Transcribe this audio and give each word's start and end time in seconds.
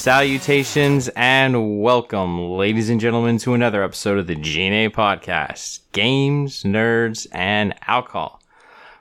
Salutations, 0.00 1.10
and 1.14 1.82
welcome, 1.82 2.52
ladies 2.52 2.88
and 2.88 2.98
gentlemen, 2.98 3.36
to 3.36 3.52
another 3.52 3.84
episode 3.84 4.16
of 4.16 4.26
the 4.26 4.34
GNA 4.34 4.94
Podcast 4.94 5.80
Games, 5.92 6.62
Nerds, 6.62 7.26
and 7.32 7.74
Alcohol, 7.86 8.40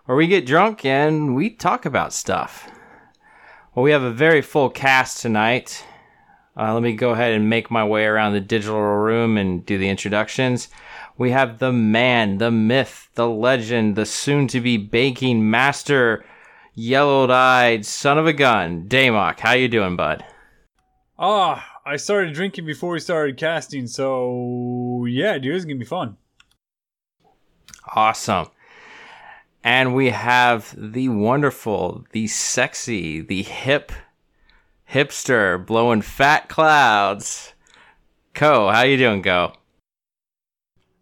where 0.04 0.18
we 0.18 0.28
get 0.28 0.46
drunk 0.46 0.84
and 0.84 1.38
we 1.38 1.52
talk 1.52 1.86
about 1.86 2.12
stuff. 2.12 2.70
Well, 3.74 3.84
we 3.84 3.92
have 3.92 4.04
a 4.04 4.12
very 4.12 4.42
full 4.42 4.70
cast 4.70 5.22
tonight. 5.22 5.86
Uh, 6.58 6.74
let 6.74 6.84
me 6.84 6.92
go 6.92 7.12
ahead 7.12 7.32
and 7.32 7.50
make 7.50 7.72
my 7.72 7.86
way 7.86 8.04
around 8.04 8.34
the 8.34 8.42
digital 8.42 8.82
room 8.82 9.38
and 9.38 9.66
do 9.66 9.78
the 9.78 9.88
introductions. 9.88 10.68
We 11.18 11.32
have 11.32 11.60
the 11.60 11.72
man, 11.72 12.40
the 12.40 12.52
myth, 12.52 13.08
the 13.16 13.30
legend, 13.30 13.96
the 13.96 14.06
soon 14.06 14.50
to 14.50 14.60
be 14.60 14.76
baking 14.76 15.50
master 15.50 16.26
yellow 16.76 17.32
eyed 17.32 17.86
son 17.86 18.18
of 18.18 18.28
a 18.28 18.34
gun, 18.34 18.90
Damok. 18.90 19.40
How 19.40 19.54
you 19.54 19.70
doing, 19.70 19.96
bud? 19.96 20.26
Ah, 21.22 21.82
I 21.86 21.98
started 21.98 22.34
drinking 22.34 22.66
before 22.66 22.94
we 22.94 23.02
started 23.02 23.36
casting, 23.36 23.88
so 23.88 25.04
yeah, 25.06 25.38
dude, 25.38 25.54
it's 25.54 25.66
gonna 25.66 25.76
be 25.76 25.84
fun. 25.84 26.16
Awesome. 27.94 28.48
And 29.62 29.94
we 29.94 30.12
have 30.12 30.74
the 30.78 31.10
wonderful, 31.10 32.06
the 32.14 32.28
sexy, 32.28 33.20
the 33.20 33.44
hip 33.44 33.92
hipster 34.90 35.64
blowing 35.66 36.02
fat 36.02 36.48
clouds. 36.48 37.54
KOH, 38.34 38.72
how 38.72 38.84
you 38.84 38.96
doing, 38.96 39.22
Go? 39.22 39.52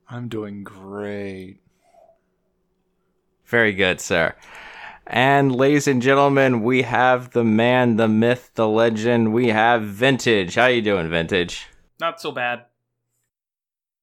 I'm 0.09 0.29
doing 0.29 0.63
great. 0.63 1.59
Very 3.45 3.73
good, 3.73 4.01
sir. 4.01 4.33
And 5.09 5.55
ladies 5.55 5.87
and 5.87 6.01
gentlemen, 6.01 6.63
we 6.63 6.81
have 6.81 7.31
the 7.31 7.45
man, 7.45 7.95
the 7.95 8.09
myth, 8.09 8.51
the 8.55 8.67
legend. 8.67 9.31
We 9.31 9.47
have 9.47 9.83
Vintage. 9.83 10.55
How 10.55 10.65
you 10.65 10.81
doing, 10.81 11.09
Vintage? 11.09 11.67
Not 11.97 12.19
so 12.19 12.31
bad. 12.31 12.65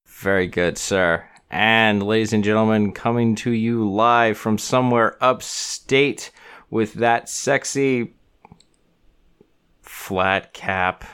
Very 0.06 0.46
good, 0.46 0.78
sir. 0.78 1.28
And 1.50 2.02
ladies 2.02 2.33
and 2.33 2.42
gentlemen, 2.42 2.92
coming 2.92 3.34
to 3.36 3.50
you 3.50 3.88
live 3.88 4.38
from 4.38 4.56
somewhere 4.56 5.22
upstate 5.22 6.30
with 6.70 6.94
that 6.94 7.28
sexy 7.28 8.14
flat 9.83 10.55
cap. 10.55 11.05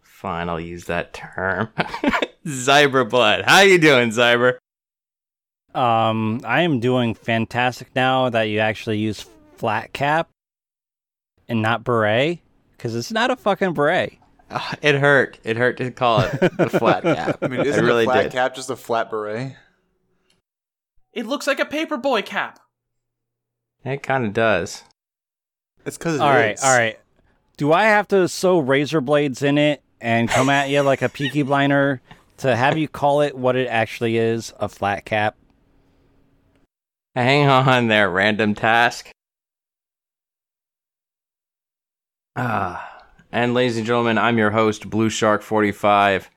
Fine, 0.00 0.48
I'll 0.48 0.60
use 0.60 0.84
that 0.84 1.12
term. 1.12 1.70
Zyber 2.46 3.08
Blood. 3.08 3.44
How 3.46 3.62
you 3.62 3.78
doing, 3.78 4.10
Zyber? 4.10 4.58
Um, 5.74 6.40
I 6.44 6.62
am 6.62 6.78
doing 6.78 7.14
fantastic 7.14 7.94
now 7.94 8.30
that 8.30 8.44
you 8.44 8.60
actually 8.60 8.98
use 8.98 9.26
flat 9.60 9.92
cap 9.92 10.30
and 11.46 11.60
not 11.60 11.84
beret 11.84 12.40
because 12.72 12.94
it's 12.96 13.12
not 13.12 13.30
a 13.30 13.36
fucking 13.36 13.74
beret. 13.74 14.16
Uh, 14.48 14.74
it 14.80 14.94
hurt. 14.94 15.38
It 15.44 15.58
hurt 15.58 15.76
to 15.76 15.90
call 15.90 16.20
it 16.20 16.40
the 16.40 16.70
flat 16.78 17.02
cap. 17.02 17.38
I 17.42 17.48
mean, 17.48 17.60
isn't 17.66 17.84
really 17.84 18.04
a 18.04 18.06
flat 18.06 18.22
did. 18.22 18.32
cap 18.32 18.54
just 18.54 18.70
a 18.70 18.76
flat 18.76 19.10
beret? 19.10 19.54
It 21.12 21.26
looks 21.26 21.46
like 21.46 21.60
a 21.60 21.66
paperboy 21.66 22.24
cap. 22.24 22.58
It 23.84 24.02
kind 24.02 24.24
of 24.24 24.32
does. 24.32 24.82
It's 25.84 25.98
because 25.98 26.20
all 26.20 26.30
right, 26.30 26.58
all 26.64 26.76
right. 26.76 26.98
Do 27.58 27.70
I 27.74 27.84
have 27.84 28.08
to 28.08 28.28
sew 28.28 28.58
razor 28.60 29.02
blades 29.02 29.42
in 29.42 29.58
it 29.58 29.82
and 30.00 30.26
come 30.26 30.48
at 30.48 30.70
you 30.70 30.80
like 30.80 31.02
a 31.02 31.10
peaky 31.10 31.42
blinder 31.42 32.00
to 32.38 32.56
have 32.56 32.78
you 32.78 32.88
call 32.88 33.20
it 33.20 33.36
what 33.36 33.56
it 33.56 33.68
actually 33.68 34.16
is, 34.16 34.54
a 34.58 34.70
flat 34.70 35.04
cap? 35.04 35.36
Hang 37.14 37.46
on 37.46 37.88
there, 37.88 38.08
random 38.08 38.54
task. 38.54 39.10
Ah, 42.42 43.04
and 43.30 43.52
ladies 43.52 43.76
and 43.76 43.84
gentlemen, 43.84 44.16
I'm 44.16 44.38
your 44.38 44.52
host, 44.52 44.88
Blue 44.88 45.10
Shark 45.10 45.42
45. 45.42 46.30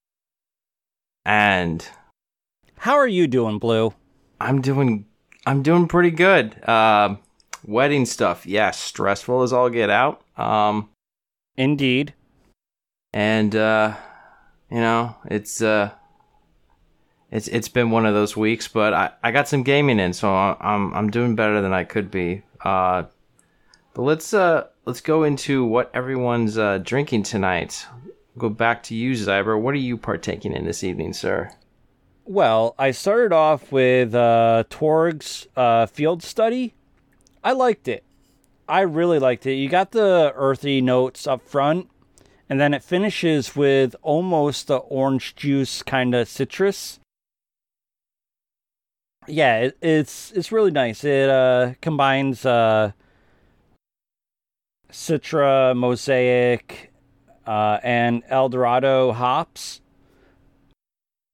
And 1.26 1.88
how 2.80 2.96
are 2.96 3.08
you 3.08 3.26
doing, 3.26 3.58
Blue? 3.58 3.94
I'm 4.38 4.60
doing 4.60 5.06
I'm 5.46 5.64
doing 5.64 5.88
pretty 5.88 6.12
good. 6.12 6.62
Uh, 6.68 7.16
wedding 7.66 8.06
stuff, 8.06 8.46
yeah, 8.46 8.72
stressful 8.72 9.44
as 9.44 9.54
all 9.54 9.70
get 9.70 9.90
out. 9.90 10.22
Um, 10.38 10.90
indeed. 11.56 12.14
And 13.14 13.56
uh, 13.56 13.96
you 14.70 14.82
know, 14.82 15.16
it's 15.28 15.62
uh, 15.62 15.92
it's 17.32 17.48
it's 17.48 17.70
been 17.70 17.92
one 17.92 18.06
of 18.06 18.14
those 18.14 18.36
weeks, 18.36 18.68
but 18.68 18.94
I, 18.94 19.12
I 19.24 19.32
got 19.32 19.48
some 19.48 19.64
gaming 19.64 20.02
in, 20.02 20.12
so 20.12 20.36
I'm 20.36 20.94
I'm 20.94 21.10
doing 21.10 21.38
better 21.38 21.62
than 21.62 21.72
I 21.72 21.86
could 21.86 22.12
be. 22.12 22.42
Uh, 22.60 23.04
but 23.94 24.02
let's 24.02 24.34
uh 24.34 24.68
let's 24.86 25.02
go 25.02 25.24
into 25.24 25.64
what 25.66 25.92
everyone's 25.94 26.58
uh, 26.58 26.80
drinking 26.80 27.24
tonight. 27.24 27.86
Go 28.38 28.50
back 28.50 28.84
to 28.84 28.96
you, 28.96 29.14
Zyber. 29.14 29.60
What 29.60 29.74
are 29.74 29.78
you 29.78 29.98
partaking 29.98 30.54
in 30.54 30.66
this 30.66 30.84
evening, 30.84 31.14
sir? 31.14 31.52
Well, 32.26 32.74
I 32.80 32.92
started 32.92 33.34
off 33.34 33.72
with 33.72 34.16
uh, 34.16 34.64
Tröegs 34.70 35.48
uh, 35.56 35.86
field 35.86 36.24
study. 36.24 36.74
I 37.44 37.52
liked 37.52 37.88
it. 37.88 38.04
I 38.68 38.82
really 38.82 39.20
liked 39.20 39.46
it. 39.46 39.56
You 39.56 39.70
got 39.70 39.92
the 39.92 40.32
earthy 40.36 40.80
notes 40.80 41.28
up 41.28 41.42
front, 41.42 41.90
and 42.50 42.60
then 42.60 42.74
it 42.74 42.82
finishes 42.82 43.56
with 43.56 43.96
almost 44.02 44.68
the 44.68 44.78
orange 44.78 45.36
juice 45.36 45.84
kind 45.84 46.16
of 46.16 46.30
citrus. 46.30 47.00
Yeah, 49.28 49.60
it, 49.60 49.78
it's 49.82 50.32
it's 50.32 50.52
really 50.52 50.72
nice. 50.72 51.04
It 51.04 51.30
uh, 51.30 51.74
combines 51.82 52.46
uh, 52.46 52.94
Citra, 54.94 55.76
Mosaic, 55.76 56.92
uh, 57.48 57.80
and 57.84 58.22
Eldorado 58.30 59.12
hops. 59.12 59.82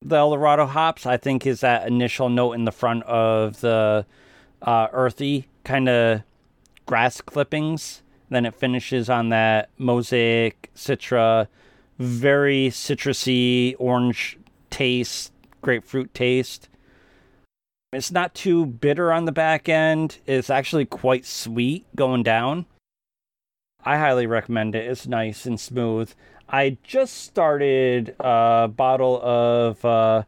The 0.02 0.16
Eldorado 0.16 0.64
hops, 0.64 1.04
I 1.04 1.18
think, 1.18 1.46
is 1.46 1.60
that 1.60 1.86
initial 1.86 2.30
note 2.30 2.52
in 2.52 2.64
the 2.64 2.72
front 2.72 3.02
of 3.04 3.60
the 3.60 4.06
uh, 4.62 4.88
earthy 4.92 5.46
kind 5.62 5.90
of 5.90 6.22
grass 6.86 7.20
clippings. 7.20 8.02
Then 8.30 8.46
it 8.46 8.54
finishes 8.54 9.10
on 9.10 9.28
that 9.28 9.68
Mosaic, 9.76 10.70
Citra, 10.74 11.46
very 11.98 12.68
citrusy 12.70 13.74
orange 13.78 14.38
taste, 14.70 15.32
grapefruit 15.60 16.14
taste. 16.14 16.70
It's 17.92 18.10
not 18.10 18.34
too 18.34 18.64
bitter 18.64 19.12
on 19.12 19.26
the 19.26 19.32
back 19.32 19.68
end. 19.68 20.18
It's 20.26 20.48
actually 20.48 20.86
quite 20.86 21.26
sweet 21.26 21.84
going 21.94 22.22
down. 22.22 22.64
I 23.84 23.98
highly 23.98 24.26
recommend 24.26 24.74
it. 24.74 24.86
It's 24.86 25.06
nice 25.06 25.46
and 25.46 25.58
smooth. 25.58 26.12
I 26.48 26.78
just 26.82 27.16
started 27.16 28.14
a 28.20 28.68
bottle 28.68 29.20
of 29.22 29.84
uh, 29.84 30.24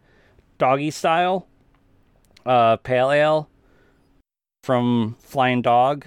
doggy 0.59 0.91
style 0.91 1.47
uh, 2.47 2.77
pale 2.77 3.11
ale 3.11 3.49
from 4.63 5.17
Flying 5.21 5.63
Dog. 5.63 6.07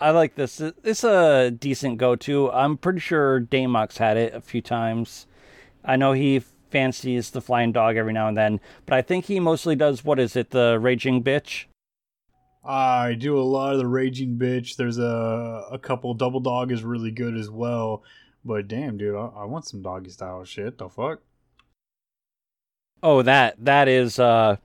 I 0.00 0.10
like 0.10 0.36
this. 0.36 0.60
It's 0.60 1.04
a 1.04 1.50
decent 1.50 1.98
go 1.98 2.14
to. 2.16 2.50
I'm 2.52 2.76
pretty 2.76 3.00
sure 3.00 3.40
Damok's 3.40 3.98
had 3.98 4.16
it 4.16 4.34
a 4.34 4.40
few 4.40 4.60
times. 4.60 5.26
I 5.84 5.96
know 5.96 6.12
he 6.12 6.40
fancies 6.70 7.30
the 7.30 7.40
Flying 7.40 7.72
Dog 7.72 7.96
every 7.96 8.12
now 8.12 8.28
and 8.28 8.36
then, 8.36 8.60
but 8.86 8.94
I 8.94 9.02
think 9.02 9.24
he 9.24 9.40
mostly 9.40 9.74
does 9.74 10.04
what 10.04 10.20
is 10.20 10.36
it, 10.36 10.50
the 10.50 10.78
Raging 10.80 11.22
Bitch? 11.22 11.64
I 12.64 13.14
do 13.14 13.38
a 13.38 13.42
lot 13.42 13.72
of 13.72 13.78
the 13.78 13.86
Raging 13.86 14.36
Bitch. 14.36 14.76
There's 14.76 14.98
a 14.98 15.64
a 15.70 15.78
couple 15.78 16.12
Double 16.14 16.40
Dog 16.40 16.72
is 16.72 16.82
really 16.84 17.10
good 17.10 17.36
as 17.36 17.50
well. 17.50 18.02
But 18.44 18.68
damn, 18.68 18.96
dude, 18.98 19.14
I, 19.14 19.30
I 19.36 19.44
want 19.44 19.66
some 19.66 19.82
doggy 19.82 20.10
style 20.10 20.44
shit. 20.44 20.78
The 20.78 20.88
fuck? 20.88 21.20
Oh, 23.02 23.22
that 23.22 23.56
that 23.64 23.88
is 23.88 24.18
uh 24.18 24.56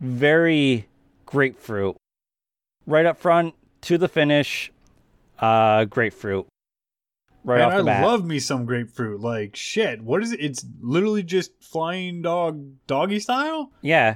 very 0.00 0.86
grapefruit. 1.26 1.96
Right 2.86 3.06
up 3.06 3.18
front 3.18 3.54
to 3.82 3.98
the 3.98 4.08
finish, 4.08 4.72
uh 5.38 5.84
grapefruit. 5.84 6.46
Right 7.44 7.58
Man, 7.58 7.66
off 7.68 7.72
the 7.84 7.90
I 7.90 7.94
bat. 7.94 8.06
love 8.06 8.24
me 8.24 8.38
some 8.38 8.64
grapefruit. 8.64 9.20
Like 9.20 9.54
shit. 9.54 10.00
What 10.02 10.22
is 10.22 10.32
it? 10.32 10.40
It's 10.40 10.64
literally 10.80 11.22
just 11.22 11.52
flying 11.62 12.22
dog 12.22 12.64
doggy 12.86 13.20
style? 13.20 13.70
Yeah. 13.82 14.14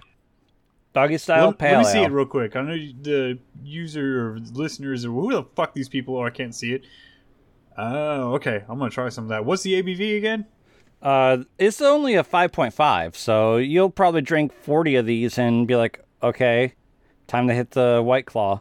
Doggy 0.98 1.18
style 1.18 1.46
let, 1.46 1.58
pale. 1.58 1.78
Let 1.78 1.86
me 1.86 1.92
see 1.92 2.02
it 2.02 2.10
real 2.10 2.26
quick. 2.26 2.56
I 2.56 2.62
know 2.62 2.76
the 2.76 3.38
user 3.62 4.32
or 4.32 4.38
listeners 4.52 5.04
or 5.04 5.10
who 5.10 5.30
the 5.30 5.44
fuck 5.54 5.72
these 5.72 5.88
people 5.88 6.16
are. 6.16 6.26
I 6.26 6.30
can't 6.30 6.52
see 6.52 6.72
it. 6.72 6.82
Oh, 7.76 8.34
okay. 8.34 8.64
I'm 8.68 8.80
gonna 8.80 8.90
try 8.90 9.08
some 9.08 9.26
of 9.26 9.28
that. 9.28 9.44
What's 9.44 9.62
the 9.62 9.80
ABV 9.80 10.16
again? 10.16 10.46
Uh, 11.00 11.44
it's 11.56 11.80
only 11.80 12.16
a 12.16 12.24
5.5, 12.24 13.14
so 13.14 13.58
you'll 13.58 13.90
probably 13.90 14.22
drink 14.22 14.52
40 14.52 14.96
of 14.96 15.06
these 15.06 15.38
and 15.38 15.68
be 15.68 15.76
like, 15.76 16.04
okay, 16.20 16.74
time 17.28 17.46
to 17.46 17.54
hit 17.54 17.70
the 17.70 18.02
white 18.04 18.26
claw. 18.26 18.60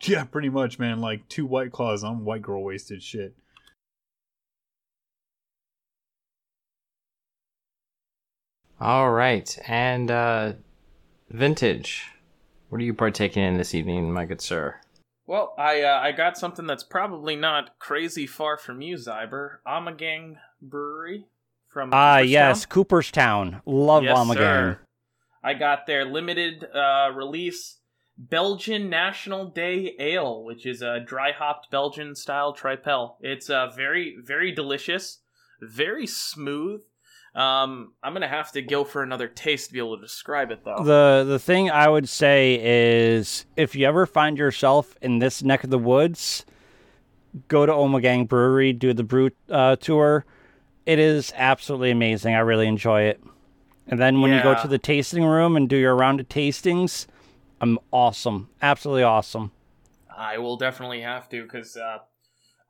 Yeah, 0.00 0.24
pretty 0.24 0.48
much, 0.48 0.78
man. 0.78 1.02
Like 1.02 1.28
two 1.28 1.44
white 1.44 1.72
claws. 1.72 2.02
I'm 2.02 2.24
white 2.24 2.40
girl 2.40 2.64
wasted 2.64 3.02
shit. 3.02 3.34
All 8.80 9.12
right, 9.12 9.58
and 9.68 10.10
uh, 10.10 10.52
Vintage, 11.34 12.12
what 12.68 12.80
are 12.80 12.84
you 12.84 12.94
partaking 12.94 13.42
in 13.42 13.56
this 13.56 13.74
evening, 13.74 14.12
my 14.12 14.24
good 14.24 14.40
sir? 14.40 14.76
Well, 15.26 15.52
I 15.58 15.82
uh, 15.82 15.98
I 16.00 16.12
got 16.12 16.38
something 16.38 16.64
that's 16.64 16.84
probably 16.84 17.34
not 17.34 17.76
crazy 17.80 18.24
far 18.24 18.56
from 18.56 18.80
you, 18.80 18.94
Zyber. 18.94 19.56
Ommegang 19.66 20.36
Brewery 20.62 21.26
from 21.68 21.90
Ah, 21.92 22.18
yes, 22.18 22.64
Cooperstown. 22.66 23.62
Love 23.66 24.04
yes, 24.04 24.16
Ommegang. 24.16 24.36
sir. 24.36 24.78
I 25.42 25.54
got 25.54 25.88
their 25.88 26.04
limited 26.04 26.68
uh, 26.72 27.10
release 27.12 27.78
Belgian 28.16 28.88
National 28.88 29.48
Day 29.48 29.96
Ale, 29.98 30.44
which 30.44 30.64
is 30.64 30.82
a 30.82 31.00
dry 31.00 31.32
hopped 31.32 31.68
Belgian 31.68 32.14
style 32.14 32.54
tripel. 32.54 33.16
It's 33.20 33.50
uh, 33.50 33.70
very 33.74 34.14
very 34.22 34.52
delicious, 34.52 35.18
very 35.60 36.06
smooth. 36.06 36.82
Um, 37.34 37.92
I'm 38.02 38.12
gonna 38.12 38.28
have 38.28 38.52
to 38.52 38.62
go 38.62 38.84
for 38.84 39.02
another 39.02 39.26
taste 39.26 39.68
to 39.68 39.72
be 39.72 39.80
able 39.80 39.96
to 39.96 40.02
describe 40.02 40.52
it 40.52 40.64
though. 40.64 40.84
The 40.84 41.24
the 41.26 41.38
thing 41.38 41.68
I 41.68 41.88
would 41.88 42.08
say 42.08 42.60
is 42.62 43.44
if 43.56 43.74
you 43.74 43.86
ever 43.86 44.06
find 44.06 44.38
yourself 44.38 44.96
in 45.02 45.18
this 45.18 45.42
neck 45.42 45.64
of 45.64 45.70
the 45.70 45.78
woods, 45.78 46.46
go 47.48 47.66
to 47.66 47.72
Ommegang 47.72 48.28
Brewery, 48.28 48.72
do 48.72 48.92
the 48.92 49.02
brew 49.02 49.30
uh, 49.50 49.74
tour. 49.76 50.24
It 50.86 50.98
is 51.00 51.32
absolutely 51.36 51.90
amazing. 51.90 52.34
I 52.34 52.40
really 52.40 52.68
enjoy 52.68 53.02
it. 53.02 53.20
And 53.86 54.00
then 54.00 54.20
when 54.20 54.32
you 54.32 54.42
go 54.42 54.60
to 54.62 54.68
the 54.68 54.78
tasting 54.78 55.24
room 55.24 55.56
and 55.56 55.68
do 55.68 55.76
your 55.76 55.94
round 55.94 56.20
of 56.20 56.28
tastings, 56.28 57.06
I'm 57.60 57.78
awesome. 57.92 58.48
Absolutely 58.62 59.02
awesome. 59.02 59.50
I 60.16 60.38
will 60.38 60.56
definitely 60.56 61.00
have 61.00 61.28
to 61.30 61.42
because 61.42 61.76
uh, 61.76 61.98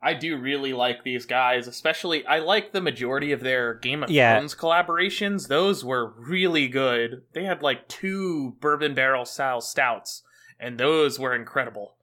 I 0.01 0.13
do 0.13 0.37
really 0.37 0.73
like 0.73 1.03
these 1.03 1.25
guys. 1.25 1.67
Especially, 1.67 2.25
I 2.25 2.39
like 2.39 2.71
the 2.71 2.81
majority 2.81 3.31
of 3.31 3.41
their 3.41 3.73
Game 3.73 4.03
of 4.03 4.09
Yeah. 4.11 4.37
Thrones 4.37 4.55
collaborations. 4.55 5.47
Those 5.47 5.83
were 5.83 6.13
really 6.17 6.67
good. 6.67 7.23
They 7.33 7.45
had 7.45 7.61
like 7.63 7.87
two 7.87 8.55
bourbon 8.59 8.93
barrel 8.93 9.25
style 9.25 9.61
stouts, 9.61 10.21
and 10.59 10.77
those 10.77 11.19
were 11.19 11.33
incredible. 11.33 11.95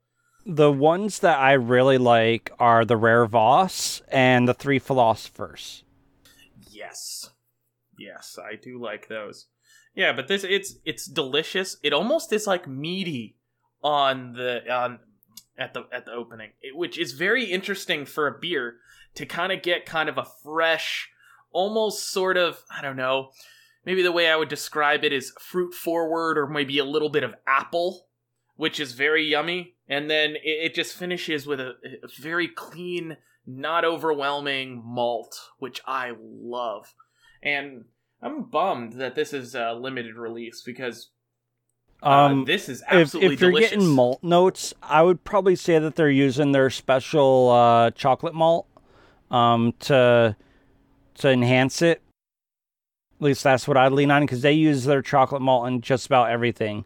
The 0.44 0.72
ones 0.72 1.20
that 1.20 1.38
I 1.38 1.52
really 1.52 1.98
like 1.98 2.50
are 2.58 2.84
the 2.84 2.96
Rare 2.96 3.26
Vos 3.26 4.02
and 4.08 4.48
the 4.48 4.54
Three 4.54 4.80
Philosophers. 4.80 5.84
Yes, 6.70 7.30
yes, 7.98 8.36
I 8.42 8.56
do 8.56 8.80
like 8.82 9.08
those. 9.08 9.46
Yeah, 9.94 10.12
but 10.12 10.26
this 10.26 10.42
it's 10.42 10.76
it's 10.84 11.06
delicious. 11.06 11.76
It 11.84 11.92
almost 11.92 12.32
is 12.32 12.46
like 12.46 12.66
meaty 12.66 13.36
on 13.84 14.32
the 14.32 14.68
on 14.72 14.98
at 15.58 15.74
the 15.74 15.84
at 15.92 16.06
the 16.06 16.12
opening, 16.12 16.50
it, 16.60 16.76
which 16.76 16.98
is 16.98 17.12
very 17.12 17.44
interesting 17.44 18.04
for 18.04 18.26
a 18.26 18.38
beer 18.38 18.76
to 19.14 19.26
kind 19.26 19.52
of 19.52 19.62
get 19.62 19.86
kind 19.86 20.08
of 20.08 20.18
a 20.18 20.26
fresh, 20.42 21.10
almost 21.50 22.10
sort 22.10 22.36
of 22.36 22.62
I 22.70 22.82
don't 22.82 22.96
know, 22.96 23.30
maybe 23.84 24.02
the 24.02 24.12
way 24.12 24.28
I 24.28 24.36
would 24.36 24.48
describe 24.48 25.04
it 25.04 25.12
is 25.12 25.32
fruit 25.38 25.74
forward 25.74 26.38
or 26.38 26.46
maybe 26.46 26.78
a 26.78 26.84
little 26.84 27.10
bit 27.10 27.24
of 27.24 27.34
apple, 27.46 28.06
which 28.56 28.80
is 28.80 28.92
very 28.92 29.24
yummy, 29.24 29.74
and 29.88 30.10
then 30.10 30.36
it, 30.36 30.40
it 30.44 30.74
just 30.74 30.96
finishes 30.96 31.46
with 31.46 31.60
a, 31.60 31.74
a 32.02 32.08
very 32.20 32.48
clean, 32.48 33.16
not 33.46 33.84
overwhelming 33.84 34.82
malt, 34.84 35.36
which 35.58 35.80
I 35.86 36.12
love, 36.18 36.94
and. 37.42 37.84
I'm 38.24 38.44
bummed 38.44 38.92
that 39.00 39.16
this 39.16 39.32
is 39.32 39.56
a 39.56 39.72
limited 39.72 40.14
release 40.14 40.62
because 40.62 41.10
uh, 42.02 42.08
Um, 42.08 42.44
this 42.44 42.68
is 42.68 42.82
if, 42.82 42.92
absolutely 42.92 43.34
if 43.34 43.40
you're 43.40 43.50
delicious. 43.50 43.70
getting 43.70 43.88
malt 43.88 44.22
notes, 44.22 44.74
I 44.82 45.02
would 45.02 45.24
probably 45.24 45.56
say 45.56 45.78
that 45.78 45.96
they're 45.96 46.10
using 46.10 46.52
their 46.52 46.70
special 46.70 47.50
uh, 47.50 47.90
chocolate 47.92 48.34
malt 48.34 48.66
um, 49.30 49.72
to 49.80 50.36
to 51.14 51.28
enhance 51.30 51.82
it. 51.82 52.02
At 53.20 53.24
least 53.24 53.44
that's 53.44 53.68
what 53.68 53.76
I'd 53.76 53.92
lean 53.92 54.10
on 54.10 54.22
because 54.22 54.42
they 54.42 54.52
use 54.52 54.84
their 54.84 55.02
chocolate 55.02 55.42
malt 55.42 55.68
in 55.68 55.80
just 55.80 56.06
about 56.06 56.30
everything. 56.30 56.84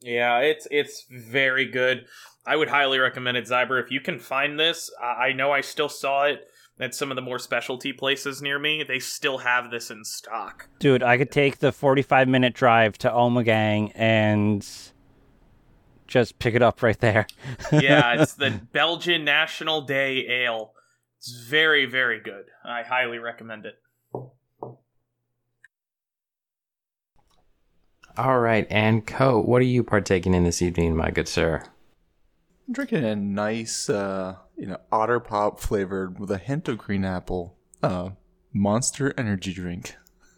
Yeah, 0.00 0.38
it's 0.38 0.66
it's 0.70 1.04
very 1.10 1.66
good. 1.66 2.06
I 2.46 2.56
would 2.56 2.68
highly 2.68 2.98
recommend 2.98 3.36
it, 3.36 3.44
Zyber. 3.44 3.82
If 3.82 3.90
you 3.90 4.00
can 4.00 4.18
find 4.18 4.58
this, 4.58 4.90
I 5.02 5.28
I 5.28 5.32
know 5.32 5.52
I 5.52 5.60
still 5.60 5.88
saw 5.88 6.24
it 6.24 6.48
at 6.80 6.94
some 6.94 7.10
of 7.10 7.16
the 7.16 7.22
more 7.22 7.38
specialty 7.38 7.92
places 7.92 8.40
near 8.40 8.58
me. 8.58 8.82
They 8.82 8.98
still 8.98 9.38
have 9.38 9.70
this 9.70 9.90
in 9.90 10.04
stock. 10.04 10.68
Dude, 10.78 11.02
I 11.02 11.16
could 11.18 11.30
take 11.30 11.58
the 11.58 11.72
45 11.72 12.28
minute 12.28 12.54
drive 12.54 12.96
to 12.98 13.10
Ommegang 13.10 13.92
and 13.94 14.66
just 16.06 16.38
pick 16.38 16.54
it 16.54 16.62
up 16.62 16.82
right 16.82 16.98
there. 16.98 17.26
Yeah, 17.72 18.22
it's 18.22 18.34
the 18.34 18.60
Belgian 18.72 19.24
National 19.24 19.82
Day 19.82 20.26
Ale. 20.28 20.72
It's 21.18 21.32
very, 21.32 21.84
very 21.84 22.20
good. 22.20 22.46
I 22.64 22.82
highly 22.82 23.18
recommend 23.18 23.66
it. 23.66 23.78
All 28.16 28.40
right, 28.40 28.66
and 28.68 29.06
KOH, 29.06 29.42
what 29.42 29.62
are 29.62 29.66
you 29.66 29.84
partaking 29.84 30.34
in 30.34 30.42
this 30.42 30.60
evening, 30.60 30.96
my 30.96 31.10
good 31.10 31.28
sir? 31.28 31.62
I'm 32.66 32.74
drinking 32.74 33.04
a 33.04 33.14
nice, 33.14 33.88
uh, 33.88 34.36
you 34.58 34.66
know, 34.66 34.78
otter 34.92 35.20
pop 35.20 35.60
flavored 35.60 36.18
with 36.18 36.30
a 36.30 36.38
hint 36.38 36.68
of 36.68 36.78
green 36.78 37.04
apple, 37.04 37.56
uh, 37.82 38.10
monster 38.52 39.14
energy 39.16 39.52
drink. 39.54 39.94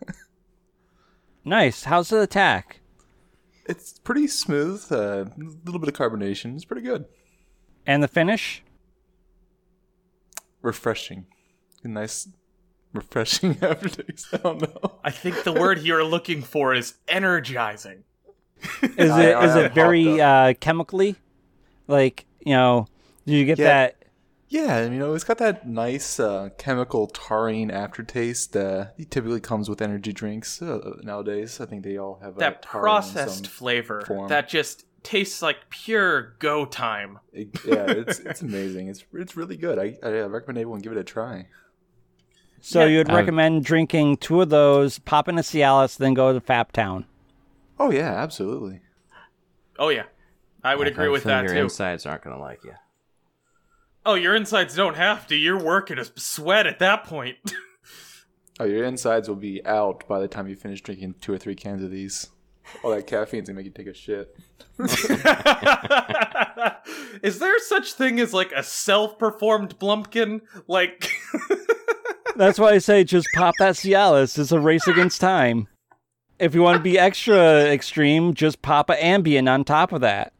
nice. 1.44 1.84
How's 1.84 2.10
the 2.10 2.20
attack? 2.22 2.80
It's 3.66 3.98
pretty 3.98 4.26
smooth, 4.26 4.84
a 4.90 5.22
uh, 5.22 5.24
little 5.64 5.80
bit 5.80 5.88
of 5.88 5.94
carbonation. 5.94 6.54
It's 6.54 6.64
pretty 6.64 6.82
good. 6.82 7.04
And 7.86 8.02
the 8.02 8.08
finish? 8.08 8.62
Refreshing. 10.62 11.26
A 11.84 11.88
nice, 11.88 12.28
refreshing 12.92 13.56
aftertaste. 13.62 14.28
I 14.34 14.36
don't 14.38 14.60
know. 14.60 14.98
I 15.02 15.10
think 15.10 15.44
the 15.44 15.52
word 15.52 15.80
you're 15.80 16.04
looking 16.04 16.42
for 16.42 16.74
is 16.74 16.94
energizing. 17.08 18.04
Is 18.98 19.10
I- 19.10 19.22
it 19.30 19.32
I 19.34 19.44
is 19.46 19.56
it 19.56 19.72
very 19.72 20.20
uh, 20.20 20.52
chemically? 20.60 21.16
Like 21.86 22.26
you 22.44 22.52
know, 22.54 22.86
do 23.26 23.32
you 23.34 23.46
get 23.46 23.58
Yeah. 23.58 23.64
that? 23.66 23.99
Yeah, 24.52 24.82
you 24.82 24.98
know, 24.98 25.14
it's 25.14 25.22
got 25.22 25.38
that 25.38 25.68
nice 25.68 26.18
uh, 26.18 26.48
chemical 26.58 27.06
taurine 27.06 27.70
aftertaste 27.70 28.52
that 28.54 28.94
typically 29.08 29.38
comes 29.40 29.68
with 29.68 29.80
energy 29.80 30.12
drinks 30.12 30.60
uh, 30.60 30.96
nowadays. 31.04 31.60
I 31.60 31.66
think 31.66 31.84
they 31.84 31.96
all 31.96 32.18
have 32.20 32.34
That 32.34 32.60
processed 32.60 33.46
flavor 33.46 34.00
form. 34.04 34.28
that 34.28 34.48
just 34.48 34.86
tastes 35.04 35.40
like 35.40 35.70
pure 35.70 36.34
go 36.40 36.64
time. 36.66 37.20
It- 37.32 37.64
yeah, 37.64 37.86
it's 37.90 38.18
it's 38.30 38.42
amazing. 38.42 38.88
It's 38.88 39.04
it's 39.14 39.36
really 39.36 39.56
good. 39.56 39.78
I, 39.78 39.96
I 40.02 40.10
recommend 40.22 40.58
everyone 40.58 40.80
give 40.80 40.90
it 40.92 40.98
a 40.98 41.04
try. 41.04 41.46
So 42.60 42.80
Yeah. 42.80 42.86
you'd 42.98 43.08
Um, 43.08 43.14
recommend 43.14 43.64
drinking 43.64 44.16
two 44.16 44.40
of 44.42 44.48
those, 44.50 44.98
pop 44.98 45.28
in 45.28 45.38
a 45.38 45.42
Cialis, 45.42 45.96
then 45.96 46.12
go 46.12 46.32
to 46.32 46.40
Fap 46.40 46.72
Town. 46.72 47.06
Oh 47.78 47.92
yeah, 47.92 48.10
absolutely. 48.20 48.80
Oh 49.78 49.90
yeah, 49.90 50.06
I 50.64 50.74
would 50.74 50.88
I 50.88 50.90
agree 50.90 51.08
with 51.08 51.22
feeling 51.22 51.36
that 51.38 51.44
Your 51.44 51.54
too. 51.54 51.62
insides 51.62 52.04
aren't 52.04 52.24
going 52.24 52.34
to 52.36 52.42
like 52.42 52.64
you. 52.64 52.74
Oh, 54.04 54.14
your 54.14 54.34
insides 54.34 54.74
don't 54.74 54.96
have 54.96 55.26
to. 55.28 55.36
You're 55.36 55.62
working 55.62 55.98
a 55.98 56.04
sweat 56.16 56.66
at 56.66 56.78
that 56.78 57.04
point. 57.04 57.36
Oh, 58.58 58.64
your 58.64 58.84
insides 58.84 59.26
will 59.26 59.36
be 59.36 59.64
out 59.64 60.06
by 60.06 60.20
the 60.20 60.28
time 60.28 60.46
you 60.46 60.54
finish 60.54 60.82
drinking 60.82 61.14
two 61.22 61.32
or 61.32 61.38
three 61.38 61.54
cans 61.54 61.82
of 61.82 61.90
these. 61.90 62.28
All 62.84 62.90
that 62.90 63.06
caffeine's 63.06 63.48
gonna 63.48 63.56
make 63.56 63.64
you 63.64 63.72
take 63.72 63.86
a 63.86 63.94
shit. 63.94 64.36
Is 67.22 67.38
there 67.38 67.58
such 67.60 67.94
thing 67.94 68.20
as 68.20 68.34
like 68.34 68.52
a 68.52 68.62
self-performed 68.62 69.78
blumpkin? 69.78 70.42
Like, 70.68 71.10
That's 72.36 72.58
why 72.58 72.72
I 72.72 72.78
say 72.78 73.02
just 73.02 73.28
pop 73.34 73.54
that 73.60 73.76
Cialis. 73.76 74.38
It's 74.38 74.52
a 74.52 74.60
race 74.60 74.86
against 74.86 75.22
time. 75.22 75.66
If 76.38 76.54
you 76.54 76.60
want 76.60 76.76
to 76.76 76.82
be 76.82 76.98
extra 76.98 77.64
extreme, 77.64 78.34
just 78.34 78.60
pop 78.60 78.90
a 78.90 78.96
Ambien 78.96 79.50
on 79.50 79.64
top 79.64 79.92
of 79.92 80.02
that. 80.02 80.34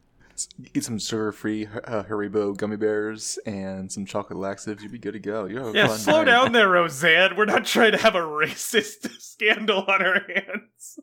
Eat 0.74 0.84
some 0.84 0.98
sugar-free 0.98 1.66
uh, 1.66 2.04
Haribo 2.04 2.56
gummy 2.56 2.76
bears 2.76 3.38
and 3.46 3.90
some 3.90 4.06
chocolate 4.06 4.38
laxatives. 4.38 4.82
You'd 4.82 4.92
be 4.92 4.98
good 4.98 5.12
to 5.12 5.18
go. 5.18 5.46
You'll 5.46 5.66
have 5.66 5.74
a 5.74 5.78
yeah, 5.78 5.86
fun 5.88 5.98
slow 5.98 6.18
night. 6.18 6.24
down 6.26 6.52
there, 6.52 6.68
Roseanne. 6.68 7.36
We're 7.36 7.44
not 7.44 7.64
trying 7.64 7.92
to 7.92 7.98
have 7.98 8.14
a 8.14 8.18
racist 8.20 9.10
scandal 9.20 9.84
on 9.86 10.02
our 10.02 10.20
hands. 10.28 11.00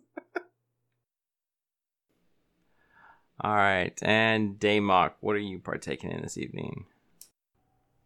All 3.39 3.56
right, 3.56 3.98
and 4.01 4.58
Damok, 4.58 5.12
what 5.20 5.36
are 5.36 5.39
you 5.39 5.60
partaking 5.60 6.12
in 6.12 6.24
this 6.24 6.39
evening? 6.39 6.86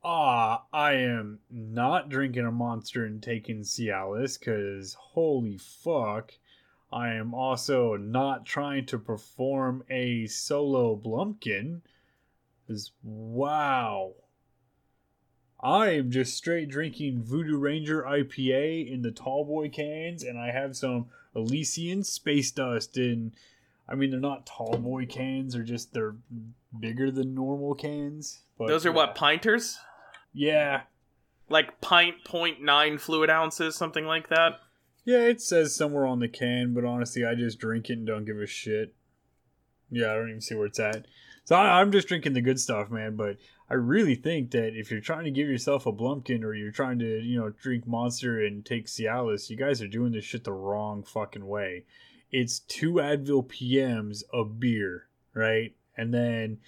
Ah, 0.04 0.64
I 0.74 0.94
am 0.94 1.40
not 1.50 2.10
drinking 2.10 2.46
a 2.46 2.52
monster 2.52 3.06
and 3.06 3.22
taking 3.22 3.62
Cialis 3.62 4.40
because 4.40 4.96
holy 4.96 5.58
fuck. 5.58 6.34
I 6.94 7.14
am 7.14 7.34
also 7.34 7.96
not 7.96 8.46
trying 8.46 8.86
to 8.88 9.00
perform 9.00 9.84
a 9.90 10.28
solo 10.28 10.96
Blumpkin. 10.96 11.82
'cause 12.68 12.92
wow. 13.04 14.14
I 15.64 15.90
am 15.90 16.10
just 16.10 16.36
straight 16.36 16.70
drinking 16.70 17.24
Voodoo 17.24 17.58
Ranger 17.58 18.04
IPA 18.04 18.90
in 18.92 19.04
the 19.04 19.12
tallboy 19.12 19.72
cans, 19.72 20.24
and 20.24 20.40
I 20.40 20.52
have 20.52 20.76
some 20.76 21.10
Elysian 21.36 22.04
Space 22.04 22.52
Dust 22.52 22.98
in. 22.98 23.34
I 23.88 23.96
mean, 23.96 24.10
they're 24.10 24.20
not 24.20 24.46
tallboy 24.46 25.10
cans; 25.10 25.54
they're 25.54 25.64
just 25.64 25.94
they're 25.94 26.16
bigger 26.80 27.12
than 27.12 27.36
normal 27.36 27.76
cans. 27.76 28.42
But 28.58 28.68
Those 28.68 28.86
are 28.86 28.92
what 28.92 29.16
pinters? 29.16 29.78
Yeah, 30.34 30.84
Like 31.50 31.82
pint 31.82 32.24
point 32.24 32.62
nine 32.62 32.98
fluid 32.98 33.30
ounces, 33.30 33.76
something 33.76 34.06
like 34.06 34.30
that. 34.30 34.62
Yeah, 35.04 35.22
it 35.22 35.42
says 35.42 35.76
somewhere 35.76 36.06
on 36.06 36.20
the 36.20 36.28
can, 36.28 36.74
but 36.74 36.86
honestly, 36.86 37.26
I 37.26 37.34
just 37.36 37.60
drink 37.60 37.90
it 37.90 37.94
and 37.94 38.08
don't 38.08 38.26
give 38.26 38.38
a 38.38 38.46
shit. 38.46 38.94
Yeah, 39.90 40.12
I 40.12 40.16
don't 40.16 40.30
even 40.30 40.42
see 40.42 40.56
where 40.56 40.68
it's 40.68 40.80
at. 40.80 41.06
So 41.44 41.56
I, 41.56 41.82
I'm 41.82 41.92
just 41.92 42.08
drinking 42.08 42.34
the 42.34 42.42
good 42.42 42.60
stuff, 42.60 42.92
man. 42.92 43.16
But 43.16 43.38
I 43.70 43.74
really 43.74 44.16
think 44.16 44.52
that 44.52 44.78
if 44.78 44.92
you're 44.92 45.02
trying 45.02 45.26
to 45.26 45.32
give 45.32 45.48
yourself 45.48 45.86
a 45.86 45.92
Blumpkin 45.92 46.44
or 46.44 46.54
you're 46.54 46.72
trying 46.72 47.00
to, 47.00 47.20
you 47.20 47.40
know, 47.40 47.50
drink 47.50 47.88
Monster 47.88 48.40
and 48.46 48.66
take 48.66 48.86
Cialis, 48.86 49.50
you 49.50 49.58
guys 49.58 49.82
are 49.82 49.88
doing 49.88 50.12
this 50.12 50.26
shit 50.26 50.44
the 50.44 50.54
wrong 50.54 51.04
fucking 51.04 51.46
way. 51.46 51.86
It's 52.32 52.60
two 52.60 52.94
Advil 52.94 53.48
PMs 53.48 54.24
of 54.32 54.60
beer, 54.60 55.08
right? 55.34 55.76
And 55.98 56.14
then 56.14 56.60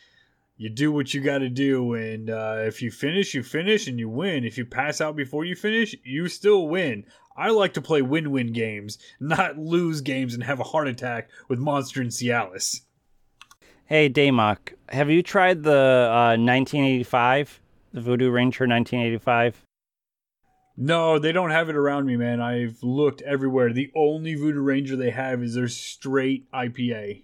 you 0.58 0.70
do 0.70 0.92
what 0.92 1.14
you 1.14 1.22
got 1.22 1.40
to 1.40 1.50
do. 1.50 1.94
And 1.94 2.30
uh, 2.30 2.58
if 2.60 2.82
you 2.82 2.92
finish, 2.92 3.34
you 3.34 3.44
finish 3.44 3.88
and 3.88 4.00
you 4.00 4.10
win. 4.10 4.44
If 4.44 4.58
you 4.58 4.66
pass 4.66 5.02
out 5.02 5.16
before 5.16 5.46
you 5.46 5.56
finish, 5.56 5.96
you 6.04 6.28
still 6.28 6.68
win. 6.68 7.06
I 7.36 7.50
like 7.50 7.74
to 7.74 7.82
play 7.82 8.02
win 8.02 8.32
win 8.32 8.54
games, 8.54 8.98
not 9.20 9.58
lose 9.58 10.02
games 10.02 10.34
and 10.34 10.44
have 10.44 10.60
a 10.60 10.64
heart 10.64 10.88
attack 10.88 11.30
with 11.48 11.60
Monster 11.60 12.02
and 12.02 12.12
Cialis. 12.12 12.82
Hey, 13.86 14.10
Damok, 14.10 14.74
have 14.90 15.10
you 15.10 15.22
tried 15.22 15.64
the 15.64 16.10
uh, 16.10 16.38
1985, 16.38 17.60
the 17.94 18.02
Voodoo 18.02 18.30
Ranger 18.30 18.66
1985? 18.66 19.62
No, 20.76 21.20
they 21.20 21.32
don't 21.32 21.52
have 21.52 21.70
it 21.70 21.76
around 21.76 22.06
me, 22.06 22.16
man. 22.16 22.42
I've 22.42 22.82
looked 22.82 23.22
everywhere. 23.22 23.74
The 23.74 23.92
only 23.96 24.36
Voodoo 24.36 24.62
Ranger 24.62 24.96
they 24.96 25.12
have 25.12 25.44
is 25.44 25.54
their 25.54 25.68
straight 25.68 26.50
IPA. 26.52 27.24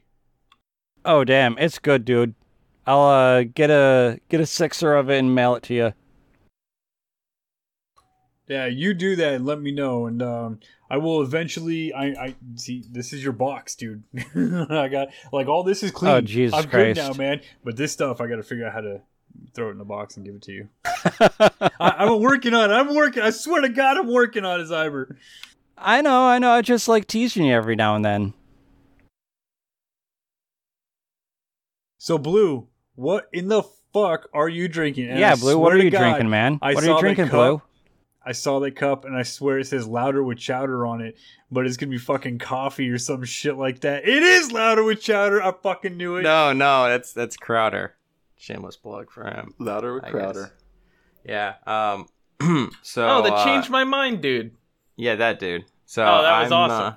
Oh, 1.06 1.24
damn, 1.24 1.58
it's 1.58 1.80
good, 1.80 2.06
dude. 2.06 2.36
I'll 2.86 3.02
uh, 3.02 3.44
get 3.44 3.70
a 3.70 4.20
get 4.30 4.42
a 4.42 4.46
sixer 4.46 4.96
of 4.96 5.10
it 5.10 5.20
and 5.20 5.34
mail 5.34 5.56
it 5.56 5.64
to 5.64 5.74
you. 5.74 5.94
Yeah, 8.50 8.66
you 8.66 8.96
do 8.96 9.16
that 9.18 9.34
and 9.36 9.46
let 9.46 9.62
me 9.62 9.72
know, 9.72 10.08
and 10.08 10.24
um, 10.24 10.60
I 10.90 10.98
will 10.98 11.22
eventually. 11.22 11.94
I, 11.94 12.06
I 12.08 12.36
see. 12.56 12.84
This 12.90 13.14
is 13.14 13.24
your 13.24 13.32
box, 13.32 13.76
dude. 13.76 14.02
I 14.36 14.88
got 14.88 15.10
like 15.32 15.48
all 15.48 15.62
this 15.62 15.84
is 15.84 15.92
clean. 15.92 16.12
Oh, 16.12 16.20
Jesus 16.20 16.58
I'm 16.58 16.64
good 16.64 16.96
Christ. 16.96 16.98
now, 16.98 17.14
man. 17.14 17.42
But 17.64 17.78
this 17.78 17.92
stuff, 17.92 18.20
I 18.20 18.26
got 18.26 18.38
to 18.38 18.44
figure 18.44 18.66
out 18.66 18.74
how 18.74 18.82
to 18.82 19.02
throw 19.54 19.68
it 19.68 19.74
in 19.74 19.78
the 19.78 19.86
box 19.86 20.18
and 20.18 20.26
give 20.26 20.34
it 20.34 20.42
to 20.42 20.52
you. 20.52 20.70
I, 21.80 21.94
I'm 22.00 22.20
working 22.22 22.56
on 22.56 22.72
it. 22.72 22.74
I'm 22.74 22.96
working. 22.96 23.22
I 23.22 23.30
swear 23.30 23.62
to 23.62 23.70
God, 23.70 23.98
I'm 23.98 24.12
working 24.12 24.44
on 24.46 24.60
his 24.60 24.72
Zyber. 24.72 25.16
I 25.78 26.02
know, 26.02 26.24
I 26.24 26.40
know. 26.40 26.50
I 26.50 26.64
just 26.64 26.88
like 26.88 27.06
teasing 27.06 27.46
you 27.46 27.54
every 27.54 27.76
now 27.76 27.96
and 27.96 28.04
then. 28.04 28.34
So, 32.00 32.18
Blue, 32.18 32.68
what 32.96 33.30
in 33.32 33.48
the 33.48 33.62
fuck 33.94 34.28
are 34.34 34.50
you 34.50 34.68
drinking? 34.68 35.10
And 35.10 35.20
yeah, 35.20 35.36
Blue, 35.36 35.60
what 35.60 35.72
are 35.72 35.78
you 35.78 35.92
God, 35.92 36.00
drinking, 36.00 36.32
man? 36.32 36.58
I 36.64 36.74
what 36.74 36.84
are 36.84 36.88
you 36.88 37.00
drinking. 37.00 37.28
Blue? 37.28 37.62
I 38.26 38.34
saw 38.34 38.60
that 38.60 38.76
cup 38.76 39.06
and 39.06 39.16
I 39.16 39.24
swear 39.24 39.60
it 39.60 39.68
says 39.68 39.88
louder 39.88 40.24
with 40.24 40.38
chowder 40.38 40.86
on 40.86 41.02
it, 41.02 41.18
but 41.50 41.66
it's 41.66 41.78
gonna 41.78 41.90
be 41.92 41.98
fucking 41.98 42.40
coffee 42.40 42.90
or 42.90 42.98
some 42.98 43.24
shit 43.24 43.56
like 43.58 43.80
that. 43.82 44.08
It 44.08 44.22
is 44.24 44.52
louder 44.52 44.84
with 44.84 45.02
chowder. 45.02 45.42
I 45.42 45.52
fucking 45.54 45.96
knew 45.98 46.18
it. 46.18 46.24
No, 46.24 46.52
no, 46.54 46.90
that's 46.90 47.14
that's 47.14 47.38
Crowder. 47.38 47.96
Shameless 48.38 48.78
plug 48.78 49.10
for 49.12 49.24
him. 49.26 49.54
Louder 49.60 49.96
with 49.96 50.06
I 50.06 50.12
Crowder. 50.12 50.52
guess. 51.26 51.56
Yeah. 51.66 51.94
Um. 52.00 52.08
so. 52.84 53.08
oh, 53.10 53.22
that 53.24 53.34
uh, 53.34 53.44
changed 53.46 53.70
my 53.70 53.84
mind, 53.84 54.22
dude. 54.22 54.52
Yeah, 54.96 55.16
that 55.16 55.40
dude. 55.40 55.66
So 55.86 56.04
Oh, 56.04 56.22
that 56.22 56.42
was 56.44 56.52
I'm, 56.52 56.58
awesome. 56.72 56.94
uh, 56.94 56.96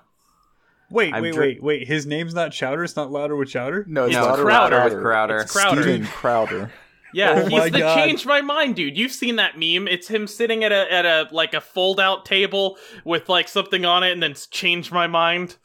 Wait, 0.90 1.14
I'm 1.14 1.22
wait, 1.22 1.32
dri- 1.34 1.46
wait, 1.54 1.62
wait. 1.62 1.88
His 1.88 2.04
name's 2.04 2.34
not 2.34 2.52
Chowder. 2.52 2.84
It's 2.84 2.96
not 2.96 3.10
louder 3.10 3.34
with 3.34 3.48
chowder. 3.48 3.84
No, 3.88 4.04
it's 4.04 4.14
It's 4.14 4.24
louder 4.26 4.42
Crowder. 4.42 4.84
with 4.84 4.92
with 4.94 5.02
Crowder. 5.02 5.38
It's 5.38 5.52
Crowder. 5.52 5.82
Steven 5.82 6.06
Crowder. 6.06 6.72
Yeah, 7.14 7.42
Oh 7.44 7.46
he's 7.46 7.70
the 7.72 7.78
God. 7.80 7.94
changed 7.94 8.26
my 8.26 8.40
mind, 8.40 8.76
dude. 8.76 8.96
You've 8.96 9.12
seen 9.12 9.36
that 9.36 9.58
meme. 9.58 9.86
It's 9.88 10.08
him 10.08 10.26
sitting 10.26 10.64
at 10.64 10.72
a 10.72 10.90
at 10.92 11.04
a 11.04 11.28
like 11.30 11.54
a 11.54 11.60
fold 11.60 12.00
out 12.00 12.24
table 12.24 12.78
with 13.04 13.28
like 13.28 13.48
something 13.48 13.84
on 13.84 14.02
it 14.02 14.12
and 14.12 14.22
then 14.22 14.30
it's 14.32 14.46
changed 14.46 14.92
my 14.92 15.06
mind. 15.06 15.56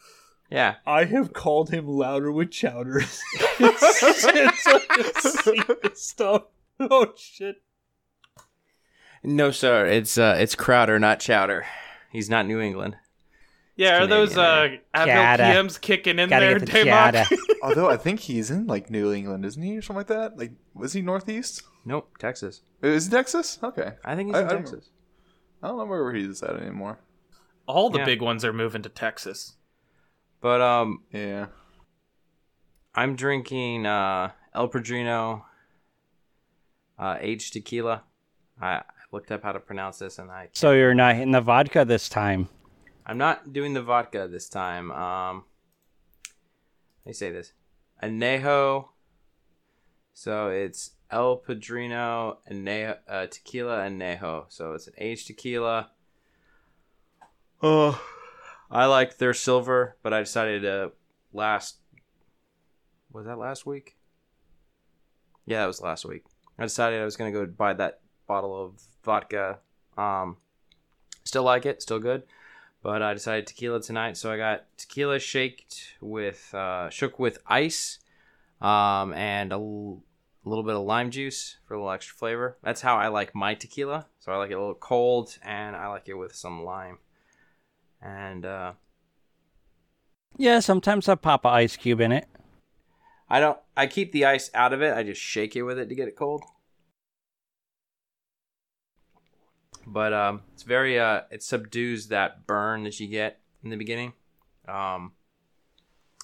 Yeah. 0.50 0.76
I 0.86 1.06
have 1.06 1.34
called 1.34 1.70
him 1.70 1.88
louder 1.88 2.32
with 2.32 2.52
chowder. 2.52 3.00
it's, 3.60 4.04
it's 4.04 4.66
like 4.66 4.88
the 4.88 5.42
secret 5.44 5.98
stuff. 5.98 6.44
Oh 6.80 7.14
shit. 7.18 7.62
No, 9.24 9.52
sir. 9.52 9.86
It's 9.88 10.18
uh, 10.18 10.36
it's 10.40 10.56
Crowder, 10.56 11.00
not 11.00 11.20
Chowder. 11.20 11.66
He's 12.12 12.30
not 12.30 12.46
New 12.46 12.60
England. 12.60 12.96
Yeah, 13.78 14.02
are 14.04 14.08
those 14.08 14.36
uh 14.38 14.70
Canadian, 14.94 15.18
Advil 15.18 15.38
PMs 15.38 15.80
kicking 15.82 16.20
in 16.20 16.30
Gotta 16.30 16.46
there, 16.48 16.60
the 16.60 16.66
Damok? 16.66 17.38
Although 17.64 17.90
I 17.90 17.96
think 17.98 18.20
he's 18.22 18.50
in 18.52 18.66
like 18.68 18.90
New 18.90 19.14
England, 19.14 19.46
isn't 19.46 19.62
he, 19.62 19.78
or 19.78 19.82
something 19.82 19.98
like 20.00 20.08
that? 20.08 20.38
Like, 20.38 20.52
was 20.74 20.94
he 20.94 21.02
Northeast? 21.02 21.62
Nope, 21.86 22.18
Texas. 22.18 22.62
Is 22.82 23.06
he 23.06 23.12
Texas? 23.12 23.60
Okay. 23.64 23.92
I 24.04 24.16
think 24.16 24.30
he's 24.30 24.36
I- 24.36 24.42
in 24.42 24.46
I 24.48 24.50
don't- 24.50 24.60
Texas. 24.66 24.90
I 25.64 25.68
don't 25.70 25.78
know 25.78 25.86
where 25.86 26.14
he's 26.14 26.42
at 26.44 26.56
anymore. 26.56 27.00
All 27.68 27.90
the 27.90 28.00
Yeah. 28.00 28.06
big 28.06 28.22
ones 28.22 28.44
are 28.46 28.54
moving 28.54 28.82
to 28.84 28.90
Texas. 28.90 29.54
But 30.42 30.62
um, 30.62 31.04
Yeah. 31.12 31.48
I'm 32.96 33.16
drinking 33.16 33.86
uh, 33.86 34.32
El 34.56 34.68
Padrino 34.70 35.46
uh, 36.98 37.18
aged 37.20 37.54
tequila. 37.54 38.04
I 38.62 38.78
I 38.78 38.84
looked 39.12 39.32
up 39.32 39.44
how 39.44 39.52
to 39.52 39.60
pronounce 39.60 40.00
this, 40.00 40.18
and 40.20 40.30
I 40.32 40.50
So 40.54 40.72
you're 40.74 40.94
not 40.96 41.16
hitting 41.16 41.32
the 41.32 41.42
vodka 41.42 41.86
this 41.86 42.10
time. 42.10 42.50
I'm 43.10 43.18
not 43.18 43.54
doing 43.54 43.74
the 43.74 43.82
vodka 43.82 44.28
this 44.30 44.50
time. 44.50 44.92
Um, 44.92 45.46
let 47.06 47.12
me 47.12 47.14
say 47.14 47.32
this: 47.32 47.54
anejo. 48.04 48.90
So 50.14 50.50
it's 50.50 50.92
El 51.10 51.38
Padrino 51.38 52.40
anejo, 52.52 52.98
uh, 53.08 53.28
tequila 53.28 53.88
anejo. 53.88 54.46
So 54.50 54.74
it's 54.74 54.88
an 54.88 54.94
aged 54.98 55.28
tequila. 55.28 55.92
Oh, 57.64 58.00
I 58.70 58.86
like 58.86 59.18
their 59.18 59.34
silver, 59.34 59.96
but 60.04 60.14
I 60.14 60.20
decided 60.20 60.64
to 60.64 60.92
last. 61.32 61.78
Was 63.14 63.26
that 63.26 63.40
last 63.40 63.66
week? 63.66 63.96
Yeah, 65.46 65.62
that 65.62 65.68
was 65.68 65.80
last 65.80 66.04
week. 66.04 66.26
I 66.60 66.64
decided 66.64 67.02
I 67.02 67.06
was 67.06 67.16
gonna 67.16 67.32
go 67.32 67.46
buy 67.46 67.72
that 67.72 68.02
bottle 68.28 68.66
of 68.66 68.82
vodka. 69.02 69.60
Um, 69.98 70.36
still 71.24 71.44
like 71.44 71.66
it, 71.66 71.82
still 71.82 72.00
good 72.00 72.24
but 72.82 73.02
I 73.02 73.14
decided 73.14 73.48
tequila 73.48 73.82
tonight, 73.82 74.18
so 74.18 74.32
I 74.32 74.38
got 74.38 74.66
tequila 74.78 75.20
shaked 75.20 75.96
with 76.02 76.54
uh, 76.54 76.90
shook 76.90 77.20
with 77.20 77.40
ice, 77.48 78.00
um, 78.62 79.14
and 79.14 79.52
a 79.52 79.56
l- 79.56 80.04
little 80.46 80.64
bit 80.64 80.76
of 80.76 80.84
lime 80.84 81.12
juice 81.12 81.58
for 81.68 81.74
a 81.74 81.78
little 81.78 81.92
extra 81.92 82.16
flavor. 82.18 82.58
That's 82.64 82.82
how 82.82 82.96
I 82.96 83.08
like 83.08 83.36
my 83.36 83.54
tequila. 83.54 84.08
So 84.20 84.32
I 84.32 84.38
like 84.38 84.52
it 84.52 84.56
a 84.56 84.60
little 84.60 84.76
cold, 84.76 85.38
and 85.44 85.76
I 85.76 85.88
like 85.88 86.08
it 86.08 86.16
with 86.16 86.36
some 86.36 86.64
lime. 86.64 87.00
And 88.02 88.46
uh, 88.46 88.74
Yeah, 90.38 90.60
sometimes 90.60 91.10
I 91.10 91.16
pop 91.16 91.46
a 91.46 91.50
ice 91.50 91.76
cube 91.76 92.00
in 92.00 92.12
it. 92.12 92.28
I 93.30 93.40
don't. 93.40 93.58
I 93.76 93.88
keep 93.88 94.12
the 94.12 94.26
ice 94.26 94.50
out 94.54 94.72
of 94.72 94.82
it. 94.82 94.96
I 94.96 95.04
just 95.04 95.20
shake 95.20 95.56
it 95.56 95.64
with 95.64 95.80
it 95.80 95.90
to 95.90 95.96
get 95.96 96.08
it 96.08 96.16
cold. 96.16 96.44
But 99.90 100.12
um, 100.12 100.42
it's 100.54 100.64
very 100.64 101.00
uh, 101.00 101.22
it 101.32 101.42
subdues 101.42 102.10
that 102.10 102.46
burn 102.46 102.84
that 102.84 103.00
you 103.00 103.08
get 103.08 103.40
in 103.64 103.70
the 103.70 103.78
beginning. 103.78 104.12
Um, 104.68 105.14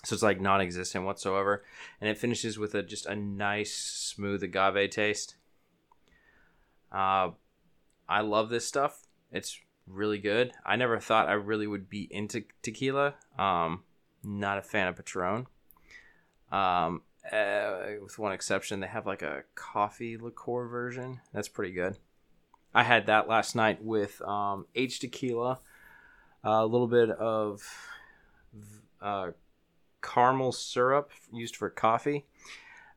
so 0.03 0.13
it's 0.13 0.21
like 0.21 0.41
non-existent 0.41 1.05
whatsoever, 1.05 1.63
and 2.01 2.09
it 2.09 2.17
finishes 2.17 2.59
with 2.59 2.75
a 2.75 2.83
just 2.83 3.05
a 3.05 3.15
nice 3.15 3.73
smooth 3.73 4.43
agave 4.43 4.89
taste. 4.89 5.35
Uh, 6.91 7.29
I 8.09 8.19
love 8.19 8.49
this 8.49 8.67
stuff. 8.67 9.07
It's 9.31 9.57
really 9.87 10.19
good. 10.19 10.51
I 10.65 10.75
never 10.75 10.99
thought 10.99 11.29
I 11.29 11.33
really 11.33 11.65
would 11.65 11.89
be 11.89 12.09
into 12.11 12.43
tequila. 12.61 13.15
Um, 13.39 13.83
not 14.25 14.57
a 14.57 14.61
fan 14.61 14.89
of 14.89 14.97
Patron. 14.97 15.47
Um, 16.51 17.03
uh, 17.31 17.77
with 18.01 18.19
one 18.19 18.33
exception, 18.33 18.81
they 18.81 18.87
have 18.87 19.07
like 19.07 19.21
a 19.21 19.43
coffee 19.55 20.17
liqueur 20.17 20.67
version. 20.67 21.21
That's 21.33 21.47
pretty 21.47 21.73
good. 21.73 21.97
I 22.73 22.83
had 22.83 23.05
that 23.05 23.27
last 23.27 23.55
night 23.55 23.83
with 23.83 24.21
um, 24.21 24.65
H 24.75 24.99
tequila, 24.99 25.59
a 26.43 26.65
little 26.65 26.87
bit 26.87 27.09
of 27.09 27.61
uh, 29.01 29.31
caramel 30.01 30.51
syrup 30.51 31.11
used 31.31 31.55
for 31.55 31.69
coffee, 31.69 32.25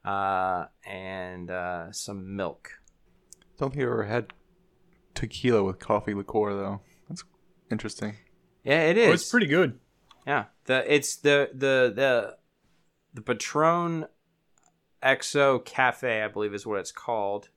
uh, 0.05 0.67
and 0.87 1.51
uh, 1.51 1.93
some 1.93 2.37
milk. 2.37 2.81
Don't 3.59 3.71
think 3.71 3.83
I 3.83 3.87
ever 3.87 4.05
had 4.05 4.33
tequila 5.15 5.63
with 5.63 5.79
coffee 5.79 6.15
liqueur 6.15 6.55
though. 6.55 6.81
That's 7.09 7.25
interesting. 7.71 8.17
Yeah, 8.65 8.83
it 8.83 8.99
is. 8.99 9.09
Oh, 9.09 9.13
it's 9.13 9.31
pretty 9.31 9.47
good. 9.47 9.79
Yeah, 10.27 10.47
the 10.65 10.93
it's 10.93 11.17
the 11.17 11.51
the 11.53 11.93
the 11.95 12.37
the 13.15 13.23
Patron 13.23 14.07
XO 15.03 15.65
Cafe, 15.65 16.23
I 16.23 16.29
believe, 16.29 16.55
is 16.55 16.67
what 16.67 16.81
it's 16.81 16.93
called. 16.93 17.49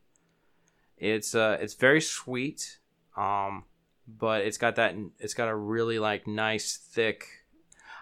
It's 0.99 1.33
uh, 1.33 1.57
it's 1.61 1.75
very 1.75 2.01
sweet, 2.01 2.79
um, 3.15 3.63
but 4.07 4.41
it's 4.41 4.57
got 4.57 4.75
that 4.75 4.95
it's 5.19 5.33
got 5.33 5.47
a 5.47 5.55
really 5.55 5.97
like 5.99 6.27
nice 6.27 6.77
thick. 6.77 7.25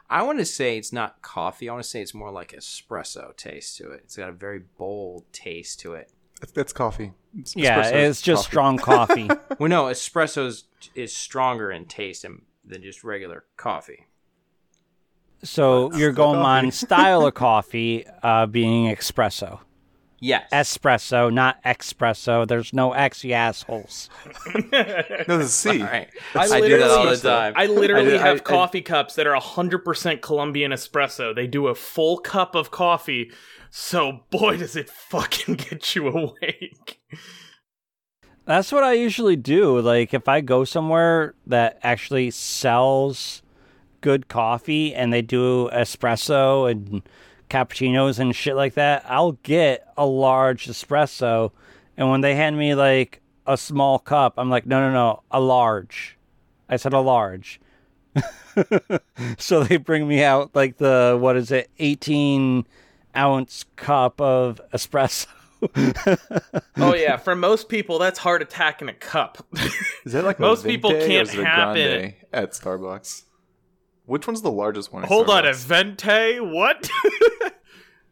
I 0.09 0.23
want 0.23 0.39
to 0.39 0.45
say 0.45 0.77
it's 0.77 0.93
not 0.93 1.21
coffee. 1.21 1.69
I 1.69 1.73
want 1.73 1.83
to 1.83 1.89
say 1.89 2.01
it's 2.01 2.13
more 2.13 2.31
like 2.31 2.53
espresso 2.53 3.35
taste 3.35 3.77
to 3.77 3.91
it. 3.91 4.01
It's 4.05 4.15
got 4.15 4.29
a 4.29 4.33
very 4.33 4.61
bold 4.77 5.25
taste 5.33 5.81
to 5.81 5.93
it. 5.93 6.11
That's, 6.39 6.51
that's 6.53 6.73
coffee. 6.73 7.11
It's 7.37 7.55
Yeah, 7.55 7.85
it's 7.87 8.21
just 8.21 8.43
coffee. 8.43 8.51
strong 8.51 8.77
coffee. 8.77 9.29
Well, 9.59 9.69
no, 9.69 9.85
espresso 9.85 10.45
is, 10.45 10.65
is 10.93 11.11
stronger 11.11 11.71
in 11.71 11.85
taste 11.85 12.21
than, 12.21 12.43
than 12.63 12.83
just 12.83 13.03
regular 13.03 13.45
coffee. 13.57 14.05
So 15.43 15.91
you're 15.93 16.13
Still 16.13 16.33
going 16.33 16.39
on 16.39 16.71
style 16.71 17.25
of 17.25 17.33
coffee 17.33 18.05
uh, 18.21 18.45
being 18.45 18.95
espresso. 18.95 19.59
Yes. 20.19 20.49
espresso, 20.51 21.31
not 21.31 21.63
espresso. 21.63 22.47
There's 22.47 22.73
no 22.73 22.93
X, 22.93 23.23
you 23.23 23.33
assholes. 23.33 24.09
No, 24.55 25.37
this 25.37 25.45
is 25.47 25.53
C. 25.53 25.81
All 25.81 25.87
right. 25.87 26.07
I, 26.33 26.39
I 26.39 26.61
do 26.61 26.77
that 26.79 26.89
all 26.89 27.03
the 27.05 27.11
literally- 27.11 27.17
time. 27.21 27.53
I 27.55 27.65
literally 27.67 28.07
I 28.07 28.11
did- 28.11 28.21
have 28.21 28.37
I- 28.37 28.43
coffee 28.43 28.81
cups 28.81 29.15
that 29.15 29.27
are 29.27 29.39
100% 29.39 30.21
Colombian 30.21 30.71
espresso. 30.71 31.35
They 31.35 31.45
do 31.47 31.67
a 31.67 31.75
full 31.75 32.17
cup 32.17 32.55
of 32.55 32.71
coffee, 32.71 33.31
so 33.69 34.21
boy, 34.31 34.57
does 34.57 34.75
it 34.75 34.89
fucking 34.89 35.55
get 35.69 35.95
you 35.95 36.07
awake. 36.07 36.99
That's 38.45 38.71
what 38.71 38.83
I 38.83 38.93
usually 38.93 39.35
do. 39.35 39.79
Like 39.81 40.13
if 40.13 40.27
I 40.27 40.41
go 40.41 40.63
somewhere 40.63 41.35
that 41.45 41.79
actually 41.83 42.31
sells 42.31 43.41
good 44.01 44.29
coffee 44.29 44.95
and 44.95 45.11
they 45.11 45.21
do 45.21 45.69
espresso 45.73 46.69
and 46.71 47.01
cappuccinos 47.49 48.19
and 48.19 48.35
shit 48.35 48.55
like 48.55 48.73
that, 48.75 49.03
I'll 49.07 49.33
get 49.43 49.87
a 49.97 50.05
large 50.05 50.67
espresso 50.67 51.51
and 51.97 52.09
when 52.11 52.21
they 52.21 52.35
hand 52.35 52.57
me 52.57 52.75
like 52.75 53.21
a 53.47 53.57
small 53.57 53.97
cup, 53.97 54.35
I'm 54.37 54.49
like, 54.49 54.65
"No, 54.65 54.79
no, 54.79 54.93
no, 54.93 55.23
a 55.31 55.39
large." 55.39 56.17
I 56.69 56.75
said 56.75 56.93
a 56.93 56.99
large. 56.99 57.59
so 59.37 59.63
they 59.63 59.77
bring 59.77 60.07
me 60.07 60.23
out 60.23 60.55
like 60.55 60.77
the 60.77 61.17
what 61.19 61.35
is 61.37 61.51
it? 61.51 61.69
18 61.79 62.65
ounce 63.15 63.65
cup 63.75 64.21
of 64.21 64.61
espresso. 64.73 65.27
Oh 66.77 66.93
yeah, 66.93 67.17
for 67.17 67.35
most 67.35 67.67
people 67.67 67.97
that's 67.97 68.19
heart 68.19 68.43
attack 68.43 68.83
in 68.83 68.89
a 68.89 68.93
cup. 68.93 69.39
Is 70.05 70.13
that 70.13 70.23
like 70.23 70.37
a 70.39 70.41
Most 70.43 70.63
people 70.63 70.91
can't 70.91 71.27
is 71.27 71.33
it 71.33 71.39
a 71.39 71.45
have 71.45 71.75
it. 71.75 72.15
at 72.31 72.51
Starbucks? 72.51 73.23
Which 74.07 74.25
one's 74.25 74.41
the 74.41 74.49
largest 74.51 74.91
one? 74.91 75.03
Hold 75.03 75.29
on, 75.29 75.45
a 75.45 75.49
Starbucks? 75.51 75.65
vente? 75.65 76.39
What? 76.39 76.89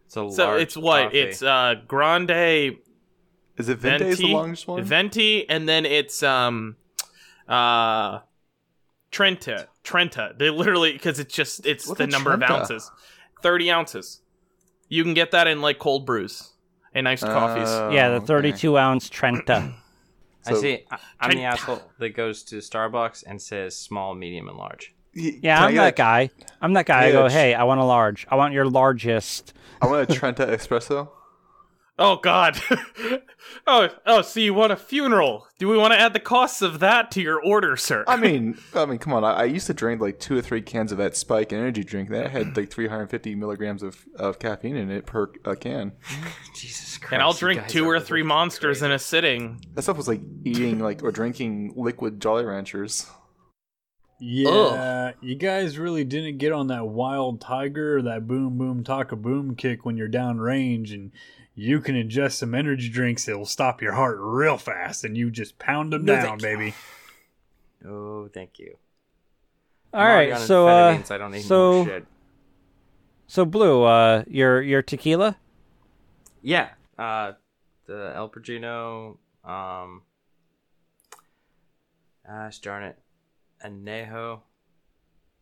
It's 0.05 0.15
a 0.15 0.31
so 0.31 0.45
large 0.45 0.61
it's 0.61 0.77
what? 0.77 1.03
coffee. 1.05 1.19
It's 1.19 1.41
uh 1.41 1.75
grande 1.87 2.29
Is 3.57 3.67
it 3.69 3.79
Vente 3.79 4.07
is 4.07 4.17
the 4.19 4.23
venti, 4.23 4.33
longest 4.33 4.67
one? 4.67 4.83
venti, 4.83 5.49
and 5.49 5.67
then 5.67 5.85
it's 5.85 6.21
um 6.23 6.75
uh 7.49 8.19
Trenta. 9.11 9.67
Trenta. 9.83 10.33
They 10.37 10.49
literally 10.51 10.93
because 10.93 11.19
it's 11.19 11.33
just 11.33 11.65
it's 11.65 11.87
What's 11.87 11.97
the 11.97 12.03
a 12.05 12.07
number 12.07 12.33
of 12.33 12.41
ounces. 12.43 12.91
Thirty 13.41 13.71
ounces. 13.71 14.21
You 14.89 15.03
can 15.03 15.13
get 15.15 15.31
that 15.31 15.47
in 15.47 15.61
like 15.61 15.79
cold 15.79 16.05
brews 16.05 16.51
and 16.93 17.07
iced 17.07 17.23
coffees. 17.23 17.67
Oh, 17.67 17.89
yeah, 17.91 18.09
the 18.09 18.15
okay. 18.17 18.25
32 18.27 18.77
ounce 18.77 19.09
Trenta. 19.09 19.73
I 20.47 20.53
see. 20.53 20.85
I, 20.91 20.97
I'm 21.19 21.31
the 21.31 21.43
asshole 21.43 21.81
that 21.99 22.09
goes 22.09 22.43
to 22.43 22.57
Starbucks 22.57 23.23
and 23.27 23.41
says 23.41 23.75
small, 23.75 24.13
medium, 24.15 24.47
and 24.47 24.57
large. 24.57 24.94
Y- 25.15 25.39
Yeah, 25.41 25.61
I 25.61 25.67
I'm 25.67 25.75
that 25.75 25.93
a- 25.93 25.95
guy. 25.95 26.29
I'm 26.61 26.73
that 26.73 26.85
guy. 26.85 27.05
I 27.05 27.11
go, 27.11 27.27
hey, 27.29 27.53
I 27.53 27.63
want 27.63 27.79
a 27.79 27.85
large. 27.85 28.25
I 28.29 28.35
want 28.35 28.53
your 28.53 28.65
largest. 28.65 29.53
I 29.81 29.87
want 29.87 30.09
a 30.09 30.13
Trenta 30.13 30.45
espresso. 30.47 31.09
Oh 31.97 32.17
God. 32.17 32.59
oh 33.67 33.87
oh. 34.05 34.21
So 34.21 34.41
you 34.41 34.53
want 34.53 34.73
a 34.73 34.75
funeral? 34.75 35.47
Do 35.59 35.69
we 35.69 35.77
want 35.77 35.93
to 35.93 35.97
add 35.99 36.11
the 36.11 36.19
costs 36.19 36.61
of 36.61 36.79
that 36.81 37.09
to 37.11 37.21
your 37.21 37.41
order, 37.41 37.77
sir? 37.77 38.03
I 38.05 38.17
mean, 38.17 38.57
I 38.75 38.85
mean, 38.85 38.97
come 38.97 39.13
on. 39.13 39.23
I, 39.23 39.31
I 39.31 39.43
used 39.45 39.67
to 39.67 39.73
drink 39.73 40.01
like 40.01 40.19
two 40.19 40.37
or 40.37 40.41
three 40.41 40.61
cans 40.61 40.91
of 40.91 40.97
that 40.97 41.15
Spike 41.15 41.53
energy 41.53 41.85
drink 41.85 42.09
that 42.09 42.31
had 42.31 42.57
like 42.57 42.69
350 42.69 43.35
milligrams 43.35 43.81
of, 43.81 44.03
of 44.17 44.39
caffeine 44.39 44.75
in 44.75 44.91
it 44.91 45.05
per 45.05 45.31
uh, 45.45 45.55
can. 45.55 45.93
Jesus 46.53 46.97
Christ! 46.97 47.13
and 47.13 47.21
I'll 47.21 47.31
drink 47.31 47.65
two 47.69 47.87
or 47.87 48.01
three 48.01 48.23
monsters 48.23 48.79
crazy. 48.79 48.85
in 48.87 48.91
a 48.91 48.99
sitting. 48.99 49.61
That 49.75 49.83
stuff 49.83 49.95
was 49.95 50.09
like 50.09 50.19
eating 50.43 50.79
like 50.79 51.01
or 51.01 51.11
drinking 51.11 51.75
liquid 51.77 52.19
Jolly 52.19 52.43
Ranchers. 52.43 53.09
Yeah, 54.19 55.11
you 55.21 55.35
guys 55.35 55.77
really 55.77 56.03
didn't 56.05 56.37
get 56.37 56.51
on 56.53 56.67
that 56.67 56.87
wild 56.87 57.41
tiger 57.41 57.97
or 57.97 58.01
that 58.03 58.27
boom 58.27 58.57
boom 58.57 58.83
taka 58.83 59.15
boom 59.15 59.55
kick 59.55 59.85
when 59.85 59.97
you're 59.97 60.07
down 60.07 60.39
range 60.39 60.91
and 60.93 61.11
you 61.53 61.81
can 61.81 61.95
ingest 61.95 62.33
some 62.33 62.55
energy 62.55 62.89
drinks 62.89 63.25
that'll 63.25 63.45
stop 63.45 63.81
your 63.81 63.93
heart 63.93 64.17
real 64.19 64.57
fast 64.57 65.03
and 65.03 65.17
you 65.17 65.29
just 65.29 65.59
pound 65.59 65.91
them 65.91 66.05
No, 66.05 66.15
down, 66.15 66.37
baby. 66.37 66.73
Oh, 67.85 68.29
thank 68.33 68.57
you. 68.57 68.77
All 69.93 70.01
I'm 70.01 70.07
right, 70.07 70.37
so 70.37 70.67
uh, 70.67 70.97
I 71.09 71.17
don't 71.17 71.31
need 71.31 71.43
so 71.43 71.85
shit. 71.85 72.05
so 73.27 73.45
blue, 73.45 73.83
uh, 73.83 74.23
your 74.27 74.61
your 74.61 74.81
tequila. 74.81 75.37
Yeah, 76.41 76.69
uh, 76.97 77.33
the 77.85 78.11
El 78.15 78.29
Pergino, 78.29 79.17
um, 79.43 80.01
gosh 82.27 82.59
darn 82.59 82.83
it, 82.83 82.97
Anejo 83.65 84.41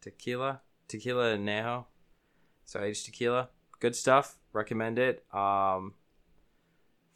tequila, 0.01 0.61
tequila 0.87 1.35
Anejo. 1.37 1.85
So 2.65 2.81
aged 2.81 3.05
tequila, 3.05 3.49
good 3.79 3.95
stuff. 3.95 4.37
Recommend 4.53 4.99
it. 4.99 5.23
Um, 5.33 5.93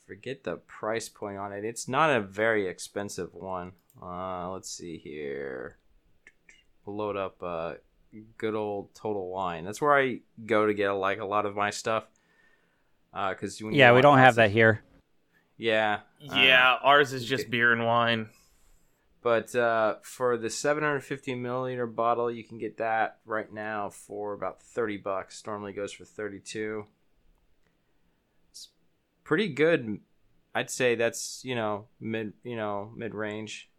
forget 0.05 0.43
the 0.43 0.57
price 0.57 1.09
point 1.09 1.37
on 1.37 1.53
it. 1.53 1.63
It's 1.63 1.87
not 1.87 2.09
a 2.09 2.21
very 2.21 2.67
expensive 2.67 3.33
one. 3.33 3.73
Uh, 4.01 4.51
let's 4.51 4.69
see 4.69 4.97
here. 4.97 5.77
We'll 6.85 6.97
load 6.97 7.17
up 7.17 7.41
uh, 7.43 7.73
good 8.37 8.55
old 8.55 8.93
Total 8.95 9.27
Wine. 9.29 9.65
That's 9.65 9.81
where 9.81 9.97
I 9.97 10.19
go 10.45 10.65
to 10.65 10.73
get 10.73 10.89
like 10.91 11.19
a 11.19 11.25
lot 11.25 11.45
of 11.45 11.55
my 11.55 11.69
stuff. 11.69 12.05
Because 13.13 13.59
Yeah, 13.61 13.93
we 13.93 14.01
don't 14.01 14.19
have 14.19 14.35
that 14.35 14.51
here. 14.51 14.81
Yeah. 15.57 16.01
uh, 16.31 16.35
Yeah, 16.35 16.77
ours 16.83 17.13
is 17.13 17.25
just 17.25 17.49
beer 17.49 17.73
and 17.73 17.85
wine. 17.85 18.29
But 19.27 19.53
uh, 19.55 19.95
for 20.03 20.37
the 20.37 20.49
750 20.49 21.35
milliliter 21.35 21.93
bottle, 21.93 22.31
you 22.31 22.45
can 22.45 22.57
get 22.57 22.77
that 22.77 23.17
right 23.25 23.51
now 23.51 23.89
for 23.89 24.31
about 24.31 24.63
30 24.63 24.95
bucks. 24.99 25.43
Normally 25.45 25.73
goes 25.73 25.91
for 25.91 26.05
32. 26.05 26.85
It's 28.49 28.69
pretty 29.25 29.49
good. 29.49 29.99
I'd 30.55 30.69
say 30.69 30.95
that's 30.95 31.41
you 31.43 31.55
know 31.55 31.87
mid 31.99 32.31
you 32.45 32.55
know 32.55 32.93
mid 32.95 33.13
range. 33.13 33.69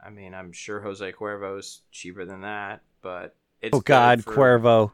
I 0.00 0.10
mean, 0.10 0.32
I'm 0.32 0.52
sure 0.52 0.80
Jose 0.80 1.10
Cuervo's 1.10 1.80
cheaper 1.90 2.24
than 2.24 2.42
that, 2.42 2.82
but 3.02 3.34
it's 3.60 3.76
Oh 3.76 3.80
God, 3.80 4.22
for- 4.22 4.32
Cuervo. 4.32 4.92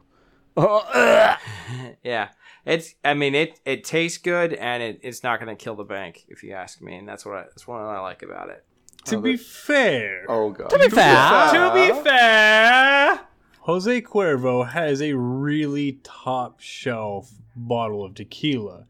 Oh, 0.57 1.37
yeah, 2.03 2.29
it's. 2.65 2.95
I 3.03 3.13
mean, 3.13 3.35
it 3.35 3.59
it 3.65 3.83
tastes 3.83 4.17
good, 4.17 4.53
and 4.53 4.81
it, 4.81 4.99
it's 5.03 5.21
not 5.21 5.39
going 5.39 5.55
to 5.55 5.63
kill 5.63 5.75
the 5.75 5.83
bank, 5.83 6.25
if 6.27 6.41
you 6.41 6.53
ask 6.53 6.81
me. 6.81 6.95
And 6.95 7.07
that's 7.07 7.23
what 7.23 7.35
I 7.37 7.43
that's 7.43 7.67
what 7.67 7.81
I 7.81 7.99
like 7.99 8.23
about 8.23 8.49
it. 8.49 8.65
To 9.05 9.17
Oh, 9.17 9.21
be 9.21 9.35
that- 9.35 9.45
fair, 9.45 10.25
Oh 10.29 10.51
god. 10.51 10.69
To 10.69 10.77
be 10.79 10.89
fair. 10.89 11.51
To 11.53 11.73
be 11.73 12.03
fair, 12.03 13.19
Jose 13.61 14.01
Cuervo 14.01 14.69
has 14.69 15.01
a 15.01 15.13
really 15.13 15.99
top 16.03 16.59
shelf 16.59 17.31
bottle 17.55 18.03
of 18.03 18.15
tequila. 18.15 18.85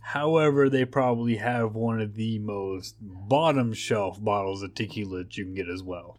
However, 0.00 0.68
they 0.68 0.84
probably 0.84 1.36
have 1.36 1.74
one 1.74 2.00
of 2.00 2.14
the 2.14 2.38
most 2.40 2.96
bottom 3.00 3.72
shelf 3.72 4.22
bottles 4.22 4.62
of 4.62 4.74
tequila 4.74 5.18
that 5.18 5.36
you 5.36 5.44
can 5.44 5.54
get 5.54 5.68
as 5.68 5.82
well. 5.82 6.18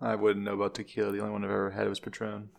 I 0.00 0.14
wouldn't 0.14 0.44
know 0.44 0.54
about 0.54 0.74
tequila. 0.74 1.12
The 1.12 1.20
only 1.20 1.32
one 1.32 1.44
I've 1.44 1.50
ever 1.50 1.70
had 1.70 1.88
was 1.88 2.00
Patron. 2.00 2.50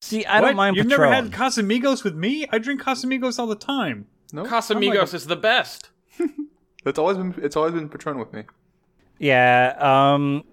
See, 0.00 0.24
I 0.24 0.40
What? 0.40 0.48
don't 0.48 0.56
mind 0.56 0.76
You've 0.76 0.88
Patron. 0.88 1.10
never 1.10 1.14
had 1.14 1.32
Casamigos 1.32 2.04
with 2.04 2.14
me? 2.14 2.46
I 2.52 2.58
drink 2.58 2.82
Casamigos 2.82 3.38
all 3.38 3.46
the 3.48 3.56
time. 3.56 4.06
No, 4.32 4.44
Casamigos 4.44 5.12
is 5.14 5.26
the 5.26 5.36
best. 5.36 5.90
it's 6.86 6.98
always 6.98 7.16
been 7.16 7.34
it's 7.38 7.56
always 7.56 7.72
been 7.74 7.88
Patron 7.88 8.18
with 8.18 8.32
me. 8.32 8.44
Yeah, 9.18 9.74
um, 9.78 10.44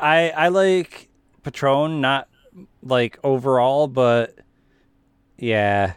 I 0.00 0.30
I 0.30 0.48
like 0.48 1.08
Patron, 1.42 2.00
not 2.00 2.28
like 2.82 3.18
overall, 3.22 3.86
but 3.86 4.34
yeah, 5.36 5.94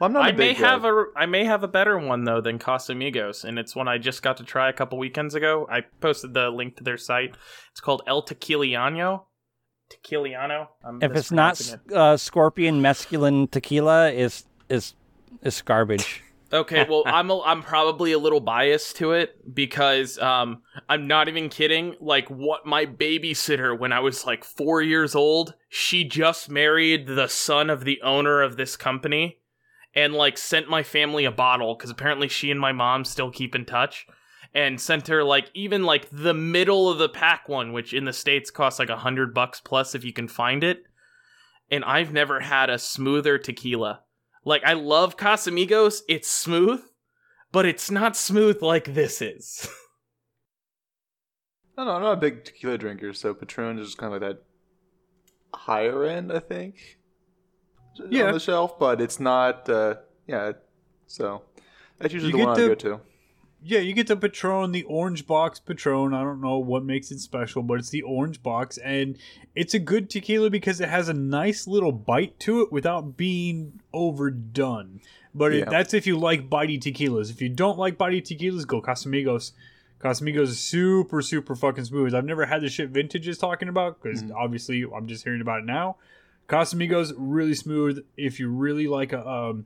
Well, 0.00 0.06
I'm 0.08 0.12
not. 0.12 0.24
I 0.24 0.30
a 0.30 0.32
may 0.32 0.48
big, 0.48 0.56
have 0.56 0.84
uh, 0.84 0.88
a 0.88 1.04
I 1.16 1.26
may 1.26 1.44
have 1.44 1.62
a 1.62 1.68
better 1.68 1.96
one 1.98 2.24
though 2.24 2.40
than 2.40 2.58
Casamigos, 2.58 3.44
and 3.44 3.58
it's 3.58 3.76
one 3.76 3.86
I 3.86 3.98
just 3.98 4.22
got 4.22 4.38
to 4.38 4.44
try 4.44 4.68
a 4.68 4.72
couple 4.72 4.98
weekends 4.98 5.34
ago. 5.36 5.68
I 5.70 5.82
posted 6.00 6.34
the 6.34 6.50
link 6.50 6.76
to 6.78 6.84
their 6.84 6.96
site. 6.98 7.36
It's 7.70 7.80
called 7.80 8.02
El 8.08 8.22
Tequileño. 8.24 9.22
Tequileño. 9.92 10.66
I'm 10.84 11.00
if 11.00 11.12
it's 11.14 11.30
not 11.30 11.60
it. 11.60 11.92
uh, 11.92 12.16
Scorpion 12.16 12.82
Masculine 12.82 13.46
Tequila, 13.46 14.10
is 14.10 14.46
is 14.68 14.94
is 15.42 15.62
garbage. 15.62 16.23
Okay, 16.54 16.86
well, 16.88 17.02
I'm 17.06 17.30
a, 17.30 17.40
I'm 17.40 17.62
probably 17.62 18.12
a 18.12 18.18
little 18.18 18.40
biased 18.40 18.96
to 18.96 19.12
it 19.12 19.54
because 19.54 20.18
um 20.18 20.62
I'm 20.88 21.06
not 21.06 21.28
even 21.28 21.48
kidding. 21.48 21.96
Like 22.00 22.28
what 22.28 22.64
my 22.64 22.86
babysitter 22.86 23.78
when 23.78 23.92
I 23.92 24.00
was 24.00 24.24
like 24.24 24.44
4 24.44 24.80
years 24.80 25.14
old, 25.14 25.54
she 25.68 26.04
just 26.04 26.48
married 26.48 27.08
the 27.08 27.28
son 27.28 27.68
of 27.68 27.84
the 27.84 28.00
owner 28.02 28.40
of 28.40 28.56
this 28.56 28.76
company 28.76 29.40
and 29.94 30.14
like 30.14 30.38
sent 30.38 30.70
my 30.70 30.82
family 30.82 31.24
a 31.24 31.32
bottle 31.32 31.74
cuz 31.76 31.90
apparently 31.90 32.28
she 32.28 32.50
and 32.50 32.60
my 32.60 32.72
mom 32.72 33.04
still 33.04 33.30
keep 33.30 33.54
in 33.54 33.64
touch 33.64 34.06
and 34.54 34.80
sent 34.80 35.08
her 35.08 35.24
like 35.24 35.50
even 35.54 35.82
like 35.82 36.08
the 36.10 36.34
middle 36.34 36.88
of 36.88 36.98
the 36.98 37.08
pack 37.08 37.48
one 37.48 37.72
which 37.72 37.92
in 37.92 38.04
the 38.04 38.12
states 38.12 38.50
costs 38.50 38.78
like 38.78 38.88
a 38.88 39.02
100 39.02 39.34
bucks 39.34 39.60
plus 39.60 39.94
if 39.94 40.04
you 40.04 40.12
can 40.12 40.28
find 40.28 40.62
it. 40.62 40.84
And 41.70 41.84
I've 41.84 42.12
never 42.12 42.40
had 42.40 42.70
a 42.70 42.78
smoother 42.78 43.38
tequila. 43.38 44.03
Like 44.44 44.62
I 44.64 44.74
love 44.74 45.16
Casamigos, 45.16 46.02
it's 46.08 46.28
smooth, 46.28 46.82
but 47.52 47.64
it's 47.66 47.90
not 47.90 48.16
smooth 48.16 48.62
like 48.62 48.94
this 48.94 49.20
is. 49.22 49.68
No, 51.76 51.84
no, 51.84 51.90
I'm 51.90 52.02
not 52.02 52.12
a 52.12 52.16
big 52.18 52.44
tequila 52.44 52.78
drinker, 52.78 53.12
so 53.12 53.34
Patron 53.34 53.80
is 53.80 53.88
just 53.88 53.98
kind 53.98 54.14
of 54.14 54.22
like 54.22 54.30
that 54.36 54.44
higher 55.58 56.04
end, 56.04 56.32
I 56.32 56.38
think. 56.38 56.76
Yeah. 58.08 58.26
On 58.28 58.34
the 58.34 58.38
shelf, 58.38 58.78
but 58.78 59.00
it's 59.00 59.18
not. 59.18 59.68
Uh, 59.68 59.96
yeah. 60.28 60.52
So 61.08 61.42
That's 61.98 62.14
usually 62.14 62.30
You 62.30 62.36
the 62.36 62.38
get 62.38 62.46
one 62.46 62.56
the- 62.58 62.64
I 62.64 62.68
go 62.68 62.74
to. 62.76 63.00
Yeah, 63.66 63.78
you 63.78 63.94
get 63.94 64.08
the 64.08 64.16
Patron, 64.16 64.72
the 64.72 64.82
orange 64.82 65.26
box 65.26 65.58
Patron. 65.58 66.12
I 66.12 66.22
don't 66.22 66.42
know 66.42 66.58
what 66.58 66.84
makes 66.84 67.10
it 67.10 67.18
special, 67.18 67.62
but 67.62 67.78
it's 67.78 67.88
the 67.88 68.02
orange 68.02 68.42
box, 68.42 68.76
and 68.76 69.16
it's 69.54 69.72
a 69.72 69.78
good 69.78 70.10
tequila 70.10 70.50
because 70.50 70.82
it 70.82 70.90
has 70.90 71.08
a 71.08 71.14
nice 71.14 71.66
little 71.66 71.90
bite 71.90 72.38
to 72.40 72.60
it 72.60 72.70
without 72.70 73.16
being 73.16 73.80
overdone. 73.94 75.00
But 75.34 75.54
it, 75.54 75.70
that's 75.70 75.94
if 75.94 76.06
you 76.06 76.18
like 76.18 76.50
bitey 76.50 76.78
tequilas. 76.78 77.30
If 77.30 77.40
you 77.40 77.48
don't 77.48 77.78
like 77.78 77.96
bitey 77.96 78.22
tequilas, 78.22 78.66
go 78.66 78.82
Casamigos. 78.82 79.52
Casamigos 79.98 80.48
is 80.48 80.60
super, 80.60 81.22
super 81.22 81.54
fucking 81.56 81.86
smooth. 81.86 82.14
I've 82.14 82.26
never 82.26 82.44
had 82.44 82.60
the 82.60 82.68
shit 82.68 82.90
Vintage 82.90 83.26
is 83.26 83.38
talking 83.38 83.70
about 83.70 84.02
because 84.02 84.22
obviously 84.36 84.84
I'm 84.94 85.06
just 85.06 85.24
hearing 85.24 85.40
about 85.40 85.60
it 85.60 85.64
now. 85.64 85.96
Casamigos 86.50 87.14
really 87.16 87.54
smooth. 87.54 88.04
If 88.18 88.38
you 88.38 88.50
really 88.50 88.86
like 88.86 89.14
a 89.14 89.26
um, 89.26 89.64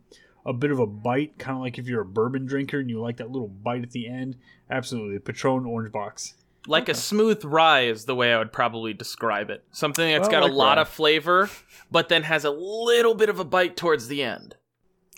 a 0.48 0.52
bit 0.54 0.70
of 0.70 0.78
a 0.78 0.87
bite, 0.87 1.38
kind 1.38 1.56
of 1.58 1.62
like 1.62 1.78
if 1.78 1.87
you're 1.87 2.00
a 2.00 2.06
bourbon 2.06 2.46
drinker 2.46 2.80
and 2.80 2.88
you 2.88 3.00
like 3.00 3.18
that 3.18 3.30
little 3.30 3.48
bite 3.48 3.82
at 3.82 3.90
the 3.90 4.08
end, 4.08 4.37
absolutely. 4.70 5.18
Patron 5.18 5.66
orange 5.66 5.92
box. 5.92 6.34
Like 6.66 6.88
a 6.88 6.94
smooth 6.94 7.44
rye 7.44 7.82
is 7.82 8.06
the 8.06 8.14
way 8.14 8.32
I 8.32 8.38
would 8.38 8.52
probably 8.52 8.94
describe 8.94 9.50
it. 9.50 9.62
Something 9.72 10.11
that's 10.11 10.28
got 10.28 10.42
like 10.42 10.50
a 10.50 10.54
lot 10.54 10.76
rye. 10.76 10.82
of 10.82 10.88
flavor, 10.88 11.50
but 11.90 12.08
then 12.08 12.22
has 12.22 12.44
a 12.44 12.50
little 12.50 13.14
bit 13.14 13.28
of 13.28 13.38
a 13.38 13.44
bite 13.44 13.76
towards 13.76 14.08
the 14.08 14.22
end. 14.22 14.56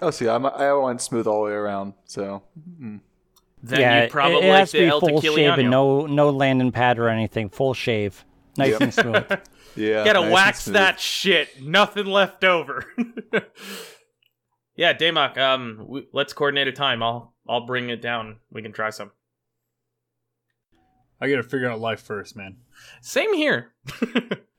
Oh, 0.03 0.11
see, 0.11 0.29
I'm, 0.29 0.45
I 0.47 0.73
want 0.73 1.01
smooth 1.01 1.27
all 1.27 1.45
the 1.45 1.51
way 1.51 1.57
around. 1.57 1.95
So 2.07 2.43
mm. 2.81 3.01
Then 3.63 3.81
yeah, 3.81 4.03
you'd 4.03 4.11
probably 4.11 4.39
it, 4.39 4.45
it 4.45 4.49
like 4.49 4.59
has 4.61 4.71
to 4.73 4.79
be 4.79 4.87
El 4.87 5.01
full 5.01 5.21
shave 5.21 5.39
and 5.39 5.69
Tequileño. 5.69 5.71
no 5.71 6.07
no 6.07 6.31
landing 6.31 6.73
pad 6.73 6.99
or 6.99 7.09
anything. 7.09 7.51
Full 7.51 7.75
shave, 7.75 8.25
nice 8.57 8.73
Yep. 8.73 8.81
and 8.81 8.95
smooth. 8.95 9.41
yeah, 9.77 10.05
Gotta 10.05 10.21
nice 10.23 10.33
wax 10.33 10.65
that 10.67 10.99
shit. 10.99 11.63
Nothing 11.63 12.07
left 12.07 12.43
over. 12.45 12.85
yeah, 14.81 14.95
Damok, 14.95 15.37
um, 15.37 15.77
w 15.77 16.07
let's 16.13 16.33
coordinate 16.33 16.69
a 16.69 16.73
time. 16.73 17.03
I'll 17.03 17.35
I'll 17.47 17.67
bring 17.67 17.91
it 17.91 18.01
down. 18.01 18.39
We 18.51 18.63
can 18.63 18.73
try 18.73 18.89
some. 18.89 19.11
I 21.21 21.29
gotta 21.29 21.43
figure 21.43 21.71
out 21.71 21.81
life 21.81 22.01
first, 22.01 22.35
man. 22.35 22.57
Same 23.03 23.35
here. 23.35 23.73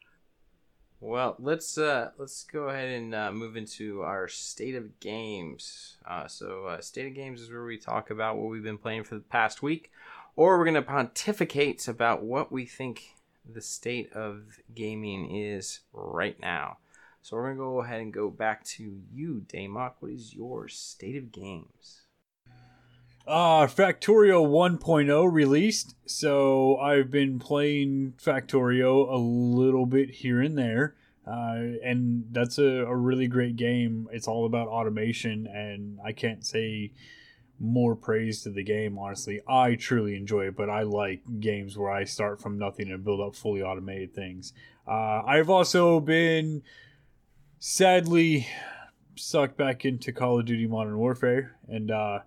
Well, 1.03 1.35
let's 1.39 1.79
uh, 1.79 2.11
let's 2.19 2.43
go 2.43 2.69
ahead 2.69 2.89
and 2.89 3.15
uh, 3.15 3.31
move 3.31 3.57
into 3.57 4.01
our 4.03 4.27
state 4.27 4.75
of 4.75 4.99
games. 4.99 5.97
Uh, 6.07 6.27
so, 6.27 6.67
uh, 6.67 6.79
state 6.79 7.07
of 7.07 7.15
games 7.15 7.41
is 7.41 7.49
where 7.49 7.65
we 7.65 7.79
talk 7.79 8.11
about 8.11 8.37
what 8.37 8.51
we've 8.51 8.61
been 8.61 8.77
playing 8.77 9.05
for 9.05 9.15
the 9.15 9.21
past 9.21 9.63
week, 9.63 9.91
or 10.35 10.59
we're 10.59 10.65
gonna 10.65 10.83
pontificate 10.83 11.87
about 11.87 12.21
what 12.21 12.51
we 12.51 12.67
think 12.67 13.15
the 13.51 13.61
state 13.61 14.13
of 14.13 14.59
gaming 14.75 15.35
is 15.35 15.79
right 15.91 16.39
now. 16.39 16.77
So, 17.21 17.37
we're 17.37 17.53
gonna 17.53 17.57
go 17.57 17.81
ahead 17.81 18.01
and 18.01 18.13
go 18.13 18.29
back 18.29 18.63
to 18.65 19.01
you, 19.13 19.45
Damok. 19.47 19.93
What 19.99 20.11
is 20.11 20.33
your 20.33 20.67
state 20.67 21.15
of 21.15 21.31
games? 21.31 22.01
Uh, 23.27 23.67
Factorio 23.67 24.45
1.0 24.45 25.31
released, 25.31 25.95
so 26.05 26.77
I've 26.77 27.11
been 27.11 27.37
playing 27.37 28.15
Factorio 28.17 29.09
a 29.09 29.15
little 29.15 29.85
bit 29.85 30.09
here 30.09 30.41
and 30.41 30.57
there. 30.57 30.95
Uh, 31.25 31.77
and 31.83 32.25
that's 32.31 32.57
a, 32.57 32.63
a 32.63 32.95
really 32.95 33.27
great 33.27 33.55
game. 33.55 34.09
It's 34.11 34.27
all 34.27 34.45
about 34.45 34.67
automation, 34.67 35.45
and 35.47 35.99
I 36.03 36.13
can't 36.13 36.43
say 36.43 36.93
more 37.59 37.95
praise 37.95 38.41
to 38.41 38.49
the 38.49 38.63
game, 38.63 38.97
honestly. 38.97 39.39
I 39.47 39.75
truly 39.75 40.15
enjoy 40.15 40.47
it, 40.47 40.55
but 40.55 40.69
I 40.69 40.81
like 40.81 41.21
games 41.39 41.77
where 41.77 41.91
I 41.91 42.05
start 42.05 42.41
from 42.41 42.57
nothing 42.57 42.91
and 42.91 43.03
build 43.03 43.21
up 43.21 43.35
fully 43.35 43.61
automated 43.61 44.15
things. 44.15 44.51
Uh, 44.87 45.21
I've 45.25 45.49
also 45.49 45.99
been 45.99 46.63
sadly 47.61 48.47
sucked 49.15 49.55
back 49.55 49.85
into 49.85 50.11
Call 50.11 50.39
of 50.39 50.45
Duty 50.45 50.65
Modern 50.65 50.97
Warfare, 50.97 51.55
and 51.69 51.91
uh, 51.91 52.19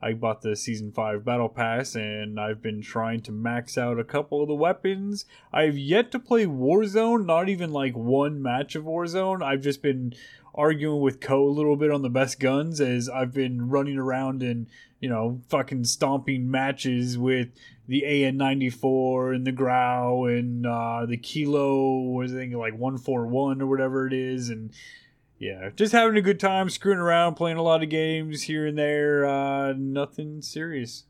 I 0.00 0.12
bought 0.12 0.42
the 0.42 0.54
season 0.54 0.92
five 0.92 1.24
battle 1.24 1.48
pass 1.48 1.94
and 1.94 2.38
I've 2.38 2.62
been 2.62 2.82
trying 2.82 3.20
to 3.22 3.32
max 3.32 3.76
out 3.76 3.98
a 3.98 4.04
couple 4.04 4.40
of 4.40 4.48
the 4.48 4.54
weapons. 4.54 5.24
I've 5.52 5.76
yet 5.76 6.12
to 6.12 6.18
play 6.18 6.46
Warzone, 6.46 7.26
not 7.26 7.48
even 7.48 7.72
like 7.72 7.96
one 7.96 8.40
match 8.40 8.76
of 8.76 8.84
Warzone. 8.84 9.42
I've 9.42 9.60
just 9.60 9.82
been 9.82 10.14
arguing 10.54 11.00
with 11.00 11.20
KOH 11.20 11.34
a 11.34 11.50
little 11.50 11.76
bit 11.76 11.90
on 11.90 12.02
the 12.02 12.10
best 12.10 12.38
guns 12.40 12.80
as 12.80 13.08
I've 13.08 13.32
been 13.32 13.68
running 13.68 13.98
around 13.98 14.42
and, 14.42 14.66
you 15.00 15.08
know, 15.08 15.40
fucking 15.48 15.84
stomping 15.84 16.50
matches 16.50 17.18
with 17.18 17.48
the 17.86 18.02
AN94 18.06 19.34
and 19.34 19.46
the 19.46 19.52
Grau 19.52 20.24
and 20.24 20.66
uh, 20.66 21.06
the 21.06 21.16
Kilo, 21.16 22.00
was 22.00 22.32
I 22.32 22.36
think 22.36 22.54
like 22.54 22.74
141 22.74 23.62
or 23.62 23.66
whatever 23.66 24.06
it 24.06 24.12
is. 24.12 24.48
And 24.48 24.72
yeah, 25.38 25.70
just 25.74 25.92
having 25.92 26.16
a 26.16 26.22
good 26.22 26.40
time, 26.40 26.68
screwing 26.68 26.98
around, 26.98 27.36
playing 27.36 27.58
a 27.58 27.62
lot 27.62 27.82
of 27.82 27.88
games 27.88 28.42
here 28.42 28.66
and 28.66 28.76
there. 28.76 29.24
Uh, 29.24 29.72
nothing 29.72 30.42
serious. 30.42 31.04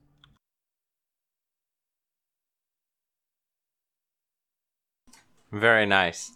Very 5.51 5.87
nice. 5.87 6.33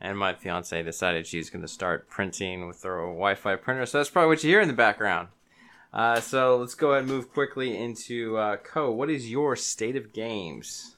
And 0.00 0.18
my 0.18 0.34
fiance 0.34 0.82
decided 0.82 1.26
she's 1.26 1.50
going 1.50 1.62
to 1.62 1.68
start 1.68 2.08
printing 2.08 2.66
with 2.66 2.82
her 2.82 3.02
Wi-Fi 3.02 3.56
printer, 3.56 3.86
so 3.86 3.98
that's 3.98 4.10
probably 4.10 4.28
what 4.28 4.42
you 4.42 4.50
hear 4.50 4.60
in 4.60 4.68
the 4.68 4.74
background. 4.74 5.28
Uh, 5.92 6.18
so 6.18 6.56
let's 6.56 6.74
go 6.74 6.92
ahead 6.92 7.04
and 7.04 7.12
move 7.12 7.32
quickly 7.32 7.76
into 7.76 8.38
uh, 8.38 8.56
KOH. 8.56 8.90
What 8.90 9.10
is 9.10 9.30
your 9.30 9.54
state 9.54 9.94
of 9.94 10.12
games? 10.12 10.96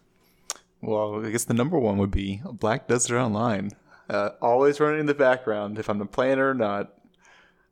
Well, 0.80 1.24
I 1.24 1.30
guess 1.30 1.44
the 1.44 1.54
number 1.54 1.78
one 1.78 1.98
would 1.98 2.12
be 2.12 2.40
Black 2.52 2.86
Desert 2.86 3.18
Online. 3.18 3.72
Uh, 4.08 4.30
always 4.42 4.80
running 4.80 5.00
in 5.00 5.06
the 5.06 5.14
background 5.14 5.78
if 5.78 5.88
I'm 5.88 6.06
playing 6.08 6.38
it 6.38 6.40
or 6.40 6.54
not. 6.54 6.92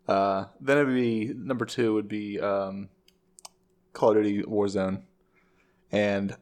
Uh, 0.08 0.46
then 0.60 0.78
it 0.78 0.84
would 0.84 0.94
be 0.94 1.32
number 1.34 1.64
two 1.64 1.94
would 1.94 2.08
be 2.08 2.40
um, 2.40 2.88
Call 3.92 4.10
of 4.10 4.16
Duty 4.16 4.42
Warzone, 4.42 5.02
and 5.92 6.36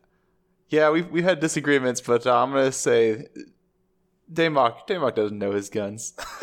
yeah, 0.68 0.90
we've 0.90 1.10
we 1.10 1.22
had 1.22 1.40
disagreements, 1.40 2.00
but 2.00 2.26
uh, 2.26 2.42
I'm 2.42 2.52
gonna 2.52 2.72
say 2.72 3.26
Damok 4.32 4.86
Damok 4.88 5.14
doesn't 5.14 5.38
know 5.38 5.52
his 5.52 5.68
guns. 5.68 6.14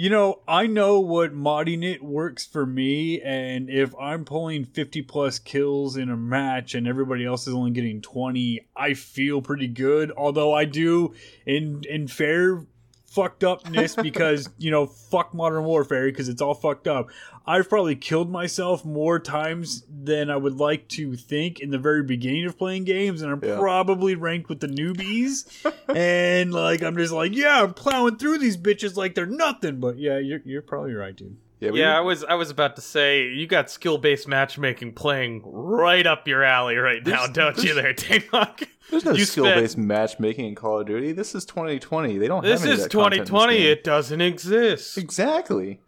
You 0.00 0.08
know, 0.08 0.40
I 0.48 0.66
know 0.66 0.98
what 1.00 1.34
modding 1.34 1.84
it 1.84 2.02
works 2.02 2.46
for 2.46 2.64
me, 2.64 3.20
and 3.20 3.68
if 3.68 3.94
I'm 4.00 4.24
pulling 4.24 4.64
50 4.64 5.02
plus 5.02 5.38
kills 5.38 5.98
in 5.98 6.08
a 6.08 6.16
match 6.16 6.74
and 6.74 6.88
everybody 6.88 7.26
else 7.26 7.46
is 7.46 7.52
only 7.52 7.72
getting 7.72 8.00
20, 8.00 8.66
I 8.74 8.94
feel 8.94 9.42
pretty 9.42 9.66
good. 9.66 10.10
Although 10.16 10.54
I 10.54 10.64
do, 10.64 11.12
in 11.44 11.82
in 11.86 12.08
fair 12.08 12.64
fucked 13.10 13.42
upness, 13.44 13.94
because 14.02 14.48
you 14.58 14.70
know, 14.70 14.86
fuck 14.86 15.34
Modern 15.34 15.64
Warfare, 15.64 16.06
because 16.06 16.28
it's 16.28 16.40
all 16.40 16.54
fucked 16.54 16.88
up. 16.88 17.08
I've 17.46 17.68
probably 17.68 17.96
killed 17.96 18.30
myself 18.30 18.84
more 18.84 19.18
times 19.18 19.82
than 19.90 20.30
I 20.30 20.36
would 20.36 20.56
like 20.58 20.86
to 20.90 21.16
think 21.16 21.58
in 21.60 21.70
the 21.70 21.78
very 21.78 22.02
beginning 22.02 22.46
of 22.46 22.56
playing 22.56 22.84
games, 22.84 23.22
and 23.22 23.32
I'm 23.32 23.40
Yeah. 23.44 23.58
probably 23.58 24.14
ranked 24.14 24.48
with 24.48 24.60
the 24.60 24.68
newbies. 24.68 25.44
and 25.94 26.52
like, 26.54 26.82
I'm 26.82 26.96
just 26.96 27.12
like, 27.12 27.34
yeah, 27.34 27.62
I'm 27.62 27.74
plowing 27.74 28.16
through 28.16 28.38
these 28.38 28.56
bitches 28.56 28.96
like 28.96 29.14
they're 29.14 29.26
nothing. 29.26 29.80
But 29.80 29.98
yeah, 29.98 30.18
you're 30.18 30.40
you're 30.44 30.62
probably 30.62 30.94
right, 30.94 31.16
dude. 31.16 31.36
yeah, 31.60 31.70
we- 31.70 31.80
Yeah, 31.80 31.96
I 31.96 32.00
was 32.00 32.22
I 32.24 32.34
was 32.34 32.50
about 32.50 32.76
to 32.76 32.82
say 32.82 33.28
you 33.28 33.46
got 33.46 33.70
skill 33.70 33.98
based 33.98 34.28
matchmaking 34.28 34.92
playing 34.94 35.42
right 35.44 36.06
up 36.06 36.28
your 36.28 36.44
alley 36.44 36.76
right 36.76 37.04
now, 37.04 37.26
There's- 37.26 37.32
don't 37.54 37.64
you, 37.64 37.74
there, 37.74 37.94
Damok? 37.94 38.68
There's 38.90 39.04
no 39.04 39.12
you 39.12 39.24
skill 39.24 39.44
spent- 39.44 39.60
based 39.60 39.78
matchmaking 39.78 40.46
in 40.46 40.54
Call 40.54 40.80
of 40.80 40.86
Duty. 40.86 41.12
This 41.12 41.34
is 41.34 41.44
2020. 41.44 42.18
They 42.18 42.26
don't. 42.28 42.42
This 42.42 42.60
have 42.60 42.68
any 42.68 42.76
is 42.76 42.82
that 42.84 42.90
content 42.90 43.14
in 43.14 43.20
this 43.20 43.28
2020. 43.28 43.66
It 43.66 43.84
doesn't 43.84 44.20
exist. 44.20 44.98
exactly. 44.98 45.80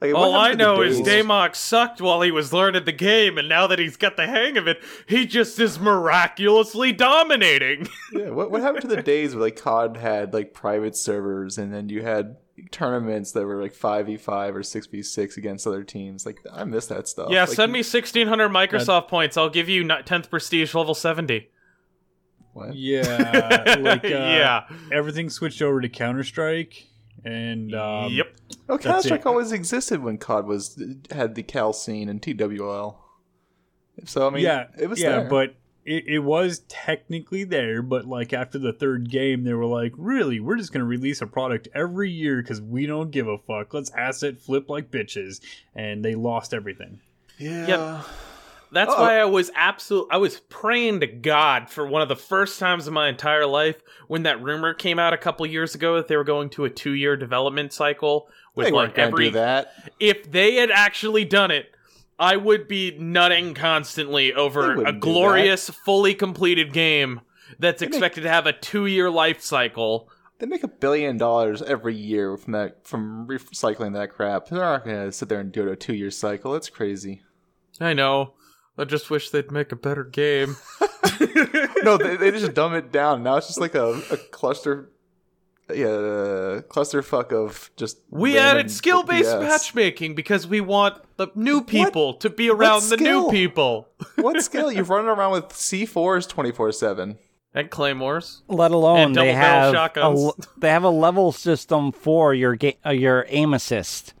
Like, 0.00 0.14
All 0.14 0.32
I 0.36 0.50
happened 0.50 0.60
to 0.60 0.64
the 0.64 0.74
know 0.76 0.82
is 0.82 1.00
days- 1.00 1.24
Damok 1.24 1.56
sucked 1.56 2.00
while 2.00 2.20
he 2.20 2.30
was 2.30 2.52
learning 2.52 2.84
the 2.84 2.92
game, 2.92 3.36
and 3.36 3.48
now 3.48 3.66
that 3.66 3.80
he's 3.80 3.96
got 3.96 4.16
the 4.16 4.28
hang 4.28 4.56
of 4.56 4.68
it, 4.68 4.80
he 5.08 5.26
just 5.26 5.58
is 5.58 5.80
miraculously 5.80 6.92
dominating. 6.92 7.88
Yeah, 8.12 8.30
what 8.30 8.50
what 8.50 8.62
happened 8.62 8.82
to 8.82 8.88
the 8.88 9.02
days 9.02 9.34
where 9.34 9.42
like 9.44 9.56
COD 9.56 9.96
had 9.98 10.32
like 10.32 10.54
private 10.54 10.96
servers 10.96 11.58
and 11.58 11.74
then 11.74 11.88
you 11.90 12.02
had 12.02 12.36
tournaments 12.70 13.32
that 13.32 13.44
were 13.44 13.60
like 13.60 13.74
five 13.74 14.06
v 14.06 14.16
five 14.16 14.56
or 14.56 14.62
six 14.62 14.86
v 14.86 15.02
six 15.02 15.36
against 15.36 15.66
other 15.66 15.84
teams? 15.84 16.24
Like 16.24 16.38
I 16.52 16.64
miss 16.64 16.86
that 16.86 17.06
stuff. 17.08 17.28
yeah, 17.30 17.40
Like, 17.42 17.50
send 17.50 17.72
me 17.72 17.80
1600 17.80 18.48
Microsoft 18.48 19.08
points. 19.08 19.36
I'll 19.36 19.50
give 19.50 19.68
you 19.68 19.84
10th 19.84 20.30
prestige 20.30 20.74
level 20.74 20.94
70. 20.94 21.50
What? 22.58 22.74
Yeah, 22.74 23.76
like 23.80 24.04
uh, 24.04 24.08
yeah. 24.08 24.64
everything 24.92 25.30
switched 25.30 25.62
over 25.62 25.80
to 25.80 25.88
Counter 25.88 26.24
Strike, 26.24 26.88
and 27.24 27.72
um, 27.74 28.12
yep. 28.12 28.34
Oh, 28.68 28.78
Counter 28.78 29.02
Strike 29.02 29.26
always 29.26 29.52
existed 29.52 30.02
when 30.02 30.18
COD 30.18 30.46
was 30.46 30.82
had 31.12 31.36
the 31.36 31.44
Cal 31.44 31.72
scene 31.72 32.08
and 32.08 32.20
TWL. 32.20 32.96
So 34.04 34.26
I 34.26 34.30
mean, 34.30 34.42
yeah, 34.42 34.66
it 34.78 34.88
was 34.88 35.00
yeah, 35.00 35.20
there. 35.20 35.28
but 35.28 35.54
it, 35.84 36.06
it 36.06 36.18
was 36.18 36.60
technically 36.68 37.44
there. 37.44 37.80
But 37.80 38.06
like 38.06 38.32
after 38.32 38.58
the 38.58 38.72
third 38.72 39.08
game, 39.10 39.44
they 39.44 39.54
were 39.54 39.66
like, 39.66 39.92
"Really, 39.96 40.40
we're 40.40 40.56
just 40.56 40.72
gonna 40.72 40.84
release 40.84 41.22
a 41.22 41.26
product 41.26 41.68
every 41.74 42.10
year 42.10 42.42
because 42.42 42.60
we 42.60 42.86
don't 42.86 43.10
give 43.10 43.28
a 43.28 43.38
fuck. 43.38 43.72
Let's 43.72 43.90
asset 43.90 44.38
flip 44.38 44.68
like 44.68 44.90
bitches," 44.90 45.40
and 45.74 46.04
they 46.04 46.14
lost 46.14 46.52
everything. 46.52 47.00
yeah, 47.38 47.66
Yep. 47.66 48.06
That's 48.70 48.90
Uh-oh. 48.90 49.00
why 49.02 49.18
I 49.18 49.24
was 49.24 49.50
absolute. 49.54 50.08
I 50.10 50.18
was 50.18 50.40
praying 50.48 51.00
to 51.00 51.06
God 51.06 51.70
for 51.70 51.86
one 51.86 52.02
of 52.02 52.08
the 52.08 52.16
first 52.16 52.58
times 52.58 52.86
in 52.86 52.94
my 52.94 53.08
entire 53.08 53.46
life 53.46 53.76
when 54.08 54.24
that 54.24 54.42
rumor 54.42 54.74
came 54.74 54.98
out 54.98 55.12
a 55.12 55.18
couple 55.18 55.46
years 55.46 55.74
ago 55.74 55.96
that 55.96 56.08
they 56.08 56.16
were 56.16 56.24
going 56.24 56.50
to 56.50 56.64
a 56.64 56.70
two-year 56.70 57.16
development 57.16 57.72
cycle 57.72 58.28
with 58.54 58.66
they 58.66 58.72
weren't 58.72 58.96
like 58.96 58.98
every. 58.98 59.26
do 59.26 59.30
that. 59.32 59.72
If 59.98 60.30
they 60.30 60.56
had 60.56 60.70
actually 60.70 61.24
done 61.24 61.50
it, 61.50 61.66
I 62.18 62.36
would 62.36 62.68
be 62.68 62.96
nutting 62.98 63.54
constantly 63.54 64.34
over 64.34 64.84
a 64.84 64.92
glorious, 64.92 65.70
fully 65.70 66.14
completed 66.14 66.72
game 66.72 67.20
that's 67.58 67.80
make- 67.80 67.90
expected 67.90 68.22
to 68.22 68.28
have 68.28 68.46
a 68.46 68.52
two-year 68.52 69.08
life 69.08 69.40
cycle. 69.40 70.10
They 70.40 70.46
make 70.46 70.62
a 70.62 70.68
billion 70.68 71.16
dollars 71.16 71.62
every 71.62 71.96
year 71.96 72.36
from 72.36 72.52
that 72.52 72.86
from 72.86 73.26
recycling 73.26 73.94
that 73.94 74.10
crap. 74.10 74.48
They're 74.48 74.60
not 74.60 74.84
gonna 74.84 75.10
sit 75.10 75.28
there 75.28 75.40
and 75.40 75.50
do 75.50 75.66
it 75.66 75.72
a 75.72 75.76
two 75.76 75.94
year 75.94 76.12
cycle. 76.12 76.54
It's 76.54 76.68
crazy. 76.68 77.22
I 77.80 77.92
know. 77.92 78.34
I 78.78 78.84
just 78.84 79.10
wish 79.10 79.30
they'd 79.30 79.50
make 79.50 79.72
a 79.72 79.76
better 79.76 80.04
game. 80.04 80.56
no, 81.82 81.96
they, 81.96 82.16
they 82.16 82.30
just 82.30 82.54
dumb 82.54 82.74
it 82.74 82.92
down. 82.92 83.22
Now 83.22 83.36
it's 83.36 83.48
just 83.48 83.60
like 83.60 83.74
a, 83.74 84.00
a 84.10 84.16
cluster, 84.16 84.90
yeah, 85.68 86.60
clusterfuck 86.68 87.32
of 87.32 87.70
just. 87.76 87.98
We 88.10 88.38
added 88.38 88.70
skill-based 88.70 89.28
BS. 89.28 89.40
matchmaking 89.40 90.14
because 90.14 90.46
we 90.46 90.60
want 90.60 91.02
the 91.16 91.28
new 91.34 91.62
people 91.62 92.14
to 92.14 92.30
be 92.30 92.50
around 92.50 92.84
the 92.88 92.96
new 92.96 93.28
people. 93.30 93.88
What 94.16 94.40
skill? 94.42 94.70
You're 94.72 94.84
running 94.84 95.08
around 95.10 95.32
with 95.32 95.48
C4s 95.48 96.28
twenty 96.28 96.52
four 96.52 96.70
seven. 96.72 97.18
And 97.54 97.70
claymores. 97.70 98.42
Let 98.46 98.70
alone 98.72 98.98
And 98.98 99.14
they 99.16 99.32
have 99.32 99.70
a, 99.70 99.76
shotguns. 99.76 100.20
l- 100.20 100.36
they 100.58 100.68
have 100.68 100.84
a 100.84 100.90
level 100.90 101.32
system 101.32 101.92
for 101.92 102.34
your 102.34 102.54
ga- 102.56 102.78
uh, 102.86 102.90
your 102.90 103.24
aim 103.28 103.54
assist. 103.54 104.12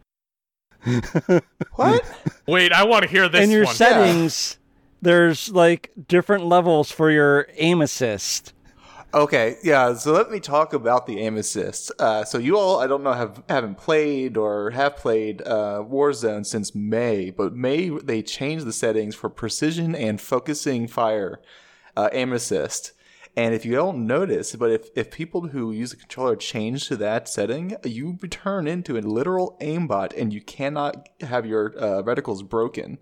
What? 1.74 2.04
Wait, 2.46 2.72
I 2.72 2.84
want 2.84 3.04
to 3.04 3.08
hear 3.08 3.28
this 3.28 3.44
In 3.44 3.50
your 3.50 3.64
one. 3.64 3.74
settings, 3.74 4.58
there's 5.00 5.48
like 5.50 5.92
different 6.08 6.46
levels 6.46 6.90
for 6.90 7.10
your 7.10 7.46
aim 7.56 7.80
assist. 7.80 8.52
Okay, 9.14 9.56
yeah. 9.62 9.94
So 9.94 10.12
let 10.12 10.30
me 10.30 10.38
talk 10.38 10.72
about 10.74 11.06
the 11.06 11.20
aim 11.20 11.36
assist. 11.36 11.90
Uh, 11.98 12.24
so 12.24 12.36
you 12.36 12.58
all, 12.58 12.78
I 12.78 12.86
don't 12.86 13.02
know, 13.02 13.12
have 13.14 13.42
haven't 13.48 13.78
played 13.78 14.36
or 14.36 14.70
have 14.70 14.96
played 14.96 15.40
uh, 15.42 15.82
Warzone 15.88 16.44
since 16.44 16.74
May, 16.74 17.30
but 17.30 17.54
May 17.54 17.88
they 17.88 18.22
changed 18.22 18.66
the 18.66 18.72
settings 18.72 19.14
for 19.14 19.30
precision 19.30 19.94
and 19.94 20.20
focusing 20.20 20.86
fire 20.88 21.40
uh, 21.96 22.10
aim 22.12 22.32
assist. 22.32 22.92
And 23.38 23.54
if 23.54 23.64
you 23.64 23.70
don't 23.70 24.04
notice, 24.04 24.56
but 24.56 24.72
if, 24.72 24.88
if 24.96 25.12
people 25.12 25.46
who 25.46 25.70
use 25.70 25.90
the 25.90 25.96
controller 25.96 26.34
change 26.34 26.88
to 26.88 26.96
that 26.96 27.28
setting, 27.28 27.76
you 27.84 28.18
turn 28.28 28.66
into 28.66 28.98
a 28.98 29.00
literal 29.00 29.56
aimbot, 29.60 30.12
and 30.20 30.32
you 30.32 30.40
cannot 30.40 31.08
have 31.20 31.46
your 31.46 31.72
uh, 31.78 32.02
reticles 32.02 32.42
broken. 32.42 32.98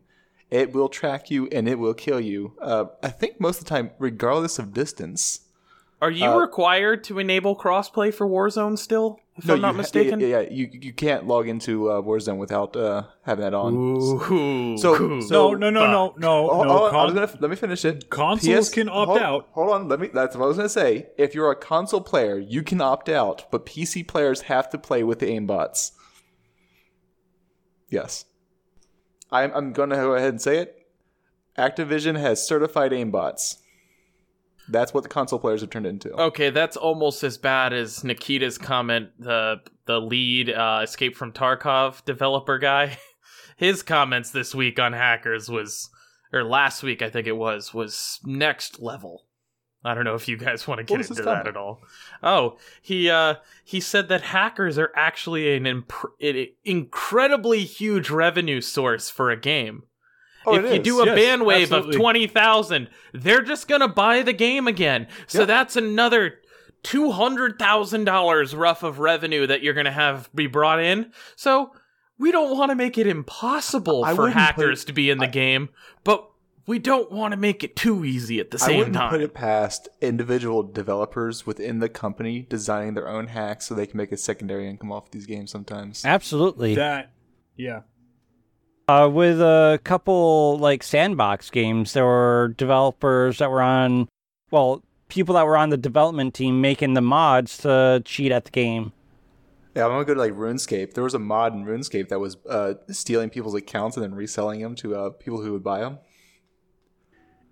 It 0.50 0.74
will 0.74 0.90
track 0.90 1.30
you 1.30 1.48
and 1.50 1.66
it 1.66 1.78
will 1.78 1.94
kill 1.94 2.20
you. 2.20 2.52
Uh, 2.60 2.84
I 3.02 3.08
think 3.08 3.40
most 3.40 3.60
of 3.60 3.64
the 3.64 3.70
time, 3.70 3.92
regardless 3.98 4.58
of 4.58 4.74
distance. 4.74 5.45
Are 6.02 6.10
you 6.10 6.26
Uh, 6.26 6.38
required 6.38 7.04
to 7.04 7.18
enable 7.18 7.56
crossplay 7.56 8.12
for 8.12 8.26
Warzone 8.28 8.76
still? 8.78 9.18
If 9.38 9.48
I'm 9.50 9.60
not 9.60 9.74
ha- 9.74 9.78
mistaken. 9.78 10.20
Yeah, 10.20 10.40
yeah, 10.40 10.50
you 10.50 10.68
you 10.72 10.92
can't 10.92 11.26
log 11.26 11.48
into 11.48 11.90
uh, 11.90 12.00
Warzone 12.02 12.36
without 12.38 12.76
uh, 12.76 13.04
having 13.22 13.42
that 13.44 13.54
on. 13.54 13.74
Ooh. 13.74 14.76
So- 14.78 14.96
no, 14.96 15.20
so- 15.20 15.54
no, 15.54 15.70
no, 15.70 15.86
no, 15.86 16.14
no, 16.18 16.50
Oh, 16.50 16.62
no. 16.62 16.70
oh, 16.70 16.86
I 16.86 16.90
con- 16.90 17.04
was 17.06 17.14
gonna, 17.14 17.38
let 17.40 17.50
me 17.50 17.56
finish 17.56 17.84
it. 17.84 18.08
Consoles 18.10 18.70
can 18.70 18.88
opt 18.88 19.08
hold, 19.08 19.18
out. 19.20 19.48
Hold 19.52 19.70
on, 19.70 19.88
let 19.88 20.00
me. 20.00 20.08
That's 20.12 20.36
what 20.36 20.44
I 20.44 20.48
was 20.48 20.56
gonna 20.58 20.68
say. 20.68 21.08
If 21.18 21.34
you're 21.34 21.50
a 21.50 21.56
console 21.56 22.00
player, 22.02 22.38
you 22.38 22.62
can 22.62 22.80
opt 22.80 23.08
out, 23.08 23.46
but 23.50 23.64
PC 23.66 24.06
players 24.06 24.42
have 24.42 24.68
to 24.70 24.78
play 24.78 25.02
with 25.02 25.18
the 25.18 25.26
aimbots. 25.26 25.92
Yes, 27.88 28.24
I'm. 29.30 29.50
I'm 29.54 29.72
gonna 29.72 29.96
go 29.96 30.14
ahead 30.14 30.30
and 30.30 30.40
say 30.42 30.58
it. 30.58 30.86
Activision 31.58 32.18
has 32.18 32.46
certified 32.46 32.92
aimbots. 32.92 33.56
That's 34.68 34.92
what 34.92 35.02
the 35.02 35.08
console 35.08 35.38
players 35.38 35.60
have 35.60 35.70
turned 35.70 35.86
into. 35.86 36.10
Okay, 36.12 36.50
that's 36.50 36.76
almost 36.76 37.22
as 37.22 37.38
bad 37.38 37.72
as 37.72 38.02
Nikita's 38.02 38.58
comment. 38.58 39.10
The 39.18 39.60
the 39.86 40.00
lead 40.00 40.50
uh, 40.50 40.80
Escape 40.82 41.16
from 41.16 41.32
Tarkov 41.32 42.04
developer 42.04 42.58
guy, 42.58 42.98
his 43.56 43.82
comments 43.82 44.30
this 44.30 44.54
week 44.54 44.78
on 44.78 44.92
hackers 44.92 45.48
was, 45.48 45.90
or 46.32 46.42
last 46.42 46.82
week 46.82 47.02
I 47.02 47.10
think 47.10 47.26
it 47.26 47.36
was, 47.36 47.72
was 47.72 48.20
next 48.24 48.80
level. 48.80 49.26
I 49.84 49.94
don't 49.94 50.04
know 50.04 50.16
if 50.16 50.26
you 50.26 50.36
guys 50.36 50.66
want 50.66 50.78
to 50.78 50.84
get 50.84 51.08
into 51.08 51.22
that 51.22 51.46
at 51.46 51.56
all. 51.56 51.80
Oh, 52.20 52.58
he 52.82 53.08
uh 53.08 53.36
he 53.64 53.80
said 53.80 54.08
that 54.08 54.22
hackers 54.22 54.78
are 54.78 54.90
actually 54.96 55.56
an, 55.56 55.64
imp- 55.64 55.92
an 56.20 56.48
incredibly 56.64 57.64
huge 57.64 58.10
revenue 58.10 58.60
source 58.60 59.08
for 59.08 59.30
a 59.30 59.36
game. 59.36 59.84
Oh, 60.46 60.54
if 60.54 60.62
you 60.64 60.68
is. 60.80 60.84
do 60.84 61.00
a 61.02 61.06
Yes, 61.06 61.14
ban 61.16 61.44
wave 61.44 61.62
absolutely. 61.72 61.96
of 61.96 62.00
20,000, 62.00 62.88
they're 63.12 63.42
just 63.42 63.68
going 63.68 63.80
to 63.80 63.88
buy 63.88 64.22
the 64.22 64.32
game 64.32 64.66
again. 64.68 65.06
So 65.26 65.40
Yeah. 65.40 65.44
that's 65.46 65.76
another 65.76 66.34
$200,000 66.84 68.54
rough 68.56 68.82
of 68.82 68.98
revenue 68.98 69.46
that 69.46 69.62
you're 69.62 69.74
going 69.74 69.86
to 69.86 69.92
have 69.92 70.30
be 70.34 70.46
brought 70.46 70.80
in. 70.82 71.12
So 71.36 71.72
we 72.18 72.32
don't 72.32 72.56
want 72.56 72.70
to 72.70 72.74
make 72.76 72.96
it 72.98 73.06
impossible 73.06 74.04
I 74.04 74.14
for 74.14 74.22
wouldn't 74.22 74.36
put 74.36 74.40
hackers 74.42 74.84
to 74.86 74.92
be 74.92 75.10
in 75.10 75.18
the 75.18 75.26
game, 75.26 75.68
but 76.04 76.28
we 76.66 76.78
don't 76.78 77.12
want 77.12 77.32
to 77.32 77.36
make 77.36 77.62
it 77.62 77.76
too 77.76 78.04
easy 78.04 78.40
at 78.40 78.50
the 78.50 78.58
I 78.62 78.66
same 78.66 78.78
wouldn't 78.78 78.96
time. 78.96 79.10
put 79.10 79.20
it 79.20 79.34
past 79.34 79.88
individual 80.00 80.62
developers 80.64 81.46
within 81.46 81.78
the 81.78 81.88
company 81.88 82.44
designing 82.48 82.94
their 82.94 83.08
own 83.08 83.28
hacks 83.28 83.66
so 83.66 83.74
they 83.74 83.86
can 83.86 83.96
make 83.98 84.10
a 84.12 84.16
secondary 84.16 84.68
income 84.68 84.90
off 84.90 85.10
these 85.10 85.26
games 85.26 85.50
sometimes. 85.52 86.04
Absolutely. 86.04 86.74
that, 86.74 87.12
yeah. 87.56 87.82
Uh, 88.88 89.08
with 89.12 89.40
a 89.40 89.80
couple 89.82 90.58
like 90.58 90.82
sandbox 90.82 91.50
games, 91.50 91.92
there 91.92 92.04
were 92.04 92.54
developers 92.56 93.38
that 93.38 93.50
were 93.50 93.62
on, 93.62 94.08
well, 94.52 94.82
people 95.08 95.34
that 95.34 95.44
were 95.44 95.56
on 95.56 95.70
the 95.70 95.76
development 95.76 96.34
team 96.34 96.60
making 96.60 96.94
the 96.94 97.00
mods 97.00 97.58
to 97.58 98.00
cheat 98.04 98.30
at 98.30 98.44
the 98.44 98.50
game. 98.50 98.92
Yeah, 99.74 99.84
I'm 99.84 99.90
gonna 99.90 100.04
go 100.04 100.14
to 100.14 100.20
like 100.20 100.32
RuneScape. 100.32 100.94
There 100.94 101.04
was 101.04 101.14
a 101.14 101.18
mod 101.18 101.52
in 101.52 101.64
RuneScape 101.64 102.08
that 102.08 102.20
was 102.20 102.36
uh, 102.48 102.74
stealing 102.88 103.28
people's 103.28 103.54
accounts 103.54 103.96
and 103.96 104.04
then 104.04 104.14
reselling 104.14 104.60
them 104.60 104.74
to 104.76 104.96
uh, 104.96 105.10
people 105.10 105.42
who 105.42 105.52
would 105.52 105.64
buy 105.64 105.80
them. 105.80 105.98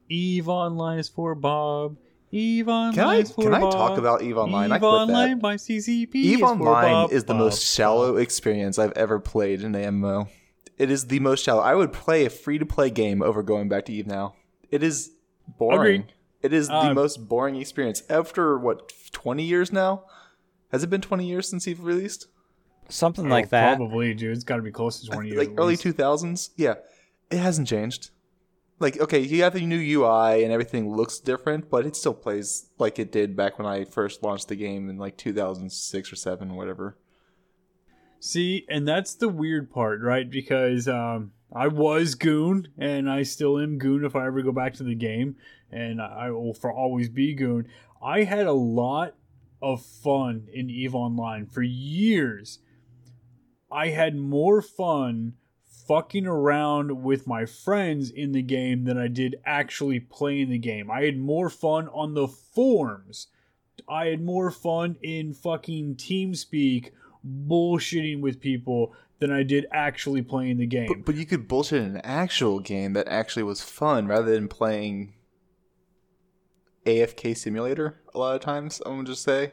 Eve 0.09 0.49
Online 0.49 0.99
is 1.01 1.09
for 1.09 1.35
Bob. 1.35 1.97
Eve 2.31 2.69
Online 2.69 2.95
Can 2.95 3.05
I 3.05 3.17
is 3.17 3.33
for 3.33 3.43
can 3.43 3.55
I 3.55 3.61
talk 3.61 3.99
about 3.99 4.23
Eve 4.23 4.39
Online? 4.39 4.73
I 4.73 4.77
Eve 4.77 4.81
quit 4.81 4.91
Online 4.91 5.31
that. 5.31 5.43
by 5.43 5.55
CCP. 5.57 6.15
Eve 6.15 6.35
is 6.35 6.41
for 6.41 6.47
Online 6.47 6.93
Bob, 6.93 7.13
is 7.13 7.25
the 7.25 7.35
Bob, 7.35 7.43
most 7.43 7.63
shallow 7.63 8.17
experience 8.17 8.79
I've 8.79 8.93
ever 8.93 9.19
played 9.19 9.63
in 9.63 9.75
an 9.75 10.01
MMO. 10.01 10.29
It 10.79 10.91
is 10.91 11.07
the 11.07 11.21
most 11.21 11.45
shallow. 11.45 11.63
I 11.63 11.75
would 11.75 11.93
play 11.93 12.25
a 12.25 12.31
free 12.31 12.59
to 12.59 12.67
play 12.67 12.91
game 12.91 13.23
over 13.23 13.43
going 13.43 13.69
back 13.69 13.85
to 13.87 13.93
Eve 13.93 14.07
now. 14.07 14.35
It 14.71 14.83
is 14.83 15.13
boring. 15.47 15.79
Agreed. 16.03 16.13
It 16.43 16.53
is 16.53 16.69
the 16.69 16.75
Um, 16.75 16.95
most 16.95 17.29
boring 17.29 17.57
experience 17.57 18.03
after 18.11 18.59
what 18.59 18.93
20 19.13 19.43
years 19.43 19.73
now. 19.73 20.05
Has 20.73 20.83
it 20.83 20.91
been 20.91 21.01
20 21.01 21.27
years 21.27 21.49
since 21.49 21.67
Eve 21.69 21.81
released? 21.81 22.27
Something 22.89 23.27
Oh, 23.27 23.31
like 23.31 23.49
that. 23.51 23.77
Probably, 23.77 24.13
dude. 24.13 24.35
It's 24.35 24.45
got 24.45 24.57
to 24.57 24.63
be 24.63 24.71
close 24.73 25.01
to 25.01 25.07
20 25.07 25.29
years. 25.29 25.39
like 25.39 25.59
early 25.59 25.77
2000s 25.77 26.51
yeah 26.57 26.75
it 27.31 27.39
hasn't 27.39 27.67
changed 27.67 28.11
like 28.79 29.01
okay 29.01 29.21
you 29.21 29.43
have 29.43 29.55
the 29.55 29.65
new 29.65 29.79
ui 29.79 30.43
and 30.45 30.53
everything 30.53 30.95
looks 30.95 31.19
different 31.19 31.71
but 31.71 31.87
it 31.87 31.97
still 31.97 32.13
plays 32.13 32.67
like 32.79 32.99
it 32.99 33.11
did 33.11 33.35
back 33.35 33.59
when 33.59 33.67
i 33.67 33.85
first 33.85 34.23
launched 34.23 34.49
the 34.49 34.55
game 34.57 34.91
in 34.91 34.99
like 34.99 35.17
2006 35.17 36.13
or 36.13 36.17
7 36.17 36.55
whatever 36.55 36.99
See, 38.27 38.65
and 38.71 38.89
that's 38.89 39.15
the 39.15 39.29
weird 39.29 39.71
part, 39.71 40.01
right? 40.01 40.31
Because 40.31 40.89
um, 40.89 41.33
I 41.53 41.69
was 41.69 42.15
Goon, 42.15 42.69
and 42.79 43.11
I 43.11 43.23
still 43.23 43.59
am 43.59 43.77
Goon 43.77 44.03
if 44.03 44.17
I 44.17 44.27
ever 44.27 44.41
go 44.41 44.51
back 44.51 44.73
to 44.75 44.83
the 44.83 44.95
game, 44.95 45.37
and 45.71 46.01
I 46.01 46.31
will 46.31 46.55
for 46.55 46.73
always 46.73 47.11
be 47.11 47.35
Goon. 47.35 47.69
I 48.03 48.23
had 48.23 48.47
a 48.47 48.55
lot 48.55 49.15
of 49.61 49.85
fun 49.85 50.49
in 50.51 50.71
Eve 50.71 50.95
Online 50.95 51.45
for 51.45 51.61
years. 51.61 52.61
I 53.71 53.89
had 53.89 54.17
more 54.17 54.63
fun 54.63 55.35
fucking 55.87 56.27
around 56.27 57.03
with 57.03 57.27
my 57.27 57.45
friends 57.45 58.09
in 58.09 58.33
the 58.33 58.41
game 58.41 58.85
than 58.85 58.97
I 58.97 59.09
did 59.09 59.37
actually 59.45 60.01
playing 60.01 60.49
the 60.49 60.57
game. 60.57 60.91
I 60.91 61.03
had 61.03 61.19
more 61.19 61.51
fun 61.51 61.89
on 61.89 62.15
the 62.15 62.29
forums. 62.29 63.27
I 63.87 64.07
had 64.07 64.23
more 64.25 64.51
fun 64.51 64.97
in 65.03 65.35
fucking 65.35 65.97
TeamSpeak 65.97 66.93
bullshitting 67.27 68.21
with 68.21 68.41
people 68.41 68.95
than 69.21 69.31
I 69.31 69.43
did 69.43 69.67
actually 69.73 70.23
playing 70.23 70.59
the 70.59 70.67
game. 70.67 70.87
but, 70.89 71.05
but 71.05 71.15
you 71.15 71.25
could 71.25 71.49
bullshit 71.49 71.83
an 71.83 72.01
actual 72.05 72.61
game 72.61 72.93
that 72.95 73.09
actually 73.09 73.45
was 73.45 73.63
fun 73.63 74.07
rather 74.07 74.33
than 74.33 74.49
playing 74.49 75.15
afk 76.85 77.35
simulator 77.35 78.03
a 78.15 78.19
lot 78.19 78.35
of 78.35 78.43
times 78.43 78.83
i'm 78.85 78.97
gonna 78.97 79.05
just 79.07 79.23
say 79.23 79.53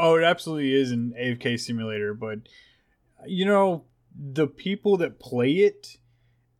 Oh, 0.00 0.14
it 0.16 0.22
absolutely 0.22 0.74
is 0.74 0.92
an 0.92 1.12
AFK 1.20 1.58
simulator, 1.58 2.14
but 2.14 2.38
you 3.26 3.44
know, 3.44 3.84
the 4.16 4.46
people 4.46 4.96
that 4.98 5.18
play 5.18 5.50
it 5.54 5.96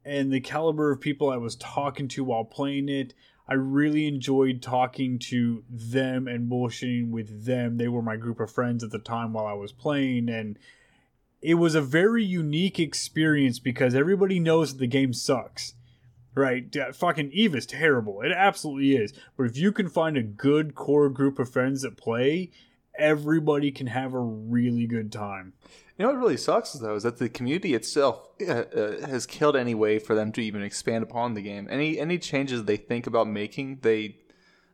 and 0.04 0.32
the 0.32 0.40
caliber 0.40 0.90
of 0.90 1.00
people 1.00 1.30
I 1.30 1.36
was 1.36 1.54
talking 1.54 2.08
to 2.08 2.24
while 2.24 2.44
playing 2.44 2.88
it, 2.88 3.14
I 3.48 3.54
really 3.54 4.06
enjoyed 4.06 4.60
talking 4.60 5.18
to 5.30 5.64
them 5.70 6.28
and 6.28 6.50
bullshitting 6.50 7.10
with 7.10 7.46
them. 7.46 7.78
They 7.78 7.88
were 7.88 8.02
my 8.02 8.16
group 8.16 8.40
of 8.40 8.52
friends 8.52 8.84
at 8.84 8.90
the 8.90 8.98
time 8.98 9.32
while 9.32 9.46
I 9.46 9.54
was 9.54 9.72
playing 9.72 10.28
and 10.28 10.58
it 11.40 11.54
was 11.54 11.74
a 11.74 11.80
very 11.80 12.24
unique 12.24 12.78
experience 12.78 13.58
because 13.58 13.94
everybody 13.94 14.38
knows 14.38 14.72
that 14.72 14.78
the 14.78 14.86
game 14.86 15.12
sucks. 15.12 15.74
Right? 16.34 16.66
Yeah, 16.72 16.92
fucking 16.92 17.30
Eve 17.32 17.56
is 17.56 17.66
terrible. 17.66 18.20
It 18.20 18.30
absolutely 18.30 18.96
is. 18.96 19.12
But 19.36 19.44
if 19.44 19.56
you 19.56 19.72
can 19.72 19.88
find 19.88 20.16
a 20.16 20.22
good 20.22 20.74
core 20.74 21.08
group 21.08 21.38
of 21.38 21.50
friends 21.50 21.82
that 21.82 21.96
play 21.96 22.50
everybody 22.98 23.70
can 23.70 23.86
have 23.86 24.14
a 24.14 24.20
really 24.20 24.86
good 24.86 25.12
time. 25.12 25.54
You 25.96 26.04
know 26.04 26.12
what 26.12 26.20
really 26.20 26.36
sucks 26.36 26.72
though 26.72 26.94
is 26.94 27.02
that 27.02 27.18
the 27.18 27.28
community 27.28 27.74
itself 27.74 28.28
uh, 28.46 28.52
uh, 28.52 29.06
has 29.06 29.26
killed 29.26 29.56
any 29.56 29.74
way 29.74 29.98
for 29.98 30.14
them 30.14 30.30
to 30.32 30.40
even 30.40 30.62
expand 30.62 31.02
upon 31.02 31.34
the 31.34 31.42
game. 31.42 31.66
Any 31.70 31.98
any 31.98 32.18
changes 32.18 32.64
they 32.64 32.76
think 32.76 33.06
about 33.06 33.26
making, 33.26 33.80
they 33.82 34.16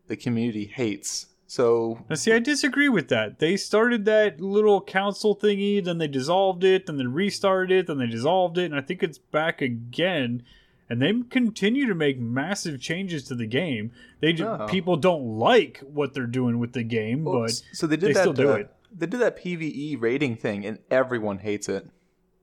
the 0.07 0.17
community 0.17 0.67
hates. 0.67 1.27
So 1.47 2.05
Now, 2.09 2.17
see, 2.17 2.33
I 2.33 2.41
disagree 2.41 2.89
with 2.89 3.09
that. 3.09 3.39
They 3.39 3.57
started 3.57 4.07
that 4.07 4.41
little 4.41 4.81
council 4.81 5.37
thingy, 5.37 5.85
then 5.85 5.99
they 5.99 6.09
dissolved 6.09 6.65
it, 6.65 6.87
then 6.87 6.97
they 6.97 7.07
restarted 7.07 7.71
it, 7.71 7.87
then 7.87 7.99
they 7.99 8.07
dissolved 8.07 8.59
it, 8.59 8.65
and 8.65 8.75
I 8.75 8.81
think 8.81 9.03
it's 9.03 9.19
back 9.19 9.63
again. 9.63 10.43
And 10.90 11.01
they 11.01 11.12
continue 11.31 11.87
to 11.87 11.94
make 11.94 12.18
massive 12.18 12.81
changes 12.81 13.25
to 13.25 13.35
the 13.35 13.47
game. 13.47 13.92
They 14.20 14.35
Oh. 14.42 14.66
people 14.68 14.97
don't 14.97 15.38
like 15.38 15.79
what 15.79 16.12
they're 16.12 16.27
doing 16.27 16.59
with 16.59 16.73
the 16.75 16.83
game, 16.83 17.25
Well, 17.25 17.42
but 17.42 17.62
so 17.73 17.87
they 17.87 17.97
did 17.97 18.11
they 18.11 18.12
that. 18.14 18.20
still 18.20 18.33
do 18.35 18.51
uh, 18.51 18.57
it. 18.57 18.70
They 18.97 19.07
did 19.07 19.20
that 19.20 19.38
PVE 19.38 19.97
rating 20.01 20.37
thing, 20.37 20.64
and 20.66 20.79
everyone 20.90 21.38
hates 21.38 21.68
it. 21.68 21.87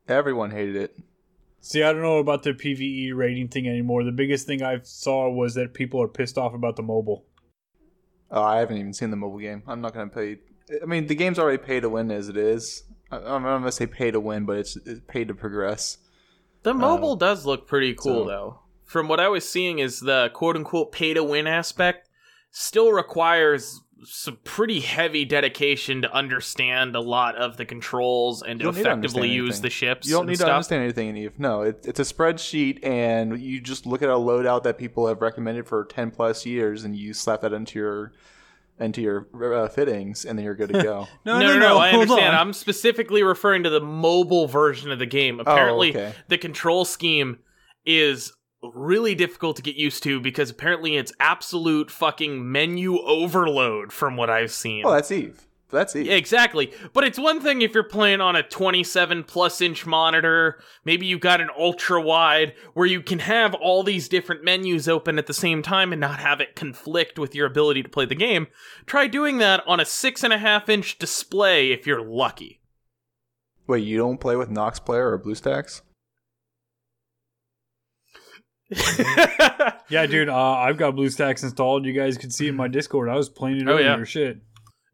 Everyone 0.08 0.52
hated 0.52 0.76
it. 0.76 0.98
see, 1.62 1.84
I 1.84 1.94
don't 1.94 2.02
know 2.02 2.18
about 2.18 2.42
the 2.44 2.54
PVE 2.54 3.14
rating 3.16 3.48
thing 3.48 3.68
anymore. 3.68 4.04
The 4.04 4.12
biggest 4.12 4.48
thing 4.48 4.64
I 4.64 4.80
saw 4.82 5.30
was 5.30 5.54
that 5.54 5.74
people 5.76 6.02
are 6.02 6.08
pissed 6.08 6.38
off 6.38 6.54
about 6.56 6.76
the 6.76 6.82
mobile. 6.84 7.24
Oh, 8.32 8.42
I 8.42 8.58
haven't 8.60 8.78
even 8.78 8.94
seen 8.94 9.12
the 9.12 9.18
mobile 9.18 9.38
game. 9.40 9.62
I'm 9.68 9.82
not 9.82 9.94
going 9.94 10.10
to 10.10 10.16
pay. 10.16 10.38
I 10.82 10.86
mean, 10.86 11.06
the 11.08 11.16
game's 11.16 11.38
already 11.38 11.58
pay 11.60 11.80
to 11.80 11.90
win 11.90 12.10
as 12.12 12.30
it 12.30 12.38
is. 12.38 12.84
I'm 13.12 13.44
not 13.44 13.60
going 13.60 13.64
to 13.64 13.72
say 13.72 13.86
pay 13.88 14.10
to 14.12 14.20
win, 14.20 14.46
but 14.46 14.58
it's, 14.58 14.76
it's 14.78 15.02
pay 15.08 15.26
to 15.26 15.36
progress. 15.36 15.98
The 16.64 16.72
um, 16.72 16.78
mobile 16.80 17.16
does 17.16 17.46
look 17.46 17.68
pretty 17.68 17.94
cool 17.94 18.26
so- 18.26 18.28
though. 18.28 18.58
From 18.86 19.08
what 19.08 19.22
I 19.22 19.30
was 19.30 19.48
seeing 19.48 19.80
is 19.80 20.02
the 20.02 20.32
quote 20.34 20.58
unquote 20.58 20.92
pay 20.92 21.14
to 21.14 21.24
win 21.24 21.48
aspect 21.48 22.10
still 22.52 22.92
requires 22.92 23.80
some 24.04 24.38
pretty 24.44 24.80
heavy 24.80 25.26
dedication 25.26 26.02
to 26.02 26.12
understand 26.12 26.96
a 26.96 27.00
lot 27.00 27.36
of 27.36 27.58
the 27.58 27.66
controls 27.66 28.42
and 28.42 28.60
to 28.60 28.66
You 28.66 28.72
to 28.72 28.80
effectively 28.80 29.30
use 29.30 29.62
the 29.62 29.70
ships. 29.70 30.08
You 30.08 30.16
don't 30.16 30.26
need 30.26 30.36
stuff. 30.36 30.48
to 30.48 30.54
understand 30.54 30.84
anything 30.84 31.10
in 31.10 31.18
Eve. 31.18 31.40
No, 31.40 31.62
it, 31.62 31.86
it's 31.88 32.00
a 32.00 32.04
spreadsheet, 32.04 32.86
and 32.86 33.40
you 33.40 33.62
just 33.62 33.86
look 33.86 34.02
at 34.02 34.10
a 34.10 34.14
loadout 34.14 34.64
that 34.64 34.78
people 34.78 35.08
have 35.08 35.22
recommended 35.22 35.68
for 35.68 35.86
ten 35.86 36.12
plus 36.12 36.46
years, 36.46 36.84
and 36.84 36.96
you 36.96 37.14
slap 37.14 37.42
that 37.42 37.54
into 37.54 37.80
your 37.80 38.12
into 38.82 39.02
your 39.02 39.28
uh, 39.56 39.68
fittings, 39.70 40.26
and 40.26 40.38
then 40.38 40.44
you're 40.44 40.56
good 40.56 40.74
to 40.74 40.84
go. 40.84 41.08
No, 41.26 41.40
no, 41.40 41.58
no. 41.60 41.78
I 41.78 41.92
understand. 41.92 42.36
I'm 42.36 42.52
specifically 42.54 43.24
referring 43.24 43.64
to 43.64 43.70
the 43.70 43.80
mobile 43.82 44.48
version 44.48 44.92
of 44.92 45.00
the 45.00 45.06
game. 45.06 45.40
Apparently, 45.40 45.96
Oh, 45.96 46.00
okay. 46.00 46.14
the 46.28 46.38
control 46.38 46.84
scheme 46.86 47.40
is 47.86 48.34
really 48.64 49.16
difficult 49.16 49.56
to 49.58 49.62
get 49.64 49.76
used 49.76 50.04
to 50.04 50.20
because 50.20 50.50
apparently 50.50 50.96
it's 50.98 51.12
absolute 51.20 51.90
fucking 51.90 52.52
menu 52.52 53.00
overload 53.00 53.92
from 53.92 54.18
what 54.18 54.30
I've 54.30 54.52
seen. 54.52 54.84
oh, 54.86 54.92
that's 54.92 55.12
Eve. 55.12 55.48
That's 55.72 55.96
it. 55.96 56.08
Exactly. 56.08 56.74
But 56.94 57.06
it's 57.06 57.18
one 57.18 57.40
thing 57.40 57.62
if 57.62 57.74
you're 57.74 57.84
playing 57.84 58.20
on 58.20 58.36
a 58.36 58.44
27 58.44 59.24
plus 59.24 59.62
inch 59.62 59.86
monitor, 59.86 60.60
maybe 60.84 61.06
you've 61.06 61.22
got 61.22 61.40
an 61.40 61.50
ultra 61.58 62.02
wide 62.02 62.54
where 62.74 62.86
you 62.86 63.02
can 63.02 63.20
have 63.20 63.54
all 63.54 63.82
these 63.82 64.10
different 64.10 64.44
menus 64.44 64.90
open 64.90 65.18
at 65.18 65.28
the 65.28 65.34
same 65.34 65.62
time 65.62 65.94
and 65.94 66.02
not 66.02 66.20
have 66.20 66.42
it 66.42 66.56
conflict 66.56 67.18
with 67.18 67.34
your 67.34 67.48
ability 67.48 67.82
to 67.84 67.90
play 67.90 68.06
the 68.06 68.16
game. 68.16 68.48
Try 68.86 69.08
doing 69.08 69.38
that 69.38 69.64
on 69.66 69.80
a 69.80 69.86
six 69.86 70.24
and 70.24 70.34
a 70.34 70.38
half 70.38 70.68
inch 70.68 70.98
display 71.00 71.72
if 71.72 71.88
you're 71.88 72.04
lucky. 72.06 72.60
Wait, 73.68 73.86
you 73.86 73.98
don't 73.98 74.20
play 74.20 74.36
with 74.36 74.50
Nox 74.50 74.80
Player 74.80 75.12
or 75.12 75.20
BlueStacks? 75.20 75.82
Yeah, 79.90 80.06
dude, 80.06 80.30
uh, 80.30 80.36
I've 80.54 80.78
got 80.78 80.96
BlueStacks 80.96 81.44
installed. 81.44 81.86
You 81.86 81.92
guys 81.92 82.18
could 82.18 82.32
see 82.32 82.48
in 82.48 82.56
my 82.56 82.70
Discord. 82.70 83.10
I 83.10 83.16
was 83.16 83.28
playing 83.28 83.58
it 83.60 83.68
Oh, 83.68 83.74
earlier. 83.74 83.98
yeah. 83.98 84.04
Shit. 84.06 84.38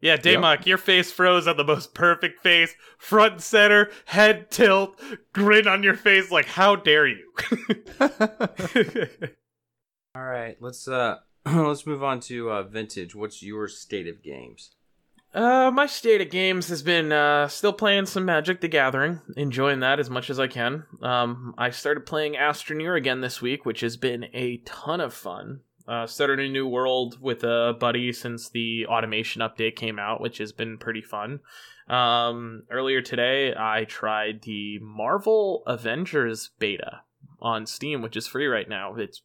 Yeah, 0.00 0.16
Damok, 0.16 0.64
your 0.64 0.78
face 0.78 1.10
froze 1.10 1.48
on 1.48 1.56
the 1.56 1.64
most 1.64 1.92
perfect 1.92 2.40
face, 2.40 2.74
front 2.98 3.32
and 3.34 3.42
center, 3.42 3.90
head 4.04 4.50
tilt, 4.50 5.00
grin 5.32 5.66
on 5.66 5.82
your 5.82 5.94
face 5.94 6.30
like 6.30 6.46
how 6.46 6.76
dare 6.76 7.08
you. 7.08 7.32
All 10.14 10.24
right, 10.24 10.56
let's 10.60 10.86
uh 10.86 11.16
let's 11.46 11.86
move 11.86 12.04
on 12.04 12.20
to 12.20 12.50
uh, 12.50 12.62
vintage. 12.62 13.14
What's 13.14 13.42
your 13.42 13.68
state 13.68 14.06
of 14.06 14.22
games? 14.22 14.70
Uh, 15.34 15.70
my 15.70 15.86
state 15.86 16.20
of 16.20 16.30
games 16.30 16.68
has 16.68 16.82
been 16.82 17.12
uh, 17.12 17.48
still 17.48 17.72
playing 17.72 18.06
some 18.06 18.24
Magic 18.24 18.60
the 18.60 18.68
Gathering, 18.68 19.20
enjoying 19.36 19.80
that 19.80 20.00
as 20.00 20.08
much 20.08 20.30
as 20.30 20.40
I 20.40 20.46
can. 20.46 20.84
Um, 21.02 21.54
I 21.58 21.70
started 21.70 22.06
playing 22.06 22.34
Astroneer 22.34 22.96
again 22.96 23.20
this 23.20 23.42
week, 23.42 23.66
which 23.66 23.80
has 23.80 23.96
been 23.96 24.26
a 24.32 24.58
ton 24.64 25.00
of 25.00 25.12
fun. 25.12 25.60
Uh, 25.88 26.06
started 26.06 26.38
a 26.38 26.48
new 26.48 26.68
world 26.68 27.16
with 27.18 27.42
a 27.44 27.74
buddy 27.80 28.12
since 28.12 28.50
the 28.50 28.86
automation 28.86 29.40
update 29.40 29.74
came 29.74 29.98
out, 29.98 30.20
which 30.20 30.36
has 30.36 30.52
been 30.52 30.76
pretty 30.76 31.00
fun. 31.00 31.40
Um, 31.88 32.64
earlier 32.70 33.00
today, 33.00 33.54
I 33.56 33.84
tried 33.84 34.42
the 34.42 34.78
Marvel 34.80 35.62
Avengers 35.66 36.50
beta 36.58 37.00
on 37.40 37.64
Steam, 37.64 38.02
which 38.02 38.18
is 38.18 38.26
free 38.26 38.46
right 38.46 38.68
now. 38.68 38.96
It's 38.96 39.22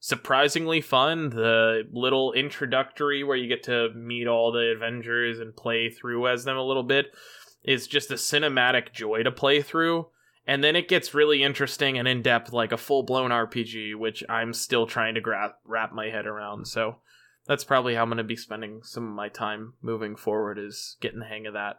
surprisingly 0.00 0.82
fun. 0.82 1.30
The 1.30 1.84
little 1.90 2.34
introductory 2.34 3.24
where 3.24 3.36
you 3.36 3.48
get 3.48 3.62
to 3.62 3.88
meet 3.94 4.26
all 4.26 4.52
the 4.52 4.74
Avengers 4.76 5.40
and 5.40 5.56
play 5.56 5.88
through 5.88 6.28
as 6.28 6.44
them 6.44 6.58
a 6.58 6.66
little 6.66 6.82
bit 6.82 7.06
is 7.64 7.86
just 7.86 8.10
a 8.10 8.14
cinematic 8.14 8.92
joy 8.92 9.22
to 9.22 9.30
play 9.30 9.62
through. 9.62 10.08
And 10.46 10.62
then 10.62 10.74
it 10.74 10.88
gets 10.88 11.14
really 11.14 11.42
interesting 11.42 11.98
and 11.98 12.08
in 12.08 12.22
depth, 12.22 12.52
like 12.52 12.72
a 12.72 12.76
full 12.76 13.04
blown 13.04 13.30
RPG, 13.30 13.94
which 13.94 14.24
I'm 14.28 14.52
still 14.52 14.86
trying 14.86 15.14
to 15.14 15.20
gra- 15.20 15.54
wrap 15.64 15.92
my 15.92 16.06
head 16.06 16.26
around. 16.26 16.66
So 16.66 16.96
that's 17.46 17.64
probably 17.64 17.94
how 17.94 18.02
I'm 18.02 18.08
going 18.08 18.18
to 18.18 18.24
be 18.24 18.36
spending 18.36 18.80
some 18.82 19.06
of 19.06 19.14
my 19.14 19.28
time 19.28 19.74
moving 19.82 20.16
forward, 20.16 20.58
is 20.58 20.96
getting 21.00 21.20
the 21.20 21.26
hang 21.26 21.46
of 21.46 21.54
that. 21.54 21.76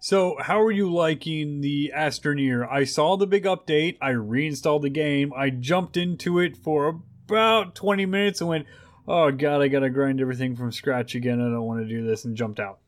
So, 0.00 0.36
how 0.38 0.60
are 0.60 0.70
you 0.70 0.92
liking 0.92 1.60
the 1.60 1.90
Astroneer? 1.94 2.70
I 2.70 2.84
saw 2.84 3.16
the 3.16 3.26
big 3.26 3.44
update. 3.44 3.96
I 4.00 4.10
reinstalled 4.10 4.82
the 4.82 4.90
game. 4.90 5.32
I 5.36 5.50
jumped 5.50 5.96
into 5.96 6.38
it 6.38 6.56
for 6.56 7.00
about 7.26 7.74
20 7.74 8.06
minutes 8.06 8.40
and 8.40 8.48
went, 8.48 8.66
oh 9.08 9.32
god, 9.32 9.60
I 9.60 9.68
gotta 9.68 9.90
grind 9.90 10.20
everything 10.20 10.54
from 10.54 10.70
scratch 10.70 11.14
again. 11.14 11.40
I 11.40 11.50
don't 11.50 11.66
want 11.66 11.80
to 11.80 11.88
do 11.88 12.06
this, 12.06 12.24
and 12.24 12.36
jumped 12.36 12.60
out. 12.60 12.78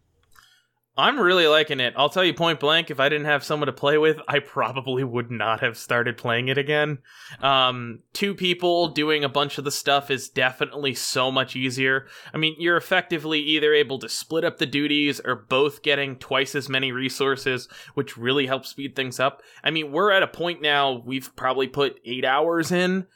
I'm 1.00 1.18
really 1.18 1.46
liking 1.46 1.80
it. 1.80 1.94
I'll 1.96 2.10
tell 2.10 2.24
you 2.24 2.34
point 2.34 2.60
blank, 2.60 2.90
if 2.90 3.00
I 3.00 3.08
didn't 3.08 3.26
have 3.26 3.42
someone 3.42 3.68
to 3.68 3.72
play 3.72 3.96
with, 3.96 4.18
I 4.28 4.38
probably 4.38 5.02
would 5.02 5.30
not 5.30 5.60
have 5.60 5.78
started 5.78 6.18
playing 6.18 6.48
it 6.48 6.58
again. 6.58 6.98
Um, 7.40 8.00
two 8.12 8.34
people 8.34 8.88
doing 8.88 9.24
a 9.24 9.28
bunch 9.28 9.56
of 9.56 9.64
the 9.64 9.70
stuff 9.70 10.10
is 10.10 10.28
definitely 10.28 10.94
so 10.94 11.30
much 11.30 11.56
easier. 11.56 12.06
I 12.34 12.36
mean, 12.36 12.54
you're 12.58 12.76
effectively 12.76 13.40
either 13.40 13.72
able 13.72 13.98
to 14.00 14.08
split 14.08 14.44
up 14.44 14.58
the 14.58 14.66
duties 14.66 15.20
or 15.24 15.34
both 15.34 15.82
getting 15.82 16.16
twice 16.16 16.54
as 16.54 16.68
many 16.68 16.92
resources, 16.92 17.66
which 17.94 18.18
really 18.18 18.46
helps 18.46 18.68
speed 18.68 18.94
things 18.94 19.18
up. 19.18 19.42
I 19.64 19.70
mean, 19.70 19.92
we're 19.92 20.12
at 20.12 20.22
a 20.22 20.28
point 20.28 20.60
now, 20.60 21.02
we've 21.04 21.34
probably 21.34 21.66
put 21.66 21.98
eight 22.04 22.26
hours 22.26 22.70
in 22.70 23.06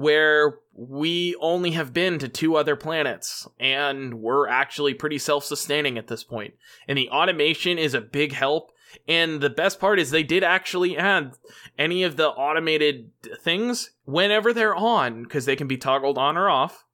where 0.00 0.58
we 0.72 1.36
only 1.40 1.72
have 1.72 1.92
been 1.92 2.18
to 2.18 2.26
two 2.26 2.56
other 2.56 2.74
planets 2.74 3.46
and 3.58 4.14
we're 4.14 4.48
actually 4.48 4.94
pretty 4.94 5.18
self-sustaining 5.18 5.98
at 5.98 6.06
this 6.06 6.24
point. 6.24 6.54
point 6.54 6.54
and 6.88 6.96
the 6.96 7.10
automation 7.10 7.78
is 7.78 7.92
a 7.92 8.00
big 8.00 8.32
help 8.32 8.72
and 9.06 9.42
the 9.42 9.50
best 9.50 9.78
part 9.78 10.00
is 10.00 10.10
they 10.10 10.22
did 10.22 10.42
actually 10.42 10.96
add 10.96 11.34
any 11.78 12.02
of 12.02 12.16
the 12.16 12.28
automated 12.28 13.10
things 13.42 13.90
whenever 14.04 14.54
they're 14.54 14.74
on 14.74 15.22
because 15.22 15.44
they 15.44 15.54
can 15.54 15.66
be 15.66 15.76
toggled 15.76 16.16
on 16.16 16.38
or 16.38 16.48
off 16.48 16.86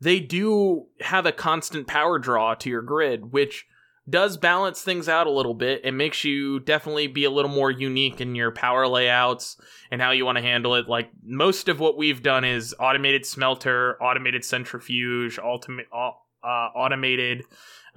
they 0.00 0.18
do 0.18 0.86
have 1.00 1.26
a 1.26 1.32
constant 1.32 1.86
power 1.86 2.18
draw 2.18 2.54
to 2.54 2.70
your 2.70 2.82
grid 2.82 3.30
which 3.30 3.66
does 4.08 4.36
balance 4.36 4.82
things 4.82 5.08
out 5.08 5.26
a 5.26 5.30
little 5.30 5.54
bit 5.54 5.80
and 5.84 5.96
makes 5.96 6.24
you 6.24 6.60
definitely 6.60 7.06
be 7.06 7.24
a 7.24 7.30
little 7.30 7.50
more 7.50 7.70
unique 7.70 8.20
in 8.20 8.34
your 8.34 8.50
power 8.50 8.86
layouts 8.86 9.56
and 9.90 10.02
how 10.02 10.10
you 10.10 10.26
want 10.26 10.36
to 10.36 10.42
handle 10.42 10.74
it. 10.74 10.88
Like 10.88 11.10
most 11.24 11.68
of 11.68 11.80
what 11.80 11.96
we've 11.96 12.22
done 12.22 12.44
is 12.44 12.74
automated 12.78 13.24
smelter, 13.24 14.00
automated 14.02 14.44
centrifuge, 14.44 15.38
ultimate, 15.38 15.86
uh, 15.92 16.46
automated 16.46 17.44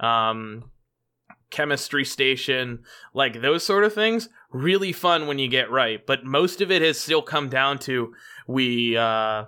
um, 0.00 0.70
chemistry 1.50 2.04
station, 2.04 2.80
like 3.12 3.42
those 3.42 3.64
sort 3.64 3.84
of 3.84 3.92
things. 3.92 4.30
Really 4.50 4.92
fun 4.92 5.26
when 5.26 5.38
you 5.38 5.48
get 5.48 5.70
right, 5.70 6.06
but 6.06 6.24
most 6.24 6.62
of 6.62 6.70
it 6.70 6.80
has 6.80 6.98
still 6.98 7.22
come 7.22 7.50
down 7.50 7.78
to 7.80 8.14
we. 8.46 8.96
Uh, 8.96 9.44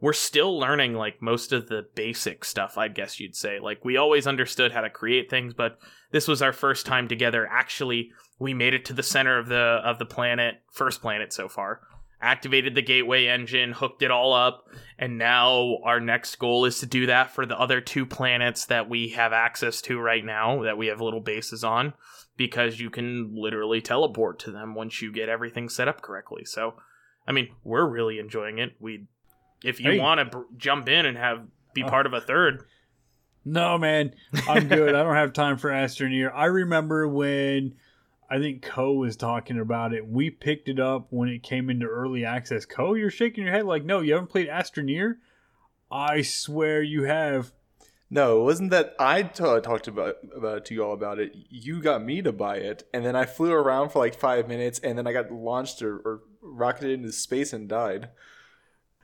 we're 0.00 0.12
still 0.12 0.58
learning 0.58 0.94
like 0.94 1.20
most 1.20 1.52
of 1.52 1.68
the 1.68 1.86
basic 1.94 2.44
stuff, 2.44 2.78
I 2.78 2.88
guess 2.88 3.18
you'd 3.18 3.34
say. 3.34 3.58
Like 3.58 3.84
we 3.84 3.96
always 3.96 4.26
understood 4.26 4.72
how 4.72 4.82
to 4.82 4.90
create 4.90 5.28
things, 5.28 5.54
but 5.54 5.78
this 6.12 6.28
was 6.28 6.40
our 6.40 6.52
first 6.52 6.86
time 6.86 7.08
together. 7.08 7.48
Actually, 7.50 8.12
we 8.38 8.54
made 8.54 8.74
it 8.74 8.84
to 8.86 8.92
the 8.92 9.02
center 9.02 9.38
of 9.38 9.48
the 9.48 9.56
of 9.56 9.98
the 9.98 10.06
planet, 10.06 10.56
first 10.70 11.00
planet 11.00 11.32
so 11.32 11.48
far. 11.48 11.80
Activated 12.20 12.74
the 12.74 12.82
gateway 12.82 13.26
engine, 13.26 13.72
hooked 13.72 14.02
it 14.02 14.10
all 14.10 14.32
up, 14.32 14.64
and 14.98 15.18
now 15.18 15.78
our 15.84 16.00
next 16.00 16.34
goal 16.36 16.64
is 16.64 16.80
to 16.80 16.86
do 16.86 17.06
that 17.06 17.30
for 17.30 17.46
the 17.46 17.58
other 17.58 17.80
two 17.80 18.04
planets 18.04 18.66
that 18.66 18.88
we 18.88 19.10
have 19.10 19.32
access 19.32 19.80
to 19.82 20.00
right 20.00 20.24
now 20.24 20.64
that 20.64 20.76
we 20.76 20.88
have 20.88 21.00
little 21.00 21.20
bases 21.20 21.62
on 21.62 21.94
because 22.36 22.80
you 22.80 22.90
can 22.90 23.32
literally 23.34 23.80
teleport 23.80 24.40
to 24.40 24.50
them 24.50 24.74
once 24.74 25.00
you 25.00 25.12
get 25.12 25.28
everything 25.28 25.68
set 25.68 25.86
up 25.86 26.00
correctly. 26.00 26.44
So, 26.44 26.74
I 27.26 27.32
mean, 27.32 27.48
we're 27.62 27.88
really 27.88 28.18
enjoying 28.18 28.58
it. 28.58 28.70
We 28.80 29.06
if 29.64 29.80
you 29.80 29.92
Hey. 29.92 29.98
want 29.98 30.18
to 30.20 30.24
br- 30.24 30.44
jump 30.56 30.88
in 30.88 31.06
and 31.06 31.16
have 31.16 31.46
be 31.74 31.82
Uh. 31.82 31.88
part 31.90 32.06
of 32.06 32.12
a 32.12 32.20
third, 32.20 32.64
No, 33.44 33.78
man, 33.78 34.14
I'm 34.48 34.68
good. 34.68 34.94
I 34.94 35.02
don't 35.02 35.14
have 35.14 35.32
time 35.32 35.56
for 35.56 35.70
Astroneer. 35.70 36.30
I 36.34 36.46
remember 36.46 37.08
when 37.08 37.74
I 38.30 38.38
think 38.38 38.62
KOH 38.62 38.92
was 38.98 39.16
talking 39.16 39.58
about 39.58 39.94
it. 39.94 40.06
We 40.06 40.28
picked 40.30 40.68
it 40.68 40.78
up 40.78 41.06
when 41.10 41.28
it 41.30 41.42
came 41.42 41.70
into 41.70 41.86
early 41.86 42.24
access. 42.26 42.66
KOH, 42.66 42.94
you're 42.94 43.10
shaking 43.10 43.44
your 43.44 43.52
head 43.54 43.64
like, 43.64 43.84
no, 43.84 44.00
you 44.00 44.12
haven't 44.12 44.28
played 44.28 44.48
Astroneer? 44.48 45.16
I 45.90 46.20
swear 46.22 46.82
you 46.82 47.04
have. 47.04 47.52
No, 48.10 48.40
it 48.40 48.44
wasn't 48.44 48.70
that 48.70 48.94
I 48.98 49.22
t- 49.22 49.42
talked 49.44 49.86
about 49.88 50.16
about 50.36 50.64
to 50.66 50.74
you 50.74 50.84
all 50.84 50.92
about 50.94 51.18
it. 51.18 51.32
You 51.48 51.80
got 51.80 52.02
me 52.02 52.20
to 52.22 52.32
buy 52.32 52.56
it, 52.56 52.84
and 52.92 53.04
then 53.04 53.14
I 53.16 53.24
flew 53.24 53.52
around 53.52 53.90
for 53.90 53.98
like 54.00 54.14
five 54.14 54.46
minutes, 54.48 54.78
and 54.80 54.98
then 54.98 55.06
I 55.06 55.12
got 55.12 55.30
launched 55.30 55.80
or, 55.82 55.96
or 55.98 56.20
rocketed 56.42 56.90
into 56.90 57.12
space 57.12 57.52
and 57.54 57.68
died. 57.68 58.08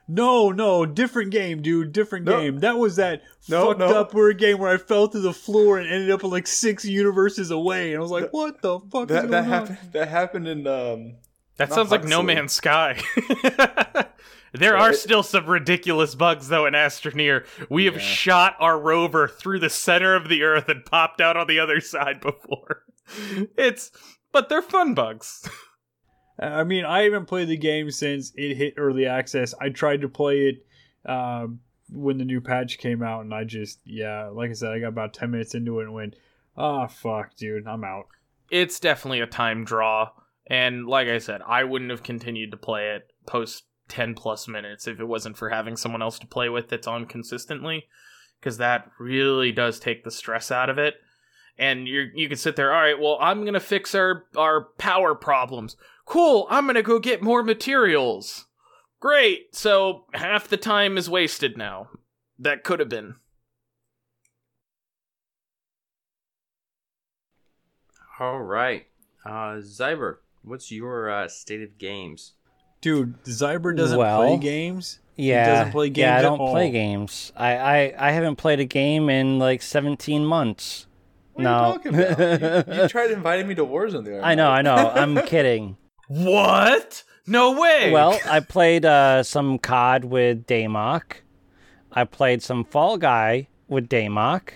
No, 0.07 0.51
no, 0.51 0.85
different 0.85 1.31
game, 1.31 1.63
dude. 1.63 1.93
Different 1.93 2.27
No. 2.27 2.39
game. 2.41 2.59
That 2.61 2.77
was 2.79 2.97
that 2.97 3.23
No, 3.49 3.69
fucked 3.69 3.81
no. 3.81 3.87
up 3.87 4.13
weird 4.15 4.39
game 4.39 4.59
where 4.59 4.71
I 4.71 4.77
fell 4.77 5.07
through 5.07 5.23
the 5.23 5.33
floor 5.33 5.79
and 5.79 5.89
ended 5.91 6.11
up 6.11 6.23
like 6.23 6.47
six 6.47 6.85
universes 6.85 7.51
away, 7.51 7.93
and 7.93 7.99
I 7.99 8.03
was 8.03 8.11
like, 8.11 8.31
"What 8.33 8.61
the 8.63 8.81
fuck 8.81 9.11
is 9.11 9.15
That 9.17 9.21
going 9.23 9.31
that 9.31 9.45
on?" 9.45 9.49
happened. 9.51 9.79
That 9.93 10.09
happened 10.09 10.49
in 10.49 10.67
um. 10.67 11.15
That 11.57 11.69
Not 11.69 11.75
sounds 11.77 11.91
like 11.93 12.03
No 12.05 12.17
Huxley. 12.17 12.35
Man's 12.35 12.53
Sky. 12.53 13.01
there 14.53 14.75
Yeah, 14.77 14.83
are 14.83 14.91
it- 14.91 14.97
still 14.97 15.23
some 15.23 15.47
ridiculous 15.47 16.15
bugs 16.15 16.49
though 16.49 16.67
in 16.67 16.75
Astroneer. 16.75 17.47
We 17.71 17.85
have 17.87 17.95
Yeah. 17.95 18.01
shot 18.01 18.57
our 18.61 18.79
rover 18.79 19.29
through 19.29 19.61
the 19.61 19.71
center 19.71 20.15
of 20.17 20.29
the 20.29 20.43
Earth 20.43 20.69
and 20.69 20.85
popped 20.85 21.21
out 21.21 21.37
on 21.37 21.47
the 21.47 21.59
other 21.61 21.81
side 21.81 22.21
before. 22.21 22.83
It's 23.57 23.91
but 24.33 24.49
they're 24.49 24.63
fun 24.63 24.95
bugs. 24.95 25.49
I 26.39 26.65
mean, 26.65 26.85
I 26.85 27.03
haven't 27.03 27.27
played 27.27 27.49
the 27.49 27.57
game 27.57 27.91
since 27.91 28.33
it 28.37 28.57
hit 28.57 28.75
early 28.77 29.07
access. 29.07 29.55
I 29.61 29.69
tried 29.69 30.01
to 30.01 30.09
play 30.09 30.49
it 30.49 30.67
um, 31.09 31.61
when 31.91 32.19
the 32.19 32.25
new 32.25 32.41
patch 32.41 32.79
came 32.79 33.03
out, 33.03 33.21
and 33.21 33.33
I 33.33 33.45
just, 33.45 33.79
yeah, 33.85 34.29
like 34.29 34.51
I 34.51 34.55
said, 34.55 34.73
I 34.73 34.81
got 34.81 34.89
about 34.89 35.15
10 35.15 35.31
minutes 35.31 35.55
into 35.55 35.79
it 35.81 35.85
and 35.85 35.95
went, 35.95 36.17
ah, 36.57 36.87
fuck, 36.87 37.37
dude, 37.37 37.67
I'm 37.67 37.85
out. 37.85 38.09
It's 38.51 38.81
definitely 38.81 39.21
a 39.21 39.27
time 39.27 39.65
draw. 39.65 40.11
And 40.47 40.87
like 40.87 41.09
I 41.09 41.19
said, 41.19 41.41
I 41.47 41.65
wouldn't 41.65 41.91
have 41.91 42.03
continued 42.03 42.51
to 42.51 42.57
play 42.57 42.91
it 42.91 43.11
post 43.27 43.65
10 43.89 44.15
plus 44.15 44.49
minutes 44.49 44.87
if 44.87 45.01
it 45.01 45.07
wasn't 45.07 45.37
for 45.37 45.51
having 45.51 45.77
someone 45.77 46.03
else 46.03 46.19
to 46.19 46.27
play 46.27 46.49
with 46.49 46.69
that's 46.69 46.87
on 46.87 47.07
consistently. 47.07 47.87
Because 48.41 48.59
that 48.59 48.91
really 48.99 49.53
does 49.53 49.79
take 49.79 50.05
the 50.05 50.11
stress 50.11 50.51
out 50.51 50.69
of 50.69 50.79
it. 50.79 50.97
And 51.57 51.87
you 51.87 52.11
you 52.15 52.29
can 52.29 52.37
sit 52.37 52.57
there, 52.57 52.73
all 52.73 52.81
right, 52.81 52.99
well, 52.99 53.17
I'm 53.21 53.43
going 53.43 53.55
to 53.55 53.61
fix 53.61 53.95
our, 53.95 54.25
our 54.37 54.63
power 54.77 55.15
problems. 55.15 55.77
Cool, 56.05 56.47
I'm 56.51 56.65
going 56.65 56.75
to 56.75 56.83
go 56.83 56.99
get 56.99 57.23
more 57.23 57.43
materials. 57.43 58.47
Great, 59.01 59.55
so 59.55 60.07
half 60.15 60.49
the 60.49 60.57
time 60.57 60.97
is 60.99 61.09
wasted 61.09 61.57
now. 61.57 61.91
That 62.39 62.65
could 62.65 62.81
have 62.81 62.89
been. 62.89 63.15
All 68.19 68.41
right. 68.41 68.87
Uh, 69.25 69.59
Zyber, 69.61 70.17
what's 70.43 70.71
your 70.71 71.11
uh, 71.11 71.29
state 71.29 71.63
of 71.63 71.79
games? 71.79 72.35
Dude, 72.81 73.23
Zyber 73.25 73.77
doesn't 73.77 73.99
Well, 73.99 74.21
play 74.23 74.37
games. 74.39 75.01
Yeah, 75.17 75.47
doesn't 75.47 75.73
play 75.73 75.89
games 75.91 75.99
yeah, 75.99 76.19
I 76.19 76.23
don't 76.23 76.39
play 76.39 76.67
all. 76.67 76.73
games. 76.73 77.33
I, 77.37 77.57
I, 77.57 78.09
I 78.09 78.11
haven't 78.11 78.37
played 78.37 78.61
a 78.61 78.65
game 78.65 79.09
in 79.09 79.39
like 79.39 79.63
17 79.63 80.25
months. 80.25 80.87
What 81.35 81.43
no, 81.43 81.51
are 81.51 81.67
you 81.67 81.73
talking 81.75 81.95
about? 81.95 82.69
you, 82.77 82.83
you 82.83 82.89
tried 82.89 83.11
inviting 83.11 83.47
me 83.49 83.55
to 83.57 83.65
Warzone 83.65 84.05
the 84.05 84.19
other 84.19 84.25
I 84.25 84.35
know, 84.35 84.45
night. 84.49 84.59
I 84.59 84.63
know. 84.63 84.91
I'm 84.91 85.17
kidding. 85.27 85.77
What? 86.09 87.03
No 87.27 87.59
way! 87.61 87.91
Well, 87.91 88.19
I 88.29 88.41
played 88.41 88.85
uh, 88.85 89.23
some 89.23 89.59
COD 89.59 90.05
with 90.05 90.47
Damok. 90.47 91.03
I 91.93 92.05
played 92.05 92.43
some 92.43 92.65
Fall 92.65 92.99
Guy 92.99 93.49
with 93.69 93.89
Damok. 93.89 94.51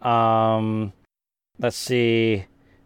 Um, 0.00 0.92
let's 1.58 1.76
see. 1.76 2.44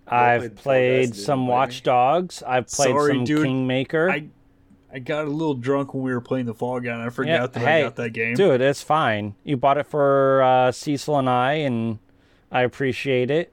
I've 0.08 0.40
played 0.40 0.50
Fall 0.50 0.54
Guys 0.54 0.62
played 0.62 1.14
some 1.14 1.46
Watch. 1.46 1.82
Dogs. 1.84 2.42
I've 2.42 2.66
played 2.66 2.88
Sorry, 2.90 3.14
some 3.14 3.24
dude. 3.24 3.44
Kingmaker. 3.46 4.10
I 4.10 4.26
I 4.92 4.98
got 4.98 5.26
a 5.26 5.30
little 5.30 5.54
drunk 5.54 5.94
when 5.94 6.02
we 6.02 6.12
were 6.12 6.20
playing 6.20 6.46
the 6.46 6.54
Fall 6.54 6.80
Guy, 6.80 6.92
and 6.92 7.00
I 7.02 7.10
forgot 7.10 7.30
Yeah, 7.30 7.46
that 7.46 7.60
hey, 7.60 7.80
I 7.80 7.82
got 7.84 7.94
that 7.96 8.10
game. 8.10 8.34
Dude, 8.34 8.60
it's 8.60 8.82
fine. 8.82 9.36
You 9.44 9.56
bought 9.56 9.78
it 9.78 9.86
for 9.86 10.42
uh, 10.42 10.72
Cecil 10.72 11.16
and 11.16 11.30
I, 11.30 11.52
and 11.52 12.00
I 12.50 12.62
appreciate 12.62 13.30
it. 13.30 13.52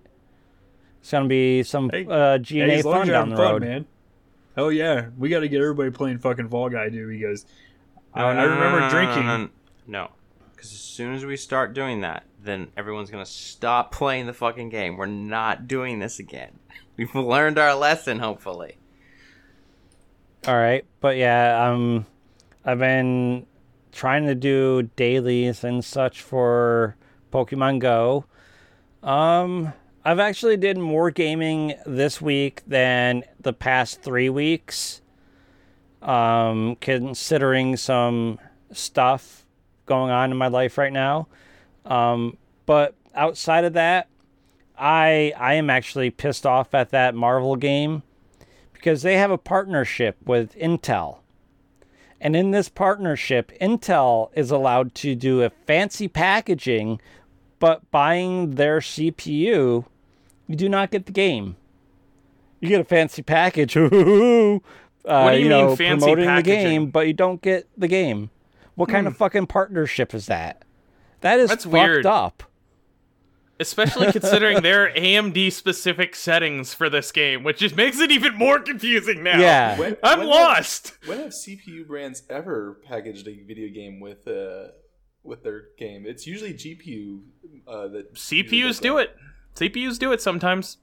It's 1.01 1.11
gonna 1.11 1.27
be 1.27 1.63
some 1.63 1.89
Hey, 1.89 2.05
uh, 2.09 2.33
Hey, 2.33 2.39
G&A 2.39 2.65
as 2.79 2.85
long 2.85 2.93
fun 2.99 3.07
down 3.07 3.13
having 3.13 3.29
the 3.31 3.35
fun, 3.37 3.51
road. 3.53 3.61
man. 3.61 3.85
Hell 4.55 4.71
yeah, 4.71 5.09
we 5.17 5.29
got 5.29 5.41
to 5.41 5.47
get 5.47 5.61
everybody 5.61 5.91
playing 5.91 6.17
fucking 6.17 6.49
Fall 6.49 6.69
Guy, 6.69 6.89
dude. 6.89 7.07
Because 7.09 7.45
I, 8.13 8.21
No, 8.21 8.27
I 8.27 8.33
no, 8.33 8.41
no, 8.47 8.53
remember 8.55 8.79
no, 8.79 8.85
no, 8.87 8.89
drinking. 8.91 9.25
No, 9.27 9.37
no, 9.37 9.49
no. 9.87 10.09
Because 10.55 10.71
as 10.73 10.79
soon 10.79 11.13
as 11.13 11.23
we 11.25 11.37
start 11.37 11.73
doing 11.75 12.01
that, 12.01 12.23
then 12.43 12.69
everyone's 12.75 13.11
gonna 13.11 13.25
stop 13.25 13.91
playing 13.91 14.25
the 14.25 14.33
fucking 14.33 14.69
game. 14.69 14.97
We're 14.97 15.05
not 15.05 15.67
doing 15.67 15.99
this 15.99 16.17
again. 16.19 16.57
We've 16.97 17.13
learned 17.13 17.59
our 17.59 17.75
lesson, 17.75 18.17
hopefully. 18.19 18.77
All 20.47 20.55
right, 20.57 20.85
but 21.01 21.17
yeah, 21.17 21.69
um, 21.69 22.05
I've 22.65 22.79
been 22.79 23.45
trying 23.91 24.25
to 24.27 24.35
do 24.35 24.89
dailies 24.95 25.63
and 25.63 25.83
such 25.83 26.21
for 26.21 26.95
Pokemon 27.33 27.79
Go. 27.79 28.25
Um, 29.03 29.73
I've 30.03 30.19
actually 30.19 30.57
did 30.57 30.77
more 30.77 31.11
gaming 31.11 31.75
this 31.85 32.21
week 32.21 32.63
than 32.65 33.23
the 33.39 33.53
past 33.53 34.01
three 34.01 34.29
weeks. 34.29 35.01
Um, 36.01 36.77
considering 36.79 37.75
some 37.75 38.39
stuff 38.71 39.45
going 39.87 40.11
on 40.11 40.31
in 40.31 40.37
my 40.37 40.47
life 40.47 40.77
right 40.77 40.93
now. 40.93 41.27
Um, 41.85 42.37
but 42.65 42.93
outside 43.15 43.63
of 43.63 43.73
that, 43.73 44.07
I 44.77 45.33
I 45.37 45.55
am 45.55 45.69
actually 45.69 46.11
pissed 46.11 46.45
off 46.45 46.75
at 46.75 46.91
that 46.91 47.15
Marvel 47.15 47.55
game 47.55 48.03
because 48.73 49.01
they 49.01 49.17
have 49.17 49.31
a 49.31 49.37
partnership 49.37 50.17
with 50.23 50.55
Intel. 50.55 51.17
And 52.21 52.35
in 52.35 52.51
this 52.51 52.69
partnership, 52.69 53.51
Intel 53.59 54.29
is 54.35 54.51
allowed 54.51 54.93
to 54.95 55.15
do 55.15 55.43
a 55.43 55.49
fancy 55.49 56.07
packaging, 56.07 56.99
but 57.60 57.89
buying 57.91 58.51
their 58.55 58.80
CPU, 58.80 59.86
you 60.47 60.55
do 60.55 60.70
not 60.70 60.91
get 60.91 61.05
the 61.05 61.12
game. 61.12 61.55
You 62.60 62.70
get 62.70 62.82
a 62.82 62.86
fancy 62.86 63.22
package. 63.22 63.76
uh, 63.78 63.89
What 63.89 65.32
do 65.32 65.38
you 65.38 65.41
mean 65.43 65.49
know, 65.49 65.76
fancy 65.76 65.99
promoting 66.05 66.26
the 66.26 66.32
packaging? 66.32 66.64
game, 66.64 66.89
but 66.89 67.08
you 67.08 67.14
don't 67.14 67.41
get 67.41 67.68
the 67.78 67.88
game. 67.88 68.30
What 68.76 68.89
kind 68.89 69.08
of 69.08 69.18
fucking 69.18 69.47
partnership 69.47 70.14
is 70.14 70.28
that? 70.28 70.64
That 71.22 71.39
is 71.39 71.49
That's 71.49 71.64
fucked 71.66 71.74
weird. 71.74 72.05
up. 72.05 72.43
Especially 73.60 74.12
considering 74.12 74.62
their 74.62 74.91
AMD 74.93 75.51
specific 75.51 76.16
settings 76.16 76.76
for 76.76 76.91
this 76.91 77.12
game, 77.12 77.43
which 77.43 77.58
just 77.58 77.76
makes 77.76 77.99
it 77.99 78.12
even 78.12 78.36
more 78.36 78.60
confusing 78.60 79.24
now. 79.24 79.39
Yeah. 79.39 79.80
When- 79.80 79.97
I'm 80.03 80.20
when 80.20 80.28
lost. 80.28 80.89
Have, 81.01 81.10
when 81.10 81.18
have 81.20 81.30
CPU 81.32 81.88
brands 81.88 82.22
ever 82.30 82.80
packaged 82.86 83.28
a 83.28 83.43
video 83.43 83.74
game 83.74 83.99
with 83.99 84.28
uh 84.28 84.68
with 85.28 85.43
their 85.43 85.63
game? 85.78 86.05
It's 86.07 86.25
usually 86.25 86.53
GPU 86.53 87.21
uh, 87.67 87.88
that 87.89 88.13
CPUs 88.15 88.82
do 88.82 88.97
it. 88.97 89.15
CPUs 89.55 89.99
do 89.99 90.11
it 90.11 90.21
sometimes. 90.21 90.78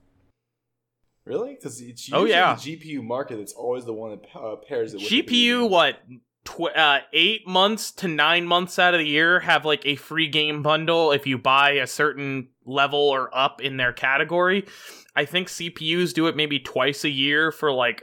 Really? 1.25 1.55
Because 1.55 1.81
it's 1.81 2.11
Oh, 2.13 2.25
yeah. 2.25 2.55
the 2.55 2.77
GPU 2.77 3.03
market 3.03 3.39
that's 3.39 3.53
always 3.55 3.85
the 3.87 3.95
one 3.95 4.11
that 4.11 4.39
uh, 4.39 4.57
pairs 4.57 4.93
it 4.93 4.99
with 4.99 5.09
GPU, 5.09 5.63
game. 5.63 5.71
what, 5.71 6.01
tw- 6.45 6.77
uh, 6.77 6.99
eight 7.15 7.47
months 7.49 7.91
to 7.93 8.09
nine 8.09 8.45
months 8.47 8.79
out 8.79 8.93
of 8.93 9.01
the 9.01 9.07
year 9.07 9.41
have 9.41 9.65
like 9.65 9.87
a 9.87 9.97
free 9.97 10.29
game 10.29 10.63
bundle 10.63 11.13
if 11.13 11.27
you 11.27 11.39
buy 11.39 11.71
a 11.73 11.87
certain 11.87 12.49
level 12.67 12.99
or 13.01 13.35
up 13.37 13.63
in 13.63 13.79
their 13.79 13.93
category. 13.93 14.67
I 15.17 15.25
think 15.25 15.49
CPUs 15.49 16.13
do 16.13 16.27
it 16.27 16.37
maybe 16.37 16.59
twice 16.59 17.05
a 17.05 17.09
year 17.11 17.51
for 17.51 17.73
like 17.73 18.03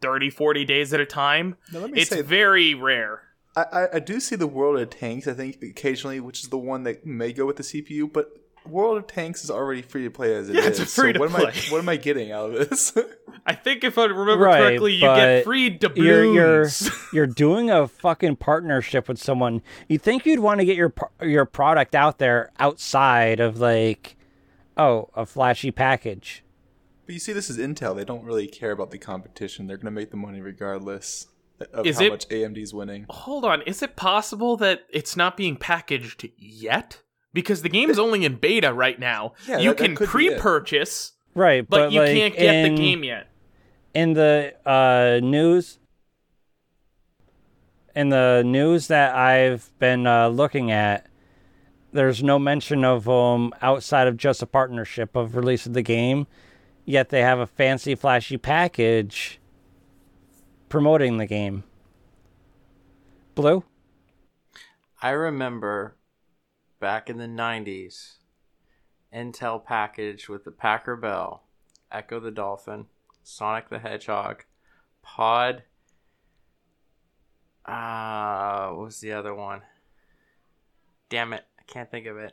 30, 0.00 0.30
40 0.30 0.64
days 0.64 0.92
at 0.94 1.00
a 1.00 1.06
time. 1.06 1.56
Now, 1.72 1.80
let 1.80 1.90
me 1.90 2.00
It's 2.00 2.10
say, 2.10 2.22
very 2.22 2.74
rare. 2.74 3.22
I, 3.56 3.62
I, 3.62 3.88
I 3.94 3.98
do 3.98 4.20
see 4.20 4.36
the 4.36 4.46
World 4.46 4.78
of 4.78 4.90
Tanks. 4.90 5.26
I 5.26 5.34
think 5.34 5.62
occasionally, 5.62 6.20
which 6.20 6.42
is 6.42 6.48
the 6.48 6.58
one 6.58 6.84
that 6.84 7.04
may 7.04 7.32
go 7.32 7.46
with 7.46 7.56
the 7.56 7.62
CPU, 7.62 8.12
but 8.12 8.36
World 8.66 8.98
of 8.98 9.06
Tanks 9.06 9.42
is 9.42 9.50
already 9.50 9.82
free 9.82 10.04
to 10.04 10.10
play 10.10 10.34
as 10.34 10.48
it 10.48 10.56
is. 10.56 10.64
Yeah, 10.64 10.70
it's 10.70 10.94
free 10.94 11.08
so 11.08 11.12
to 11.14 11.18
what 11.18 11.30
play. 11.30 11.42
Am 11.42 11.48
I, 11.48 11.72
what 11.72 11.78
am 11.78 11.88
I 11.88 11.96
getting 11.96 12.30
out 12.30 12.50
of 12.54 12.68
this? 12.68 12.92
I 13.46 13.54
think 13.54 13.84
if 13.84 13.98
I 13.98 14.04
remember 14.04 14.44
Right, 14.44 14.60
correctly, 14.60 14.94
you 14.94 15.00
get 15.00 15.44
free 15.44 15.70
doubloons. 15.70 15.96
you're 16.04 16.24
you're 16.24 16.68
you're 17.12 17.26
doing 17.26 17.70
a 17.70 17.88
fucking 17.88 18.36
partnership 18.36 19.08
with 19.08 19.18
someone. 19.18 19.62
You 19.88 19.98
think 19.98 20.26
you'd 20.26 20.40
want 20.40 20.60
to 20.60 20.66
get 20.66 20.76
your 20.76 20.92
your 21.22 21.46
product 21.46 21.94
out 21.94 22.18
there 22.18 22.52
outside 22.58 23.40
of 23.40 23.58
like, 23.58 24.16
oh, 24.76 25.08
a 25.14 25.26
flashy 25.26 25.70
package. 25.70 26.44
but 27.06 27.14
you 27.14 27.18
see, 27.18 27.32
this 27.32 27.50
is 27.50 27.58
Intel. 27.58 27.96
They 27.96 28.04
don't 28.04 28.24
really 28.24 28.46
care 28.46 28.70
about 28.72 28.90
the 28.90 28.98
competition. 28.98 29.66
They're 29.66 29.78
going 29.78 29.86
to 29.86 29.90
make 29.90 30.10
the 30.10 30.16
money 30.16 30.40
regardless 30.40 31.26
of 31.72 31.86
Is 31.86 31.98
how 31.98 32.04
it- 32.06 32.10
much 32.10 32.28
AMD's 32.28 32.72
winning. 32.74 33.06
Hold 33.10 33.44
on, 33.44 33.62
is 33.62 33.82
it 33.82 33.96
possible 33.96 34.56
that 34.58 34.82
it's 34.90 35.16
not 35.16 35.36
being 35.36 35.56
packaged 35.56 36.28
yet? 36.36 37.00
Because 37.32 37.62
the 37.62 37.68
game's 37.68 37.98
only 38.06 38.24
in 38.24 38.36
beta 38.36 38.72
right 38.72 38.98
now. 38.98 39.34
Yeah, 39.46 39.58
you 39.58 39.70
that- 39.70 39.78
that 39.78 39.84
can 39.84 39.94
could 39.96 40.04
be 40.16 40.26
it. 40.26 40.32
pre-purchase, 40.38 41.12
Right, 41.34 41.68
but, 41.68 41.76
but, 41.86 41.92
you 41.92 42.00
like, 42.00 42.12
can't 42.12 42.34
get 42.36 42.54
in, 42.54 42.74
the 42.74 42.80
game 42.82 43.04
yet. 43.04 43.28
in 43.94 44.14
the 44.14 44.54
uh, 44.66 45.20
news. 45.24 45.78
In 47.94 48.08
the 48.10 48.42
news 48.46 48.86
that 48.86 49.14
I've 49.16 49.70
been 49.80 50.06
uh, 50.06 50.28
looking 50.28 50.70
at, 50.70 51.06
there's 51.92 52.22
no 52.22 52.38
mention 52.38 52.84
of 52.84 53.04
them 53.04 53.52
outside 53.60 54.06
of 54.06 54.16
just 54.16 54.42
a 54.42 54.46
partnership 54.46 55.16
of 55.16 55.34
release 55.34 55.66
of 55.66 55.72
the 55.72 55.82
game. 55.82 56.26
Yet 56.84 57.08
they 57.08 57.22
have 57.22 57.40
a 57.40 57.46
fancy, 57.46 57.94
flashy 57.96 58.36
package 58.36 59.39
promoting 60.70 61.18
the 61.18 61.26
game. 61.26 61.64
Blue? 63.34 63.64
I 65.02 65.10
remember 65.10 65.96
back 66.78 67.10
in 67.10 67.18
the 67.18 67.26
90s, 67.26 68.14
Intel 69.14 69.62
package 69.62 70.28
with 70.28 70.44
the 70.44 70.52
Packard 70.52 71.02
Bell, 71.02 71.42
Ecco 71.92 72.20
the 72.20 72.30
Dolphin, 72.30 72.86
Sonic 73.22 73.68
the 73.68 73.80
Hedgehog, 73.80 74.44
Pod. 75.02 75.64
Uh, 77.66 78.68
what 78.68 78.84
was 78.86 79.00
the 79.00 79.12
other 79.12 79.34
one? 79.34 79.62
Damn 81.08 81.32
it, 81.32 81.44
I 81.58 81.62
can't 81.66 81.90
think 81.90 82.06
of 82.06 82.16
it. 82.16 82.32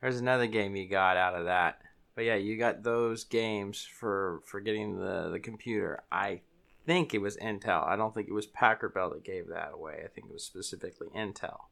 There's 0.00 0.20
another 0.20 0.46
game 0.46 0.74
you 0.76 0.88
got 0.88 1.16
out 1.18 1.34
of 1.34 1.44
that. 1.44 1.82
But 2.18 2.24
yeah, 2.24 2.34
you 2.34 2.56
got 2.56 2.82
those 2.82 3.22
games 3.22 3.84
for 3.84 4.40
for 4.44 4.58
getting 4.58 4.98
the 4.98 5.28
the 5.30 5.38
computer. 5.38 6.02
I 6.10 6.40
think 6.84 7.14
it 7.14 7.18
was 7.18 7.36
Intel. 7.36 7.86
I 7.86 7.94
don't 7.94 8.12
think 8.12 8.26
it 8.26 8.32
was 8.32 8.44
Packard 8.44 8.92
Bell 8.92 9.10
that 9.10 9.22
gave 9.22 9.46
that 9.46 9.70
away. 9.72 10.00
I 10.04 10.08
think 10.08 10.26
it 10.26 10.32
was 10.32 10.42
specifically 10.42 11.06
Intel. 11.16 11.66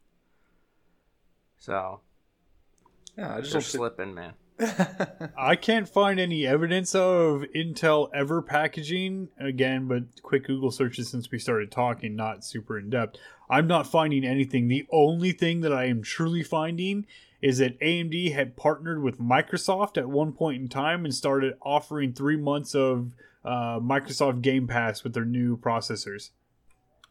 So 1.58 2.02
Yeah, 3.18 3.34
I 3.34 3.40
just 3.40 3.54
they're 3.54 3.60
slipping, 3.60 4.14
man. 4.14 4.34
I 5.36 5.56
can't 5.56 5.88
find 5.88 6.20
any 6.20 6.46
evidence 6.46 6.94
of 6.94 7.42
Intel 7.52 8.08
ever 8.14 8.40
packaging 8.40 9.30
again, 9.40 9.88
but 9.88 10.22
quick 10.22 10.44
Google 10.44 10.70
searches 10.70 11.10
since 11.10 11.28
we 11.28 11.40
started 11.40 11.72
talking, 11.72 12.14
not 12.14 12.44
super 12.44 12.78
in 12.78 12.88
depth. 12.88 13.18
I'm 13.50 13.66
not 13.66 13.88
finding 13.88 14.24
anything. 14.24 14.68
The 14.68 14.86
only 14.92 15.32
thing 15.32 15.62
that 15.62 15.72
I 15.72 15.86
am 15.86 16.02
truly 16.02 16.44
finding 16.44 17.04
is 17.42 17.58
that 17.58 17.78
AMD 17.80 18.32
had 18.32 18.56
partnered 18.56 19.02
with 19.02 19.18
Microsoft 19.20 19.98
at 19.98 20.08
one 20.08 20.32
point 20.32 20.62
in 20.62 20.68
time 20.68 21.04
and 21.04 21.14
started 21.14 21.54
offering 21.62 22.12
three 22.12 22.36
months 22.36 22.74
of 22.74 23.12
uh, 23.44 23.78
Microsoft 23.78 24.42
Game 24.42 24.66
Pass 24.66 25.04
with 25.04 25.14
their 25.14 25.24
new 25.24 25.56
processors. 25.56 26.30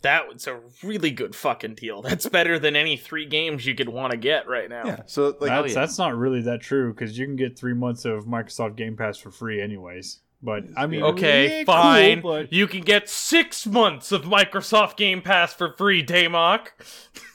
That 0.01 0.28
was 0.28 0.45
a 0.45 0.59
really 0.84 1.09
good 1.09 1.36
fucking 1.36 1.76
deal. 1.76 2.01
That's 2.01 2.28
better 2.30 2.59
than 2.59 2.76
any 2.76 2.97
three 2.97 3.26
games 3.26 3.65
you 3.65 3.73
could 3.73 3.89
want 3.89 4.11
to 4.11 4.17
get 4.17 4.47
right 4.47 4.69
now. 4.69 4.84
yeah, 4.86 4.99
so 5.05 5.36
like 5.39 5.49
that's, 5.49 5.69
yeah. 5.69 5.80
that's 5.80 5.97
not 5.97 6.15
really 6.15 6.41
that 6.41 6.61
true 6.61 6.93
because 6.93 7.17
you 7.17 7.26
can 7.26 7.36
get 7.36 7.57
three 7.57 7.73
months 7.73 8.05
of 8.05 8.26
Microsoft 8.26 8.76
Game 8.76 8.95
Pass 8.97 9.17
for 9.17 9.32
free, 9.32 9.61
anyways. 9.61 10.19
But 10.43 10.65
I 10.78 10.86
mean, 10.86 11.01
Okay, 11.01 11.59
yeah, 11.59 11.63
cool, 11.63 11.73
fine. 11.73 12.21
but 12.21 12.53
You 12.53 12.67
can 12.67 12.82
get 12.82 13.09
six 13.09 13.65
months 13.65 14.11
of 14.11 14.23
Microsoft 14.23 14.95
Game 14.95 15.21
Pass 15.21 15.53
for 15.53 15.73
free, 15.73 16.05
Damok. 16.05 16.67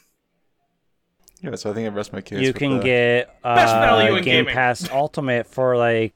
yeah, 1.43 1.55
so 1.55 1.70
I 1.70 1.74
think 1.74 1.91
I 1.91 1.95
rest 1.95 2.12
my 2.12 2.20
case. 2.20 2.41
you 2.41 2.53
can 2.53 2.78
the- 2.78 2.82
get 2.84 3.43
Best 3.43 3.72
value 3.74 4.12
uh, 4.14 4.16
in 4.18 4.24
Game 4.24 4.45
gaming. 4.45 4.55
Pass 4.55 4.88
Ultimate 4.91 5.47
for 5.47 5.76
like 5.76 6.14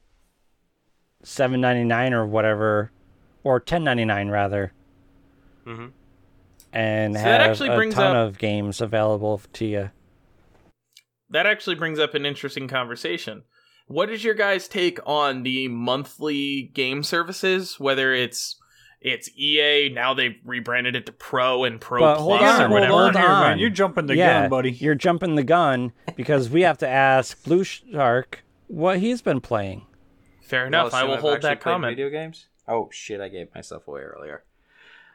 seven 1.23 1.61
ninety 1.61 1.83
nine 1.83 2.13
or 2.13 2.25
whatever, 2.25 2.91
or 3.43 3.59
ten 3.59 3.83
ninety 3.83 4.05
nine 4.05 4.29
rather, 4.29 4.73
hmm 5.65 5.87
and 6.73 7.15
So 7.15 7.21
that 7.23 7.41
have 7.41 7.51
actually 7.51 7.69
a 7.69 7.75
brings 7.75 7.95
ton 7.95 8.15
up- 8.15 8.27
of 8.29 8.37
games 8.37 8.81
available 8.81 9.41
to 9.53 9.65
you. 9.65 9.91
That 11.29 11.45
actually 11.47 11.75
brings 11.75 11.99
up 11.99 12.13
an 12.13 12.25
interesting 12.25 12.67
conversation. 12.67 13.43
What 13.87 14.09
is 14.09 14.23
your 14.23 14.33
guys' 14.33 14.67
take 14.67 14.99
on 15.05 15.43
the 15.43 15.67
monthly 15.67 16.71
game 16.73 17.01
services? 17.03 17.79
Whether 17.79 18.13
it's 18.13 18.59
it's 19.05 19.29
EA 19.37 19.89
now 19.93 20.15
they've 20.15 20.35
rebranded 20.43 20.95
it 20.95 21.05
to 21.05 21.11
Pro 21.11 21.63
and 21.63 21.79
Pro 21.79 22.01
But 22.01 22.17
Plus 22.17 22.57
hold 22.57 22.71
or 22.71 22.73
whatever. 22.73 22.93
hold 22.93 23.15
here, 23.15 23.25
on. 23.27 23.41
man. 23.43 23.59
You're 23.59 23.69
jumping 23.69 24.07
the 24.07 24.15
yeah, 24.15 24.41
gun, 24.41 24.49
buddy. 24.49 24.71
You're 24.71 24.95
jumping 24.95 25.35
the 25.35 25.43
gun 25.43 25.93
because 26.15 26.49
we 26.49 26.63
have 26.63 26.79
to 26.79 26.87
ask 26.87 27.41
BlueShark 27.43 28.37
what 28.67 28.99
he's 28.99 29.21
been 29.21 29.41
playing. 29.41 29.85
Fair 30.41 30.65
enough. 30.65 30.93
I 30.93 31.03
will 31.03 31.17
hold 31.17 31.43
that 31.43 31.61
comment. 31.61 31.91
Video 31.91 32.09
games. 32.09 32.47
Oh 32.67 32.89
shit! 32.91 33.21
I 33.21 33.29
gave 33.29 33.53
myself 33.53 33.87
away 33.87 34.01
earlier. 34.01 34.43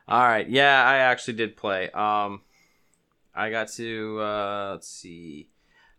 All 0.06 0.22
right, 0.22 0.48
yeah, 0.48 0.84
I 0.84 0.98
actually 0.98 1.34
did 1.34 1.56
play. 1.56 1.90
Um, 1.90 2.42
I 3.34 3.50
got 3.50 3.68
to 3.72 4.20
uh, 4.20 4.68
let's 4.72 4.88
see. 4.88 5.48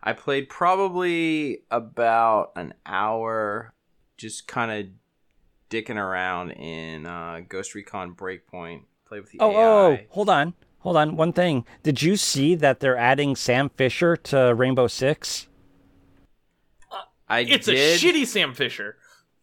I 0.02 0.14
played 0.14 0.48
probably 0.48 1.64
about 1.70 2.54
an 2.56 2.74
hour, 2.86 3.74
just 4.18 4.48
kind 4.48 4.72
of 4.72 4.92
dicking 5.72 5.96
around 5.96 6.52
in 6.52 7.08
uh, 7.08 7.42
Ghost 7.48 7.74
Recon 7.74 8.14
Breakpoint. 8.14 8.82
Play 9.06 9.20
with 9.22 9.32
the 9.32 9.40
Oh, 9.40 9.52
AI. 9.52 9.56
oh, 9.58 9.98
hold 10.10 10.30
on, 10.30 10.54
hold 10.80 10.98
on. 10.98 11.16
One 11.18 11.34
thing. 11.34 11.66
Did 11.82 12.02
you 12.02 12.16
see 12.16 12.54
that 12.56 12.80
they're 12.80 12.98
adding 12.98 13.36
Sam 13.36 13.70
Fisher 13.70 14.16
to 14.18 14.54
Rainbow 14.54 14.88
Six? 14.88 15.48
I 17.28 17.40
It's 17.42 17.66
did. 17.66 17.76
a 17.76 17.98
shitty 17.98 18.28
Sam 18.28 18.54
Fisher. 18.54 18.98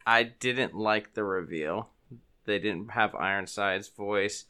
I 0.07 0.22
didn't 0.22 0.74
like 0.74 1.14
the 1.14 1.24
reveal. 1.24 1.91
They 2.45 2.59
didn't 2.59 2.93
have 2.93 3.14
Ironside's 3.14 3.89
voice, 3.89 4.45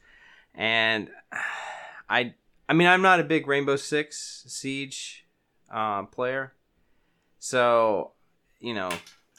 and 0.55 1.11
I, 2.11 2.35
I 2.69 2.73
mean, 2.75 2.89
I'm 2.89 3.03
not 3.03 3.21
a 3.21 3.25
big 3.25 3.47
Rainbow 3.47 3.77
Six 3.77 4.45
Siege 4.49 5.25
uh, 5.71 6.05
player, 6.05 6.53
so 7.39 8.13
you 8.61 8.75
know, 8.75 8.91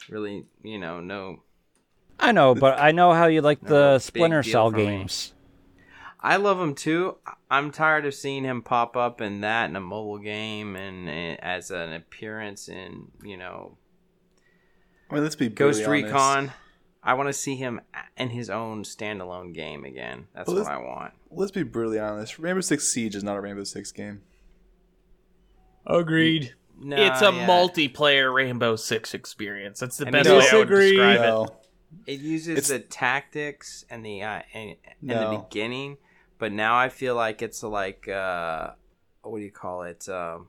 really, 0.09 0.45
you 0.63 0.77
know, 0.79 0.99
no. 1.01 1.41
I 2.19 2.31
know, 2.31 2.53
but 2.55 2.79
I 2.79 2.91
know 2.91 3.13
how 3.13 3.27
you 3.27 3.41
like 3.41 3.61
the 3.61 3.93
big 3.95 4.01
Splinter 4.01 4.43
Cell 4.43 4.71
for 4.71 4.77
me. 4.77 4.85
games. 4.85 5.33
I 6.21 6.35
love 6.35 6.59
him 6.59 6.75
too. 6.75 7.17
I'm 7.49 7.71
tired 7.71 8.05
of 8.05 8.13
seeing 8.13 8.43
him 8.43 8.61
pop 8.61 8.97
up 8.97 9.21
in 9.21 9.41
that 9.41 9.69
in 9.69 9.75
a 9.75 9.79
mobile 9.81 10.17
game 10.17 10.75
and 10.75 11.09
as 11.41 11.71
an 11.71 11.93
appearance 11.93 12.67
in 12.67 13.07
you 13.23 13.37
know 13.37 13.77
I 15.09 15.13
mean, 15.15 15.23
let's 15.23 15.35
be 15.37 15.47
Ghost 15.49 15.83
brutally 15.83 16.11
honest. 16.11 16.13
Recon. 16.13 16.53
I 17.01 17.13
want 17.13 17.27
to 17.29 17.33
see 17.33 17.55
him 17.55 17.79
in 18.17 18.29
his 18.29 18.49
own 18.49 18.83
standalone 18.83 19.53
game 19.55 19.85
again. 19.85 20.27
That's 20.35 20.47
Well, 20.49 20.57
what 20.57 20.67
I 20.67 20.77
want. 20.77 21.13
Let's 21.31 21.51
be 21.51 21.63
brutally 21.63 21.97
honest. 21.99 22.37
Rainbow 22.37 22.59
Six 22.61 22.89
Siege 22.91 23.15
is 23.15 23.23
not 23.23 23.37
a 23.37 23.41
Rainbow 23.41 23.63
Six 23.63 23.91
game. 23.93 24.21
Agreed. 25.87 26.53
No, 26.81 26.95
it's 26.97 27.21
a 27.21 27.31
yeah. 27.31 27.47
multiplayer 27.47 28.33
Rainbow 28.33 28.75
Six 28.75 29.13
experience. 29.13 29.79
That's 29.79 29.97
the 29.97 30.07
I 30.07 30.11
best 30.11 30.29
mean, 30.29 30.39
way 30.39 30.47
I 30.51 30.55
would 30.57 30.67
describe. 30.69 31.19
No, 31.21 31.43
It 31.45 31.49
uses 32.07 32.49
It's- 32.49 32.67
the 32.69 32.79
tactics 32.79 33.85
and 33.89 34.05
the 34.05 34.21
uh, 34.23 34.41
in, 34.53 34.75
in 35.01 35.07
the 35.07 35.43
beginning, 35.49 35.97
but 36.37 36.51
now 36.51 36.77
I 36.77 36.89
feel 36.89 37.15
like 37.15 37.41
it's 37.41 37.63
like 37.63 38.07
uh, 38.07 38.71
what 39.21 39.39
do 39.39 39.43
you 39.43 39.51
call 39.51 39.83
it? 39.83 40.07
Um, 40.09 40.47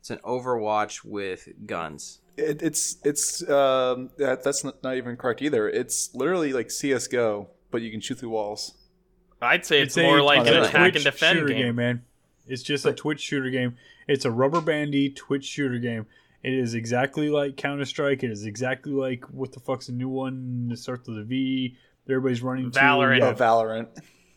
it's 0.00 0.10
an 0.10 0.18
Overwatch 0.24 1.04
with 1.04 1.48
guns. 1.66 2.20
it, 2.36 2.62
it's 2.62 2.96
it's 3.04 3.42
um 3.48 4.10
that, 4.18 4.42
that's 4.44 4.62
not, 4.64 4.82
not 4.82 4.96
even 4.96 5.16
correct 5.16 5.42
either. 5.42 5.68
It's 5.68 6.14
literally 6.14 6.52
like 6.52 6.70
CS:GO, 6.70 7.48
but 7.70 7.82
you 7.82 7.90
can 7.90 8.00
shoot 8.00 8.18
through 8.18 8.30
walls. 8.30 8.74
I'd 9.42 9.64
say 9.66 9.80
it's, 9.82 9.96
a- 9.96 10.02
more 10.02 10.20
like 10.22 10.46
an 10.46 10.54
a 10.54 10.62
attack 10.62 10.94
and 10.94 11.04
defend 11.04 11.38
shooter 11.38 11.52
game. 11.54 11.74
man. 11.76 12.02
It's 12.46 12.62
just 12.62 12.86
a 12.86 12.92
Twitch 12.92 13.20
shooter 13.20 13.50
game. 13.50 13.76
It's 14.06 14.24
a 14.24 14.30
rubber 14.30 14.60
bandy 14.62 15.10
Twitch 15.10 15.44
shooter 15.44 15.78
game. 15.78 16.06
It 16.42 16.52
is 16.54 16.74
exactly 16.74 17.30
like 17.30 17.56
Counter 17.56 17.84
Strike. 17.84 18.22
It 18.22 18.30
is 18.30 18.44
exactly 18.44 18.92
like 18.92 19.24
what 19.26 19.52
the 19.52 19.60
fuck's 19.60 19.86
the 19.88 19.92
new 19.92 20.08
one? 20.08 20.68
It 20.72 20.78
starts 20.78 21.08
with 21.08 21.18
a 21.18 21.24
V. 21.24 21.76
Everybody's 22.08 22.42
running 22.42 22.70
to. 22.70 22.78
Valorant. 22.80 23.18
Yeah, 23.18 23.26
Oh, 23.28 23.34
Valorant. 23.34 23.88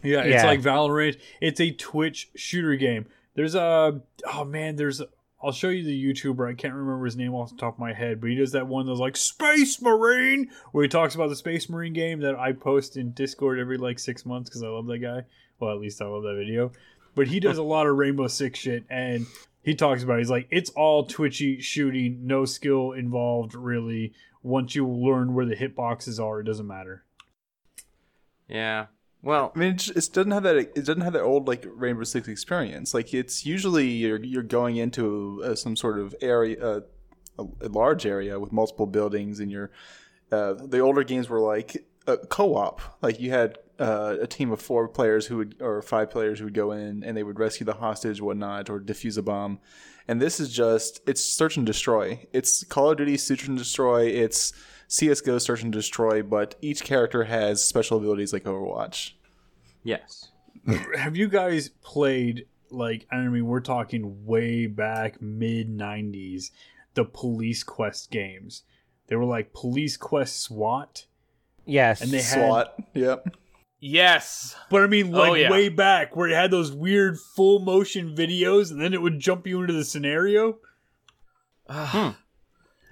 Yeah, 0.04 0.22
it's 0.24 0.44
Yeah. 0.44 0.48
like 0.48 0.62
Valorant. 0.62 1.18
It's 1.40 1.60
a 1.62 1.72
Twitch 1.72 2.30
shooter 2.36 2.76
game. 2.76 3.06
There's 3.36 3.56
a 3.56 4.02
oh 4.34 4.44
man, 4.46 4.76
there's 4.76 5.02
I'll 5.44 5.52
show 5.52 5.70
you 5.70 5.84
the 5.84 6.14
YouTuber. 6.14 6.48
I 6.50 6.54
can't 6.54 6.74
remember 6.74 7.06
his 7.06 7.16
name 7.18 7.34
off 7.34 7.50
the 7.50 7.56
top 7.56 7.76
of 7.76 7.80
my 7.80 7.94
head, 7.94 8.20
but 8.22 8.30
he 8.30 8.36
does 8.36 8.52
that 8.52 8.68
one 8.68 8.86
that's 8.88 9.00
like 9.00 9.16
Space 9.18 9.82
Marine, 9.82 10.50
where 10.72 10.84
he 10.84 10.88
talks 10.90 11.16
about 11.16 11.30
the 11.30 11.36
Space 11.36 11.70
Marine 11.70 11.94
game 11.94 12.20
that 12.22 12.36
I 12.36 12.52
post 12.52 12.98
in 12.98 13.12
Discord 13.12 13.58
every 13.60 13.78
like 13.78 14.00
six 14.00 14.26
months 14.26 14.50
because 14.50 14.64
I 14.64 14.68
love 14.68 14.86
that 14.88 15.00
guy. 15.00 15.24
Well, 15.60 15.72
at 15.72 15.80
least 15.80 16.02
I 16.02 16.06
love 16.06 16.24
that 16.24 16.36
video. 16.36 16.72
But 17.16 17.28
he 17.28 17.40
does 17.40 17.58
a 17.58 17.64
lot 17.64 17.88
of 17.88 17.96
Rainbow 17.98 18.28
Six 18.28 18.58
shit, 18.60 18.84
and 18.90 19.26
he 19.64 19.76
talks 19.76 20.04
about 20.04 20.16
it. 20.16 20.20
he's 20.20 20.30
like 20.30 20.48
it's 20.50 20.70
all 20.72 21.06
twitchy 21.06 21.62
shooting, 21.62 22.20
no 22.24 22.46
skill 22.46 22.92
involved 22.92 23.54
really. 23.54 24.14
Once 24.44 24.74
you 24.74 24.88
learn 24.88 25.36
where 25.36 25.46
the 25.46 25.56
hitboxes 25.56 26.20
are, 26.20 26.40
it 26.40 26.46
doesn't 26.46 26.66
matter. 26.66 27.04
Yeah. 28.48 28.88
Well, 29.24 29.52
I 29.56 29.60
mean, 29.60 29.74
it, 29.74 29.78
just, 29.78 29.92
it 29.92 30.14
doesn't 30.14 30.32
have 30.32 30.44
that. 30.44 30.56
It 30.56 30.74
doesn't 30.74 31.02
have 31.02 31.14
that 31.14 31.22
old 31.22 31.48
like 31.48 31.66
Rainbow 31.68 32.04
Six 32.04 32.28
experience. 32.28 32.94
Like 32.94 33.14
it's 33.14 33.46
usually 33.46 33.88
you're 33.88 34.24
you're 34.24 34.44
going 34.44 34.78
into 34.78 35.42
uh, 35.46 35.56
some 35.56 35.76
sort 35.76 36.00
of 36.00 36.16
area, 36.22 36.60
uh, 36.60 36.82
a, 37.38 37.44
a 37.62 37.70
large 37.70 38.06
area 38.06 38.40
with 38.40 38.52
multiple 38.52 38.88
buildings, 38.88 39.40
and 39.40 39.52
you're. 39.52 39.72
Uh, 40.32 40.54
the 40.54 40.80
older 40.80 41.04
games 41.04 41.28
were 41.28 41.42
like 41.42 41.86
a 42.08 42.18
co-op. 42.18 42.82
Like 43.02 43.20
you 43.20 43.32
had 43.32 43.60
uh, 43.82 44.18
a 44.22 44.28
team 44.28 44.52
of 44.52 44.62
four 44.62 44.88
players 44.88 45.26
who 45.26 45.38
would 45.38 45.56
or 45.60 45.82
five 45.82 46.10
players 46.12 46.40
who 46.40 46.46
would 46.46 46.54
go 46.54 46.72
in 46.72 47.04
and 47.04 47.18
they 47.18 47.24
would 47.24 47.40
rescue 47.40 47.66
the 47.66 47.74
hostage, 47.74 48.22
whatnot, 48.22 48.70
or 48.70 48.80
defuse 48.80 49.18
a 49.18 49.22
bomb. 49.22 49.60
And 50.08 50.22
this 50.22 50.40
is 50.40 50.54
just 50.54 51.02
it's 51.08 51.24
search 51.24 51.58
and 51.58 51.66
destroy. 51.66 52.26
It's 52.32 52.64
Call 52.64 52.92
of 52.92 52.98
Duty 52.98 53.18
search 53.18 53.48
and 53.48 53.58
destroy. 53.58 54.04
It's 54.06 54.54
CS:GO 54.88 55.38
search 55.40 55.64
and 55.64 55.72
destroy, 55.74 56.22
but 56.22 56.56
each 56.62 56.84
character 56.84 57.24
has 57.26 57.64
special 57.64 57.98
abilities 57.98 58.34
like 58.34 58.44
Overwatch. 58.44 59.14
yes. 59.84 60.30
have 60.96 61.16
you 61.16 61.28
guys 61.28 61.70
played 61.82 62.46
like 62.70 63.08
I 63.12 63.18
mean 63.18 63.46
we're 63.48 63.62
talking 63.62 64.26
way 64.26 64.68
back 64.68 65.22
mid 65.22 65.70
90s 65.76 66.52
the 66.94 67.04
police 67.06 67.64
quest 67.64 68.12
games. 68.12 68.64
They 69.08 69.16
were 69.16 69.26
like 69.26 69.54
police 69.54 69.98
quest 69.98 70.42
SWAT 70.42 71.06
Yes. 71.66 72.02
and 72.02 72.12
they 72.12 72.22
had 72.22 72.48
SWAT. 72.48 72.76
Yep. 72.94 73.36
Yes. 73.84 74.56
but 74.70 74.84
I 74.84 74.88
mean 74.88 75.14
oh, 75.14 75.18
like 75.18 75.32
Oh, 75.32 75.34
yeah. 75.34 75.52
way 75.52 75.68
back 75.68 76.16
where 76.16 76.30
it 76.30 76.36
had 76.36 76.52
those 76.52 76.72
weird 76.72 77.20
full 77.20 77.60
motion 77.60 78.16
videos 78.16 78.70
and 78.72 78.80
then 78.82 78.94
it 78.94 79.02
would 79.02 79.20
jump 79.20 79.48
you 79.48 79.60
into 79.62 79.74
the 79.74 79.84
scenario. 79.84 80.60
Hmm. 81.68 82.10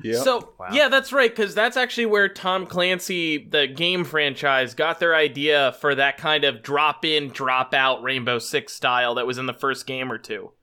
Yep. 0.01 0.23
So 0.23 0.53
Wow. 0.59 0.69
yeah, 0.71 0.87
that's 0.87 1.11
right, 1.11 1.29
because 1.29 1.53
that's 1.53 1.75
actually 1.75 2.05
where 2.05 2.29
Tom 2.29 2.65
Clancy, 2.65 3.37
the 3.49 3.67
game 3.67 4.05
franchise, 4.05 4.73
got 4.73 4.99
their 4.99 5.13
idea 5.13 5.75
for 5.81 5.93
that 5.93 6.17
kind 6.17 6.45
of 6.45 6.63
drop 6.63 7.03
in, 7.03 7.29
drop 7.29 7.73
out 7.73 8.01
Rainbow 8.01 8.39
Six 8.39 8.73
style 8.73 9.15
that 9.15 9.27
was 9.27 9.37
in 9.37 9.45
the 9.45 9.53
first 9.53 9.85
game 9.85 10.09
or 10.11 10.17
two. 10.17 10.53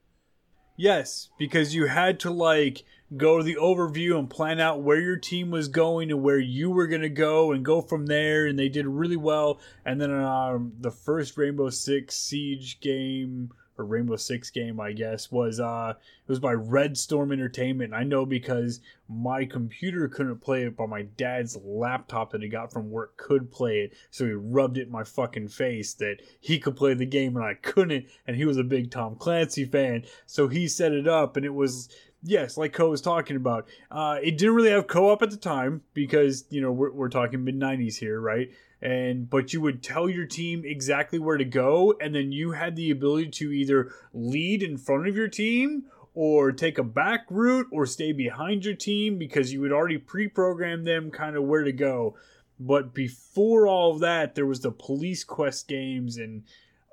Yes, 0.75 1.29
because 1.37 1.75
you 1.75 1.85
had 1.85 2.19
to 2.21 2.31
like 2.31 2.83
go 3.15 3.37
to 3.37 3.43
the 3.43 3.55
overview 3.55 4.17
and 4.19 4.29
plan 4.29 4.59
out 4.59 4.81
where 4.81 4.99
your 4.99 5.15
team 5.15 5.49
was 5.49 5.69
going 5.69 6.11
and 6.11 6.21
where 6.21 6.39
you 6.39 6.69
were 6.69 6.87
going 6.87 7.01
to 7.01 7.09
go 7.09 7.51
and 7.51 7.63
go 7.63 7.81
from 7.81 8.05
there 8.07 8.45
and 8.45 8.59
they 8.59 8.69
did 8.69 8.85
really 8.85 9.15
well. 9.15 9.59
And 9.85 10.01
then 10.01 10.11
um, 10.11 10.73
the 10.79 10.91
first 10.91 11.37
Rainbow 11.37 11.69
Six 11.69 12.15
Siege 12.17 12.79
game 12.81 13.51
or 13.77 13.85
Rainbow 13.85 14.15
Six 14.15 14.49
game 14.49 14.79
I 14.79 14.91
guess 14.91 15.31
was 15.31 15.59
uh 15.59 15.93
it 15.97 16.29
was 16.29 16.39
by 16.39 16.53
Red 16.53 16.97
Storm 16.97 17.31
Entertainment. 17.31 17.93
I 17.93 18.03
know 18.03 18.25
because 18.25 18.81
my 19.07 19.45
computer 19.45 20.07
couldn't 20.07 20.41
play 20.41 20.63
it 20.63 20.75
but 20.75 20.89
my 20.89 21.03
dad's 21.03 21.57
laptop 21.63 22.31
that 22.31 22.41
he 22.41 22.49
got 22.49 22.73
from 22.73 22.89
work 22.89 23.17
could 23.17 23.51
play 23.51 23.81
it. 23.81 23.93
So 24.09 24.25
he 24.25 24.31
rubbed 24.31 24.77
it 24.77 24.87
in 24.87 24.91
my 24.91 25.03
fucking 25.03 25.49
face 25.49 25.93
that 25.95 26.17
he 26.39 26.59
could 26.59 26.75
play 26.75 26.95
the 26.95 27.05
game 27.05 27.35
and 27.35 27.45
I 27.45 27.53
couldn't. 27.53 28.07
And 28.25 28.35
he 28.35 28.45
was 28.45 28.57
a 28.57 28.63
big 28.63 28.91
Tom 28.91 29.15
Clancy 29.15 29.65
fan. 29.65 30.03
So 30.25 30.47
he 30.47 30.67
set 30.67 30.91
it 30.91 31.07
up 31.07 31.37
and 31.37 31.45
it 31.45 31.53
was 31.53 31.87
yes 32.23 32.57
like 32.57 32.73
KOH 32.73 32.89
was 32.89 33.01
talking 33.01 33.35
about. 33.35 33.67
Uh, 33.91 34.17
it 34.21 34.37
didn't 34.37 34.55
really 34.55 34.71
have 34.71 34.87
co-op 34.87 35.21
at 35.21 35.31
the 35.31 35.37
time 35.37 35.81
because 35.93 36.45
you 36.49 36.61
know 36.61 36.71
we're, 36.71 36.91
we're 36.91 37.09
talking 37.09 37.43
mid 37.43 37.59
90s 37.59 37.97
here 37.97 38.19
right? 38.19 38.49
And 38.81 39.29
but 39.29 39.53
you 39.53 39.61
would 39.61 39.81
tell 39.81 40.09
your 40.09 40.25
team 40.25 40.63
exactly 40.65 41.19
where 41.19 41.37
to 41.37 41.45
go 41.45 41.95
and 41.99 42.13
then 42.13 42.31
you 42.31 42.51
had 42.51 42.75
the 42.75 42.91
ability 42.91 43.29
to 43.29 43.51
either 43.51 43.91
lead 44.13 44.63
in 44.63 44.77
front 44.77 45.07
of 45.07 45.15
your 45.15 45.27
team 45.27 45.85
or 46.13 46.51
take 46.51 46.77
a 46.77 46.83
back 46.83 47.25
route 47.29 47.67
or 47.71 47.85
stay 47.85 48.11
behind 48.11 48.65
your 48.65 48.75
team 48.75 49.17
because 49.17 49.53
you 49.53 49.61
had 49.63 49.71
already 49.71 49.97
pre-programmed 49.97 50.85
them 50.85 51.11
kind 51.11 51.35
of 51.35 51.43
where 51.43 51.63
to 51.63 51.71
go. 51.71 52.15
But 52.59 52.93
before 52.93 53.67
all 53.67 53.93
of 53.93 53.99
that 53.99 54.35
there 54.35 54.45
was 54.45 54.61
the 54.61 54.71
police 54.71 55.23
quest 55.23 55.67
games 55.67 56.17
and 56.17 56.43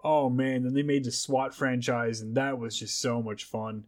oh 0.03 0.29
man 0.29 0.63
then 0.63 0.75
they 0.75 0.83
made 0.83 1.05
the 1.05 1.11
swat 1.11 1.55
franchise 1.55 2.21
and 2.21 2.35
that 2.37 2.59
was 2.59 2.79
just 2.79 3.01
so 3.01 3.23
much 3.23 3.45
fun 3.45 3.85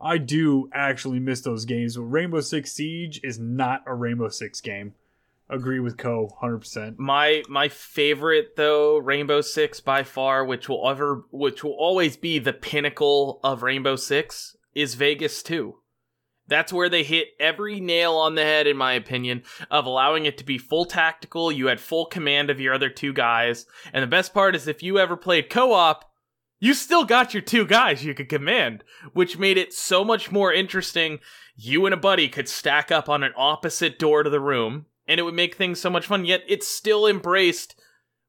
i 0.00 0.18
do 0.18 0.68
actually 0.72 1.18
miss 1.18 1.40
those 1.40 1.64
games 1.64 1.96
but 1.96 2.02
rainbow 2.02 2.40
six 2.40 2.72
siege 2.72 3.20
is 3.22 3.38
not 3.38 3.82
a 3.86 3.94
rainbow 3.94 4.28
six 4.28 4.60
game 4.60 4.94
agree 5.50 5.80
with 5.80 5.96
KOH 5.96 6.38
100% 6.42 6.98
My 6.98 7.42
my 7.48 7.68
favorite 7.68 8.54
though, 8.56 8.98
Rainbow 8.98 9.40
Six 9.40 9.80
by 9.80 10.04
far, 10.04 10.44
which 10.44 10.68
will 10.68 10.88
ever 10.88 11.24
which 11.30 11.64
will 11.64 11.72
always 11.72 12.16
be 12.16 12.38
the 12.38 12.52
pinnacle 12.52 13.40
of 13.42 13.62
Rainbow 13.62 13.96
Six, 13.96 14.56
is 14.74 14.94
Vegas 14.94 15.42
2. 15.42 15.76
That's 16.46 16.72
where 16.72 16.88
they 16.88 17.04
hit 17.04 17.28
every 17.38 17.78
nail 17.78 18.14
on 18.16 18.34
the 18.34 18.42
head, 18.42 18.66
in 18.66 18.76
my 18.76 18.94
opinion, 18.94 19.44
of 19.70 19.86
allowing 19.86 20.26
it 20.26 20.36
to 20.38 20.44
be 20.44 20.58
full 20.58 20.84
tactical. 20.84 21.52
You 21.52 21.68
had 21.68 21.80
full 21.80 22.06
command 22.06 22.50
of 22.50 22.60
your 22.60 22.74
other 22.74 22.90
two 22.90 23.12
guys. 23.12 23.66
And 23.92 24.02
the 24.02 24.08
best 24.08 24.34
part 24.34 24.56
is 24.56 24.66
if 24.66 24.82
you 24.82 24.98
ever 24.98 25.16
played 25.16 25.48
co 25.48 25.72
op, 25.72 26.09
you 26.60 26.74
still 26.74 27.04
got 27.04 27.34
your 27.34 27.42
two 27.42 27.64
guys 27.64 28.04
you 28.04 28.14
could 28.14 28.28
command, 28.28 28.84
which 29.14 29.38
made 29.38 29.56
it 29.56 29.72
so 29.72 30.04
much 30.04 30.30
more 30.30 30.52
interesting. 30.52 31.18
You 31.56 31.86
and 31.86 31.94
a 31.94 31.98
buddy 31.98 32.28
could 32.28 32.48
stack 32.48 32.92
up 32.92 33.08
on 33.08 33.22
an 33.22 33.32
opposite 33.36 33.98
door 33.98 34.22
to 34.22 34.30
the 34.30 34.40
room, 34.40 34.86
and 35.08 35.18
it 35.18 35.22
would 35.24 35.34
make 35.34 35.56
things 35.56 35.80
so 35.80 35.90
much 35.90 36.06
fun. 36.06 36.24
Yet 36.26 36.42
it 36.46 36.62
still 36.62 37.06
embraced 37.06 37.80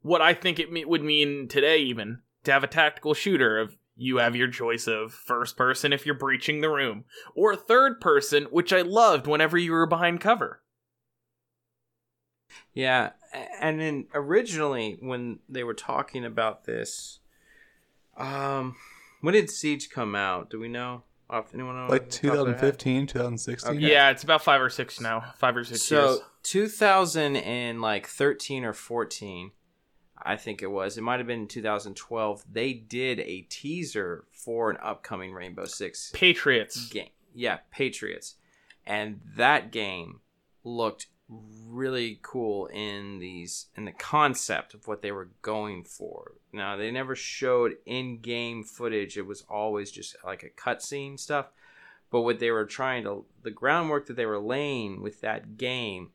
what 0.02 0.22
I 0.22 0.34
think 0.34 0.60
it 0.60 0.72
me- 0.72 0.86
would 0.86 1.04
mean 1.04 1.48
today, 1.48 1.80
even 1.80 2.22
to 2.46 2.52
have 2.52 2.64
a 2.64 2.68
tactical 2.68 3.14
shooter 3.14 3.60
of 3.60 3.76
you 3.96 4.18
have 4.18 4.36
your 4.36 4.50
choice 4.50 4.88
of 4.88 5.14
first 5.14 5.58
person 5.58 5.94
if 5.94 6.06
you're 6.06 6.16
breaching 6.16 6.62
the 6.62 6.70
room, 6.70 7.04
or 7.36 7.56
third 7.56 8.00
person, 8.00 8.46
which 8.46 8.74
I 8.74 8.82
loved 8.82 9.28
whenever 9.28 9.58
you 9.58 9.74
were 9.74 9.86
behind 9.86 10.22
cover. 10.22 10.64
Yeah, 12.74 13.12
and 13.60 13.80
then 13.80 14.08
originally 14.14 14.98
when 15.02 15.40
they 15.48 15.64
were 15.64 15.74
talking 15.74 16.26
about 16.26 16.66
this, 16.66 17.20
um, 18.18 18.76
when 19.22 19.34
did 19.34 19.50
Siege 19.50 19.90
come 19.90 20.16
out? 20.16 20.50
Do 20.50 20.60
we 20.60 20.68
know? 20.68 21.04
Off 21.30 21.54
anyone 21.54 21.76
know? 21.76 21.88
like 21.88 22.02
off 22.04 22.10
the 22.10 22.28
top 22.28 22.38
of 22.40 22.46
their 22.48 22.56
head? 22.56 22.78
2015, 22.80 23.08
2016. 23.08 23.72
Okay. 23.78 23.80
Yeah, 23.92 24.10
it's 24.10 24.24
about 24.24 24.44
five 24.44 24.62
or 24.62 24.70
six 24.70 25.00
now. 25.00 25.34
Five 25.38 25.56
or 25.56 25.64
six 25.64 25.82
So 25.84 26.06
years. 26.10 26.20
2000 26.44 27.38
and 27.38 27.82
like 27.82 28.06
13 28.08 28.66
or 28.66 28.74
14, 28.74 29.52
I 30.22 30.36
think 30.36 30.62
it 30.62 30.70
was. 30.70 30.98
It 30.98 31.02
might 31.04 31.20
have 31.20 31.28
been 31.28 31.48
2012. 31.48 32.44
They 32.52 32.74
did 32.74 33.22
a 33.22 33.42
teaser 33.50 34.26
for 34.34 34.70
an 34.72 34.78
upcoming 34.84 35.32
Rainbow 35.32 35.66
Six 35.66 36.12
Patriots. 36.14 36.90
game. 36.90 37.10
Yeah, 37.34 37.60
Patriots. 37.72 38.36
And 38.86 39.22
that 39.38 39.72
game 39.72 40.20
looked 40.66 41.08
really 41.68 42.20
cool 42.22 42.68
in 42.68 43.20
these 43.20 43.68
in 43.76 43.86
the 43.86 43.92
concept 43.92 44.74
of 44.74 44.88
what 44.88 45.02
they 45.02 45.12
were 45.12 45.30
going 45.42 45.84
for. 45.84 46.34
Now, 46.52 46.76
they 46.76 46.92
never 46.92 47.16
showed 47.16 47.78
in-game 47.86 48.64
footage. 48.64 49.18
It 49.18 49.26
was 49.26 49.44
always 49.50 49.92
just 49.92 50.16
like 50.26 50.44
a 50.44 50.50
cutscene 50.50 51.20
stuff. 51.20 51.48
But 52.10 52.22
what 52.22 52.40
they 52.40 52.52
were 52.52 52.66
trying 52.66 53.04
to 53.04 53.26
the 53.42 53.52
groundwork 53.52 54.08
that 54.08 54.18
they 54.18 54.26
were 54.26 54.40
laying 54.40 55.02
with 55.02 55.22
that 55.22 55.58
game 55.58 56.12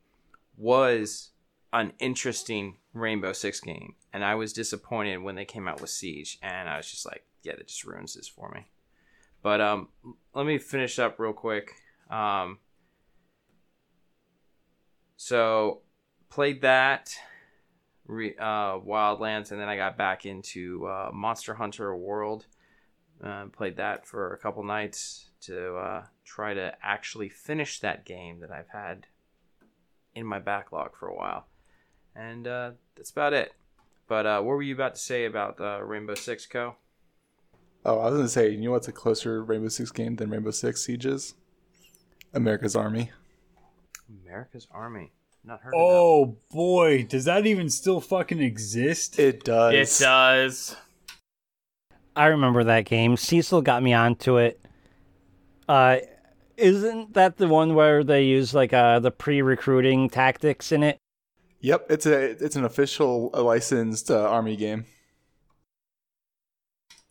was 0.56 1.30
an 1.72 1.92
interesting 1.98 2.76
Rainbow 2.92 3.32
Six 3.32 3.60
game. 3.60 3.94
And 4.12 4.24
I 4.24 4.34
was 4.34 4.52
disappointed 4.52 5.18
when 5.18 5.34
they 5.34 5.44
came 5.44 5.66
out 5.68 5.80
with 5.80 5.90
Siege 5.90 6.38
and 6.42 6.68
I 6.68 6.76
was 6.76 6.90
just 6.90 7.06
like, 7.06 7.24
yeah, 7.42 7.54
that 7.56 7.68
just 7.68 7.84
ruins 7.84 8.14
this 8.14 8.28
for 8.28 8.50
me. 8.50 8.66
But 9.42 9.60
um, 9.60 9.88
let 10.34 10.46
me 10.46 10.58
finish 10.58 10.98
up 10.98 11.18
real 11.18 11.32
quick. 11.32 11.72
Um, 12.10 12.58
so 15.16 15.80
played 16.28 16.62
that, 16.62 17.14
uh, 18.08 18.78
Wildlands, 18.78 19.50
and 19.50 19.60
then 19.60 19.68
I 19.68 19.76
got 19.76 19.96
back 19.96 20.26
into 20.26 20.86
uh, 20.86 21.10
Monster 21.12 21.54
Hunter 21.54 21.96
World. 21.96 22.46
Uh, 23.22 23.46
played 23.46 23.76
that 23.78 24.06
for 24.06 24.34
a 24.34 24.38
couple 24.38 24.62
nights 24.62 25.30
to 25.40 25.76
uh, 25.76 26.04
try 26.24 26.52
to 26.52 26.74
actually 26.82 27.30
finish 27.30 27.80
that 27.80 28.04
game 28.04 28.40
that 28.40 28.50
I've 28.50 28.68
had 28.68 29.06
in 30.14 30.26
my 30.26 30.38
backlog 30.38 30.94
for 30.94 31.08
a 31.08 31.14
while, 31.14 31.46
and 32.14 32.46
uh, 32.46 32.70
that's 32.94 33.10
about 33.10 33.32
it. 33.32 33.54
But 34.08 34.26
uh, 34.26 34.40
what 34.42 34.56
were 34.56 34.62
you 34.62 34.74
about 34.74 34.96
to 34.96 35.00
say 35.00 35.24
about 35.24 35.60
uh, 35.60 35.82
Rainbow 35.82 36.14
Six 36.14 36.46
KOH? 36.46 36.76
Oh, 37.84 37.98
I 38.00 38.10
was 38.10 38.16
gonna 38.16 38.28
say, 38.28 38.50
you 38.50 38.60
know 38.60 38.72
what's 38.72 38.88
a 38.88 38.92
closer 38.92 39.42
Rainbow 39.42 39.68
Six 39.68 39.90
game 39.90 40.16
than 40.16 40.30
Rainbow 40.30 40.50
Six 40.50 40.82
Sieges? 40.82 41.34
America's 42.34 42.76
Army. 42.76 43.10
America's 44.08 44.66
Army. 44.70 45.12
Not 45.44 45.60
heard 45.60 45.74
of 45.74 45.80
Oh 45.80 46.36
boy, 46.52 47.04
does 47.04 47.24
that 47.26 47.46
even 47.46 47.70
still 47.70 48.00
fucking 48.00 48.40
exist? 48.40 49.18
It 49.18 49.44
does. 49.44 50.00
It 50.00 50.04
does. 50.04 50.76
I 52.16 52.26
remember 52.26 52.64
that 52.64 52.86
game. 52.86 53.16
Cecil 53.16 53.62
got 53.62 53.82
me 53.82 53.92
onto 53.92 54.38
it. 54.38 54.60
Uh, 55.68 55.98
isn't 56.56 57.14
that 57.14 57.36
the 57.36 57.48
one 57.48 57.74
where 57.74 58.02
they 58.02 58.24
use 58.24 58.54
like 58.54 58.72
uh 58.72 58.98
the 58.98 59.10
pre-recruiting 59.10 60.08
tactics 60.08 60.72
in 60.72 60.82
it? 60.82 60.98
Yep, 61.60 61.86
it's 61.90 62.06
a 62.06 62.30
it's 62.44 62.56
an 62.56 62.64
official 62.64 63.30
uh, 63.34 63.42
licensed 63.42 64.10
uh, 64.10 64.28
army 64.28 64.56
game. 64.56 64.86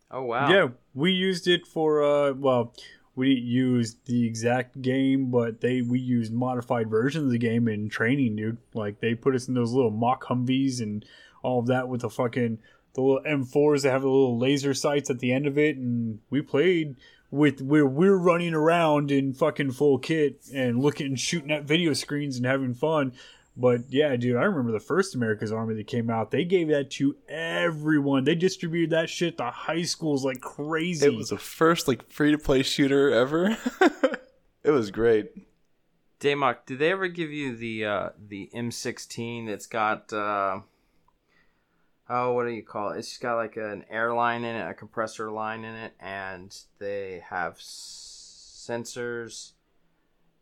Oh 0.09 0.23
wow. 0.23 0.49
Yeah, 0.49 0.67
we 0.93 1.11
used 1.11 1.47
it 1.47 1.67
for 1.67 2.03
uh 2.03 2.33
well, 2.33 2.73
we 3.15 3.35
didn't 3.35 3.47
use 3.47 3.95
the 4.05 4.25
exact 4.25 4.81
game, 4.81 5.31
but 5.31 5.61
they 5.61 5.81
we 5.81 5.99
used 5.99 6.33
modified 6.33 6.89
versions 6.89 7.25
of 7.25 7.31
the 7.31 7.37
game 7.37 7.67
in 7.67 7.89
training, 7.89 8.35
dude. 8.35 8.57
Like 8.73 8.99
they 8.99 9.15
put 9.15 9.35
us 9.35 9.47
in 9.47 9.53
those 9.53 9.71
little 9.71 9.91
mock 9.91 10.25
Humvees 10.25 10.81
and 10.81 11.05
all 11.41 11.59
of 11.59 11.67
that 11.67 11.87
with 11.87 12.01
the 12.01 12.09
fucking 12.09 12.59
the 12.93 13.01
little 13.01 13.23
M4s 13.23 13.83
that 13.83 13.91
have 13.91 14.01
the 14.01 14.09
little 14.09 14.37
laser 14.37 14.73
sights 14.73 15.09
at 15.09 15.19
the 15.19 15.31
end 15.31 15.45
of 15.47 15.57
it, 15.57 15.77
and 15.77 16.19
we 16.29 16.41
played 16.41 16.95
with 17.31 17.61
where 17.61 17.85
we're 17.85 18.17
running 18.17 18.53
around 18.53 19.11
in 19.11 19.33
fucking 19.33 19.71
full 19.71 19.97
kit 19.97 20.41
and 20.53 20.81
looking 20.81 21.07
and 21.07 21.19
shooting 21.19 21.51
at 21.51 21.63
video 21.63 21.93
screens 21.93 22.37
and 22.37 22.45
having 22.45 22.73
fun. 22.73 23.11
But 23.57 23.81
yeah, 23.89 24.15
dude, 24.17 24.35
I 24.35 24.43
remember 24.43 24.71
the 24.71 24.81
first 24.81 25.15
America's 25.15 25.51
Army 25.51 25.75
that 25.75 25.87
came 25.87 26.09
out. 26.09 26.31
They 26.31 26.43
gave 26.43 26.67
that 26.69 26.91
to 26.91 27.15
everyone. 27.29 28.25
They 28.25 28.35
distributed 28.35 28.89
that 28.89 29.09
shit 29.09 29.37
to 29.37 29.45
high 29.45 29.83
schools 29.83 30.25
like 30.25 30.41
crazy. 30.41 31.05
It 31.05 31.15
was 31.15 31.29
the 31.29 31.37
first 31.37 31.87
like 31.87 32.11
free 32.11 32.31
to 32.31 32.37
play 32.37 32.63
shooter 32.63 33.11
ever. 33.11 33.57
it 34.63 34.71
was 34.71 34.91
great. 34.91 35.31
Damok, 36.19 36.65
did 36.65 36.79
they 36.79 36.91
ever 36.91 37.07
give 37.07 37.31
you 37.31 37.55
the 37.55 37.85
uh, 37.85 38.09
the 38.17 38.49
M16 38.53 39.47
that's 39.47 39.67
got 39.67 40.11
uh, 40.11 40.59
oh, 42.09 42.33
what 42.33 42.45
do 42.45 42.51
you 42.51 42.63
call 42.63 42.91
it? 42.91 42.99
It's 42.99 43.09
just 43.09 43.21
got 43.21 43.35
like 43.35 43.57
an 43.57 43.85
airline 43.89 44.43
in 44.43 44.55
it, 44.55 44.69
a 44.69 44.73
compressor 44.73 45.31
line 45.31 45.63
in 45.63 45.75
it, 45.75 45.93
and 45.99 46.55
they 46.79 47.23
have 47.29 47.53
s- 47.53 48.67
sensors. 48.69 49.51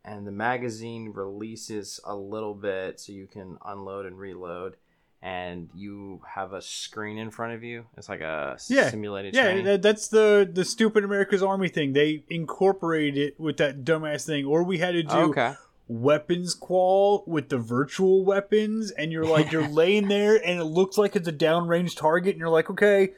And 0.04 0.26
the 0.26 0.32
magazine 0.32 1.12
releases 1.14 1.98
a 2.04 2.14
little 2.14 2.54
bit 2.54 3.00
so 3.00 3.12
you 3.12 3.26
can 3.26 3.56
unload 3.64 4.04
and 4.06 4.18
reload. 4.18 4.76
And 5.22 5.70
you 5.74 6.20
have 6.34 6.52
a 6.52 6.60
screen 6.60 7.16
in 7.16 7.30
front 7.30 7.54
of 7.54 7.64
you. 7.64 7.86
It's 7.96 8.10
like 8.10 8.20
a 8.20 8.58
Yeah. 8.68 8.90
simulated 8.90 9.34
Yeah, 9.34 9.44
training. 9.44 9.80
that's 9.80 10.08
the 10.08 10.46
the 10.52 10.66
stupid 10.66 11.02
America's 11.04 11.42
Army 11.42 11.68
thing. 11.68 11.94
They 11.94 12.24
incorporated 12.28 13.16
it 13.16 13.40
with 13.40 13.56
that 13.56 13.84
dumbass 13.84 14.26
thing. 14.26 14.44
Or 14.44 14.62
we 14.62 14.76
had 14.78 14.92
to 14.92 15.02
do 15.02 15.16
okay. 15.30 15.54
weapons 15.88 16.54
qual 16.54 17.24
with 17.26 17.48
the 17.48 17.56
virtual 17.56 18.22
weapons, 18.22 18.90
and 18.90 19.10
you're 19.12 19.24
like 19.24 19.50
you're 19.50 19.66
laying 19.82 20.08
there, 20.08 20.34
and 20.46 20.60
it 20.60 20.64
looks 20.64 20.98
like 20.98 21.16
it's 21.16 21.28
a 21.28 21.32
downrange 21.32 21.96
target, 21.96 22.32
and 22.32 22.40
you're 22.40 22.50
like, 22.50 22.68
okay, 22.68 23.12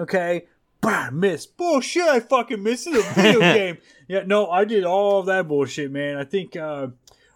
okay, 0.00 0.46
bah, 0.82 1.10
miss. 1.10 1.46
Bullshit, 1.46 2.02
I 2.02 2.20
fucking 2.20 2.62
missed 2.62 2.88
it. 2.88 2.96
A 2.96 3.14
video 3.14 3.40
game. 3.40 3.78
Yeah, 4.08 4.24
no, 4.26 4.50
I 4.50 4.66
did 4.66 4.84
all 4.84 5.20
of 5.20 5.26
that 5.26 5.48
bullshit, 5.48 5.90
man. 5.90 6.18
I 6.18 6.24
think 6.24 6.54
uh, 6.54 6.88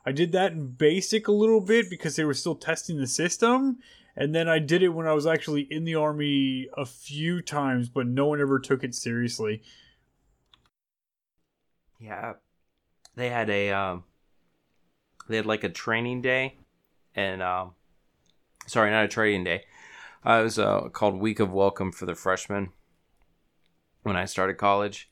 I 0.05 0.13
did 0.13 0.33
that 0.33 0.53
in 0.53 0.67
basic 0.67 1.29
a 1.29 1.33
little 1.33 1.63
bit 1.63 1.89
because 1.89 2.17
they 2.17 2.25
were 2.25 2.35
still 2.35 2.57
testing 2.57 2.99
the 2.99 3.07
system. 3.07 3.79
And 4.15 4.35
then 4.35 4.49
I 4.49 4.59
did 4.59 4.83
it 4.83 4.89
when 4.89 5.07
I 5.07 5.13
was 5.13 5.27
actually 5.27 5.63
in 5.71 5.85
the 5.85 5.95
army 5.95 6.69
a 6.77 6.85
few 6.85 7.41
times, 7.41 7.89
but 7.89 8.07
no 8.07 8.27
one 8.27 8.41
ever 8.41 8.59
took 8.59 8.83
it 8.83 8.95
seriously. 8.95 9.63
Yeah, 12.01 12.35
they 13.15 13.31
had 13.31 13.49
a 13.49 13.71
um, 13.73 14.05
they 15.29 15.37
had 15.37 15.47
like 15.47 15.65
a 15.65 15.69
training 15.69 16.23
day, 16.23 16.57
and 17.15 17.43
um, 17.43 17.73
sorry, 18.67 18.91
not 18.91 19.05
a 19.05 19.09
training 19.09 19.45
day. 19.45 19.65
Uh, 20.25 20.41
it 20.41 20.45
was 20.45 20.59
uh, 20.59 20.89
called 20.89 21.17
Week 21.17 21.39
of 21.39 21.53
Welcome 21.53 21.93
for 21.93 22.07
the 22.07 22.15
freshmen 22.15 22.71
when 24.07 24.17
I 24.17 24.25
started 24.25 24.57
college, 24.57 25.11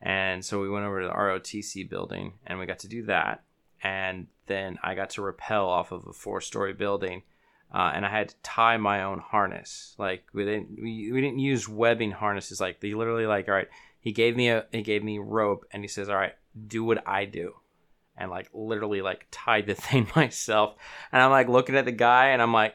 and 0.00 0.44
so 0.44 0.60
we 0.60 0.70
went 0.70 0.86
over 0.86 1.02
to 1.02 1.08
the 1.08 1.14
ROTC 1.14 1.88
building 1.88 2.34
and 2.46 2.58
we 2.58 2.66
got 2.66 2.80
to 2.80 2.88
do 2.88 3.04
that, 3.04 3.44
and 3.82 4.26
then 4.46 4.78
I 4.82 4.94
got 4.94 5.10
to 5.10 5.22
rappel 5.22 5.68
off 5.68 5.92
of 5.92 6.06
a 6.06 6.12
four-story 6.12 6.74
building. 6.74 7.22
Uh, 7.72 7.92
and 7.94 8.04
I 8.04 8.10
had 8.10 8.30
to 8.30 8.34
tie 8.42 8.78
my 8.78 9.04
own 9.04 9.20
harness. 9.20 9.94
Like 9.96 10.24
we 10.32 10.44
didn't, 10.44 10.70
we, 10.82 11.12
we 11.12 11.20
didn't 11.20 11.38
use 11.38 11.68
webbing 11.68 12.10
harnesses. 12.10 12.60
Like 12.60 12.80
they 12.80 12.94
literally 12.94 13.26
like, 13.26 13.46
all 13.46 13.54
right, 13.54 13.68
he 14.00 14.12
gave 14.12 14.36
me 14.36 14.48
a 14.48 14.66
he 14.72 14.82
gave 14.82 15.04
me 15.04 15.18
rope 15.18 15.64
and 15.70 15.84
he 15.84 15.88
says 15.88 16.08
all 16.08 16.16
right 16.16 16.34
do 16.66 16.82
what 16.82 17.06
i 17.06 17.24
do 17.24 17.54
and 18.16 18.30
like 18.30 18.48
literally 18.52 19.02
like 19.02 19.26
tied 19.30 19.66
the 19.66 19.74
thing 19.76 20.08
myself 20.16 20.74
and 21.12 21.22
i'm 21.22 21.30
like 21.30 21.48
looking 21.48 21.76
at 21.76 21.84
the 21.84 21.92
guy 21.92 22.28
and 22.28 22.42
i'm 22.42 22.52
like 22.52 22.74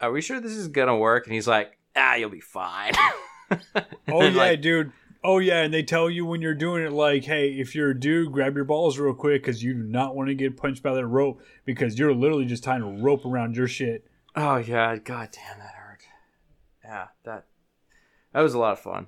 are 0.00 0.12
we 0.12 0.22
sure 0.22 0.40
this 0.40 0.52
is 0.52 0.68
gonna 0.68 0.96
work 0.96 1.26
and 1.26 1.34
he's 1.34 1.48
like 1.48 1.76
ah 1.94 2.14
you'll 2.14 2.30
be 2.30 2.40
fine 2.40 2.92
Oh 4.08 4.22
yeah, 4.22 4.30
like, 4.36 4.60
dude. 4.60 4.92
Oh 5.24 5.38
yeah, 5.38 5.62
and 5.62 5.72
they 5.72 5.82
tell 5.84 6.10
you 6.10 6.26
when 6.26 6.42
you're 6.42 6.54
doing 6.54 6.84
it, 6.84 6.92
like, 6.92 7.24
hey, 7.24 7.50
if 7.50 7.74
you're 7.76 7.90
a 7.90 7.98
dude, 7.98 8.32
grab 8.32 8.56
your 8.56 8.64
balls 8.64 8.98
real 8.98 9.14
quick 9.14 9.42
because 9.42 9.62
you 9.62 9.72
do 9.74 9.82
not 9.84 10.16
want 10.16 10.28
to 10.28 10.34
get 10.34 10.56
punched 10.56 10.82
by 10.82 10.92
that 10.94 11.06
rope 11.06 11.40
because 11.64 11.98
you're 11.98 12.12
literally 12.14 12.44
just 12.44 12.64
tying 12.64 12.82
a 12.82 12.90
rope 13.02 13.24
around 13.24 13.56
your 13.56 13.68
shit. 13.68 14.04
oh 14.34 14.56
yeah 14.56 14.96
god 14.96 15.28
damn 15.32 15.58
that 15.58 15.74
hurt 15.74 16.00
yeah 16.84 17.06
that 17.24 17.44
that 18.32 18.40
was 18.40 18.54
a 18.54 18.58
lot 18.58 18.72
of 18.72 18.80
fun 18.80 19.06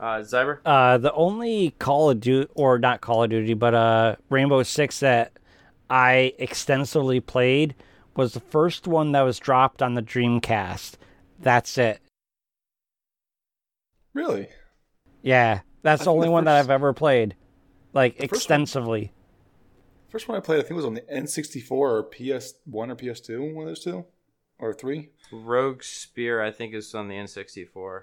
uh 0.00 0.18
zyber 0.18 0.58
Uh, 0.64 0.98
the 0.98 1.12
only 1.12 1.70
Call 1.78 2.10
of 2.10 2.20
Duty, 2.20 2.50
or 2.54 2.78
not 2.78 3.00
Call 3.00 3.22
of 3.24 3.30
Duty, 3.30 3.54
but 3.54 3.74
uh, 3.74 4.16
Rainbow 4.28 4.62
Six 4.62 5.00
that 5.00 5.32
I 5.88 6.34
extensively 6.38 7.20
played 7.20 7.74
was 8.16 8.34
the 8.34 8.40
first 8.40 8.86
one 8.86 9.12
that 9.12 9.22
was 9.22 9.38
dropped 9.38 9.80
on 9.82 9.94
the 9.94 10.02
Dreamcast. 10.02 10.94
That's 11.40 11.78
it. 11.78 12.00
Really? 14.18 14.48
Yeah, 15.22 15.60
that's 15.82 16.02
I 16.02 16.04
the 16.06 16.10
only 16.12 16.26
the 16.26 16.32
one 16.32 16.44
that 16.46 16.56
I've 16.56 16.70
ever 16.70 16.92
played, 16.92 17.36
like 17.92 18.18
first 18.18 18.32
extensively. 18.32 19.12
First 20.08 20.26
one 20.26 20.36
I 20.36 20.40
played, 20.40 20.58
I 20.58 20.62
think, 20.62 20.74
was 20.74 20.84
on 20.84 20.94
the 20.94 21.02
N64 21.02 21.70
or 21.70 22.02
PS1 22.10 22.52
or 22.66 22.96
PS2, 22.96 23.54
one 23.54 23.62
of 23.62 23.70
those 23.70 23.84
two, 23.84 24.04
or 24.58 24.74
three. 24.74 25.10
rogue 25.30 25.84
spear 25.84 26.42
i 26.42 26.50
think 26.50 26.74
is 26.74 26.94
on 26.94 27.06
the 27.06 27.14
n64 27.14 28.02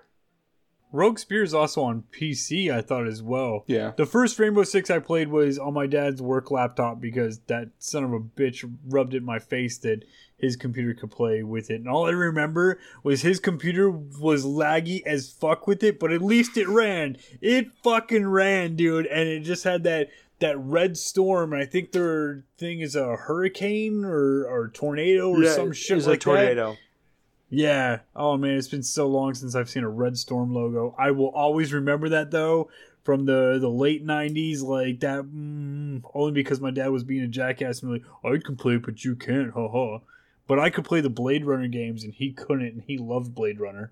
Rogue 0.95 1.19
Spear 1.19 1.43
is 1.43 1.53
also 1.53 1.83
on 1.83 2.03
PC, 2.11 2.71
I 2.71 2.81
thought 2.81 3.05
as 3.07 3.21
well. 3.21 3.65
Yeah. 3.67 3.91
The 3.97 4.05
first 4.05 4.39
Rainbow 4.39 4.63
Six 4.63 4.89
I 4.89 4.99
played 4.99 5.27
was 5.27 5.59
on 5.59 5.73
my 5.73 5.87
dad's 5.87 6.21
work 6.21 6.51
laptop 6.51 7.01
because 7.01 7.39
that 7.47 7.69
son 7.79 8.03
of 8.03 8.13
a 8.13 8.19
bitch 8.19 8.63
rubbed 8.87 9.13
it 9.13 9.17
in 9.17 9.25
my 9.25 9.39
face 9.39 9.77
that 9.79 10.05
his 10.37 10.55
computer 10.55 10.93
could 10.93 11.11
play 11.11 11.43
with 11.43 11.69
it. 11.69 11.75
And 11.75 11.89
all 11.89 12.05
I 12.05 12.11
remember 12.11 12.79
was 13.03 13.21
his 13.21 13.39
computer 13.39 13.89
was 13.89 14.45
laggy 14.45 15.05
as 15.05 15.29
fuck 15.29 15.67
with 15.67 15.83
it, 15.83 15.99
but 15.99 16.11
at 16.11 16.21
least 16.21 16.57
it 16.57 16.67
ran. 16.67 17.17
It 17.41 17.67
fucking 17.83 18.27
ran, 18.27 18.75
dude. 18.75 19.05
And 19.07 19.27
it 19.27 19.41
just 19.41 19.63
had 19.63 19.83
that 19.83 20.09
that 20.39 20.57
red 20.59 20.97
storm. 20.97 21.53
And 21.53 21.61
I 21.61 21.65
think 21.65 21.91
their 21.91 22.43
thing 22.57 22.81
is 22.81 22.95
a 22.95 23.15
hurricane 23.15 24.03
or, 24.03 24.45
or 24.45 24.69
tornado 24.73 25.29
or 25.29 25.45
some 25.45 25.71
shit 25.71 25.91
It 25.91 25.95
was 25.95 26.07
like 26.07 26.19
that. 26.21 26.77
Yeah. 27.49 27.99
Oh 28.15 28.37
man, 28.37 28.57
it's 28.57 28.67
been 28.67 28.83
so 28.83 29.07
long 29.07 29.33
since 29.33 29.55
I've 29.55 29.69
seen 29.69 29.83
a 29.83 29.89
Red 29.89 30.17
Storm 30.17 30.53
logo. 30.53 30.95
I 30.97 31.11
will 31.11 31.29
always 31.29 31.73
remember 31.73 32.09
that 32.09 32.31
though 32.31 32.69
from 33.03 33.25
the 33.25 33.59
the 33.59 33.69
late 33.69 34.05
'90s, 34.05 34.61
like 34.61 34.99
that. 35.01 35.23
Mm, 35.23 36.01
only 36.13 36.31
because 36.31 36.59
my 36.59 36.71
dad 36.71 36.89
was 36.89 37.03
being 37.03 37.21
a 37.23 37.27
jackass 37.27 37.81
and 37.83 37.91
like, 37.91 38.03
I 38.23 38.37
can 38.43 38.55
play, 38.55 38.77
but 38.77 39.05
you 39.05 39.15
can't, 39.15 39.53
haha. 39.53 39.99
But 40.47 40.59
I 40.59 40.69
could 40.69 40.85
play 40.85 41.01
the 41.01 41.09
Blade 41.09 41.45
Runner 41.45 41.67
games, 41.67 42.03
and 42.03 42.13
he 42.13 42.31
couldn't, 42.31 42.67
and 42.67 42.83
he 42.85 42.97
loved 42.97 43.33
Blade 43.33 43.59
Runner. 43.59 43.91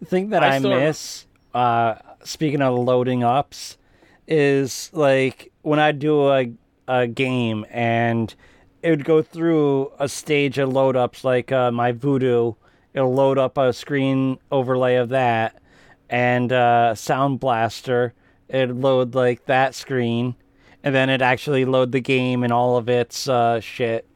The 0.00 0.06
thing 0.06 0.30
that 0.30 0.42
I 0.42 0.56
I, 0.56 0.58
still- 0.58 0.78
miss, 0.78 1.26
uh, 1.54 1.94
speaking 2.24 2.62
of 2.62 2.78
loading 2.78 3.24
ups, 3.24 3.78
is 4.26 4.90
like 4.92 5.52
when 5.62 5.78
I 5.78 5.92
do 5.92 6.30
a, 6.30 6.52
a 6.88 7.06
game 7.06 7.64
and 7.70 8.34
it 8.82 8.90
would 8.90 9.04
go 9.04 9.22
through 9.22 9.92
a 9.98 10.08
stage 10.08 10.58
of 10.58 10.70
load 10.70 10.96
ups, 10.96 11.24
like 11.24 11.52
uh, 11.52 11.70
my 11.70 11.92
Voodoo, 11.92 12.54
it'll 12.94 13.14
load 13.14 13.38
up 13.38 13.58
a 13.58 13.72
screen 13.72 14.38
overlay 14.50 14.96
of 14.96 15.10
that, 15.10 15.60
and 16.08 16.52
uh, 16.52 16.94
Sound 16.94 17.40
Blaster, 17.40 18.14
it'd 18.48 18.76
load 18.76 19.14
like 19.14 19.46
that 19.46 19.74
screen, 19.74 20.34
and 20.82 20.94
then 20.94 21.10
it 21.10 21.22
actually 21.22 21.64
load 21.64 21.92
the 21.92 22.00
game 22.00 22.42
and 22.42 22.52
all 22.52 22.76
of 22.76 22.88
its 22.88 23.28
uh, 23.28 23.60
shit. 23.60 24.06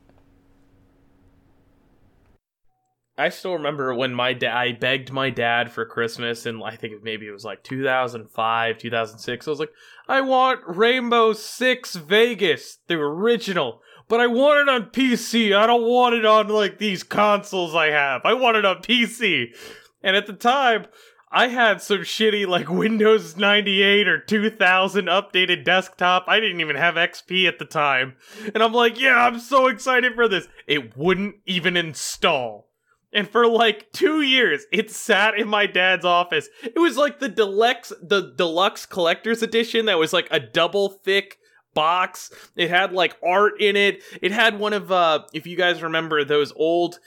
I 3.18 3.30
still 3.30 3.54
remember 3.54 3.94
when 3.94 4.12
my 4.12 4.34
dad 4.34 4.54
I 4.54 4.72
begged 4.72 5.10
my 5.10 5.30
dad 5.30 5.72
for 5.72 5.86
Christmas 5.86 6.44
and 6.44 6.62
I 6.62 6.76
think 6.76 7.02
maybe 7.02 7.26
it 7.26 7.32
was 7.32 7.46
like 7.46 7.62
2005, 7.62 8.78
2006. 8.78 9.46
I 9.46 9.50
was 9.50 9.58
like, 9.58 9.72
"I 10.06 10.20
want 10.20 10.60
Rainbow 10.66 11.32
6 11.32 11.94
Vegas, 11.96 12.78
the 12.88 12.96
original, 12.96 13.80
but 14.08 14.20
I 14.20 14.26
want 14.26 14.60
it 14.60 14.68
on 14.68 14.90
PC. 14.90 15.56
I 15.56 15.66
don't 15.66 15.82
want 15.82 16.14
it 16.14 16.24
on 16.24 16.48
like 16.48 16.78
these 16.78 17.02
consoles 17.02 17.74
I 17.74 17.86
have. 17.86 18.22
I 18.24 18.34
want 18.34 18.56
it 18.56 18.64
on 18.64 18.76
PC." 18.82 19.54
And 20.02 20.16
at 20.16 20.26
the 20.26 20.32
time, 20.32 20.86
I 21.30 21.48
had 21.48 21.82
some 21.82 21.98
shitty 21.98 22.46
like 22.46 22.70
Windows 22.70 23.36
98 23.36 24.08
or 24.08 24.18
2000 24.18 25.06
updated 25.06 25.64
desktop. 25.64 26.24
I 26.28 26.38
didn't 26.38 26.60
even 26.60 26.76
have 26.76 26.94
XP 26.94 27.48
at 27.48 27.58
the 27.58 27.64
time. 27.64 28.14
And 28.54 28.62
I'm 28.62 28.72
like, 28.72 29.00
"Yeah, 29.00 29.16
I'm 29.16 29.40
so 29.40 29.66
excited 29.66 30.14
for 30.14 30.28
this." 30.28 30.48
It 30.66 30.96
wouldn't 30.96 31.36
even 31.46 31.76
install. 31.76 32.66
And 33.12 33.28
for 33.28 33.46
like 33.46 33.92
two 33.92 34.20
years, 34.20 34.66
it 34.70 34.90
sat 34.90 35.38
in 35.38 35.48
my 35.48 35.66
dad's 35.66 36.04
office. 36.04 36.48
It 36.62 36.78
was 36.78 36.96
like 36.96 37.18
the 37.18 37.28
deluxe, 37.28 37.92
the 38.02 38.34
deluxe 38.36 38.84
collector's 38.84 39.42
edition 39.42 39.86
that 39.86 39.98
was 39.98 40.12
like 40.12 40.28
a 40.30 40.38
double 40.38 40.90
thick 40.90 41.38
box. 41.76 42.32
It 42.56 42.70
had 42.70 42.92
like 42.92 43.16
art 43.24 43.60
in 43.60 43.76
it. 43.76 44.02
It 44.20 44.32
had 44.32 44.58
one 44.58 44.72
of, 44.72 44.90
uh, 44.90 45.24
if 45.32 45.46
you 45.46 45.56
guys 45.56 45.82
remember 45.82 46.24
those 46.24 46.52
old 46.56 46.98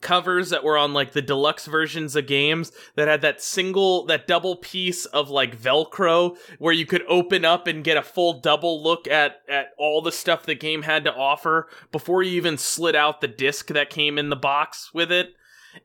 covers 0.00 0.50
that 0.50 0.64
were 0.64 0.76
on 0.76 0.92
like 0.92 1.12
the 1.12 1.22
deluxe 1.22 1.66
versions 1.66 2.16
of 2.16 2.26
games 2.26 2.72
that 2.96 3.08
had 3.08 3.22
that 3.22 3.40
single 3.40 4.04
that 4.06 4.26
double 4.26 4.56
piece 4.56 5.06
of 5.06 5.30
like 5.30 5.56
velcro 5.56 6.36
where 6.58 6.72
you 6.72 6.84
could 6.84 7.02
open 7.08 7.44
up 7.44 7.66
and 7.66 7.84
get 7.84 7.96
a 7.96 8.02
full 8.02 8.40
double 8.40 8.82
look 8.82 9.06
at 9.06 9.36
at 9.48 9.68
all 9.78 10.02
the 10.02 10.12
stuff 10.12 10.44
the 10.44 10.54
game 10.54 10.82
had 10.82 11.04
to 11.04 11.14
offer 11.14 11.68
before 11.92 12.22
you 12.22 12.32
even 12.32 12.58
slid 12.58 12.96
out 12.96 13.20
the 13.20 13.28
disc 13.28 13.68
that 13.68 13.88
came 13.88 14.18
in 14.18 14.30
the 14.30 14.36
box 14.36 14.90
with 14.92 15.12
it 15.12 15.28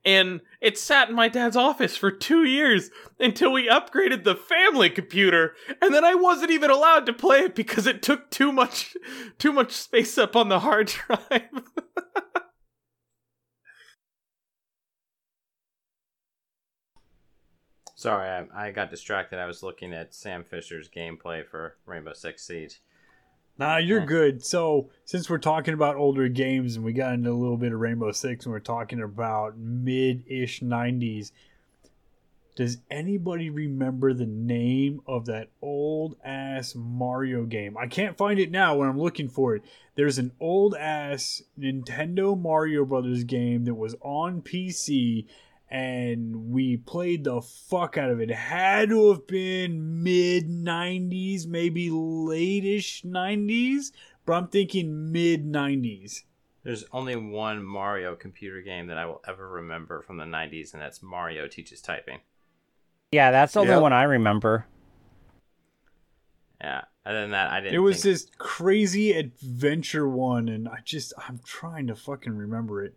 and 0.05 0.41
it 0.61 0.77
sat 0.77 1.09
in 1.09 1.15
my 1.15 1.27
dad's 1.27 1.55
office 1.55 1.95
for 1.97 2.11
two 2.11 2.43
years 2.43 2.89
until 3.19 3.51
we 3.51 3.67
upgraded 3.67 4.23
the 4.23 4.35
family 4.35 4.89
computer 4.89 5.55
and 5.81 5.93
then 5.93 6.03
i 6.03 6.15
wasn't 6.15 6.51
even 6.51 6.69
allowed 6.69 7.05
to 7.05 7.13
play 7.13 7.39
it 7.39 7.55
because 7.55 7.87
it 7.87 8.01
took 8.01 8.29
too 8.29 8.51
much 8.51 8.95
too 9.37 9.51
much 9.51 9.71
space 9.71 10.17
up 10.17 10.35
on 10.35 10.49
the 10.49 10.59
hard 10.59 10.87
drive 10.87 11.49
Sorry, 17.99 18.29
I, 18.29 18.67
I 18.67 18.71
got 18.71 18.89
distracted. 18.89 19.39
I 19.39 19.45
was 19.45 19.61
looking 19.61 19.93
at 19.93 20.13
Sam 20.13 20.45
Fisher's 20.45 20.87
gameplay 20.89 21.45
for 21.45 21.75
Rainbow 21.85 22.13
Six 22.13 22.47
Siege. 22.47 22.81
Nah, 23.59 23.75
you're 23.75 24.05
good. 24.05 24.45
So, 24.45 24.89
since 25.03 25.29
we're 25.29 25.37
talking 25.37 25.73
about 25.73 25.97
older 25.97 26.29
games 26.29 26.77
and 26.77 26.85
we 26.85 26.93
got 26.93 27.13
into 27.13 27.29
a 27.29 27.33
little 27.33 27.57
bit 27.57 27.73
of 27.73 27.79
Rainbow 27.81 28.13
Six 28.13 28.45
and 28.45 28.53
we're 28.53 28.61
talking 28.61 29.01
about 29.01 29.57
mid 29.57 30.23
ish 30.27 30.61
90s, 30.61 31.33
does 32.55 32.77
anybody 32.89 33.49
remember 33.49 34.13
the 34.13 34.25
name 34.25 35.01
of 35.05 35.25
that 35.25 35.49
old 35.61 36.15
ass 36.23 36.73
Mario 36.73 37.43
game? 37.43 37.75
I 37.77 37.87
can't 37.87 38.17
find 38.17 38.39
it 38.39 38.49
now 38.49 38.77
when 38.77 38.87
I'm 38.87 38.99
looking 38.99 39.27
for 39.27 39.55
it. 39.55 39.63
There's 39.95 40.17
an 40.17 40.31
old 40.39 40.73
ass 40.75 41.41
Nintendo 41.59 42.39
Mario 42.39 42.85
Brothers 42.85 43.25
game 43.25 43.65
that 43.65 43.75
was 43.75 43.93
on 44.01 44.41
PC 44.41 45.25
and 45.69 46.51
we 46.51 46.77
played 46.77 47.23
the 47.23 47.41
fuck 47.41 47.97
out 47.97 48.09
of 48.09 48.19
it. 48.19 48.31
It 48.31 48.35
had 48.35 48.89
to 48.89 49.11
have 49.11 49.27
been 49.27 50.03
mid 50.03 50.47
90s, 50.49 51.47
maybe 51.47 51.89
late-ish 51.91 53.03
90s, 53.03 53.91
but 54.25 54.33
I'm 54.33 54.47
thinking 54.47 55.11
mid 55.11 55.45
90s. 55.45 56.23
There's 56.63 56.83
only 56.91 57.15
one 57.15 57.63
Mario 57.63 58.15
computer 58.15 58.61
game 58.61 58.87
that 58.87 58.97
I 58.97 59.05
will 59.05 59.21
ever 59.27 59.47
remember 59.47 60.01
from 60.01 60.17
the 60.17 60.25
90s, 60.25 60.73
and 60.73 60.81
that's 60.81 61.01
Mario 61.01 61.47
Teaches 61.47 61.81
Typing. 61.81 62.19
Yeah, 63.11 63.31
that's 63.31 63.53
the 63.53 63.61
only 63.61 63.73
Yep. 63.73 63.81
one 63.81 63.93
I 63.93 64.03
remember. 64.03 64.65
Yeah. 66.61 66.81
Other 67.05 67.21
than 67.21 67.31
that, 67.31 67.49
I 67.51 67.61
didn't. 67.61 67.73
It 67.73 67.79
was 67.79 68.03
think- 68.03 68.13
this 68.13 68.27
crazy 68.37 69.13
adventure 69.13 70.07
one, 70.07 70.47
and 70.49 70.67
I 70.67 70.79
just 70.83 71.13
I'm 71.17 71.39
trying 71.43 71.87
to 71.87 71.95
fucking 71.95 72.35
remember 72.35 72.83
it. 72.83 72.93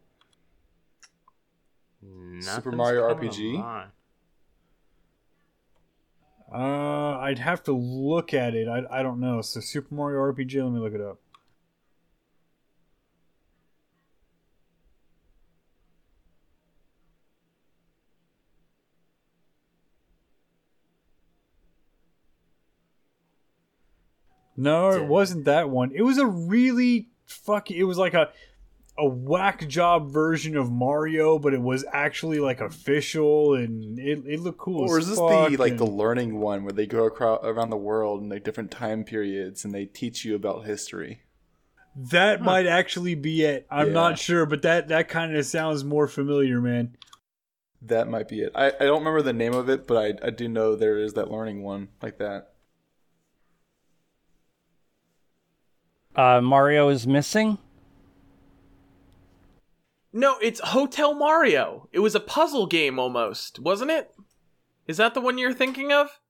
Nothing's 2.02 2.74
Mario 2.76 3.02
RPG? 3.14 3.90
Uh, 6.52 7.18
I'd 7.18 7.38
have 7.38 7.62
to 7.64 7.72
look 7.72 8.34
at 8.34 8.54
it. 8.54 8.68
I 8.68 8.82
I 8.90 9.02
don't 9.02 9.20
know. 9.20 9.40
So 9.40 9.60
Super 9.60 9.94
Mario 9.94 10.20
RPG. 10.20 10.62
Let 10.62 10.72
me 10.72 10.80
look 10.80 10.94
it 10.94 11.00
up. 11.00 11.18
No, 24.56 24.90
it 24.90 25.06
wasn't 25.06 25.46
that 25.46 25.70
one. 25.70 25.92
It 25.94 26.02
was 26.02 26.18
a 26.18 26.26
really 26.26 27.08
fucking. 27.26 27.76
It 27.76 27.84
was 27.84 27.96
like 27.98 28.14
a 28.14 28.30
a 28.98 29.06
whack 29.06 29.66
job 29.68 30.10
version 30.10 30.56
of 30.56 30.70
Mario, 30.70 31.38
but 31.38 31.54
it 31.54 31.62
was 31.62 31.84
actually 31.92 32.40
like 32.40 32.60
official 32.60 33.54
and 33.54 33.98
it, 33.98 34.22
it 34.26 34.40
looked 34.40 34.58
cool. 34.58 34.82
Or 34.82 34.98
as 34.98 35.04
is 35.04 35.10
this 35.10 35.18
fuck 35.18 35.50
the 35.50 35.56
like 35.56 35.78
the 35.78 35.86
learning 35.86 36.38
one 36.38 36.64
where 36.64 36.72
they 36.72 36.86
go 36.86 37.04
across, 37.06 37.40
around 37.42 37.70
the 37.70 37.76
world 37.76 38.22
in 38.22 38.28
like 38.28 38.44
different 38.44 38.70
time 38.70 39.04
periods 39.04 39.64
and 39.64 39.74
they 39.74 39.86
teach 39.86 40.24
you 40.24 40.34
about 40.34 40.66
history? 40.66 41.22
That 41.94 42.40
might 42.40 42.66
actually 42.66 43.14
be 43.14 43.42
it. 43.42 43.66
I'm 43.70 43.88
Yeah. 43.88 43.92
not 43.92 44.18
sure, 44.18 44.46
but 44.46 44.62
that 44.62 44.88
that 44.88 45.08
kind 45.08 45.36
of 45.36 45.44
sounds 45.46 45.84
more 45.84 46.06
familiar, 46.06 46.60
man. 46.60 46.96
That 47.80 48.08
might 48.08 48.28
be 48.28 48.42
it. 48.42 48.52
I, 48.54 48.68
I 48.68 48.84
don't 48.84 49.00
remember 49.00 49.22
the 49.22 49.32
name 49.32 49.54
of 49.54 49.68
it, 49.68 49.86
but 49.86 49.96
I, 50.22 50.26
I 50.26 50.30
do 50.30 50.48
know 50.48 50.76
there 50.76 50.98
is 50.98 51.14
that 51.14 51.30
learning 51.30 51.62
one 51.62 51.88
like 52.00 52.18
that. 52.18 52.52
Uh, 56.14 56.40
Mario 56.40 56.88
is 56.90 57.06
missing. 57.06 57.58
No, 60.12 60.36
it's 60.42 60.60
Hotel 60.60 61.14
Mario. 61.14 61.88
It 61.92 62.00
was 62.00 62.14
a 62.14 62.20
puzzle 62.20 62.66
game 62.66 62.98
almost, 62.98 63.58
wasn't 63.58 63.90
it? 63.90 64.14
Is 64.86 64.98
that 64.98 65.14
the 65.14 65.20
one 65.20 65.38
you're 65.38 65.54
thinking 65.54 65.92
of? 65.92 66.20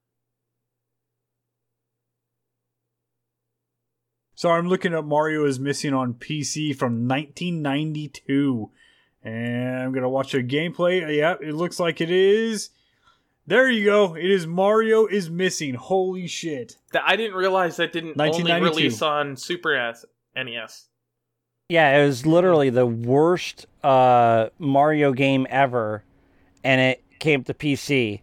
So 4.34 4.50
I'm 4.50 4.68
looking 4.68 4.94
up 4.94 5.04
Mario 5.04 5.44
is 5.46 5.60
missing 5.60 5.94
on 5.94 6.14
PC 6.14 6.76
from 6.76 7.08
1992, 7.08 8.70
and 9.22 9.78
I'm 9.78 9.92
gonna 9.92 10.08
watch 10.08 10.34
a 10.34 10.42
gameplay. 10.42 11.16
Yeah, 11.16 11.36
it 11.40 11.54
looks 11.54 11.78
like 11.78 12.00
it 12.00 12.10
is. 12.10 12.70
There 13.46 13.70
you 13.70 13.84
go. 13.84 14.16
It 14.16 14.30
is 14.30 14.46
Mario 14.46 15.06
is 15.06 15.30
missing. 15.30 15.74
Holy 15.74 16.26
shit! 16.26 16.76
That 16.92 17.04
I 17.06 17.16
didn't 17.16 17.36
realize 17.36 17.76
that 17.76 17.92
didn't 17.92 18.20
only 18.20 18.30
1992. 18.30 18.76
release 18.76 19.02
on 19.02 19.36
Super 19.36 19.94
NES. 20.34 20.86
Yeah, 21.72 21.96
it 21.96 22.04
was 22.06 22.26
literally 22.26 22.68
the 22.68 22.84
worst 22.84 23.64
uh, 23.82 24.50
Mario 24.58 25.14
game 25.14 25.46
ever, 25.48 26.04
and 26.62 26.82
it 26.82 27.02
came 27.18 27.44
to 27.44 27.54
PC, 27.54 28.20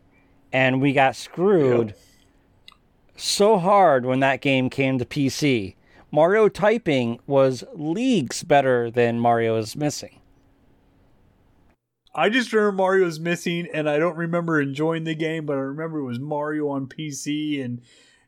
and 0.54 0.80
we 0.80 0.94
got 0.94 1.16
screwed 1.16 1.96
so 3.16 3.58
hard 3.58 4.06
when 4.06 4.20
that 4.20 4.42
game 4.42 4.70
came 4.70 5.00
to 5.00 5.06
PC. 5.06 5.74
Mario 6.12 6.48
typing 6.48 7.22
was 7.26 7.64
leagues 7.74 8.44
better 8.44 8.92
than 8.92 9.20
Mario 9.20 9.58
is 9.58 9.76
missing. 9.76 10.20
I 12.14 12.30
just 12.30 12.54
remember 12.54 12.74
Mario 12.74 13.08
is 13.08 13.20
missing, 13.20 13.68
and 13.74 13.90
I 13.90 13.98
don't 13.98 14.16
remember 14.16 14.62
enjoying 14.62 15.06
the 15.06 15.16
game, 15.16 15.48
but 15.48 15.54
I 15.54 15.62
remember 15.62 15.98
it 15.98 16.06
was 16.06 16.20
Mario 16.20 16.68
on 16.68 16.86
PC, 16.86 17.66
and 17.66 17.82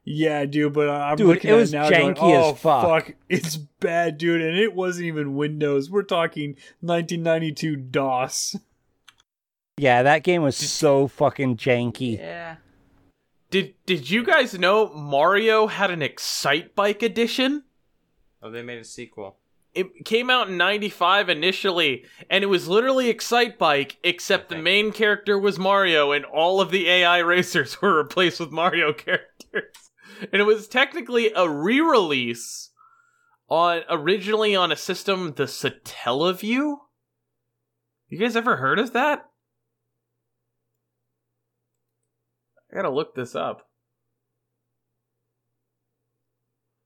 yeah, 0.04 0.46
dude. 0.46 0.74
But 0.74 0.90
I- 0.90 1.12
I'm 1.12 1.18
Dude, 1.18 1.28
looking 1.28 1.50
it 1.50 1.54
at 1.54 1.58
was 1.58 1.74
it 1.74 1.78
now, 1.78 1.90
going, 1.90 2.16
janky 2.16 2.34
as 2.38 2.46
oh, 2.46 2.54
fuck." 2.54 3.12
It's 3.30 3.58
bad, 3.58 4.18
dude, 4.18 4.42
and 4.42 4.58
it 4.58 4.74
wasn't 4.74 5.06
even 5.08 5.36
Windows. 5.36 5.90
We're 5.90 6.04
talking 6.04 6.52
1992 6.82 7.76
DOS. 7.76 8.56
Yeah, 9.78 10.04
that 10.04 10.24
game 10.24 10.44
was 10.44 10.56
so 10.56 11.08
fucking 11.08 11.58
janky. 11.58 12.18
Yeah. 12.20 12.58
Did 13.50 13.74
Did 13.86 14.10
you 14.10 14.24
guys 14.24 14.58
know 14.58 14.94
Mario 14.94 15.68
had 15.68 15.92
an 15.92 16.02
Excitebike 16.02 17.02
edition? 17.04 17.64
Oh, 18.42 18.50
they 18.50 18.62
made 18.62 18.80
a 18.80 18.84
sequel. 18.84 19.38
It 19.74 20.04
came 20.04 20.30
out 20.30 20.50
in 20.50 20.58
95 20.58 21.30
initially, 21.30 22.04
and 22.30 22.44
it 22.44 22.48
was 22.48 22.68
literally 22.68 23.14
Excitebike, 23.14 23.96
except 24.04 24.50
the 24.50 24.58
main 24.58 24.92
character 24.92 25.40
was 25.40 25.58
Mario, 25.58 26.12
and 26.12 26.26
all 26.26 26.60
of 26.60 26.72
the 26.72 26.90
AI 26.90 27.20
racers 27.20 27.82
were 27.82 27.96
replaced 27.98 28.40
with 28.40 28.52
Mario 28.52 28.92
characters. 28.94 29.91
And 30.32 30.42
it 30.42 30.46
was 30.46 30.68
technically 30.68 31.32
a 31.36 31.48
re 31.50 31.80
release 31.82 32.70
on 33.50 33.82
originally 33.90 34.56
on 34.56 34.72
a 34.72 34.76
system, 34.76 35.34
the 35.36 35.44
Satellaview. 35.44 36.78
You 38.10 38.18
guys 38.18 38.36
ever 38.36 38.58
heard 38.58 38.80
of 38.80 38.94
that? 38.94 39.26
I 42.72 42.76
gotta 42.76 42.90
look 42.90 43.16
this 43.16 43.36
up. 43.36 43.68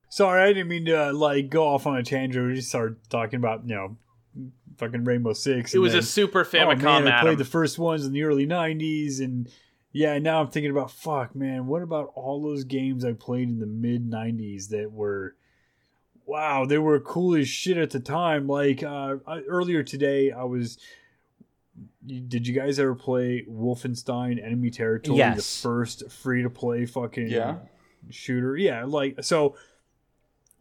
Sorry, 0.09 0.43
I 0.43 0.47
didn't 0.53 0.69
mean 0.69 0.85
to 0.85 1.09
uh, 1.09 1.13
like 1.13 1.49
go 1.49 1.67
off 1.67 1.85
on 1.85 1.97
a 1.97 2.03
tangent. 2.03 2.47
We 2.47 2.55
just 2.55 2.69
started 2.69 2.97
talking 3.09 3.37
about 3.37 3.67
you 3.67 3.75
know 3.75 3.97
fucking 4.77 5.03
Rainbow 5.03 5.33
Six. 5.33 5.75
It 5.75 5.79
was 5.79 5.93
a 5.93 5.97
then- 5.97 6.03
Super 6.03 6.41
oh 6.41 6.45
Famicom 6.45 7.03
man, 7.03 7.07
I 7.07 7.21
played 7.21 7.37
the 7.37 7.45
first 7.45 7.77
ones 7.77 8.05
in 8.05 8.13
the 8.13 8.23
early 8.23 8.47
'90s, 8.47 9.19
and 9.19 9.49
yeah, 9.95 10.19
now 10.19 10.41
I'm 10.41 10.49
thinking 10.49 10.71
about 10.71 10.91
fuck, 10.91 11.33
man. 11.35 11.67
What 11.67 11.81
about 11.81 12.11
all 12.15 12.43
those 12.43 12.65
games 12.65 13.05
I 13.05 13.13
played 13.13 13.47
in 13.47 13.59
the 13.59 13.65
mid 13.65 14.09
'90s 14.09 14.67
that 14.69 14.91
were 14.91 15.35
wow, 16.25 16.65
they 16.65 16.77
were 16.77 16.99
cool 16.99 17.35
as 17.35 17.47
shit 17.47 17.77
at 17.77 17.91
the 17.91 17.99
time. 18.01 18.45
Like 18.45 18.83
uh, 18.83 19.15
I, 19.25 19.39
earlier 19.43 19.83
today, 19.83 20.31
I 20.31 20.43
was. 20.43 20.77
Did 22.05 22.45
you 22.45 22.53
guys 22.53 22.77
ever 22.77 22.93
play 22.93 23.45
Wolfenstein 23.49 24.43
Enemy 24.43 24.69
Territory? 24.71 25.17
The 25.17 25.41
first 25.41 26.11
free 26.11 26.43
to 26.43 26.49
play 26.49 26.85
fucking 26.85 27.27
Yeah. 27.29 27.59
shooter. 28.09 28.57
Yeah, 28.57 28.83
like 28.83 29.23
so 29.23 29.55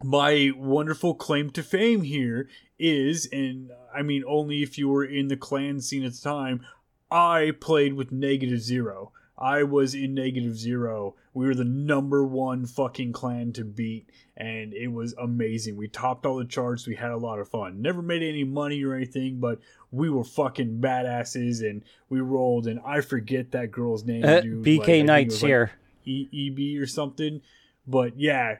my 0.03 0.53
wonderful 0.57 1.15
claim 1.15 1.51
to 1.51 1.63
fame 1.63 2.03
here 2.03 2.49
is 2.79 3.27
and 3.33 3.71
I 3.93 4.03
mean 4.03 4.23
only 4.27 4.63
if 4.63 4.79
you 4.79 4.89
were 4.89 5.05
in 5.05 5.27
the 5.29 5.37
clan 5.37 5.81
scene 5.81 6.05
at 6.05 6.13
the 6.13 6.21
time, 6.21 6.65
I 7.11 7.53
played 7.61 7.95
with 7.95 8.13
negative 8.13 8.61
zero. 8.61 9.13
I 9.37 9.65
was 9.65 9.95
in 9.95 10.15
negative 10.15 10.57
zero. 10.57 11.17
We 11.33 11.47
were 11.47 11.55
the 11.55 11.65
number 11.65 12.25
one 12.25 12.67
fucking 12.67 13.13
clan 13.13 13.53
to 13.55 13.65
beat, 13.65 14.11
and 14.37 14.73
it 14.73 14.89
was 14.89 15.13
amazing. 15.15 15.77
We 15.77 15.89
topped 15.89 16.25
all 16.25 16.37
the 16.37 16.45
charts. 16.45 16.87
We 16.87 16.95
had 16.95 17.11
a 17.11 17.17
lot 17.17 17.41
of 17.41 17.49
fun. 17.49 17.83
Never 17.83 18.01
made 18.01 18.23
any 18.23 18.45
money 18.45 18.85
or 18.85 18.95
anything, 18.95 19.41
but 19.41 19.59
we 19.91 20.09
were 20.09 20.25
fucking 20.25 20.81
badasses, 20.81 21.69
and 21.69 21.83
we 22.09 22.21
rolled. 22.21 22.69
And 22.69 22.81
I 22.87 23.01
forget 23.01 23.51
that 23.53 23.73
girl's 23.73 24.05
name. 24.05 24.25
Uh, 24.25 24.41
dude, 24.41 24.65
BK 24.65 25.01
it 25.01 25.05
Knights 25.05 25.43
like 25.43 25.49
here. 25.49 25.73
E- 26.05 26.29
EB 26.51 26.81
or 26.81 26.87
something. 26.87 27.41
But 27.87 28.19
yeah, 28.19 28.59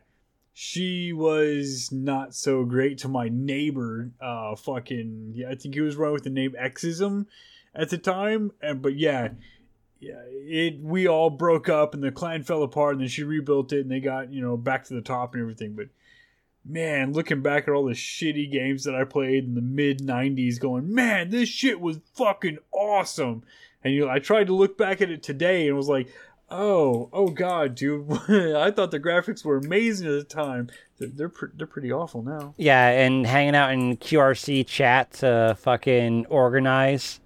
she 0.53 1.13
was 1.13 1.91
not 1.93 2.35
so 2.35 2.65
great 2.65 2.99
to 2.99 3.09
my 3.09 3.29
neighbor. 3.29 4.11
Uh, 4.21 4.57
fucking 4.57 5.33
yeah, 5.35 5.51
I 5.51 5.55
think 5.55 5.75
he 5.75 5.81
was 5.81 5.97
right 5.97 6.13
with 6.13 6.25
the 6.25 6.31
name 6.31 6.55
Xism 6.61 7.27
at 7.75 7.91
the 7.91 7.99
time. 7.99 8.53
And 8.63 8.83
but 8.83 8.97
yeah, 8.97 9.31
yeah, 10.01 10.23
it 10.27 10.81
we 10.81 11.07
all 11.07 11.31
broke 11.31 11.69
up 11.69 11.95
and 11.95 12.03
the 12.03 12.13
clan 12.13 12.43
fell 12.43 12.63
apart, 12.63 12.95
and 12.95 13.01
then 13.01 13.09
she 13.09 13.23
rebuilt 13.23 13.73
it, 13.73 13.81
and 13.81 13.91
they 13.91 14.01
got 14.01 14.33
you 14.33 14.43
know 14.43 14.57
back 14.57 14.85
to 14.85 14.95
the 14.95 15.01
top 15.01 15.35
and 15.35 15.43
everything. 15.43 15.75
But 15.75 15.89
man, 16.65 17.13
looking 17.13 17.43
back 17.43 17.69
at 17.69 17.75
all 17.75 17.85
the 17.85 17.93
shitty 17.93 18.51
games 18.51 18.85
that 18.85 18.95
I 18.95 19.05
played 19.05 19.45
in 19.45 19.55
the 19.55 19.63
mid 19.63 20.01
'90s, 20.01 20.61
going, 20.61 20.93
man, 20.93 21.31
this 21.31 21.49
shit 21.49 21.81
was 21.81 22.01
fucking 22.15 22.59
awesome. 22.73 23.43
And 23.83 23.95
you 23.95 24.05
know, 24.05 24.11
I 24.11 24.19
tried 24.19 24.47
to 24.49 24.55
look 24.55 24.79
back 24.79 25.01
at 25.01 25.11
it 25.11 25.23
today 25.23 25.69
and 25.69 25.77
was 25.77 25.89
like, 25.89 26.09
Oh, 26.51 27.09
oh 27.13 27.29
god, 27.29 27.75
dude! 27.75 28.11
I 28.29 28.71
thought 28.71 28.91
the 28.91 29.01
graphics 29.01 29.45
were 29.45 29.57
amazing 29.57 30.07
at 30.07 30.13
the 30.13 30.25
time. 30.25 30.69
They're 30.99 31.09
they're, 31.09 31.29
pre- 31.29 31.49
they're 31.55 31.67
pretty 31.67 31.91
awful 31.91 32.23
now. 32.23 32.55
Yeah, 32.57 32.89
and 32.89 33.27
hanging 33.27 33.57
out 33.57 33.73
in 33.73 33.97
QRC 33.97 34.67
chat 34.67 35.13
to 35.15 35.57
fucking 35.59 36.27
organize. 36.27 37.21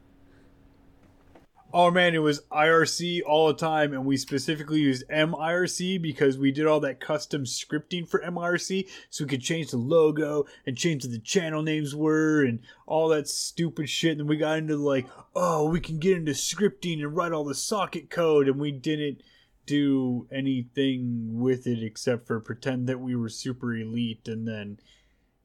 Oh 1.70 1.90
man, 1.90 2.14
it 2.14 2.22
was 2.22 2.40
IRC 2.50 3.20
all 3.26 3.48
the 3.48 3.54
time, 3.54 3.92
and 3.92 4.06
we 4.06 4.16
specifically 4.16 4.80
used 4.80 5.06
MIRC 5.10 6.00
because 6.00 6.38
we 6.38 6.50
did 6.50 6.66
all 6.66 6.80
that 6.80 6.98
custom 6.98 7.44
scripting 7.44 8.08
for 8.08 8.20
MIRC, 8.22 8.88
so 9.10 9.24
we 9.24 9.28
could 9.28 9.42
change 9.42 9.70
the 9.70 9.76
logo 9.76 10.46
and 10.66 10.78
change 10.78 11.04
what 11.04 11.12
the 11.12 11.18
channel 11.18 11.62
names 11.62 11.94
were 11.94 12.42
and 12.42 12.60
all 12.86 13.08
that 13.08 13.28
stupid 13.28 13.90
shit. 13.90 14.18
And 14.18 14.26
we 14.26 14.38
got 14.38 14.56
into 14.56 14.76
like, 14.76 15.06
oh, 15.36 15.68
we 15.68 15.78
can 15.78 15.98
get 15.98 16.16
into 16.16 16.32
scripting 16.32 17.00
and 17.00 17.14
write 17.14 17.32
all 17.32 17.44
the 17.44 17.54
socket 17.54 18.08
code, 18.08 18.48
and 18.48 18.58
we 18.58 18.72
didn't 18.72 19.22
do 19.66 20.26
anything 20.32 21.38
with 21.38 21.66
it 21.66 21.82
except 21.82 22.26
for 22.26 22.40
pretend 22.40 22.86
that 22.88 23.00
we 23.00 23.14
were 23.14 23.28
super 23.28 23.76
elite, 23.76 24.26
and 24.26 24.48
then, 24.48 24.78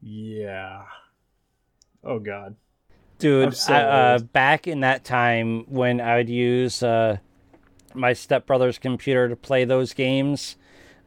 yeah. 0.01 0.83
Oh 2.01 2.19
god. 2.19 2.55
Dude, 3.23 3.55
so 3.55 3.73
I, 3.73 3.81
uh, 3.83 4.19
back 4.19 4.67
in 4.67 4.81
that 4.81 5.05
time 5.05 5.63
when 5.69 6.01
I 6.01 6.17
would 6.17 6.27
use 6.27 6.83
uh, 6.83 7.19
my 7.93 8.11
stepbrother's 8.11 8.77
computer 8.77 9.29
to 9.29 9.35
play 9.37 9.63
those 9.63 9.93
games, 9.93 10.57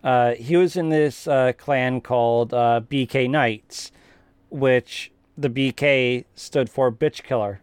uh, 0.03 0.33
he 0.33 0.57
was 0.57 0.77
in 0.77 0.89
this 0.89 1.29
uh, 1.29 1.53
clan 1.59 2.01
called 2.01 2.55
uh, 2.55 2.81
BK 2.89 3.29
Knights, 3.29 3.93
which 4.49 5.13
the 5.37 5.51
BK 5.51 6.25
stood 6.35 6.71
for 6.71 6.91
Bitch 6.91 7.23
Killer. 7.23 7.61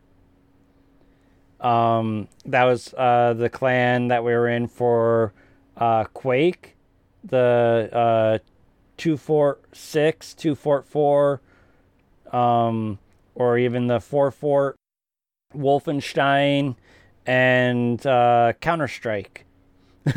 Um, 1.60 2.28
that 2.46 2.66
was 2.66 2.94
uh, 2.96 3.34
the 3.34 3.50
clan 3.50 4.10
that 4.10 4.24
we 4.24 4.34
were 4.34 4.48
in 4.48 4.68
for 4.68 5.34
uh, 5.78 6.04
Quake, 6.04 6.76
the 7.24 7.90
uh, 7.92 8.38
246, 8.98 10.36
244, 10.36 11.42
um, 12.32 13.00
or 13.36 13.58
even 13.58 13.88
the 13.88 14.00
44 14.00 14.76
Wolfenstein 15.56 16.76
and 17.26 18.06
uh, 18.06 18.54
Counter 18.60 18.88
Strike. 18.88 19.46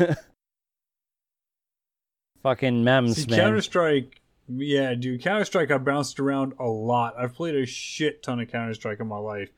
Fucking 2.43 2.83
memes, 2.83 3.23
See, 3.23 3.29
man. 3.29 3.39
Counter 3.39 3.61
Strike, 3.61 4.21
yeah, 4.47 4.93
dude, 4.93 5.21
Counter 5.21 5.45
Strike. 5.45 5.71
I 5.71 5.77
bounced 5.77 6.19
around 6.19 6.53
a 6.59 6.67
lot. 6.67 7.15
I've 7.17 7.33
played 7.33 7.55
a 7.55 7.65
shit 7.65 8.23
ton 8.23 8.39
of 8.39 8.51
Counter 8.51 8.73
Strike 8.73 8.99
in 8.99 9.07
my 9.07 9.17
life. 9.17 9.49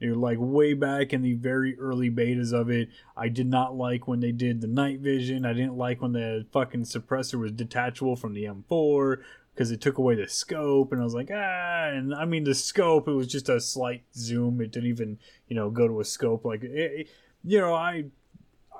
You're 0.00 0.16
like 0.16 0.38
way 0.40 0.74
back 0.74 1.12
in 1.12 1.22
the 1.22 1.34
very 1.34 1.78
early 1.78 2.10
betas 2.10 2.52
of 2.52 2.68
it, 2.68 2.88
I 3.16 3.28
did 3.28 3.46
not 3.46 3.76
like 3.76 4.08
when 4.08 4.20
they 4.20 4.32
did 4.32 4.60
the 4.60 4.66
night 4.66 5.00
vision. 5.00 5.46
I 5.46 5.52
didn't 5.52 5.78
like 5.78 6.02
when 6.02 6.12
the 6.12 6.46
fucking 6.52 6.82
suppressor 6.82 7.38
was 7.38 7.52
detachable 7.52 8.16
from 8.16 8.34
the 8.34 8.44
M4 8.44 9.22
because 9.54 9.70
it 9.70 9.80
took 9.80 9.98
away 9.98 10.16
the 10.16 10.28
scope. 10.28 10.90
And 10.92 11.00
I 11.00 11.04
was 11.04 11.14
like, 11.14 11.30
ah. 11.32 11.88
And 11.88 12.12
I 12.14 12.24
mean, 12.24 12.44
the 12.44 12.54
scope, 12.54 13.06
it 13.08 13.12
was 13.12 13.28
just 13.28 13.48
a 13.48 13.60
slight 13.60 14.02
zoom. 14.14 14.60
It 14.60 14.72
didn't 14.72 14.88
even, 14.88 15.18
you 15.48 15.54
know, 15.56 15.70
go 15.70 15.86
to 15.86 16.00
a 16.00 16.04
scope. 16.04 16.44
Like, 16.44 16.62
it, 16.64 16.70
it- 16.72 17.08
you 17.46 17.60
know, 17.60 17.74
I, 17.74 18.06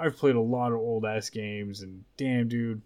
I've 0.00 0.16
played 0.16 0.36
a 0.36 0.40
lot 0.40 0.72
of 0.72 0.78
old 0.78 1.04
ass 1.04 1.28
games, 1.28 1.82
and 1.82 2.04
damn, 2.16 2.48
dude, 2.48 2.80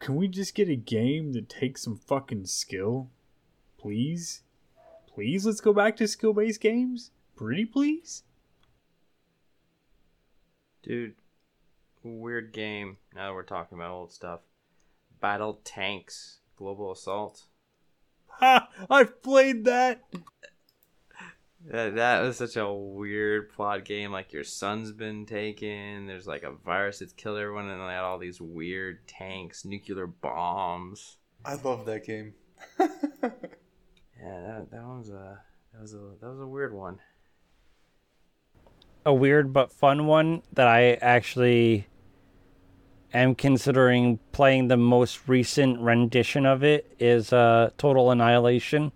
can 0.00 0.16
we 0.16 0.28
just 0.28 0.54
get 0.54 0.68
a 0.68 0.76
game 0.76 1.32
that 1.32 1.48
takes 1.48 1.82
some 1.82 1.96
fucking 1.96 2.44
skill? 2.44 3.08
Please? 3.78 4.42
Please 5.06 5.46
let's 5.46 5.62
go 5.62 5.72
back 5.72 5.96
to 5.96 6.06
skill 6.06 6.34
based 6.34 6.60
games? 6.60 7.10
Pretty 7.36 7.64
please? 7.64 8.22
Dude, 10.82 11.14
weird 12.02 12.52
game. 12.52 12.98
Now 13.14 13.28
that 13.28 13.34
we're 13.34 13.42
talking 13.44 13.78
about 13.78 13.92
old 13.92 14.12
stuff. 14.12 14.40
Battle 15.20 15.60
Tanks 15.64 16.40
Global 16.56 16.92
Assault. 16.92 17.44
Ha! 18.26 18.68
I've 18.90 19.22
played 19.22 19.64
that! 19.64 20.02
That, 21.66 21.94
that 21.94 22.20
was 22.20 22.36
such 22.36 22.56
a 22.56 22.70
weird 22.70 23.50
plot 23.50 23.84
game. 23.84 24.12
Like 24.12 24.32
your 24.32 24.44
son's 24.44 24.92
been 24.92 25.24
taken. 25.24 26.06
There's 26.06 26.26
like 26.26 26.42
a 26.42 26.50
virus 26.52 26.98
that's 26.98 27.14
killed 27.14 27.38
everyone, 27.38 27.68
and 27.70 27.80
they 27.80 27.94
had 27.94 28.00
all 28.02 28.18
these 28.18 28.40
weird 28.40 29.06
tanks, 29.08 29.64
nuclear 29.64 30.06
bombs. 30.06 31.16
I 31.44 31.54
love 31.54 31.86
that 31.86 32.04
game. 32.04 32.34
Yeah, 34.22 34.40
that 34.40 34.70
that 34.70 34.82
was 34.84 35.10
a 35.10 35.40
that 35.72 35.82
was 35.82 35.92
a 35.92 35.98
that 36.20 36.30
was 36.30 36.40
a 36.40 36.46
weird 36.46 36.72
one. 36.72 36.98
a 39.04 39.12
weird 39.12 39.52
but 39.52 39.70
fun 39.70 40.06
one 40.06 40.42
that 40.54 40.66
I 40.66 40.94
actually 40.94 41.86
am 43.18 43.34
considering 43.34 44.18
playing 44.32 44.68
the 44.68 44.76
most 44.76 45.28
recent 45.28 45.80
rendition 45.80 46.46
of 46.46 46.64
it 46.64 46.94
is 46.98 47.32
uh, 47.32 47.70
Total 47.78 48.10
Annihilation. 48.10 48.92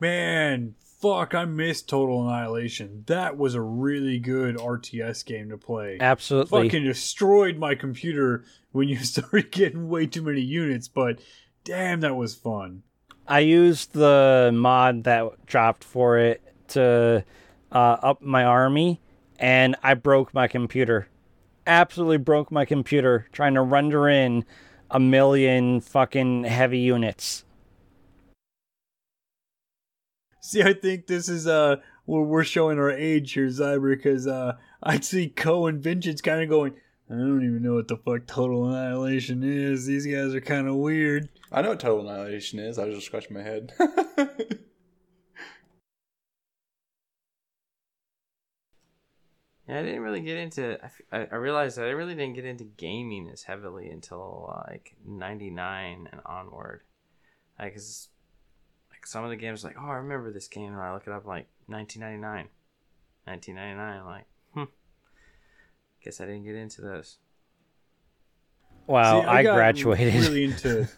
Man, 0.00 0.74
fuck, 1.00 1.34
I 1.34 1.44
missed 1.44 1.88
Total 1.88 2.28
Annihilation. 2.28 3.04
That 3.06 3.36
was 3.36 3.54
a 3.54 3.60
really 3.60 4.18
good 4.18 4.56
RTS 4.56 5.24
game 5.24 5.50
to 5.50 5.56
play. 5.56 5.98
Absolutely. 6.00 6.68
Fucking 6.68 6.84
destroyed 6.84 7.56
my 7.56 7.74
computer 7.74 8.44
when 8.72 8.88
you 8.88 8.98
started 9.04 9.52
getting 9.52 9.88
way 9.88 10.06
too 10.06 10.22
many 10.22 10.40
units, 10.40 10.88
but 10.88 11.20
damn, 11.62 12.00
that 12.00 12.16
was 12.16 12.34
fun. 12.34 12.82
I 13.26 13.40
used 13.40 13.92
the 13.92 14.50
mod 14.52 15.04
that 15.04 15.46
dropped 15.46 15.84
for 15.84 16.18
it 16.18 16.42
to 16.68 17.24
uh, 17.72 17.96
up 18.02 18.20
my 18.20 18.44
army, 18.44 19.00
and 19.38 19.76
I 19.82 19.94
broke 19.94 20.34
my 20.34 20.48
computer. 20.48 21.08
Absolutely 21.66 22.18
broke 22.18 22.52
my 22.52 22.64
computer 22.64 23.26
trying 23.32 23.54
to 23.54 23.62
render 23.62 24.08
in 24.08 24.44
a 24.90 25.00
million 25.00 25.80
fucking 25.80 26.44
heavy 26.44 26.78
units. 26.78 27.44
See, 30.40 30.62
I 30.62 30.74
think 30.74 31.06
this 31.06 31.28
is 31.28 31.46
uh 31.46 31.76
where 32.04 32.22
we're 32.22 32.44
showing 32.44 32.78
our 32.78 32.90
age 32.90 33.32
here, 33.32 33.46
Zyber, 33.46 33.96
because 33.96 34.26
uh 34.26 34.56
I 34.82 35.00
see 35.00 35.28
KOH 35.28 35.66
and 35.66 35.82
Vintage 35.82 36.22
kind 36.22 36.42
of 36.42 36.50
going. 36.50 36.74
I 37.10 37.14
don't 37.14 37.44
even 37.44 37.62
know 37.62 37.74
what 37.74 37.88
the 37.88 37.96
fuck 37.96 38.26
Total 38.26 38.68
Annihilation 38.68 39.42
is. 39.42 39.86
These 39.86 40.06
guys 40.06 40.34
are 40.34 40.40
kind 40.40 40.68
of 40.68 40.76
weird. 40.76 41.28
I 41.52 41.62
know 41.62 41.70
what 41.70 41.80
Total 41.80 42.08
Annihilation 42.08 42.58
is. 42.58 42.78
I 42.78 42.84
was 42.84 42.96
just 42.96 43.06
scratching 43.06 43.36
my 43.36 43.42
head. 43.42 43.72
Yeah, 49.68 49.78
I 49.78 49.82
didn't 49.82 50.02
really 50.02 50.20
get 50.20 50.36
into. 50.36 50.78
I, 51.10 51.26
I 51.32 51.36
realized 51.36 51.78
that 51.78 51.86
I 51.86 51.90
really 51.90 52.14
didn't 52.14 52.34
get 52.34 52.44
into 52.44 52.64
gaming 52.64 53.30
as 53.32 53.42
heavily 53.44 53.88
until 53.88 54.52
like 54.66 54.94
'99 55.06 56.08
and 56.12 56.20
onward. 56.26 56.82
Like, 57.58 57.74
'cause, 57.74 58.08
like 58.90 59.06
some 59.06 59.24
of 59.24 59.30
the 59.30 59.36
games, 59.36 59.64
like, 59.64 59.76
oh, 59.80 59.86
I 59.86 59.96
remember 59.96 60.32
this 60.32 60.48
game, 60.48 60.72
and 60.72 60.80
I 60.82 60.92
look 60.92 61.06
it 61.06 61.12
up, 61.12 61.24
like 61.24 61.46
1999, 61.66 62.48
1999. 63.24 64.00
I'm 64.00 64.06
like, 64.06 64.26
hmm. 64.52 64.64
Guess 66.02 66.20
I 66.20 66.26
didn't 66.26 66.44
get 66.44 66.56
into 66.56 66.82
those. 66.82 67.16
Wow, 68.86 69.22
See, 69.22 69.26
I, 69.26 69.42
got 69.42 69.54
graduated. 69.54 70.14
Really 70.14 70.44
into. 70.52 70.88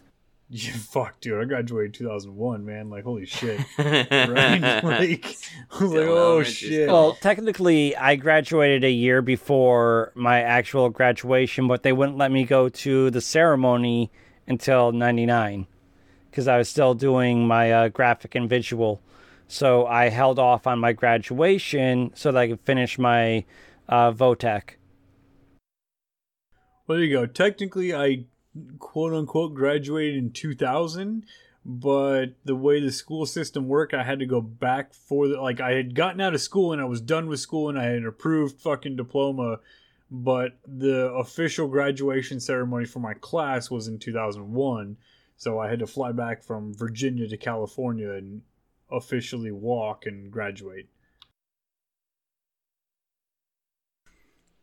Yeah, 0.49 0.71
fuck, 0.71 1.19
dude. 1.19 1.41
I 1.41 1.43
graduated 1.43 1.93
2001, 1.95 2.65
man. 2.65 2.89
Like, 2.89 3.03
holy 3.03 3.25
shit. 3.25 3.59
Right? 3.77 4.09
right? 4.09 4.83
like, 4.83 5.25
I 5.25 5.83
was 5.83 5.89
Still 5.89 5.89
like, 5.89 6.07
oh 6.07 6.43
shit. 6.43 6.87
Well, 6.87 7.13
technically, 7.15 7.97
I 7.97 8.15
graduated 8.15 8.85
a 8.85 8.91
year 8.91 9.21
before 9.21 10.13
my 10.15 10.41
actual 10.41 10.89
graduation, 10.89 11.67
but 11.67 11.83
they 11.83 11.91
wouldn't 11.91 12.17
let 12.17 12.31
me 12.31 12.45
go 12.45 12.69
to 12.69 13.11
the 13.11 13.19
ceremony 13.19 14.09
until 14.47 14.93
99 14.93 15.67
because 16.31 16.47
I 16.47 16.57
was 16.57 16.69
still 16.69 16.93
doing 16.93 17.45
my 17.45 17.71
uh, 17.71 17.87
graphic 17.89 18.33
and 18.33 18.47
visual. 18.47 19.01
So 19.49 19.85
I 19.85 20.09
held 20.09 20.39
off 20.39 20.65
on 20.65 20.79
my 20.79 20.93
graduation 20.93 22.11
so 22.15 22.31
that 22.31 22.39
I 22.39 22.47
could 22.47 22.61
finish 22.61 22.97
my 22.97 23.43
uh, 23.89 24.11
VOTEC. 24.11 24.75
Well, 26.85 26.97
there 26.97 27.05
you 27.05 27.11
go. 27.11 27.25
Technically, 27.25 27.93
I 27.93 28.25
quote 28.79 29.13
unquote 29.13 29.53
graduated 29.53 30.17
in 30.17 30.31
2000, 30.31 31.25
but 31.65 32.27
the 32.45 32.55
way 32.55 32.79
the 32.79 32.91
school 32.91 33.25
system 33.25 33.67
worked, 33.67 33.93
I 33.93 34.03
had 34.03 34.19
to 34.19 34.25
go 34.25 34.39
back 34.41 34.93
for 34.93 35.27
the 35.27 35.41
like 35.41 35.59
I 35.59 35.73
had 35.73 35.95
gotten 35.95 36.21
out 36.21 36.33
of 36.33 36.41
school 36.41 36.71
and 36.71 36.81
I 36.81 36.85
was 36.85 37.01
done 37.01 37.27
with 37.27 37.39
school 37.39 37.69
and 37.69 37.77
I 37.77 37.83
had 37.83 37.95
an 37.95 38.07
approved 38.07 38.61
fucking 38.61 38.95
diploma, 38.95 39.59
but 40.09 40.57
the 40.65 41.11
official 41.11 41.67
graduation 41.67 42.39
ceremony 42.39 42.85
for 42.85 42.99
my 42.99 43.13
class 43.15 43.69
was 43.69 43.87
in 43.87 43.99
2001, 43.99 44.97
so 45.35 45.59
I 45.59 45.69
had 45.69 45.79
to 45.79 45.87
fly 45.87 46.11
back 46.11 46.43
from 46.43 46.73
Virginia 46.73 47.27
to 47.27 47.37
California 47.37 48.11
and 48.11 48.43
officially 48.89 49.51
walk 49.51 50.05
and 50.05 50.31
graduate. 50.31 50.87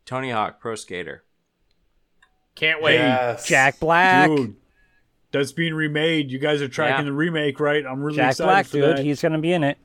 Tony 0.05 0.31
Hawk 0.31 0.59
Pro 0.59 0.75
Skater. 0.75 1.24
Can't 2.55 2.81
wait. 2.81 2.95
yes. 2.95 3.45
Jack 3.47 3.79
Black. 3.79 4.29
Dude, 4.29 4.55
that's 5.31 5.51
being 5.51 5.73
remade. 5.73 6.31
You 6.31 6.39
guys 6.39 6.61
are 6.61 6.67
tracking 6.69 7.05
Yeah. 7.05 7.11
the 7.11 7.15
remake, 7.15 7.59
right? 7.59 7.85
I'm 7.85 8.01
really 8.01 8.15
Jack 8.17 8.31
excited 8.31 8.47
Black, 8.47 8.65
for 8.67 8.71
dude. 8.77 8.97
that. 8.97 9.03
He's 9.03 9.21
going 9.21 9.33
to 9.33 9.39
be 9.39 9.51
in 9.51 9.63
it. 9.63 9.77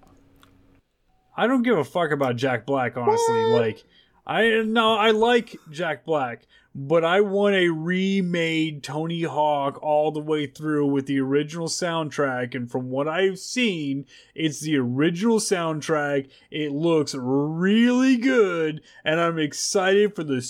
I 1.36 1.46
don't 1.46 1.62
give 1.62 1.78
a 1.78 1.84
fuck 1.84 2.10
about 2.10 2.36
Jack 2.36 2.66
Black, 2.66 2.96
honestly. 2.96 3.44
Like, 3.44 3.84
I 4.26 4.62
no, 4.64 4.94
I 4.94 5.10
like 5.12 5.56
Jack 5.70 6.04
Black, 6.04 6.46
but 6.74 7.04
I 7.04 7.20
want 7.22 7.54
a 7.54 7.68
remade 7.70 8.82
Tony 8.82 9.22
Hawk 9.22 9.82
all 9.82 10.12
the 10.12 10.20
way 10.20 10.46
through 10.46 10.86
with 10.86 11.06
the 11.06 11.18
original 11.20 11.66
soundtrack. 11.68 12.54
And 12.54 12.70
from 12.70 12.90
what 12.90 13.08
I've 13.08 13.38
seen, 13.38 14.04
it's 14.34 14.60
the 14.60 14.76
original 14.76 15.38
soundtrack. 15.38 16.30
It 16.50 16.72
looks 16.72 17.14
really 17.14 18.16
good, 18.18 18.82
and 19.04 19.18
I'm 19.18 19.38
excited 19.38 20.14
for 20.14 20.22
the 20.24 20.42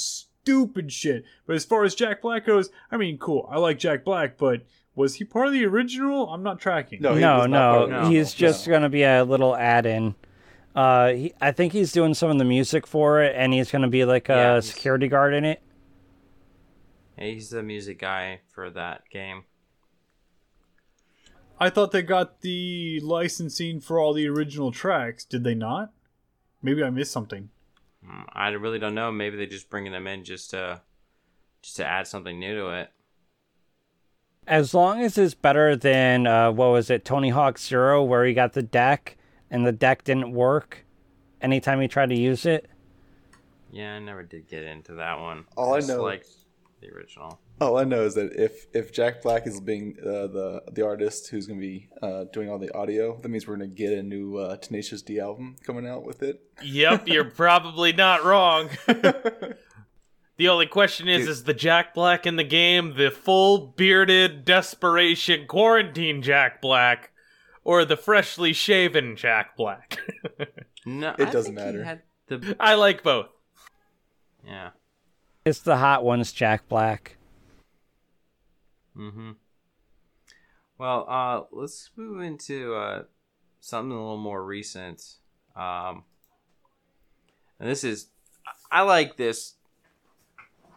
stupid 0.50 0.92
shit. 0.92 1.24
But 1.46 1.56
as 1.56 1.64
far 1.64 1.84
as 1.84 1.94
Jack 1.94 2.22
Black 2.22 2.46
goes, 2.46 2.70
I 2.90 2.96
mean, 2.96 3.18
cool. 3.18 3.48
I 3.50 3.58
like 3.58 3.78
Jack 3.78 4.04
Black, 4.04 4.36
but 4.36 4.62
was 4.94 5.14
he 5.16 5.24
part 5.24 5.46
of 5.46 5.52
the 5.52 5.64
original? 5.64 6.28
I'm 6.28 6.42
not 6.42 6.60
tracking. 6.60 7.00
No, 7.00 7.14
he 7.14 7.20
no, 7.20 7.34
was 7.34 7.40
part 7.40 7.50
no, 7.50 7.82
of 7.84 7.90
the 7.90 8.00
No. 8.02 8.08
he's 8.10 8.34
just 8.34 8.68
gonna 8.68 8.88
be 8.88 9.02
a 9.02 9.24
little 9.24 9.56
add-in. 9.56 10.14
Uh, 10.74 11.08
he, 11.12 11.32
I 11.40 11.52
think 11.52 11.72
he's 11.72 11.92
doing 11.92 12.14
some 12.14 12.30
of 12.30 12.38
the 12.38 12.44
music 12.44 12.86
for 12.86 13.22
it, 13.22 13.34
and 13.36 13.52
he's 13.52 13.70
gonna 13.70 13.88
be 13.88 14.04
like 14.04 14.28
a 14.28 14.34
Yeah, 14.34 14.60
security 14.60 15.08
guard 15.08 15.34
in 15.34 15.44
it. 15.44 15.62
He's 17.18 17.50
the 17.50 17.62
music 17.62 17.98
guy 17.98 18.40
for 18.50 18.70
that 18.70 19.02
game. 19.10 19.44
I 21.58 21.68
thought 21.68 21.92
they 21.92 22.02
got 22.02 22.40
the 22.40 23.00
licensing 23.00 23.80
for 23.80 23.98
all 23.98 24.14
the 24.14 24.26
original 24.26 24.72
tracks. 24.72 25.24
Did 25.26 25.44
they 25.44 25.54
not? 25.54 25.92
Maybe 26.62 26.82
I 26.82 26.88
missed 26.88 27.12
something. 27.12 27.50
Hmm, 28.04 28.22
I 28.32 28.48
really 28.50 28.78
don't 28.78 28.94
know. 28.94 29.10
Maybe 29.12 29.36
they're 29.36 29.46
just 29.46 29.70
bringing 29.70 29.92
them 29.92 30.06
in 30.06 30.24
just 30.24 30.50
to 30.50 30.80
just 31.62 31.76
to 31.76 31.86
add 31.86 32.06
something 32.06 32.38
new 32.38 32.54
to 32.56 32.68
it. 32.80 32.90
As 34.46 34.72
long 34.74 35.02
as 35.02 35.18
it's 35.18 35.34
better 35.34 35.76
than 35.76 36.26
uh, 36.26 36.50
what 36.50 36.68
was 36.72 36.90
it, 36.90 37.04
Tony 37.04 37.28
Hawk 37.28 37.58
Zero, 37.58 38.02
where 38.02 38.24
he 38.24 38.32
got 38.32 38.54
the 38.54 38.62
deck 38.62 39.16
and 39.50 39.66
the 39.66 39.72
deck 39.72 40.02
didn't 40.04 40.32
work 40.32 40.84
anytime 41.40 41.80
he 41.80 41.88
tried 41.88 42.08
to 42.08 42.18
use 42.18 42.46
it. 42.46 42.68
Yeah, 43.70 43.94
I 43.94 43.98
never 44.00 44.22
did 44.22 44.48
get 44.48 44.64
into 44.64 44.94
that 44.94 45.20
one. 45.20 45.44
All 45.56 45.74
I 45.74 45.78
just 45.78 45.88
know- 45.88 46.02
liked 46.02 46.26
the 46.80 46.88
original. 46.88 47.38
All 47.60 47.76
I 47.76 47.84
know 47.84 48.04
is 48.04 48.14
that 48.14 48.32
if 48.34 48.66
if 48.74 48.92
Jack 48.92 49.22
Black 49.22 49.46
is 49.46 49.60
being 49.60 49.96
uh, 50.02 50.26
the 50.28 50.62
the 50.72 50.84
artist 50.84 51.28
who's 51.30 51.46
going 51.46 51.60
to 51.60 51.66
be 51.66 51.88
uh, 52.02 52.24
doing 52.32 52.48
all 52.50 52.58
the 52.58 52.74
audio, 52.74 53.18
that 53.20 53.28
means 53.28 53.46
we're 53.46 53.56
going 53.56 53.68
to 53.70 53.74
get 53.76 53.92
a 53.92 54.02
new 54.02 54.36
uh, 54.36 54.56
Tenacious 54.56 55.02
D 55.02 55.20
album 55.20 55.56
coming 55.66 55.86
out 55.86 56.04
with 56.04 56.22
it. 56.22 56.40
Yep, 56.62 57.08
you're 57.08 57.24
probably 57.30 57.92
not 57.92 58.24
wrong. 58.24 58.70
the 60.36 60.48
only 60.48 60.66
question 60.66 61.06
is: 61.08 61.22
Dude. 61.22 61.28
is 61.28 61.44
the 61.44 61.54
Jack 61.54 61.92
Black 61.94 62.26
in 62.26 62.36
the 62.36 62.44
game 62.44 62.94
the 62.96 63.10
full 63.10 63.68
bearded 63.76 64.44
desperation 64.44 65.46
quarantine 65.46 66.22
Jack 66.22 66.62
Black, 66.62 67.12
or 67.62 67.84
the 67.84 67.96
freshly 67.96 68.52
shaven 68.52 69.16
Jack 69.16 69.56
Black? 69.56 69.98
No, 70.86 71.14
It 71.18 71.28
I 71.28 71.30
doesn't 71.30 71.54
matter. 71.54 72.00
the 72.28 72.56
I 72.58 72.74
like 72.74 73.02
both. 73.02 73.26
yeah. 74.46 74.70
It's 75.44 75.60
the 75.60 75.78
hot 75.78 76.04
ones, 76.04 76.32
Jack 76.32 76.68
Black. 76.68 77.16
Mm-hmm. 78.96 79.32
Well, 80.76 81.06
uh, 81.08 81.42
let's 81.50 81.90
move 81.96 82.20
into 82.20 82.74
uh, 82.74 83.04
something 83.60 83.92
a 83.92 84.00
little 84.00 84.18
more 84.18 84.44
recent. 84.44 85.02
Um, 85.56 86.04
and 87.58 87.68
this 87.68 87.84
is, 87.84 88.08
I 88.70 88.82
like 88.82 89.16
this 89.16 89.54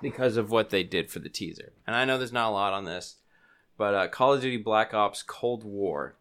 because 0.02 0.38
of 0.38 0.50
what 0.50 0.70
they 0.70 0.84
did 0.84 1.12
for 1.12 1.20
the 1.20 1.30
teaser. 1.30 1.74
And 1.86 1.96
I 1.96 2.06
know 2.06 2.18
there's 2.18 2.34
not 2.34 2.50
a 2.50 2.54
lot 2.54 2.74
on 2.74 2.86
this, 2.86 3.16
but 3.78 3.94
uh, 3.94 4.08
Call 4.08 4.34
of 4.34 4.42
Duty 4.42 4.58
Black 4.58 4.94
Ops 4.94 5.24
Cold 5.24 5.64
War. 5.64 6.16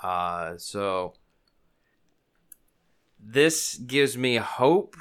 Uh, 0.00 0.56
so 0.56 1.14
this 3.18 3.76
gives 3.76 4.16
me 4.16 4.36
hope 4.36 4.96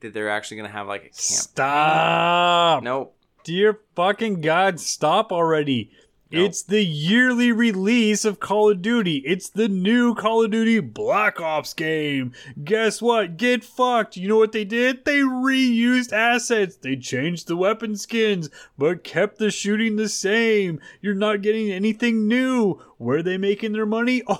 that 0.00 0.14
they're 0.14 0.30
actually 0.30 0.58
going 0.58 0.70
to 0.70 0.76
have 0.76 0.86
like 0.86 1.02
a 1.02 1.04
camp. 1.04 1.14
Stop! 1.14 2.82
Nope. 2.82 3.16
Dear 3.44 3.80
fucking 3.94 4.40
God, 4.42 4.80
stop 4.80 5.32
already. 5.32 5.90
No. 6.32 6.44
It's 6.44 6.62
the 6.62 6.84
yearly 6.84 7.50
release 7.50 8.24
of 8.24 8.38
Call 8.38 8.70
of 8.70 8.80
Duty. 8.80 9.16
It's 9.26 9.48
the 9.48 9.66
new 9.66 10.14
Call 10.14 10.44
of 10.44 10.52
Duty 10.52 10.78
Black 10.78 11.40
Ops 11.40 11.74
game. 11.74 12.32
Guess 12.62 13.02
what? 13.02 13.36
Get 13.36 13.64
fucked. 13.64 14.16
You 14.16 14.28
know 14.28 14.36
what 14.36 14.52
they 14.52 14.64
did? 14.64 15.04
They 15.04 15.18
reused 15.20 16.12
assets. 16.12 16.76
They 16.76 16.94
changed 16.94 17.48
the 17.48 17.56
weapon 17.56 17.96
skins, 17.96 18.48
but 18.78 19.02
kept 19.02 19.38
the 19.38 19.50
shooting 19.50 19.96
the 19.96 20.08
same. 20.08 20.78
You're 21.00 21.14
not 21.16 21.42
getting 21.42 21.72
anything 21.72 22.28
new. 22.28 22.80
Where 22.98 23.18
are 23.18 23.22
they 23.24 23.36
making 23.38 23.72
their 23.72 23.86
money? 23.86 24.22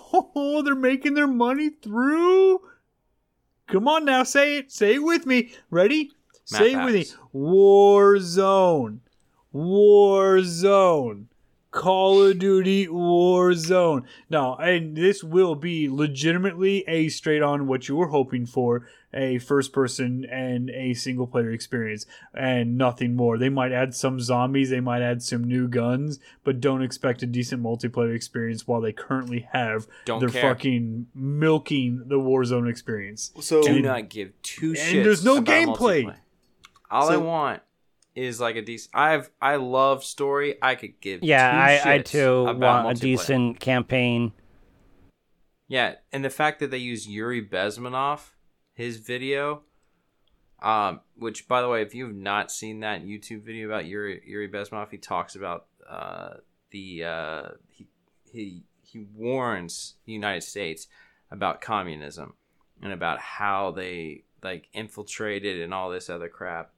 Oh, 0.43 0.63
they're 0.63 0.75
making 0.75 1.15
their 1.15 1.27
money 1.27 1.71
through. 1.71 2.61
Come 3.71 3.87
on 3.89 4.05
now, 4.05 4.25
say 4.25 4.57
it. 4.57 4.73
Say 4.73 4.95
it 4.97 5.03
with 5.03 5.27
me. 5.27 5.53
Ready? 5.71 6.11
Map 6.51 6.61
say 6.61 6.73
it 6.73 6.85
with 6.85 6.95
me. 6.95 7.07
Warzone. 7.35 8.99
Warzone. 9.55 11.27
Call 11.71 12.23
of 12.25 12.39
Duty 12.39 12.89
Warzone. 12.89 14.03
Now, 14.29 14.57
and 14.57 14.97
this 14.97 15.23
will 15.23 15.55
be 15.55 15.89
legitimately 15.89 16.85
a 16.89 17.09
straight 17.09 17.43
on 17.43 17.69
what 17.69 17.89
you 17.89 17.95
were 17.97 18.09
hoping 18.09 18.45
for 18.45 18.87
a 19.15 19.39
first 19.39 19.73
person 19.73 20.25
and 20.25 20.71
a 20.71 20.95
single 20.95 21.27
player 21.27 21.51
experience 21.53 22.07
and 22.35 22.77
nothing 22.77 23.15
more. 23.15 23.39
They 23.39 23.49
might 23.49 23.73
add 23.73 23.95
some 23.95 24.21
zombies, 24.21 24.71
they 24.71 24.81
might 24.81 25.03
add 25.03 25.23
some 25.23 25.45
new 25.45 25.69
guns, 25.69 26.19
but 26.45 26.61
don't 26.61 26.83
expect 26.83 27.23
a 27.23 27.27
decent 27.27 27.63
multiplayer 27.63 28.15
experience 28.15 28.67
while 28.67 28.81
they 28.81 28.93
currently 28.93 29.49
have 29.53 29.87
Don't 30.05 30.21
they're 30.21 30.29
care. 30.29 30.43
fucking 30.43 31.07
milking 31.15 32.05
the 32.07 32.19
Warzone 32.19 32.69
experience. 32.69 33.33
So 33.41 33.63
do 33.63 33.81
not 33.81 34.09
give 34.09 34.33
two 34.43 34.73
shits. 34.73 34.93
And 34.95 35.07
there's 35.07 35.25
no 35.25 35.39
about 35.39 35.47
gameplay. 35.55 36.05
multiplayer. 36.05 36.17
All 36.91 37.11
I 37.11 37.17
want 37.17 37.63
is 38.15 38.41
like 38.41 38.57
a 38.57 38.63
decent. 38.63 38.95
I've 38.95 39.31
I 39.41 39.57
love 39.57 40.05
story. 40.05 40.57
I 40.61 40.75
could 40.75 41.01
give. 41.01 41.23
Yeah, 41.23 41.79
two 41.83 41.89
I, 41.89 41.95
I 41.95 41.99
too 41.99 42.45
want 42.45 42.97
a 42.97 43.01
decent 43.01 43.61
campaign. 43.61 44.33
Yeah, 45.69 45.95
and 46.13 46.25
the 46.25 46.31
fact 46.31 46.61
that 46.61 46.71
they 46.71 46.79
use 46.79 47.07
Yuri 47.07 47.47
Bezmenov, 47.47 48.31
his 48.75 48.97
video, 48.97 49.63
um, 50.61 51.01
which 51.17 51.47
by 51.47 51.63
the 51.63 51.69
way, 51.69 51.83
if 51.83 51.95
you 51.95 52.07
have 52.07 52.15
not 52.15 52.51
seen 52.51 52.81
that 52.81 53.05
YouTube 53.05 53.43
video 53.43 53.69
about 53.69 53.87
Yuri 53.87 54.23
Yuri 54.27 54.49
Bezmenov, 54.49 54.91
he 54.91 54.99
talks 54.99 55.37
about 55.37 55.67
uh, 55.89 56.35
the 56.71 57.05
uh, 57.05 57.49
he 57.69 57.87
he 58.33 58.65
he 58.83 59.07
warns 59.15 59.95
the 60.05 60.13
United 60.13 60.43
States 60.43 60.89
about 61.31 61.61
communism 61.61 62.35
and 62.83 62.93
about 62.93 63.21
how 63.21 63.71
they 63.71 64.25
like 64.43 64.69
infiltrated 64.73 65.61
and 65.61 65.73
all 65.73 65.91
this 65.91 66.11
other 66.11 66.29
crap. 66.29 66.73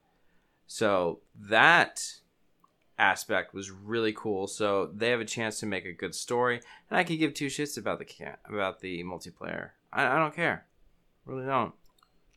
So 0.72 1.20
that 1.38 2.02
aspect 2.98 3.52
was 3.52 3.70
really 3.70 4.14
cool. 4.14 4.46
So 4.46 4.86
they 4.94 5.10
have 5.10 5.20
a 5.20 5.26
chance 5.26 5.60
to 5.60 5.66
make 5.66 5.84
a 5.84 5.92
good 5.92 6.14
story, 6.14 6.62
and 6.88 6.98
I 6.98 7.04
could 7.04 7.18
give 7.18 7.34
two 7.34 7.48
shits 7.48 7.76
about 7.76 7.98
the 7.98 8.06
about 8.48 8.80
the 8.80 9.04
multiplayer. 9.04 9.72
I, 9.92 10.06
I 10.06 10.18
don't 10.18 10.34
care, 10.34 10.64
really 11.26 11.44
don't. 11.44 11.74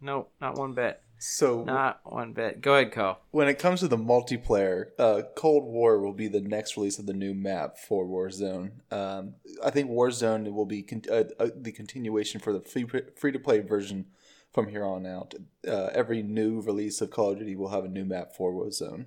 No, 0.01 0.27
not 0.41 0.57
one 0.57 0.73
bit. 0.73 1.01
so 1.17 1.63
Not 1.63 2.01
one 2.03 2.33
bit. 2.33 2.59
Go 2.59 2.75
ahead, 2.75 2.91
KOH. 2.91 3.19
when 3.31 3.47
it 3.47 3.57
comes 3.57 3.79
to 3.79 3.87
the 3.87 3.97
multiplayer, 3.97 4.87
uh, 4.99 5.21
Cold 5.37 5.63
War 5.63 6.01
will 6.01 6.11
be 6.11 6.27
the 6.27 6.41
next 6.41 6.75
release 6.75 6.99
of 6.99 7.05
the 7.05 7.13
new 7.13 7.33
map 7.33 7.77
for 7.77 8.05
Warzone. 8.05 8.71
Um, 8.91 9.35
I 9.63 9.69
think 9.69 9.89
Warzone 9.89 10.51
will 10.51 10.65
be 10.65 10.83
con- 10.83 11.03
uh, 11.09 11.23
uh, 11.39 11.51
the 11.55 11.71
continuation 11.71 12.41
for 12.41 12.51
the 12.51 12.59
free 12.59 12.85
free 13.15 13.31
to 13.31 13.39
play 13.39 13.59
version 13.59 14.07
from 14.55 14.69
here 14.69 14.85
on 14.85 15.05
out. 15.05 15.35
Uh, 15.67 15.89
every 15.93 16.23
new 16.23 16.61
release 16.61 17.01
of 17.01 17.11
Call 17.11 17.31
of 17.31 17.39
Duty 17.39 17.55
will 17.57 17.69
have 17.69 17.83
a 17.83 17.89
new 17.89 18.05
map 18.05 18.33
for 18.35 18.51
Warzone. 18.53 19.05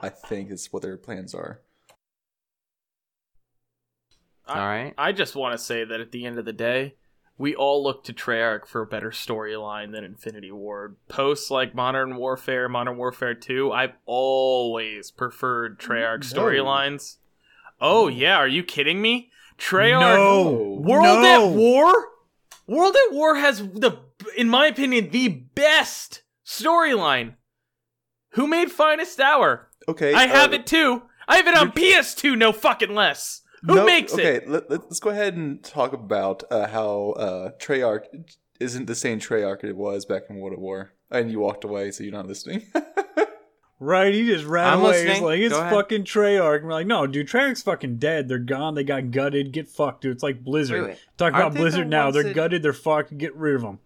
I 0.00 0.08
think 0.08 0.50
is 0.50 0.66
what 0.72 0.82
their 0.82 0.96
plans 0.96 1.32
are. 1.34 1.60
All 4.48 4.56
right. 4.56 4.92
I 4.98 5.12
just 5.12 5.36
want 5.36 5.56
to 5.56 5.64
say 5.64 5.84
that 5.84 6.00
at 6.00 6.10
the 6.10 6.26
end 6.26 6.38
of 6.38 6.44
the 6.44 6.52
day, 6.52 6.96
we 7.38 7.54
all 7.54 7.82
look 7.84 8.02
to 8.04 8.12
Treyarch 8.12 8.66
for 8.66 8.82
a 8.82 8.86
better 8.86 9.10
storyline 9.10 9.92
than 9.92 10.02
Infinity 10.02 10.50
Ward. 10.50 10.96
Posts 11.08 11.50
like 11.50 11.74
Modern 11.74 12.16
Warfare, 12.16 12.68
Modern 12.68 12.96
Warfare 12.96 13.34
2, 13.34 13.70
I've 13.70 13.92
always 14.06 15.10
preferred 15.12 15.78
Treyarch 15.78 16.34
No. 16.34 16.42
storylines. 16.42 17.16
Oh, 17.80 18.08
yeah, 18.08 18.36
are 18.36 18.48
you 18.48 18.64
kidding 18.64 19.00
me? 19.00 19.30
Treyarch. 19.56 20.00
No. 20.00 20.80
World 20.82 21.22
No. 21.22 21.50
at 21.50 21.56
War? 21.56 22.08
World 22.66 22.96
at 23.06 23.14
War 23.14 23.36
has 23.36 23.58
the, 23.58 23.98
in 24.36 24.48
my 24.48 24.66
opinion, 24.66 25.10
the 25.10 25.28
best 25.28 26.22
storyline. 26.46 27.34
Who 28.34 28.46
made 28.46 28.70
Finest 28.70 29.18
Hour? 29.20 29.70
Okay, 29.88 30.14
I 30.14 30.26
have 30.26 30.52
uh, 30.52 30.56
it 30.56 30.66
too. 30.66 31.02
I 31.26 31.36
have 31.36 31.46
it 31.46 31.56
on 31.56 31.72
PS2, 31.72 32.36
no 32.36 32.52
fucking 32.52 32.94
less. 32.94 33.42
Who 33.62 33.76
no- 33.76 33.84
makes 33.84 34.14
okay, 34.14 34.36
it? 34.36 34.48
let, 34.48 34.70
let's 34.70 35.00
go 35.00 35.10
ahead 35.10 35.36
and 35.36 35.62
talk 35.62 35.92
about 35.92 36.44
uh, 36.50 36.68
how 36.68 37.10
uh, 37.10 37.50
Treyarch 37.58 38.04
isn't 38.58 38.86
the 38.86 38.94
same 38.94 39.18
Treyarch 39.18 39.64
it 39.64 39.76
was 39.76 40.04
back 40.04 40.22
in 40.30 40.36
World 40.36 40.52
at 40.52 40.60
War. 40.60 40.92
And 41.10 41.30
you 41.30 41.40
walked 41.40 41.64
away, 41.64 41.90
so 41.90 42.04
you're 42.04 42.12
not 42.12 42.26
listening. 42.26 42.66
Right, 43.82 44.12
he 44.12 44.26
just 44.26 44.44
ran 44.44 44.74
I'm 44.74 44.80
away. 44.80 45.06
He's 45.08 45.20
like, 45.22 45.40
it's 45.40 45.56
fucking 45.56 46.04
Treyarch. 46.04 46.58
And 46.58 46.66
we're 46.66 46.72
like, 46.74 46.86
no, 46.86 47.06
dude, 47.06 47.28
Treyarch's 47.28 47.62
fucking 47.62 47.96
dead. 47.96 48.28
They're 48.28 48.38
gone. 48.38 48.74
They 48.74 48.84
got 48.84 49.10
gutted. 49.10 49.52
Get 49.52 49.70
fucked, 49.70 50.02
dude. 50.02 50.12
It's 50.12 50.22
like 50.22 50.44
Blizzard. 50.44 50.82
Wait, 50.82 50.88
wait. 50.90 50.98
Talk 51.16 51.32
Aren't 51.32 51.36
about 51.36 51.52
they 51.52 51.58
the 51.58 51.62
Blizzard 51.62 51.88
now. 51.88 52.10
They're 52.10 52.24
that- 52.24 52.34
gutted. 52.34 52.62
They're 52.62 52.74
fucked. 52.74 53.16
Get 53.16 53.34
rid 53.34 53.54
of 53.54 53.62
them. 53.62 53.78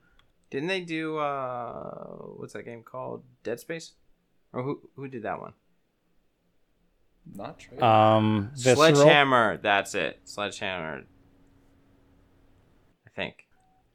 Didn't 0.55 0.69
they 0.69 0.83
do 0.83 1.19
uh 1.19 2.17
what's 2.37 2.53
that 2.53 2.65
game 2.65 2.85
called? 2.85 3.25
Dead 3.43 3.59
Space? 3.59 3.95
Or 4.53 4.63
who 4.63 4.89
who 4.95 5.09
did 5.09 5.25
that 5.25 5.41
one? 5.41 5.53
Not 7.35 7.59
true. 7.59 7.83
Um, 7.83 8.53
Visceral. 8.55 8.77
Sledgehammer. 8.77 9.59
That's 9.61 9.97
it. 9.97 10.21
Sledgehammer. 10.23 11.07
I 13.05 13.11
think. 13.17 13.49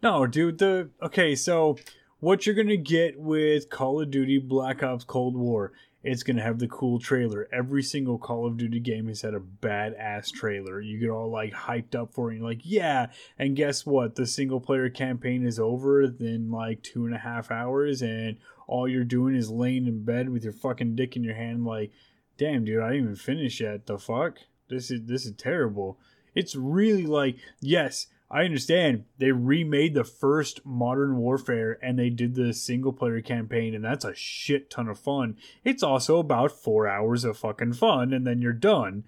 No, 0.03 0.27
dude. 0.27 0.57
The 0.57 0.89
okay. 1.01 1.33
So 1.33 1.77
what 2.19 2.45
you're 2.45 2.55
gonna 2.55 2.75
get 2.75 3.17
with 3.17 3.69
Call 3.69 4.01
of 4.01 4.11
Duty 4.11 4.39
Black 4.39 4.83
Ops 4.83 5.05
Cold 5.05 5.37
War? 5.37 5.71
It's 6.01 6.23
gonna 6.23 6.41
have 6.41 6.59
the 6.59 6.67
cool 6.67 6.99
trailer. 6.99 7.47
Every 7.51 7.83
single 7.83 8.17
Call 8.17 8.47
of 8.47 8.57
Duty 8.57 8.79
game 8.79 9.07
has 9.07 9.21
had 9.21 9.33
a 9.33 9.39
badass 9.39 10.31
trailer. 10.31 10.79
You 10.79 10.97
get 10.99 11.09
all 11.09 11.29
like 11.29 11.53
hyped 11.53 11.95
up 11.95 12.13
for 12.13 12.29
it. 12.29 12.35
And 12.35 12.41
you're 12.41 12.49
like, 12.49 12.61
yeah. 12.63 13.07
And 13.37 13.55
guess 13.55 13.85
what? 13.85 14.15
The 14.15 14.25
single 14.25 14.61
player 14.61 14.89
campaign 14.89 15.45
is 15.45 15.59
over 15.59 16.01
in 16.03 16.51
like 16.51 16.83
two 16.83 17.05
and 17.05 17.13
a 17.13 17.19
half 17.19 17.51
hours, 17.51 18.01
and 18.01 18.37
all 18.67 18.87
you're 18.87 19.03
doing 19.03 19.35
is 19.35 19.49
laying 19.49 19.87
in 19.87 20.05
bed 20.05 20.29
with 20.29 20.43
your 20.43 20.53
fucking 20.53 20.95
dick 20.95 21.15
in 21.15 21.23
your 21.23 21.35
hand, 21.35 21.65
like, 21.65 21.91
damn, 22.37 22.63
dude, 22.63 22.81
I 22.81 22.91
didn't 22.91 23.03
even 23.03 23.15
finish 23.15 23.59
yet. 23.59 23.87
The 23.87 23.97
fuck? 23.97 24.37
This 24.69 24.91
is 24.91 25.01
this 25.05 25.25
is 25.25 25.33
terrible. 25.33 25.99
It's 26.35 26.55
really 26.55 27.05
like, 27.05 27.37
yes, 27.59 28.07
I 28.31 28.43
understand 28.45 29.05
they 29.17 29.31
remade 29.31 29.95
the 29.95 30.03
first 30.03 30.63
Modern 30.65 31.17
Warfare 31.17 31.79
and 31.81 31.97
they 31.97 32.09
did 32.11 32.35
the 32.35 32.53
single 32.53 32.93
player 32.93 33.21
campaign, 33.21 33.73
and 33.73 33.83
that's 33.83 34.05
a 34.05 34.13
shit 34.13 34.69
ton 34.69 34.87
of 34.87 34.99
fun. 34.99 35.35
It's 35.63 35.81
also 35.81 36.19
about 36.19 36.51
four 36.51 36.87
hours 36.87 37.23
of 37.23 37.37
fucking 37.37 37.73
fun, 37.73 38.13
and 38.13 38.27
then 38.27 38.39
you're 38.41 38.53
done. 38.53 39.03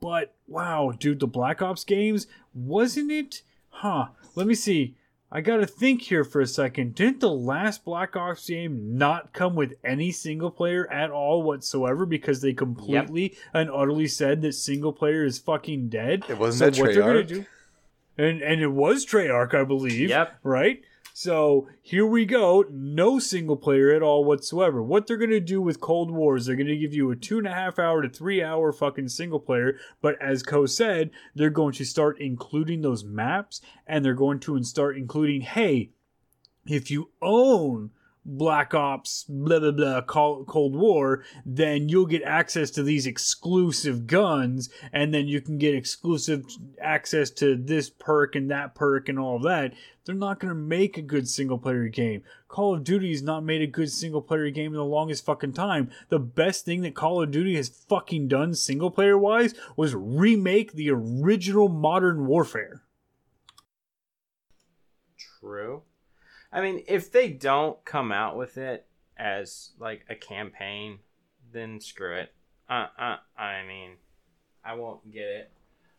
But 0.00 0.34
wow, 0.46 0.92
dude, 0.98 1.20
the 1.20 1.26
Black 1.26 1.60
Ops 1.60 1.84
games, 1.84 2.26
wasn't 2.54 3.10
it? 3.10 3.42
Huh. 3.68 4.06
Let 4.34 4.46
me 4.46 4.54
see. 4.54 4.96
I 5.30 5.42
gotta 5.42 5.66
think 5.66 6.00
here 6.02 6.24
for 6.24 6.40
a 6.40 6.46
second. 6.46 6.94
Didn't 6.94 7.20
the 7.20 7.28
last 7.28 7.84
Black 7.84 8.16
Ops 8.16 8.46
game 8.48 8.96
not 8.96 9.34
come 9.34 9.54
with 9.54 9.74
any 9.84 10.10
single 10.10 10.50
player 10.50 10.90
at 10.90 11.10
all 11.10 11.42
whatsoever 11.42 12.06
because 12.06 12.40
they 12.40 12.54
completely 12.54 13.36
and 13.52 13.68
utterly 13.70 14.06
said 14.06 14.40
that 14.40 14.54
single 14.54 14.92
player 14.94 15.24
is 15.26 15.38
fucking 15.38 15.90
dead? 15.90 16.24
It 16.30 16.38
wasn't 16.38 16.74
So 16.76 16.80
that 16.82 16.86
what 16.88 16.94
they're 16.94 17.02
gonna 17.02 17.24
Treyarch? 17.24 17.28
do- 17.28 17.46
And 18.18 18.42
and 18.42 18.60
it 18.60 18.72
was 18.72 19.06
Treyarch, 19.06 19.54
I 19.54 19.64
believe. 19.64 20.10
Yep. 20.10 20.40
Right? 20.42 20.82
So 21.14 21.68
here 21.82 22.06
we 22.06 22.26
go. 22.26 22.64
No 22.70 23.18
single 23.18 23.56
player 23.56 23.90
at 23.90 24.02
all 24.02 24.24
whatsoever. 24.24 24.82
What 24.82 25.06
they're 25.06 25.16
gonna 25.16 25.40
do 25.40 25.60
with 25.60 25.80
Cold 25.80 26.10
War 26.10 26.36
is 26.36 26.46
they're 26.46 26.56
gonna 26.56 26.76
give 26.76 26.94
you 26.94 27.10
a 27.10 27.16
two 27.16 27.38
and 27.38 27.46
a 27.46 27.54
half 27.54 27.78
hour 27.78 28.02
to 28.02 28.08
three 28.08 28.42
hour 28.42 28.72
fucking 28.72 29.08
single 29.08 29.40
player. 29.40 29.78
But 30.00 30.20
as 30.22 30.42
KOH 30.42 30.66
said, 30.66 31.10
they're 31.34 31.50
going 31.50 31.72
to 31.74 31.84
start 31.84 32.20
including 32.20 32.82
those 32.82 33.04
maps 33.04 33.60
and 33.86 34.04
they're 34.04 34.14
going 34.14 34.40
to 34.40 34.62
start 34.62 34.96
including, 34.96 35.40
hey, 35.40 35.90
if 36.66 36.90
you 36.90 37.10
own 37.22 37.90
Black 38.30 38.74
Ops, 38.74 39.24
blah 39.26 39.58
blah 39.58 39.70
blah, 39.70 40.02
Col- 40.02 40.44
Cold 40.44 40.76
War, 40.76 41.24
then 41.46 41.88
you'll 41.88 42.04
get 42.04 42.22
access 42.22 42.70
to 42.72 42.82
these 42.82 43.06
exclusive 43.06 44.06
guns, 44.06 44.68
and 44.92 45.14
then 45.14 45.26
you 45.26 45.40
can 45.40 45.56
get 45.56 45.74
exclusive 45.74 46.44
access 46.80 47.30
to 47.30 47.56
this 47.56 47.88
perk 47.88 48.36
and 48.36 48.50
that 48.50 48.74
perk 48.74 49.08
and 49.08 49.18
all 49.18 49.36
of 49.36 49.42
that. 49.44 49.72
They're 50.04 50.14
not 50.14 50.40
gonna 50.40 50.54
make 50.54 50.98
a 50.98 51.02
good 51.02 51.26
single 51.26 51.58
player 51.58 51.88
game. 51.88 52.22
Call 52.48 52.74
of 52.74 52.84
Duty 52.84 53.10
has 53.12 53.22
not 53.22 53.44
made 53.44 53.62
a 53.62 53.66
good 53.66 53.90
single 53.90 54.22
player 54.22 54.50
game 54.50 54.72
in 54.72 54.78
the 54.78 54.84
longest 54.84 55.24
fucking 55.24 55.54
time. 55.54 55.90
The 56.10 56.18
best 56.18 56.66
thing 56.66 56.82
that 56.82 56.94
Call 56.94 57.22
of 57.22 57.30
Duty 57.30 57.56
has 57.56 57.68
fucking 57.68 58.28
done 58.28 58.54
single 58.54 58.90
player 58.90 59.16
wise 59.16 59.54
was 59.74 59.94
remake 59.94 60.72
the 60.72 60.90
original 60.90 61.68
Modern 61.68 62.26
Warfare. 62.26 62.82
True. 65.40 65.82
I 66.52 66.60
mean, 66.60 66.84
if 66.88 67.12
they 67.12 67.28
don't 67.28 67.82
come 67.84 68.10
out 68.10 68.36
with 68.36 68.56
it 68.56 68.86
as 69.18 69.70
like 69.78 70.04
a 70.08 70.14
campaign, 70.14 71.00
then 71.52 71.80
screw 71.80 72.16
it. 72.16 72.32
Uh, 72.68 72.86
uh, 72.98 73.16
I 73.36 73.64
mean, 73.66 73.92
I 74.64 74.74
won't 74.74 75.10
get 75.10 75.26
it. 75.26 75.50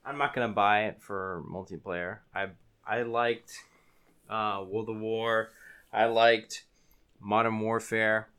I'm 0.06 0.18
not 0.18 0.34
gonna 0.34 0.48
buy 0.48 0.86
it 0.86 1.02
for 1.02 1.44
multiplayer. 1.50 2.20
I 2.34 2.48
I 2.86 3.04
liked 3.04 3.52
uh, 4.30 4.64
World 4.68 4.90
of 4.90 5.00
War. 5.00 5.50
I 5.92 6.06
liked 6.06 6.66
Modern 7.20 7.60
Warfare. 7.60 8.30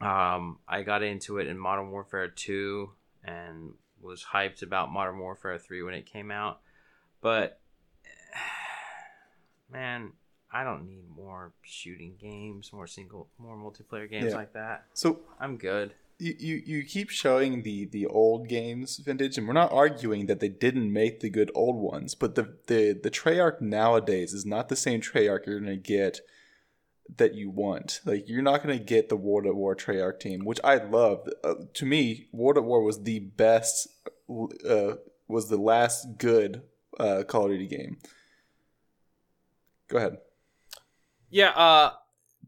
Um, 0.00 0.58
I 0.66 0.82
got 0.82 1.02
into 1.02 1.38
it 1.38 1.46
in 1.46 1.56
Modern 1.56 1.90
Warfare 1.90 2.28
2 2.28 2.90
and 3.24 3.74
was 4.00 4.26
hyped 4.32 4.62
about 4.62 4.90
Modern 4.90 5.18
Warfare 5.18 5.58
3 5.58 5.82
when 5.84 5.94
it 5.94 6.06
came 6.06 6.30
out. 6.30 6.60
But 7.20 7.60
man, 9.70 10.12
I 10.52 10.64
don't 10.64 10.86
need 10.86 11.04
more 11.16 11.52
shooting 11.62 12.14
games, 12.20 12.72
more 12.72 12.86
single, 12.86 13.28
more 13.38 13.56
multiplayer 13.56 14.08
games 14.10 14.32
Yeah. 14.32 14.36
like 14.36 14.52
that. 14.52 14.84
So 14.92 15.20
I'm 15.40 15.56
good. 15.56 15.94
you, 16.18 16.34
you 16.38 16.62
you 16.66 16.84
keep 16.84 17.08
showing 17.10 17.62
the 17.62 17.86
the 17.86 18.06
old 18.06 18.48
games 18.48 18.98
vintage, 18.98 19.38
and 19.38 19.46
we're 19.48 19.54
not 19.54 19.72
arguing 19.72 20.26
that 20.26 20.40
they 20.40 20.48
didn't 20.50 20.92
make 20.92 21.20
the 21.20 21.30
good 21.30 21.50
old 21.54 21.76
ones, 21.76 22.14
but 22.14 22.34
the 22.34 22.54
the 22.66 22.92
the 23.02 23.10
Treyarch 23.10 23.60
nowadays 23.60 24.32
is 24.32 24.44
not 24.46 24.68
the 24.68 24.76
same 24.76 25.00
Treyarch 25.00 25.46
you're 25.46 25.58
gonna 25.58 25.76
get 25.76 26.20
that 27.16 27.34
you 27.34 27.50
want. 27.50 28.00
Like 28.04 28.28
you're 28.28 28.42
not 28.42 28.62
gonna 28.62 28.78
get 28.78 29.08
the 29.08 29.16
World 29.16 29.46
at 29.46 29.54
War 29.56 29.74
Treyarch 29.74 30.20
team, 30.20 30.44
which 30.44 30.60
I 30.62 30.76
love. 30.76 31.28
Uh, 31.42 31.54
to 31.74 31.86
me, 31.86 32.28
World 32.30 32.56
at 32.58 32.64
War 32.64 32.82
was 32.82 33.02
the 33.02 33.18
best, 33.18 33.88
uh, 34.68 34.94
was 35.28 35.48
the 35.48 35.56
last 35.56 36.18
good 36.18 36.62
uh, 37.00 37.22
Call 37.26 37.46
of 37.46 37.50
Duty 37.52 37.66
game. 37.66 37.96
Go 39.88 39.96
ahead. 39.98 40.18
Yeah, 41.32 41.50
uh 41.50 41.92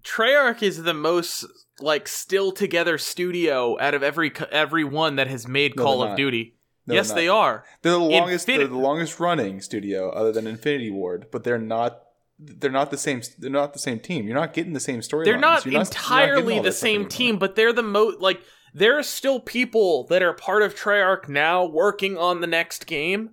Treyarch 0.05 0.63
is 0.63 0.83
the 0.83 0.95
most 0.95 1.45
like 1.81 2.07
still 2.07 2.53
together 2.53 2.99
studio 2.99 3.77
out 3.81 3.95
of 3.95 4.03
every 4.03 4.33
every 4.53 4.85
one 4.85 5.17
that 5.17 5.27
has 5.27 5.49
made 5.49 5.77
No, 5.77 5.83
Call 5.83 6.03
of 6.03 6.11
not. 6.11 6.17
Duty. 6.17 6.55
No, 6.87 6.95
yes, 6.95 7.13
they're 7.13 7.65
They're 7.83 7.93
the 7.93 7.99
longest. 7.99 8.47
Infini- 8.47 8.59
they're 8.59 8.67
the 8.67 8.77
longest 8.77 9.19
running 9.19 9.61
studio, 9.63 10.11
other 10.11 10.33
than 10.33 10.47
Infinity 10.47 10.91
Ward. 10.91 11.27
But 11.33 11.45
they're 11.45 11.59
not. 11.59 12.01
They're 12.39 12.71
not 12.71 12.91
the 12.91 12.99
same. 12.99 13.23
They're 13.39 13.51
not 13.51 13.73
the 13.73 13.79
same 13.79 14.01
team. 14.01 14.27
You're 14.27 14.39
not 14.39 14.53
getting 14.53 14.75
the 14.75 14.81
same 14.81 15.01
story. 15.01 15.25
They're 15.25 15.39
not 15.39 15.65
you're 15.65 15.81
entirely 15.81 16.59
all 16.59 16.63
the 16.63 16.73
same 16.73 17.09
team, 17.09 17.39
but 17.39 17.57
they're 17.57 17.73
the 17.73 17.83
most 17.83 18.21
like 18.21 18.43
there 18.75 18.99
are 18.99 19.03
still 19.03 19.41
people 19.41 20.05
that 20.09 20.23
are 20.23 20.33
part 20.35 20.63
of 20.63 20.75
Treyarch 20.75 21.29
now 21.29 21.65
working 21.65 22.19
on 22.19 22.41
the 22.41 22.47
next 22.47 22.87
game 22.87 23.31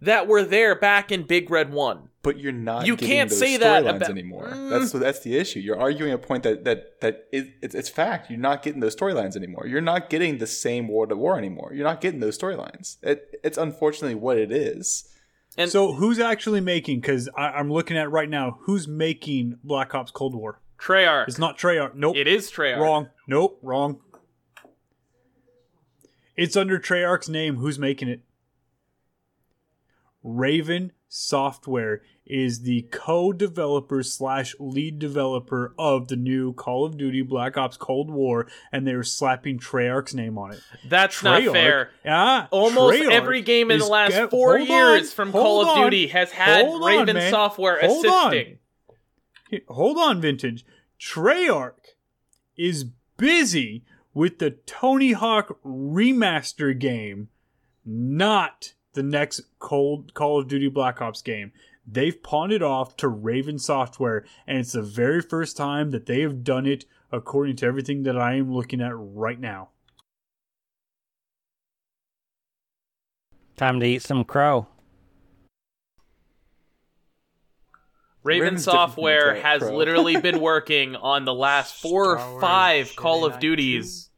that 0.00 0.26
were 0.26 0.42
there 0.42 0.74
back 0.74 1.12
in 1.12 1.24
Big 1.24 1.50
Red 1.50 1.70
1. 1.72 2.07
But 2.28 2.38
you're 2.38 2.52
not. 2.52 2.86
You 2.86 2.94
getting 2.94 3.08
can't 3.08 3.30
those 3.30 3.38
say 3.38 3.56
that 3.56 3.86
about- 3.86 4.10
anymore. 4.10 4.50
Mm. 4.50 4.68
That's 4.68 4.92
that's 4.92 5.20
the 5.20 5.38
issue. 5.38 5.60
You're 5.60 5.80
arguing 5.80 6.12
a 6.12 6.18
point 6.18 6.42
that 6.42 6.62
that 6.64 7.00
that 7.00 7.24
is, 7.32 7.48
it's, 7.62 7.74
it's 7.74 7.88
fact. 7.88 8.28
You're 8.28 8.38
not 8.38 8.62
getting 8.62 8.80
those 8.80 8.94
storylines 8.94 9.34
anymore. 9.34 9.66
You're 9.66 9.80
not 9.80 10.10
getting 10.10 10.36
the 10.36 10.46
same 10.46 10.88
World 10.88 11.10
of 11.10 11.16
War 11.16 11.38
anymore. 11.38 11.72
You're 11.72 11.86
not 11.86 12.02
getting 12.02 12.20
those 12.20 12.36
storylines. 12.36 12.98
It, 13.02 13.40
it's 13.42 13.56
unfortunately 13.56 14.14
what 14.14 14.36
it 14.36 14.52
is. 14.52 15.08
And 15.56 15.70
So 15.70 15.94
who's 15.94 16.18
actually 16.18 16.60
making? 16.60 17.00
Because 17.00 17.30
I'm 17.34 17.72
looking 17.72 17.96
at 17.96 18.10
right 18.10 18.28
now. 18.28 18.58
Who's 18.64 18.86
making 18.86 19.58
Black 19.64 19.94
Ops 19.94 20.10
Cold 20.10 20.34
War? 20.34 20.60
Treyarch. 20.78 21.28
It's 21.28 21.38
not 21.38 21.56
Treyarch. 21.56 21.94
Nope. 21.94 22.14
It 22.14 22.28
is 22.28 22.50
Treyarch. 22.50 22.78
Wrong. 22.78 23.08
Nope. 23.26 23.58
Wrong. 23.62 24.00
It's 26.36 26.58
under 26.58 26.78
Treyarch's 26.78 27.30
name. 27.30 27.56
Who's 27.56 27.78
making 27.78 28.10
it? 28.10 28.20
Raven 30.22 30.92
Software 31.10 32.02
is 32.26 32.60
the 32.60 32.82
co-developer 32.90 34.02
slash 34.02 34.54
lead 34.60 34.98
developer 34.98 35.74
of 35.78 36.08
the 36.08 36.16
new 36.16 36.52
Call 36.52 36.84
of 36.84 36.98
Duty 36.98 37.22
Black 37.22 37.56
Ops 37.56 37.78
Cold 37.78 38.10
War, 38.10 38.46
and 38.70 38.86
they're 38.86 39.02
slapping 39.02 39.58
Treyarch's 39.58 40.14
name 40.14 40.36
on 40.36 40.52
it. 40.52 40.60
That's 40.86 41.22
not 41.22 41.42
fair. 41.44 41.90
Yeah, 42.04 42.46
Almost 42.50 42.98
Treyarch 42.98 43.10
every 43.10 43.40
game 43.40 43.70
in 43.70 43.78
the 43.78 43.86
last 43.86 44.12
Get- 44.12 44.30
four 44.30 44.58
years 44.58 45.02
on, 45.02 45.06
from 45.06 45.32
Call 45.32 45.62
of 45.62 45.68
on, 45.68 45.84
Duty 45.84 46.08
has 46.08 46.30
had 46.30 46.66
on, 46.66 46.82
Raven 46.84 47.16
man. 47.16 47.30
Software 47.30 47.80
Hold 47.80 48.04
assisting. 48.04 48.58
Hold 49.68 49.96
on, 49.96 50.20
Vintage. 50.20 50.66
Treyarch 51.00 51.94
is 52.58 52.84
busy 53.16 53.82
with 54.12 54.40
the 54.40 54.50
Tony 54.50 55.12
Hawk 55.12 55.58
remaster 55.64 56.78
game, 56.78 57.28
not 57.86 58.74
the 58.98 59.02
next 59.04 59.42
Cold 59.60 60.12
Call 60.12 60.40
of 60.40 60.48
Duty 60.48 60.68
Black 60.68 61.00
Ops 61.00 61.22
game. 61.22 61.52
They've 61.86 62.20
pawned 62.20 62.52
it 62.52 62.64
off 62.64 62.96
to 62.96 63.06
Raven 63.06 63.56
Software, 63.56 64.26
and 64.44 64.58
it's 64.58 64.72
the 64.72 64.82
very 64.82 65.22
first 65.22 65.56
time 65.56 65.92
that 65.92 66.06
they 66.06 66.20
have 66.22 66.42
done 66.42 66.66
it 66.66 66.84
according 67.12 67.54
to 67.56 67.66
everything 67.66 68.02
that 68.02 68.18
I 68.18 68.34
am 68.34 68.52
looking 68.52 68.80
at 68.80 68.92
right 68.92 69.38
now. 69.38 69.68
Time 73.56 73.78
to 73.78 73.86
eat 73.86 74.02
some 74.02 74.24
crow. 74.24 74.66
Raven 78.24 78.46
Raven's 78.46 78.64
Software 78.64 79.36
has 79.36 79.60
Pro. 79.60 79.76
literally 79.76 80.16
been 80.20 80.40
working 80.40 80.96
on 80.96 81.24
the 81.24 81.32
last 81.32 81.80
four 81.80 82.18
Star 82.18 82.26
or 82.26 82.30
Wars 82.32 82.42
five 82.42 82.96
Call 82.96 83.22
Jedi 83.22 83.32
of 83.32 83.40
Duties. 83.40 84.10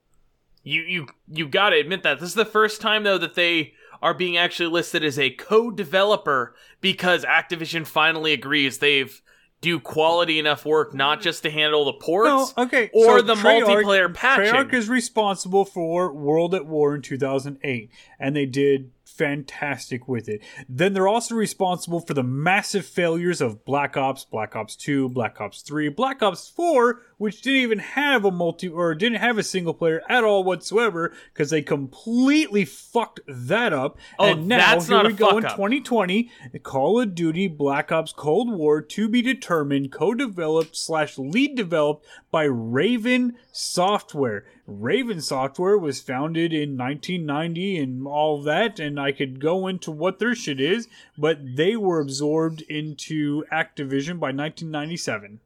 You 0.62 0.81
you 0.81 1.07
you 1.28 1.48
got 1.48 1.70
to 1.70 1.77
admit 1.78 2.02
that 2.02 2.19
this 2.19 2.31
is 2.31 2.35
the 2.35 2.47
first 2.47 2.81
time 2.81 3.02
though 3.02 3.19
that 3.19 3.35
they 3.35 3.74
are 4.02 4.14
being 4.14 4.36
actually 4.36 4.68
listed 4.68 5.05
as 5.05 5.18
a 5.18 5.31
co-developer 5.31 6.55
because 6.81 7.24
Activision 7.24 7.86
finally 7.86 8.32
agrees 8.32 8.78
they've 8.78 9.20
do 9.60 9.78
quality 9.78 10.39
enough 10.39 10.64
work 10.64 10.94
not 10.94 11.18
hmm. 11.18 11.22
just 11.22 11.43
to 11.43 11.51
handle 11.51 11.85
the 11.85 11.93
No, 11.93 11.98
ports 11.98 12.55
okay. 12.56 12.90
or 12.94 13.18
so 13.18 13.22
the 13.22 13.35
Treyarch- 13.35 13.85
multiplayer 13.85 14.14
patching. 14.14 14.55
Treyarch 14.55 14.72
is 14.72 14.89
responsible 14.89 15.64
for 15.64 16.12
World 16.12 16.55
at 16.55 16.66
War 16.66 16.94
in 16.94 17.02
2008, 17.02 17.90
and 18.18 18.35
they 18.35 18.47
did 18.47 18.90
fantastic 19.20 20.09
with 20.09 20.30
it. 20.30 20.40
Then 20.66 20.94
they're 20.94 21.06
also 21.06 21.34
responsible 21.34 22.01
for 22.01 22.14
the 22.14 22.22
massive 22.22 22.86
failures 22.86 23.42
of 23.42 23.66
Black 23.66 23.94
Ops, 23.94 24.24
Black 24.24 24.56
Ops 24.56 24.74
2, 24.76 25.10
Black 25.10 25.38
Ops 25.42 25.60
3, 25.60 25.90
Black 25.90 26.22
Ops 26.22 26.48
4, 26.48 27.02
which 27.18 27.42
didn't 27.42 27.60
even 27.60 27.78
have 27.80 28.24
a 28.24 28.30
multi 28.30 28.66
or 28.66 28.94
didn't 28.94 29.20
have 29.20 29.36
a 29.36 29.42
single 29.42 29.74
player 29.74 30.01
at 30.09 30.24
all 30.24 30.42
whatsoever 30.42 31.12
because 31.34 31.51
they 31.51 31.60
completely 31.60 32.64
fucked 32.64 33.20
that 33.28 33.74
up. 33.74 33.98
Oh, 34.18 34.28
and 34.28 34.48
now 34.48 34.56
that's 34.56 34.86
here 34.86 34.97
not 34.97 35.06
we 35.06 35.12
go 35.12 35.36
in 35.36 35.44
up. 35.44 35.52
2020, 35.52 36.30
Call 36.62 36.98
of 36.98 37.14
Duty 37.14 37.47
Black 37.47 37.92
Ops 37.92 38.14
Cold 38.14 38.51
War 38.51 38.80
to 38.80 39.06
be 39.06 39.20
determined, 39.20 39.92
co-developed 39.92 40.74
slash 40.74 41.18
lead 41.18 41.56
developed 41.56 42.06
by 42.30 42.44
Raven 42.44 43.36
Software. 43.52 44.47
Raven 44.70 45.20
Software 45.20 45.76
was 45.76 46.01
founded 46.01 46.52
in 46.52 46.76
1990 46.76 47.78
and 47.78 48.06
all 48.06 48.40
that, 48.42 48.78
and 48.78 49.01
I 49.01 49.12
could 49.12 49.40
go 49.40 49.66
into 49.66 49.90
what 49.90 50.18
their 50.18 50.34
shit 50.34 50.60
is, 50.60 50.88
but 51.18 51.38
they 51.56 51.76
were 51.76 52.01
absorbed 52.01 52.62
into 52.62 53.44
Activision 53.52 54.20
by 54.20 54.28
1997. 54.32 55.40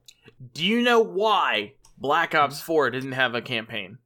Do 0.52 0.64
you 0.64 0.82
know 0.82 1.00
why 1.00 1.72
Black 1.98 2.34
Ops 2.34 2.60
4 2.60 2.90
didn't 2.90 3.12
have 3.12 3.34
a 3.34 3.40
campaign? 3.40 3.98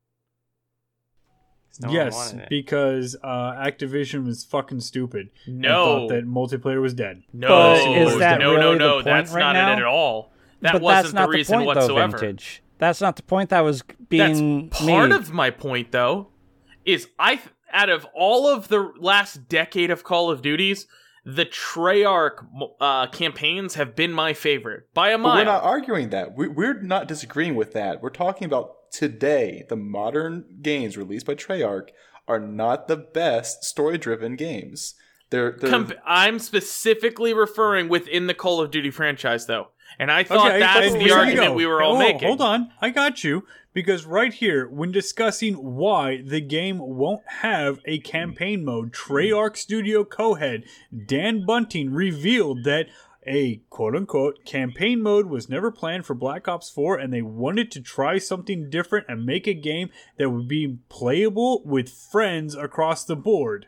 No 1.81 1.91
yes, 1.93 2.35
because 2.51 3.15
uh, 3.23 3.53
Activision 3.55 4.25
was 4.25 4.45
fucking 4.45 4.81
stupid. 4.81 5.31
and 5.47 5.59
No. 5.59 5.85
thought 5.85 6.09
that 6.09 6.27
multiplayer 6.27 6.81
was 6.81 6.93
dead. 6.93 7.23
No, 7.33 7.49
But 7.49 7.89
is 7.99 8.19
that 8.19 8.41
no, 8.41 8.55
no, 8.57 8.59
really 8.73 8.73
the 8.73 8.79
no. 8.85 8.93
point 8.95 9.05
That's 9.05 9.33
right 9.33 9.41
not 9.41 9.53
now? 9.53 9.73
it 9.75 9.77
at 9.79 9.85
all. 9.85 10.33
That 10.61 10.73
but 10.73 10.83
wasn't 10.83 11.05
that's 11.05 11.15
not 11.15 11.27
the 11.31 11.37
reason 11.37 11.55
point, 11.59 11.67
whatsoever. 11.69 12.13
though, 12.13 12.19
Vintage. 12.19 12.63
That's 12.79 13.01
not 13.01 13.17
the 13.17 13.23
point 13.23 13.51
that 13.51 13.61
was 13.61 13.83
That's 13.83 13.99
being 14.09 14.71
part 14.71 15.11
made. 15.11 15.17
of 15.17 15.33
my 15.33 15.51
point, 15.51 15.93
though. 15.93 16.29
Is 16.85 17.09
I 17.19 17.41
out 17.73 17.91
of 17.91 18.07
all 18.15 18.47
of 18.49 18.69
the 18.69 18.93
last 18.99 19.49
decade 19.49 19.91
of 19.91 20.05
Call 20.05 20.31
of 20.31 20.41
Duties, 20.41 20.87
the 21.25 21.45
Treyarch 21.45 22.47
uh, 22.81 23.09
campaigns 23.09 23.75
have 23.75 23.95
been 23.95 24.13
my 24.13 24.33
favorite 24.33 24.85
by 24.95 25.11
a 25.11 25.19
But 25.19 25.23
mile. 25.23 25.37
we're 25.37 25.45
not 25.45 25.63
arguing 25.65 26.09
that. 26.11 26.35
We, 26.35 26.49
we're 26.49 26.81
not 26.81 27.07
disagreeing 27.09 27.55
with 27.57 27.73
that. 27.75 28.01
We're 28.01 28.09
talking 28.11 28.47
about 28.47 28.71
today. 28.91 29.65
The 29.69 29.77
modern 29.77 30.45
games 30.63 30.97
released 30.97 31.27
by 31.27 31.35
Treyarch 31.35 31.89
are 32.27 32.41
not 32.41 32.89
the 32.89 32.97
best 32.97 33.65
story-driven 33.65 34.37
games. 34.37 34.95
They're, 35.31 35.53
they're 35.61 35.71
Com- 35.71 35.93
I'm 36.07 36.39
specifically 36.39 37.35
referring 37.35 37.91
within 37.91 38.29
the 38.29 38.35
Call 38.35 38.63
of 38.63 38.71
Duty 38.71 38.91
franchise, 38.91 39.47
though, 39.47 39.69
and 39.99 40.11
I 40.11 40.25
thought 40.25 40.51
Okay, 40.51 40.61
that's 40.61 40.95
the 40.95 41.11
argument 41.13 41.55
we 41.55 41.67
were 41.67 41.83
all 41.83 41.97
Oh, 41.97 41.99
making. 41.99 42.29
Hold 42.29 42.41
on, 42.41 42.71
I 42.81 42.91
got 42.91 43.25
you. 43.25 43.45
Because 43.75 44.07
right 44.07 44.33
here, 44.33 44.69
when 44.69 44.91
discussing 44.91 45.55
why 45.55 46.21
the 46.25 46.41
game 46.41 46.79
won't 46.79 47.23
have 47.27 47.79
a 47.85 47.99
campaign 48.01 48.65
mode, 48.65 48.93
Treyarch 48.93 49.57
Studio 49.57 50.05
co-head 50.05 50.65
Dan 51.07 51.45
Bunting 51.47 51.93
revealed 51.93 52.65
that 52.65 52.87
a 53.27 53.57
quote-unquote 53.69 54.45
campaign 54.47 55.03
mode 55.03 55.27
was 55.27 55.49
never 55.51 55.71
planned 55.71 56.07
for 56.07 56.15
Black 56.15 56.49
Ops 56.49 56.71
4 56.71 56.99
and 56.99 57.13
they 57.13 57.21
wanted 57.23 57.71
to 57.73 57.81
try 57.81 58.17
something 58.19 58.71
different 58.71 59.07
and 59.09 59.27
make 59.27 59.47
a 59.47 59.55
game 59.55 59.91
that 60.17 60.31
would 60.31 60.49
be 60.49 60.79
playable 60.89 61.63
with 61.65 61.91
friends 61.91 62.55
across 62.55 63.05
the 63.05 63.17
board. 63.17 63.67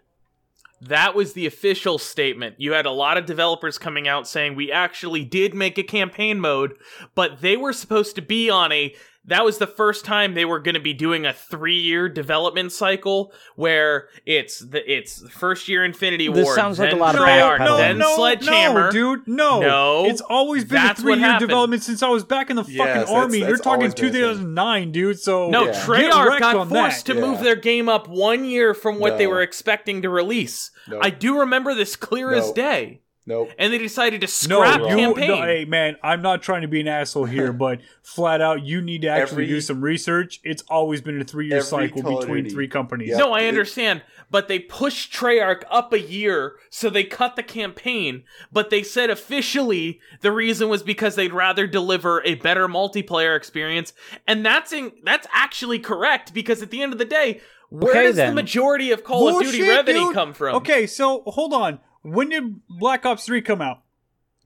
That 0.80 1.14
was 1.14 1.34
the 1.34 1.46
official 1.46 1.98
statement. 1.98 2.56
You 2.58 2.72
had 2.72 2.86
a 2.86 2.90
lot 2.90 3.18
of 3.18 3.26
developers 3.26 3.76
coming 3.76 4.08
out 4.08 4.26
saying 4.26 4.54
we 4.54 4.72
actually 4.72 5.24
did 5.24 5.54
make 5.54 5.76
a 5.76 5.82
campaign 5.82 6.40
mode, 6.40 6.74
but 7.14 7.42
they 7.42 7.56
were 7.56 7.74
supposed 7.74 8.16
to 8.16 8.22
be 8.22 8.48
on 8.48 8.72
a 8.72 8.94
that 9.26 9.44
was 9.44 9.58
the 9.58 9.66
first 9.66 10.04
time 10.04 10.34
they 10.34 10.44
were 10.46 10.58
going 10.58 10.74
to 10.74 10.80
be 10.80 10.94
doing 10.94 11.26
a 11.26 11.32
3-year 11.32 12.08
development 12.08 12.72
cycle 12.72 13.32
where 13.54 14.08
it's 14.24 14.60
the 14.60 14.80
it's 14.90 15.20
the 15.20 15.28
first 15.28 15.68
year 15.68 15.84
Infinity 15.84 16.28
War. 16.28 16.36
This 16.38 16.54
sounds 16.54 16.78
like 16.78 16.92
a 16.92 16.96
lot 16.96 17.14
of 17.14 17.20
Treyarch, 17.20 17.58
backpedaling. 17.58 17.76
then 17.78 17.98
no, 17.98 18.16
Sledgehammer. 18.16 18.86
No, 18.86 18.90
dude, 18.90 19.28
no. 19.28 19.60
No. 19.60 20.04
It's 20.06 20.22
always 20.22 20.64
been 20.64 20.82
That's 20.82 20.98
a 21.00 21.02
three 21.02 21.18
year 21.18 21.38
development 21.38 21.82
since 21.82 22.02
I 22.02 22.08
was 22.08 22.24
back 22.24 22.50
in 22.50 22.56
the 22.56 22.64
Yes, 22.64 22.76
fucking 22.78 22.94
that's- 22.94 23.10
army. 23.10 23.38
You're 23.38 23.48
that's 23.50 23.60
talking 23.60 23.82
always 23.82 23.94
been 23.94 24.06
a 24.06 24.12
thing. 24.12 24.20
2009, 24.22 24.92
dude. 24.92 25.18
So 25.20 25.50
No, 25.50 25.64
Yeah. 25.66 25.72
Get 25.72 25.82
Treyarch 25.84 26.38
got 26.40 26.56
on 26.56 26.68
forced 26.70 27.06
that. 27.06 27.14
to 27.14 27.20
move 27.20 27.40
their 27.40 27.56
game 27.56 27.88
up 27.88 28.08
one 28.08 28.44
year 28.44 28.74
from 28.74 28.98
what 28.98 29.18
they 29.18 29.26
were 29.26 29.42
expecting 29.42 30.02
to 30.02 30.08
release. 30.08 30.70
No. 30.88 30.98
I 31.02 31.10
do 31.10 31.38
remember 31.40 31.74
this 31.74 31.94
clear 31.94 32.32
as 32.32 32.50
day. 32.52 33.02
Nope. 33.26 33.50
And 33.58 33.72
they 33.72 33.78
decided 33.78 34.20
to 34.22 34.26
No, 34.48 34.60
scrap 34.62 34.80
you, 34.80 34.86
campaign. 34.86 35.28
no, 35.28 35.36
hey 35.42 35.64
man, 35.64 35.96
I'm 36.02 36.22
not 36.22 36.42
trying 36.42 36.62
to 36.62 36.68
be 36.68 36.80
an 36.80 36.88
asshole 36.88 37.24
here, 37.26 37.52
but 37.54 37.80
flat 38.02 38.40
out, 38.40 38.64
you 38.64 38.80
need 38.82 39.02
to 39.02 39.08
actually 39.08 39.44
Every- 39.44 39.46
do 39.46 39.60
some 39.60 39.80
research. 39.80 40.40
It's 40.44 40.62
always 40.68 41.00
been 41.00 41.20
a 41.20 41.24
three 41.24 41.48
year 41.48 41.60
cycle 41.62 42.02
between 42.18 42.48
three 42.48 42.68
companies. 42.68 43.10
Yeah. 43.10 43.18
No, 43.18 43.32
I 43.32 43.46
understand, 43.46 44.02
but 44.30 44.48
they 44.48 44.58
pushed 44.58 45.12
Treyarch 45.12 45.62
up 45.70 45.92
a 45.92 46.00
year, 46.00 46.56
so 46.70 46.90
they 46.90 47.04
cut 47.04 47.36
the 47.36 47.42
campaign. 47.42 48.24
But 48.52 48.70
they 48.70 48.82
said 48.82 49.10
officially 49.10 50.00
the 50.20 50.32
reason 50.32 50.68
was 50.68 50.82
because 50.82 51.14
they'd 51.16 51.32
rather 51.32 51.66
deliver 51.66 52.22
a 52.24 52.34
better 52.36 52.68
multiplayer 52.68 53.36
experience, 53.36 53.92
and 54.26 54.44
that's 54.44 54.72
in, 54.72 54.92
that's 55.04 55.26
actually 55.32 55.78
correct 55.78 56.32
because 56.34 56.62
at 56.62 56.70
the 56.70 56.82
end 56.82 56.92
of 56.92 56.98
the 56.98 57.04
day, 57.04 57.40
where 57.68 57.92
Okay, 57.92 58.02
does 58.04 58.16
then. 58.16 58.30
the 58.30 58.34
majority 58.34 58.90
of 58.90 59.04
Call 59.04 59.28
of 59.28 59.42
Duty 59.44 59.62
revenue 59.68 60.06
dude. 60.06 60.14
come 60.14 60.32
from? 60.32 60.56
Okay, 60.56 60.86
so 60.88 61.22
hold 61.26 61.52
on. 61.54 61.78
When 62.02 62.30
did 62.30 62.66
Black 62.68 63.04
Ops 63.04 63.26
3 63.26 63.42
come 63.42 63.60
out? 63.60 63.82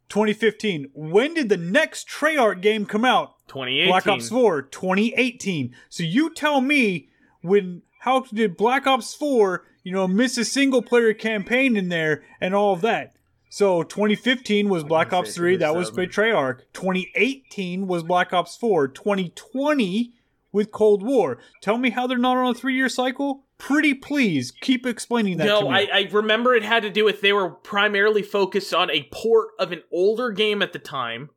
2015. 0.09 0.91
When 0.95 1.35
did 1.35 1.49
the 1.49 1.57
next 1.57 2.09
Treyarch 2.09 2.61
game 2.61 2.87
come 2.87 3.05
out? 3.05 3.35
2018. 3.49 3.91
Black 3.91 4.07
Ops 4.07 4.29
4, 4.29 4.63
2018. 4.63 5.75
So 5.89 6.03
you 6.03 6.33
tell 6.33 6.61
me 6.61 7.09
when 7.43 7.83
how 8.01 8.21
did 8.21 8.57
Black 8.57 8.87
Ops 8.87 9.15
4, 9.15 9.65
you 9.83 9.93
know, 9.93 10.07
miss 10.07 10.37
a 10.37 10.45
single 10.45 10.83
player 10.83 11.15
campaign 11.15 11.77
in 11.77 11.89
there 11.89 12.23
and 12.41 12.55
all 12.55 12.75
of 12.75 12.81
that? 12.83 13.15
So 13.49 13.83
2015 13.83 14.69
was 14.69 14.83
Black 14.83 15.13
Ops 15.13 15.35
3, 15.35 15.57
that 15.59 15.77
was 15.77 15.91
by 15.91 16.07
Treyarch. 16.07 16.61
2018 16.73 17.87
was 17.87 18.03
Black 18.03 18.33
Ops 18.33 18.57
4. 18.57 18.89
2020 18.89 20.13
with 20.51 20.71
Cold 20.73 21.03
War. 21.03 21.39
Tell 21.61 21.79
me 21.79 21.91
how 21.91 22.07
they're 22.07 22.19
not 22.19 22.37
on 22.37 22.51
a 22.51 22.55
three 22.55 22.75
year 22.75 22.89
cycle? 22.89 23.44
Pretty 23.59 23.95
please. 23.95 24.51
Keep 24.51 24.87
explaining 24.87 25.39
that 25.39 25.45
to 25.45 25.61
No. 25.63 25.69
I, 25.69 25.89
I 25.93 26.09
remember 26.11 26.55
it 26.55 26.63
had 26.63 26.83
to 26.83 26.91
do 26.91 27.05
with 27.05 27.21
they 27.21 27.33
were 27.33 27.51
primarily 27.51 28.23
focused 28.23 28.75
on 28.75 28.91
a 28.91 29.09
port 29.13 29.49
of 29.59 29.73
an 29.73 29.83
older 29.93 30.31
game 30.33 30.61
at 30.61 30.73
the 30.73 30.79
time, 30.79 31.31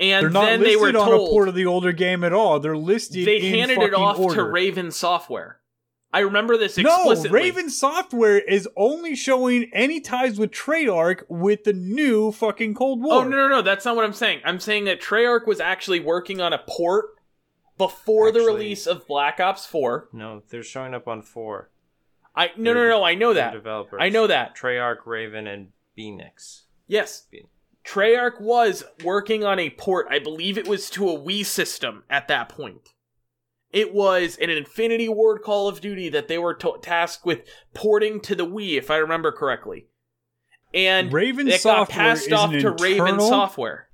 and 0.00 0.24
they're 0.24 0.30
not 0.30 0.46
then 0.46 0.60
they 0.60 0.76
listed 0.76 0.94
were 0.94 1.00
on 1.00 1.08
told 1.08 1.28
a 1.28 1.30
port 1.30 1.48
of 1.48 1.54
the 1.54 1.66
older 1.66 1.92
game 1.92 2.24
at 2.24 2.32
all. 2.32 2.58
They're 2.60 2.76
listed 2.76 3.26
they 3.26 3.38
in 3.38 3.54
handed 3.54 3.82
it 3.82 3.94
off 3.94 4.16
to. 4.16 4.42
Raven 4.42 4.90
Software. 4.90 5.60
I 6.12 6.20
remember 6.20 6.56
this 6.56 6.78
explicitly. 6.78 7.28
No. 7.28 7.34
Raven 7.34 7.70
Software 7.70 8.38
is 8.38 8.66
only 8.76 9.14
showing 9.14 9.70
any 9.74 10.00
ties 10.00 10.38
with 10.38 10.50
Treyarch 10.50 11.22
with 11.28 11.64
the 11.64 11.74
new 11.74 12.32
fucking 12.32 12.74
Cold 12.74 13.00
oh, 13.02 13.06
War. 13.06 13.14
Oh 13.16 13.28
no, 13.28 13.36
no, 13.36 13.48
no, 13.48 13.62
that's 13.62 13.84
not 13.84 13.94
what 13.94 14.04
I'm 14.04 14.14
saying. 14.14 14.40
I'm 14.44 14.58
saying 14.58 14.86
that 14.86 15.02
Treyarch 15.02 15.46
was 15.46 15.60
actually 15.60 16.00
working 16.00 16.40
on 16.40 16.52
a 16.52 16.62
port 16.66 17.17
before 17.78 18.30
the 18.32 18.40
release 18.40 18.86
of 18.86 19.06
Black 19.06 19.40
Ops 19.40 19.64
4. 19.66 20.08
No, 20.12 20.42
they're 20.50 20.62
showing 20.62 20.94
up 20.94 21.08
on 21.08 21.22
four. 21.22 21.70
I 22.36 22.50
no, 22.56 22.74
no, 22.74 22.88
no, 22.88 23.02
I 23.04 23.14
know 23.14 23.34
that. 23.34 23.52
Developers. 23.52 23.98
I 24.02 24.10
know 24.10 24.26
that. 24.26 24.56
Treyarch, 24.56 25.06
Raven, 25.06 25.46
and 25.46 25.68
Phoenix. 25.96 26.64
Yes. 26.86 27.26
Treyarch 27.84 28.40
was 28.40 28.84
working 29.02 29.44
on 29.44 29.58
a 29.58 29.70
port. 29.70 30.06
I 30.10 30.18
believe 30.18 30.58
it 30.58 30.68
was 30.68 30.90
to 30.90 31.08
a 31.08 31.18
Wii 31.18 31.44
system 31.44 32.04
at 32.10 32.28
that 32.28 32.48
point. 32.48 32.90
It 33.72 33.92
was 33.92 34.36
an 34.40 34.50
Infinity 34.50 35.08
Ward 35.08 35.42
Call 35.42 35.68
of 35.68 35.80
Duty 35.80 36.08
that 36.10 36.28
they 36.28 36.38
were 36.38 36.54
to- 36.54 36.78
tasked 36.80 37.26
with 37.26 37.42
porting 37.74 38.20
to 38.22 38.34
the 38.34 38.46
Wii, 38.46 38.78
if 38.78 38.90
I 38.90 38.96
remember 38.96 39.32
correctly. 39.32 39.86
And 40.72 41.12
Raven 41.12 41.48
it 41.48 41.52
got 41.52 41.88
Software 41.88 41.96
passed 42.06 42.26
is 42.28 42.32
off 42.32 42.52
an 42.52 42.60
to 42.60 42.70
Raven 42.72 43.06
internal- 43.08 43.28
Software. 43.28 43.87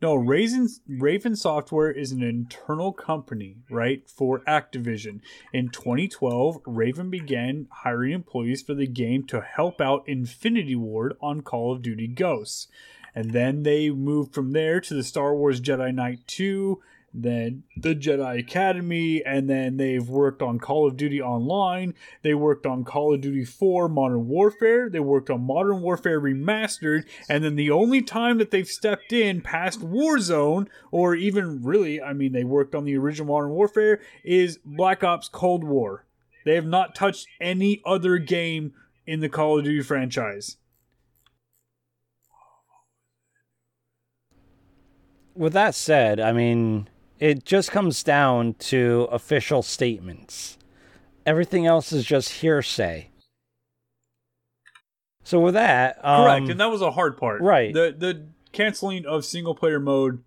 No, 0.00 0.14
Raven, 0.14 0.68
Raven 0.86 1.34
Software 1.34 1.90
is 1.90 2.12
an 2.12 2.22
internal 2.22 2.92
company, 2.92 3.56
right, 3.68 4.08
for 4.08 4.40
Activision. 4.40 5.20
In 5.52 5.70
2012, 5.70 6.60
Raven 6.64 7.10
began 7.10 7.66
hiring 7.68 8.12
employees 8.12 8.62
for 8.62 8.74
the 8.74 8.86
game 8.86 9.24
to 9.24 9.40
help 9.40 9.80
out 9.80 10.04
Infinity 10.06 10.76
Ward 10.76 11.14
on 11.20 11.40
Call 11.40 11.72
of 11.72 11.82
Duty 11.82 12.06
Ghosts. 12.06 12.68
And 13.12 13.32
then 13.32 13.64
they 13.64 13.90
moved 13.90 14.34
from 14.34 14.52
there 14.52 14.80
to 14.80 14.94
the 14.94 15.02
Star 15.02 15.34
Wars 15.34 15.60
Jedi 15.60 15.92
Knight 15.92 16.20
2, 16.28 16.80
then 17.12 17.64
the 17.76 17.94
Jedi 17.94 18.38
Academy, 18.38 19.22
and 19.24 19.48
then 19.48 19.76
they've 19.76 20.08
worked 20.08 20.42
on 20.42 20.58
Call 20.58 20.86
of 20.86 20.96
Duty 20.96 21.20
Online. 21.20 21.94
They 22.22 22.34
worked 22.34 22.66
on 22.66 22.84
Call 22.84 23.14
of 23.14 23.20
Duty 23.20 23.44
4 23.44 23.88
Modern 23.88 24.28
Warfare. 24.28 24.88
They 24.90 25.00
worked 25.00 25.30
on 25.30 25.42
Modern 25.42 25.80
Warfare 25.80 26.20
Remastered. 26.20 27.04
And 27.28 27.42
then 27.42 27.56
the 27.56 27.70
only 27.70 28.02
time 28.02 28.38
that 28.38 28.50
they've 28.50 28.68
stepped 28.68 29.12
in 29.12 29.40
past 29.40 29.80
Warzone, 29.80 30.68
or 30.90 31.14
even 31.14 31.62
really, 31.62 32.00
I 32.00 32.12
mean, 32.12 32.32
they 32.32 32.44
worked 32.44 32.74
on 32.74 32.84
the 32.84 32.96
original 32.96 33.34
Modern 33.34 33.50
Warfare, 33.50 34.00
is 34.22 34.58
Black 34.64 35.02
Ops 35.02 35.28
Cold 35.28 35.64
War. 35.64 36.04
They 36.44 36.54
have 36.54 36.66
not 36.66 36.94
touched 36.94 37.26
any 37.40 37.82
other 37.84 38.18
game 38.18 38.72
in 39.06 39.20
the 39.20 39.28
Call 39.28 39.58
of 39.58 39.64
Duty 39.64 39.82
franchise. 39.82 40.56
with 45.38 45.52
that 45.52 45.74
said, 45.74 46.18
I 46.20 46.32
mean, 46.32 46.88
it 47.18 47.44
just 47.44 47.70
comes 47.70 48.02
down 48.02 48.54
to 48.54 49.08
official 49.10 49.62
statements. 49.62 50.58
Everything 51.26 51.66
else 51.66 51.92
is 51.92 52.04
just 52.04 52.40
hearsay. 52.40 53.10
So 55.24 55.40
with 55.40 55.54
that, 55.54 55.98
um, 56.02 56.24
Correct, 56.24 56.48
and 56.48 56.60
that 56.60 56.70
was 56.70 56.80
a 56.80 56.90
hard 56.90 57.18
part. 57.18 57.42
right. 57.42 57.72
The 57.74 57.94
the 57.96 58.26
canceling 58.52 59.04
of 59.04 59.24
single 59.24 59.54
player 59.54 59.78
mode 59.78 60.22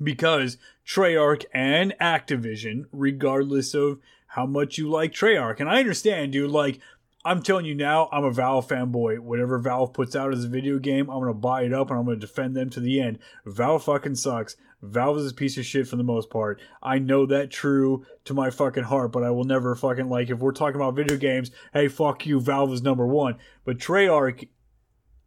because 0.00 0.56
Treyarch 0.86 1.44
and 1.52 1.94
Activision, 2.00 2.84
regardless 2.92 3.74
of 3.74 3.98
how 4.28 4.46
much 4.46 4.78
you 4.78 4.88
like 4.88 5.12
Treyarch, 5.12 5.58
and 5.58 5.68
I 5.68 5.80
understand, 5.80 6.32
dude. 6.32 6.50
Like 6.50 6.78
I'm 7.24 7.42
telling 7.42 7.66
you 7.66 7.74
now, 7.74 8.08
I'm 8.12 8.24
a 8.24 8.30
Valve 8.30 8.68
fanboy. 8.68 9.18
Whatever 9.18 9.58
Valve 9.58 9.92
puts 9.92 10.14
out 10.14 10.32
as 10.32 10.44
a 10.44 10.48
video 10.48 10.78
game, 10.78 11.10
I'm 11.10 11.18
gonna 11.20 11.34
buy 11.34 11.62
it 11.62 11.72
up 11.72 11.90
and 11.90 11.98
I'm 11.98 12.04
gonna 12.04 12.16
defend 12.16 12.56
them 12.56 12.70
to 12.70 12.80
the 12.80 13.00
end. 13.00 13.18
Valve 13.44 13.82
fucking 13.84 14.14
sucks. 14.14 14.56
Valve 14.82 15.18
is 15.18 15.30
a 15.30 15.34
piece 15.34 15.58
of 15.58 15.66
shit 15.66 15.86
for 15.86 15.96
the 15.96 16.02
most 16.02 16.30
part. 16.30 16.60
I 16.82 16.98
know 16.98 17.26
that 17.26 17.50
true 17.50 18.06
to 18.24 18.34
my 18.34 18.50
fucking 18.50 18.84
heart, 18.84 19.12
but 19.12 19.24
I 19.24 19.30
will 19.30 19.44
never 19.44 19.74
fucking 19.74 20.08
like 20.08 20.30
if 20.30 20.38
we're 20.38 20.52
talking 20.52 20.76
about 20.76 20.96
video 20.96 21.16
games, 21.16 21.50
hey 21.72 21.88
fuck 21.88 22.26
you, 22.26 22.40
Valve 22.40 22.72
is 22.72 22.82
number 22.82 23.06
one. 23.06 23.36
But 23.64 23.78
Treyarch 23.78 24.48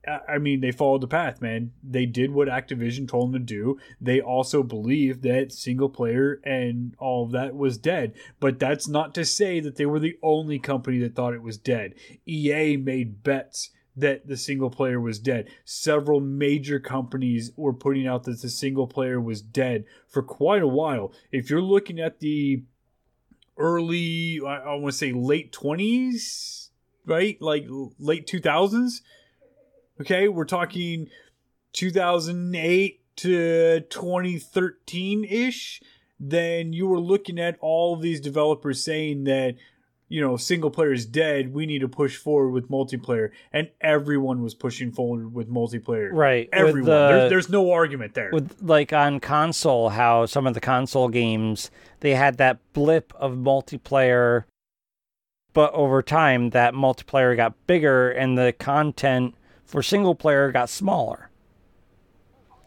I 0.05 0.37
mean, 0.37 0.59
they 0.59 0.71
followed 0.71 1.01
the 1.01 1.07
path, 1.07 1.41
man. 1.41 1.71
They 1.81 2.05
did 2.05 2.31
what 2.31 2.49
Activision 2.49 3.07
told 3.07 3.31
them 3.31 3.45
to 3.45 3.53
do. 3.53 3.79
They 4.01 4.19
also 4.19 4.61
believed 4.61 5.23
that 5.23 5.53
single 5.53 5.87
player 5.87 6.41
and 6.43 6.93
all 6.99 7.23
of 7.23 7.31
that 7.31 7.55
was 7.55 7.77
dead. 7.77 8.13
But 8.41 8.59
that's 8.59 8.87
not 8.87 9.15
to 9.15 9.23
say 9.23 9.61
that 9.61 9.77
they 9.77 9.85
were 9.85 9.99
the 9.99 10.17
only 10.21 10.59
company 10.59 10.99
that 10.99 11.15
thought 11.15 11.33
it 11.33 11.41
was 11.41 11.57
dead. 11.57 11.93
EA 12.27 12.75
made 12.75 13.23
bets 13.23 13.69
that 13.95 14.27
the 14.27 14.37
single 14.37 14.69
player 14.69 14.99
was 14.99 15.19
dead. 15.19 15.49
Several 15.65 16.19
major 16.19 16.79
companies 16.79 17.51
were 17.55 17.73
putting 17.73 18.07
out 18.07 18.23
that 18.23 18.41
the 18.41 18.49
single 18.49 18.87
player 18.87 19.21
was 19.21 19.41
dead 19.41 19.85
for 20.07 20.23
quite 20.23 20.63
a 20.63 20.67
while. 20.67 21.13
If 21.31 21.49
you're 21.49 21.61
looking 21.61 21.99
at 21.99 22.19
the 22.19 22.63
early, 23.57 24.39
I, 24.45 24.57
I 24.57 24.75
want 24.75 24.93
to 24.93 24.97
say 24.97 25.11
late 25.11 25.51
20s, 25.51 26.69
right? 27.05 27.39
Like 27.39 27.67
late 27.99 28.27
2000s 28.27 29.01
Okay, 30.01 30.27
we're 30.27 30.45
talking 30.45 31.09
2008 31.73 33.15
to 33.17 33.81
2013 33.81 35.23
ish. 35.23 35.81
Then 36.19 36.73
you 36.73 36.87
were 36.87 36.99
looking 36.99 37.37
at 37.37 37.57
all 37.61 37.95
these 37.95 38.19
developers 38.19 38.83
saying 38.83 39.25
that, 39.25 39.55
you 40.13 40.21
know, 40.21 40.37
single 40.37 40.69
player 40.69 40.93
is 40.93 41.07
dead. 41.07 41.51
We 41.55 41.65
need 41.65 41.79
to 41.79 41.87
push 41.87 42.17
forward 42.17 42.51
with 42.51 42.69
multiplayer. 42.69 43.31
And 43.51 43.69
everyone 43.81 44.43
was 44.43 44.53
pushing 44.53 44.91
forward 44.91 45.33
with 45.33 45.49
multiplayer. 45.49 46.09
right 46.11 46.47
Everyone. 46.53 46.83
the- 46.83 47.07
There- 47.07 47.29
there's 47.29 47.49
no 47.49 47.71
argument 47.71 48.13
there. 48.13 48.29
with 48.31 48.55
like 48.61 48.93
on 48.93 49.19
console 49.19 49.89
how 49.89 50.27
some 50.27 50.45
of 50.45 50.53
the 50.53 50.59
console 50.59 51.09
games 51.09 51.71
they 52.01 52.13
had 52.13 52.37
that 52.37 52.59
blip 52.73 53.11
of 53.15 53.31
multiplayer 53.33 54.43
but 55.53 55.73
over 55.73 56.01
time 56.03 56.51
that 56.51 56.73
multiplayer 56.75 57.35
got 57.35 57.55
bigger 57.65 58.11
and 58.11 58.37
the 58.37 58.53
content 58.53 59.33
for 59.65 59.81
single 59.81 60.13
player 60.13 60.51
got 60.51 60.69
smaller 60.69 61.29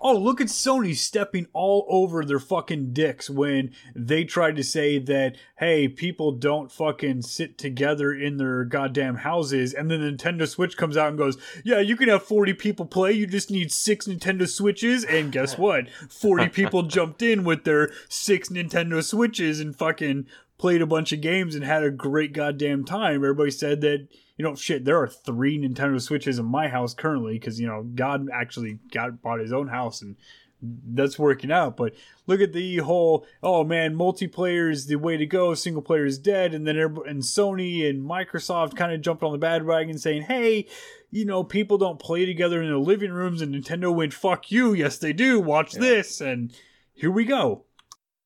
Oh, 0.08 0.16
look 0.16 0.40
at 0.40 0.46
Sony 0.46 0.94
stepping 0.94 1.48
all 1.52 1.84
over 1.88 2.24
their 2.24 2.38
fucking 2.38 2.92
dicks 2.92 3.28
when 3.28 3.72
they 3.92 4.22
tried 4.22 4.54
to 4.54 4.62
say 4.62 5.00
that, 5.00 5.34
hey, 5.58 5.88
people 5.88 6.30
don't 6.30 6.70
fucking 6.70 7.22
sit 7.22 7.58
together 7.58 8.12
in 8.12 8.36
their 8.36 8.62
goddamn 8.62 9.16
houses. 9.16 9.74
And 9.74 9.90
then 9.90 10.00
the 10.00 10.12
Nintendo 10.12 10.46
Switch 10.46 10.76
comes 10.76 10.96
out 10.96 11.08
and 11.08 11.18
goes, 11.18 11.36
yeah, 11.64 11.80
you 11.80 11.96
can 11.96 12.08
have 12.08 12.22
40 12.22 12.54
people 12.54 12.86
play. 12.86 13.10
You 13.10 13.26
just 13.26 13.50
need 13.50 13.72
six 13.72 14.06
Nintendo 14.06 14.48
Switches. 14.48 15.02
And 15.02 15.32
guess 15.32 15.58
what? 15.58 15.88
40 16.08 16.50
people 16.50 16.84
jumped 16.84 17.20
in 17.20 17.42
with 17.42 17.64
their 17.64 17.90
six 18.08 18.48
Nintendo 18.48 19.02
Switches 19.02 19.58
and 19.58 19.74
fucking 19.74 20.26
played 20.56 20.82
a 20.82 20.86
bunch 20.86 21.12
of 21.12 21.20
games 21.20 21.56
and 21.56 21.64
had 21.64 21.82
a 21.82 21.90
great 21.90 22.32
goddamn 22.32 22.84
time. 22.84 23.16
Everybody 23.16 23.50
said 23.50 23.80
that, 23.80 24.06
you 24.36 24.44
know, 24.44 24.54
shit, 24.54 24.84
there 24.84 25.00
are 25.00 25.08
three 25.08 25.58
Nintendo 25.58 26.00
Switches 26.00 26.38
in 26.38 26.44
my 26.44 26.68
house 26.68 26.94
currently 26.94 27.34
because, 27.34 27.58
you 27.60 27.66
know, 27.66 27.82
God 27.82 28.28
actually 28.32 28.78
got 28.92 29.22
bought 29.22 29.40
his 29.40 29.52
own 29.52 29.68
house 29.68 30.02
and 30.02 30.16
that's 30.60 31.18
working 31.18 31.50
out. 31.50 31.76
But 31.76 31.94
look 32.26 32.40
at 32.40 32.52
the 32.52 32.78
whole, 32.78 33.26
oh 33.42 33.64
man, 33.64 33.94
multiplayer 33.94 34.70
is 34.70 34.86
the 34.86 34.96
way 34.96 35.16
to 35.16 35.26
go, 35.26 35.54
single 35.54 35.82
player 35.82 36.04
is 36.04 36.18
dead. 36.18 36.52
And 36.52 36.66
then 36.66 36.76
and 36.76 37.22
Sony 37.22 37.88
and 37.88 38.02
Microsoft 38.08 38.76
kind 38.76 38.92
of 38.92 39.00
jumped 39.00 39.22
on 39.22 39.32
the 39.32 39.38
bad 39.38 39.64
wagon 39.64 39.96
saying, 39.98 40.22
hey, 40.22 40.66
you 41.10 41.24
know, 41.24 41.42
people 41.42 41.78
don't 41.78 41.98
play 41.98 42.26
together 42.26 42.60
in 42.60 42.68
their 42.68 42.78
living 42.78 43.12
rooms. 43.12 43.40
And 43.40 43.54
Nintendo 43.54 43.94
went, 43.94 44.12
fuck 44.12 44.50
you. 44.50 44.74
Yes, 44.74 44.98
they 44.98 45.12
do. 45.12 45.40
Watch 45.40 45.72
this. 45.72 46.20
And 46.20 46.54
here 46.92 47.10
we 47.10 47.24
go. 47.24 47.64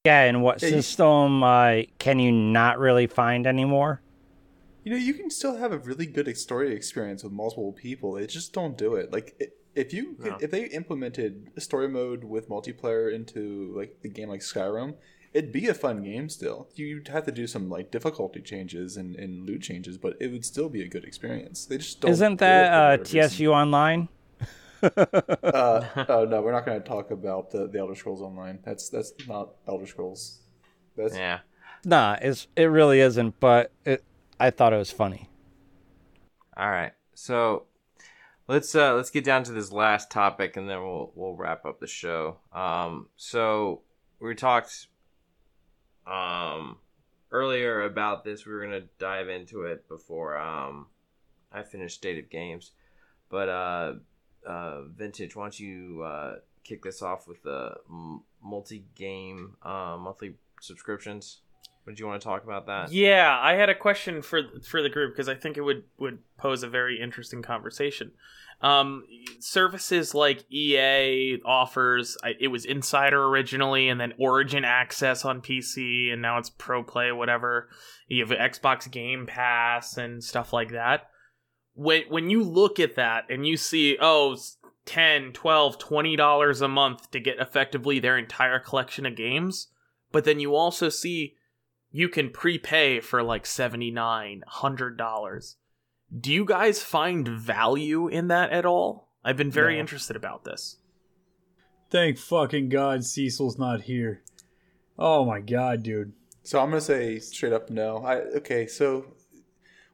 yeah 0.05 0.23
and 0.23 0.43
what 0.43 0.61
system 0.61 1.43
uh, 1.43 1.83
can 1.99 2.19
you 2.19 2.33
not 2.33 2.79
really 2.79 3.07
find 3.07 3.47
anymore 3.47 4.01
You 4.85 4.93
know, 4.93 4.99
you 4.99 5.15
can 5.15 5.31
still 5.31 5.57
have 5.57 5.73
a 5.73 5.79
really 5.79 6.07
good 6.07 6.35
story 6.39 6.75
experience 6.75 7.23
with 7.23 7.33
multiple 7.33 7.73
people. 7.73 8.13
They 8.13 8.27
just 8.27 8.53
don't 8.53 8.77
do 8.79 8.95
it. 8.95 9.13
Like, 9.13 9.53
if 9.75 9.93
you 9.93 10.15
could, 10.15 10.33
No. 10.33 10.39
if 10.41 10.51
they 10.51 10.65
implemented 10.67 11.51
a 11.57 11.61
story 11.61 11.89
mode 11.89 12.25
with 12.25 12.49
multiplayer 12.49 13.13
into 13.13 13.73
like 13.77 14.01
the 14.03 14.09
game 14.09 14.29
like 14.29 14.41
Skyrim, 14.41 14.95
it'd 15.33 15.53
be 15.53 15.69
a 15.69 15.75
fun 15.75 16.03
game 16.03 16.29
still. 16.29 16.69
You'd 16.75 17.09
have 17.09 17.25
to 17.27 17.33
do 17.33 17.47
some 17.47 17.69
like 17.69 17.91
difficulty 17.91 18.41
changes 18.41 18.97
and, 18.97 19.15
and 19.17 19.47
loot 19.47 19.63
changes, 19.63 19.97
but 19.99 20.17
it 20.21 20.29
would 20.33 20.45
still 20.45 20.69
be 20.69 20.83
a 20.83 20.89
good 20.89 21.05
experience. 21.05 21.67
They 21.67 21.79
just 21.79 22.01
don't. 22.01 22.11
isn't 22.11 22.39
that 22.41 22.73
uh, 22.73 22.99
whatever 22.99 23.15
reason. 23.15 23.29
tsu 23.31 23.47
online 23.53 24.09
Uh, 24.83 25.85
oh 26.09 26.25
no, 26.25 26.41
we're 26.43 26.53
not 26.53 26.65
going 26.65 26.81
to 26.83 26.89
talk 26.89 27.11
about 27.11 27.51
the, 27.51 27.69
the 27.69 27.79
Elder 27.79 27.95
Scrolls 27.95 28.23
Online. 28.23 28.59
That's 28.65 28.89
that's 28.89 29.13
not 29.29 29.51
Elder 29.69 29.87
Scrolls. 29.87 30.41
That's 30.97 31.15
Yeah. 31.17 31.41
nah 31.85 32.17
it's, 32.21 32.49
it 32.57 32.65
really 32.65 33.01
isn't 33.01 33.39
but 33.41 33.73
it, 33.85 34.03
i 34.41 34.51
thought 34.51 34.73
it 34.73 34.79
was 34.79 34.91
funny 34.91 35.29
All 36.57 36.71
right. 36.71 36.93
So 37.15 37.65
let's 38.49 38.75
uh 38.75 38.95
let's 38.95 39.11
get 39.11 39.25
down 39.25 39.45
to 39.45 39.53
this 39.53 39.73
last 39.73 40.11
topic 40.11 40.57
and 40.57 40.69
then 40.69 40.83
we'll 40.83 41.11
we'll 41.15 41.35
wrap 41.35 41.65
up 41.65 41.81
the 41.81 41.87
show. 41.87 42.37
Um 42.53 43.09
so 43.17 43.81
we 44.21 44.35
talked 44.35 44.89
um 46.07 46.77
earlier 47.31 47.83
about 47.83 48.25
this. 48.25 48.45
We 48.45 48.53
were 48.53 48.67
to 48.67 48.83
dive 48.99 49.29
into 49.31 49.63
it 49.63 49.89
before 49.89 50.37
um 50.37 50.89
I 51.51 51.63
finished 51.63 51.97
State 51.97 52.23
of 52.23 52.29
Games. 52.31 52.73
But 53.31 53.49
uh 53.49 53.93
uh 54.47 54.83
Vintage, 54.95 55.35
why 55.37 55.45
don't 55.45 55.61
you 55.61 56.03
uh 56.03 56.35
kick 56.63 56.83
this 56.83 57.01
off 57.01 57.27
with 57.27 57.43
the 57.43 57.75
multi-game 58.43 59.57
uh 59.63 59.97
monthly 59.99 60.35
subscriptions? 60.61 61.41
Would 61.87 61.99
you 61.99 62.07
want 62.07 62.21
to 62.21 62.25
talk 62.25 62.45
about 62.45 62.67
that? 62.67 62.93
Yeah, 62.93 63.39
I 63.41 63.55
had 63.55 63.69
a 63.69 63.75
question 63.75 64.23
for 64.23 64.43
for 64.69 64.83
the 64.83 64.89
group 64.89 65.13
because 65.13 65.29
I 65.29 65.35
think 65.35 65.57
it 65.57 65.63
would 65.63 65.85
would 65.99 66.19
pose 66.37 66.63
a 66.63 66.69
very 66.69 67.01
interesting 67.01 67.43
conversation. 67.43 68.13
Um, 68.63 69.05
services 69.39 70.15
like 70.15 70.45
EA 70.53 71.39
offers, 71.47 72.19
it 72.39 72.49
was 72.49 72.67
Insider 72.67 73.25
originally, 73.25 73.89
and 73.89 73.99
then 73.99 74.13
Origin 74.19 74.65
Access 74.65 75.25
on 75.25 75.41
PC, 75.41 76.13
and 76.13 76.21
now 76.21 76.37
it's 76.37 76.51
Pro 76.51 76.83
Play, 76.83 77.11
whatever. 77.11 77.71
You 78.07 78.27
have 78.27 78.37
Xbox 78.37 78.91
Game 78.91 79.27
Pass 79.27 79.97
and 79.97 80.23
stuff 80.23 80.53
like 80.53 80.73
that. 80.73 81.09
When 81.75 82.03
when 82.11 82.29
you 82.29 82.43
look 82.43 82.79
at 82.79 82.97
that 82.97 83.25
and 83.31 83.47
you 83.47 83.57
see, 83.57 83.97
oh, 83.99 84.37
10 84.85 85.33
12 85.33 85.79
20 85.79 86.17
dollars 86.17 86.61
a 86.61 86.69
month 86.69 87.11
to 87.11 87.21
get 87.21 87.39
effectively 87.39 87.99
their 87.99 88.19
entire 88.19 88.59
collection 88.59 89.07
of 89.07 89.15
games 89.15 89.69
but 90.13 90.25
then 90.25 90.41
you 90.41 90.55
also 90.55 90.89
see 90.89 91.35
you 91.93 92.09
can 92.09 92.31
prepay 92.31 93.01
for 93.01 93.23
like 93.23 93.45
$7900 93.45 95.57
do 96.19 96.33
you 96.33 96.45
guys 96.45 96.83
find 96.83 97.29
value 97.29 98.09
in 98.09 98.27
that 98.29 98.51
at 98.51 98.65
all 98.67 99.09
i've 99.25 99.37
been 99.37 99.51
very 99.51 99.75
No. 99.75 99.81
interested 99.81 100.17
about 100.17 100.45
this 100.45 100.77
Thank 101.91 102.19
fucking 102.19 102.69
God 102.69 103.05
Cecil's 103.05 103.59
not 103.59 103.81
here. 103.81 104.23
Oh 104.97 105.25
my 105.25 105.41
God, 105.41 105.83
dude. 105.83 106.13
So 106.45 106.61
I'm 106.61 106.69
gonna 106.69 106.81
say 106.81 107.19
straight 107.19 107.53
up 107.53 107.69
no. 107.69 107.97
I 108.05 108.19
okay. 108.37 108.69
So 108.69 109.07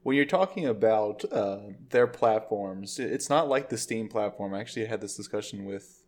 when 0.02 0.14
you're 0.14 0.26
talking 0.26 0.66
about 0.66 1.24
uh, 1.32 1.60
their 1.88 2.06
platforms, 2.06 2.98
it's 2.98 3.30
not 3.30 3.48
like 3.48 3.70
the 3.70 3.78
Steam 3.78 4.10
platform. 4.10 4.52
I 4.52 4.60
actually 4.60 4.84
had 4.84 5.00
this 5.00 5.16
discussion 5.16 5.64
with. 5.64 6.02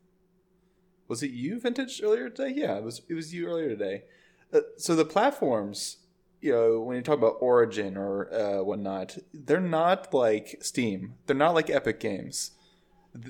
Was 1.09 1.23
it 1.23 1.31
you, 1.31 1.59
Vintage, 1.59 2.03
earlier 2.05 2.29
today? 2.29 2.53
Yeah, 2.55 2.77
it 2.77 2.85
was. 2.85 3.01
It 3.09 3.15
was 3.15 3.33
you 3.33 3.47
earlier 3.47 3.71
today. 3.71 4.03
Uh, 4.53 4.61
so 4.77 4.95
the 4.97 5.05
platforms, 5.05 5.99
you 6.41 6.53
know, 6.53 6.81
when 6.81 6.97
you 6.97 7.03
talk 7.03 7.19
about 7.19 7.37
Origin 7.41 7.97
or 7.97 8.33
uh, 8.33 8.63
whatnot, 8.63 9.19
they're 9.35 9.61
not 9.61 10.13
like 10.15 10.57
Steam. 10.61 11.15
They're 11.27 11.37
not 11.37 11.55
like 11.55 11.69
Epic 11.71 12.01
Games. 12.01 12.53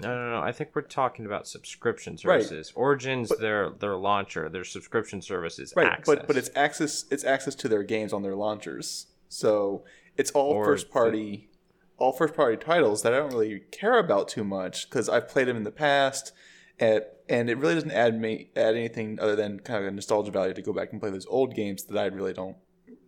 No, 0.03 0.09
no, 0.15 0.31
no. 0.33 0.41
I 0.41 0.53
think 0.53 0.71
we're 0.75 0.83
talking 0.83 1.25
about 1.25 1.47
subscription 1.47 2.13
Right. 2.25 2.43
services. 2.43 2.73
Origins, 2.75 3.29
But- 3.31 3.41
their 3.41 3.71
their 3.71 3.97
launcher, 3.97 4.49
their 4.49 4.65
subscription 4.65 5.23
services. 5.23 5.73
Right, 5.77 5.87
access. 5.87 6.07
but 6.17 6.27
but 6.27 6.37
it's 6.37 6.51
access 6.55 7.05
it's 7.11 7.25
access 7.25 7.55
to 7.57 7.69
their 7.69 7.83
games 7.85 8.13
on 8.13 8.23
their 8.23 8.35
launchers. 8.37 9.07
So 9.29 9.85
it's 10.17 10.31
all 10.33 10.53
Or 10.53 10.65
first 10.65 10.87
the- 10.89 10.93
party 10.93 11.51
all 11.97 12.13
first 12.13 12.35
party 12.35 12.57
titles 12.57 13.03
that 13.03 13.13
I 13.13 13.17
don't 13.17 13.33
really 13.33 13.61
care 13.73 13.99
about 13.99 14.29
too 14.29 14.45
much 14.45 14.89
because 14.89 15.09
I've 15.09 15.27
played 15.29 15.49
them 15.49 15.57
in 15.57 15.65
the 15.65 15.73
past 15.73 16.33
and 16.79 17.03
and 17.29 17.49
it 17.51 17.59
really 17.59 17.75
doesn't 17.75 17.91
add 17.91 18.21
me 18.21 18.51
add 18.57 18.75
anything 18.75 19.19
other 19.21 19.37
than 19.37 19.61
kind 19.61 19.81
of 19.85 19.87
a 19.87 19.95
nostalgia 19.95 20.31
value 20.31 20.55
to 20.55 20.63
go 20.63 20.73
back 20.73 20.93
and 20.93 21.01
play 21.01 21.11
those 21.11 21.27
old 21.27 21.55
games 21.55 21.85
that 21.85 21.99
I 21.99 22.07
really 22.07 22.33
don't 22.33 22.57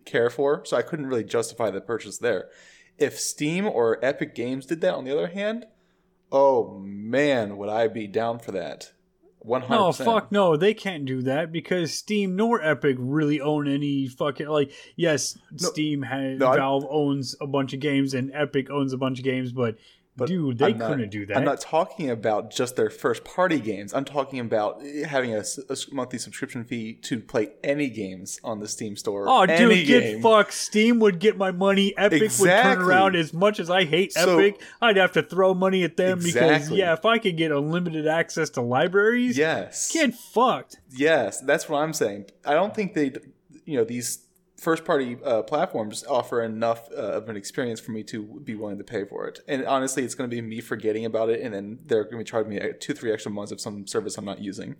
care 0.05 0.29
for. 0.29 0.63
So 0.65 0.77
I 0.77 0.81
couldn't 0.81 1.07
really 1.07 1.23
justify 1.23 1.69
the 1.71 1.81
purchase 1.81 2.17
there. 2.17 2.49
If 2.97 3.19
Steam 3.19 3.65
or 3.67 4.03
Epic 4.03 4.35
Games 4.35 4.65
did 4.65 4.81
that, 4.81 4.93
on 4.93 5.05
the 5.05 5.11
other 5.11 5.27
hand, 5.27 5.65
oh 6.31 6.79
man, 6.79 7.57
would 7.57 7.69
I 7.69 7.87
be 7.87 8.07
down 8.07 8.39
for 8.39 8.51
that? 8.51 8.91
One 9.39 9.63
hundred. 9.63 9.79
No, 9.79 9.91
fuck 9.91 10.31
no, 10.31 10.55
they 10.55 10.75
can't 10.75 11.03
do 11.05 11.23
that 11.23 11.51
because 11.51 11.97
Steam 11.97 12.35
nor 12.35 12.61
Epic 12.63 12.95
really 12.99 13.41
own 13.41 13.67
any 13.67 14.07
fucking 14.07 14.47
like. 14.47 14.71
Yes, 14.95 15.35
No, 15.59 15.69
Steam 15.69 16.03
has 16.03 16.37
no, 16.37 16.49
I- 16.49 16.57
Valve 16.57 16.85
owns 16.87 17.35
a 17.41 17.47
bunch 17.47 17.73
of 17.73 17.79
games 17.79 18.13
and 18.13 18.31
Epic 18.35 18.69
owns 18.69 18.93
a 18.93 18.97
bunch 18.97 19.17
of 19.17 19.25
games, 19.25 19.51
but, 19.51 19.77
But 20.21 20.27
dude, 20.29 20.57
they 20.59 20.67
I'm 20.67 20.77
not- 20.77 20.89
couldn't 20.91 21.09
do 21.09 21.25
that. 21.25 21.37
I'm 21.37 21.43
not 21.43 21.59
talking 21.61 22.09
about 22.09 22.51
just 22.51 22.75
their 22.75 22.89
first 22.89 23.23
party 23.23 23.59
games. 23.59 23.93
I'm 23.93 24.05
talking 24.05 24.39
about 24.39 24.81
having 25.05 25.35
a 25.35 25.43
monthly 25.91 26.19
subscription 26.19 26.63
fee 26.63 26.93
to 27.03 27.19
play 27.19 27.49
any 27.63 27.89
games 27.89 28.39
on 28.43 28.59
the 28.59 28.67
Steam 28.67 28.95
store. 28.95 29.25
Oh, 29.27 29.45
dude, 29.45 29.87
get 29.87 30.21
fucked. 30.21 30.53
Steam 30.53 30.99
would 30.99 31.19
get 31.19 31.37
my 31.37 31.51
money. 31.51 31.93
Epic 31.97 32.21
would 32.39 32.47
turn 32.49 32.81
around 32.81 33.15
as 33.15 33.33
much 33.33 33.59
as 33.59 33.69
I 33.69 33.85
hate 33.85 34.13
So- 34.13 34.37
Epic. 34.37 34.61
I'd 34.81 34.97
have 34.97 35.11
to 35.13 35.23
throw 35.23 35.53
money 35.53 35.83
at 35.83 35.97
them 35.97 36.19
because, 36.19 36.69
yeah, 36.69 36.93
if 36.93 37.05
I 37.05 37.17
could 37.17 37.35
get 37.37 37.51
unlimited 37.51 38.07
access 38.07 38.49
to 38.51 38.61
libraries, 38.61 39.37
Yes. 39.37 39.91
get 39.91 40.13
fucked. 40.13 40.77
Yes, 40.91 41.39
that's 41.41 41.67
what 41.67 41.79
I'm 41.79 41.93
saying. 41.93 42.25
I 42.45 42.53
don't 42.53 42.75
think 42.75 42.93
they, 42.93 43.11
you 43.65 43.77
know, 43.77 43.83
these 43.83 44.19
first 44.61 44.85
party 44.85 45.17
uh, 45.25 45.41
platforms 45.41 46.03
offer 46.07 46.43
enough 46.43 46.87
uh, 46.91 47.13
of 47.13 47.29
an 47.29 47.35
experience 47.35 47.79
for 47.79 47.91
me 47.91 48.03
to 48.03 48.39
be 48.43 48.53
willing 48.53 48.77
to 48.77 48.83
pay 48.83 49.03
for 49.03 49.27
it. 49.27 49.39
And 49.47 49.65
honestly, 49.65 50.03
it's 50.03 50.13
going 50.13 50.29
to 50.29 50.33
be 50.33 50.39
me 50.39 50.61
forgetting 50.61 51.03
about 51.03 51.29
it, 51.29 51.41
and 51.41 51.51
then 51.53 51.79
they're 51.83 52.03
going 52.03 52.13
to 52.13 52.17
be 52.19 52.23
charging 52.23 52.51
me 52.51 52.61
uh, 52.61 52.73
two, 52.79 52.93
three 52.93 53.11
extra 53.11 53.31
months 53.31 53.51
of 53.51 53.59
some 53.59 53.87
service 53.87 54.17
I'm 54.19 54.25
not 54.25 54.39
using. 54.39 54.75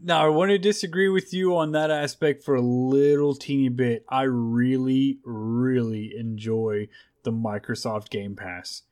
Now, 0.00 0.24
I 0.24 0.28
want 0.28 0.50
to 0.50 0.58
disagree 0.58 1.08
with 1.08 1.34
you 1.34 1.56
on 1.56 1.72
that 1.72 1.90
aspect 1.90 2.44
for 2.44 2.54
a 2.54 2.60
little 2.60 3.34
teeny 3.34 3.68
bit. 3.68 4.04
I 4.08 4.22
really, 4.22 5.18
really 5.24 6.12
enjoy 6.16 6.88
the 7.24 7.32
Microsoft 7.32 8.10
Game 8.10 8.36
Pass. 8.36 8.82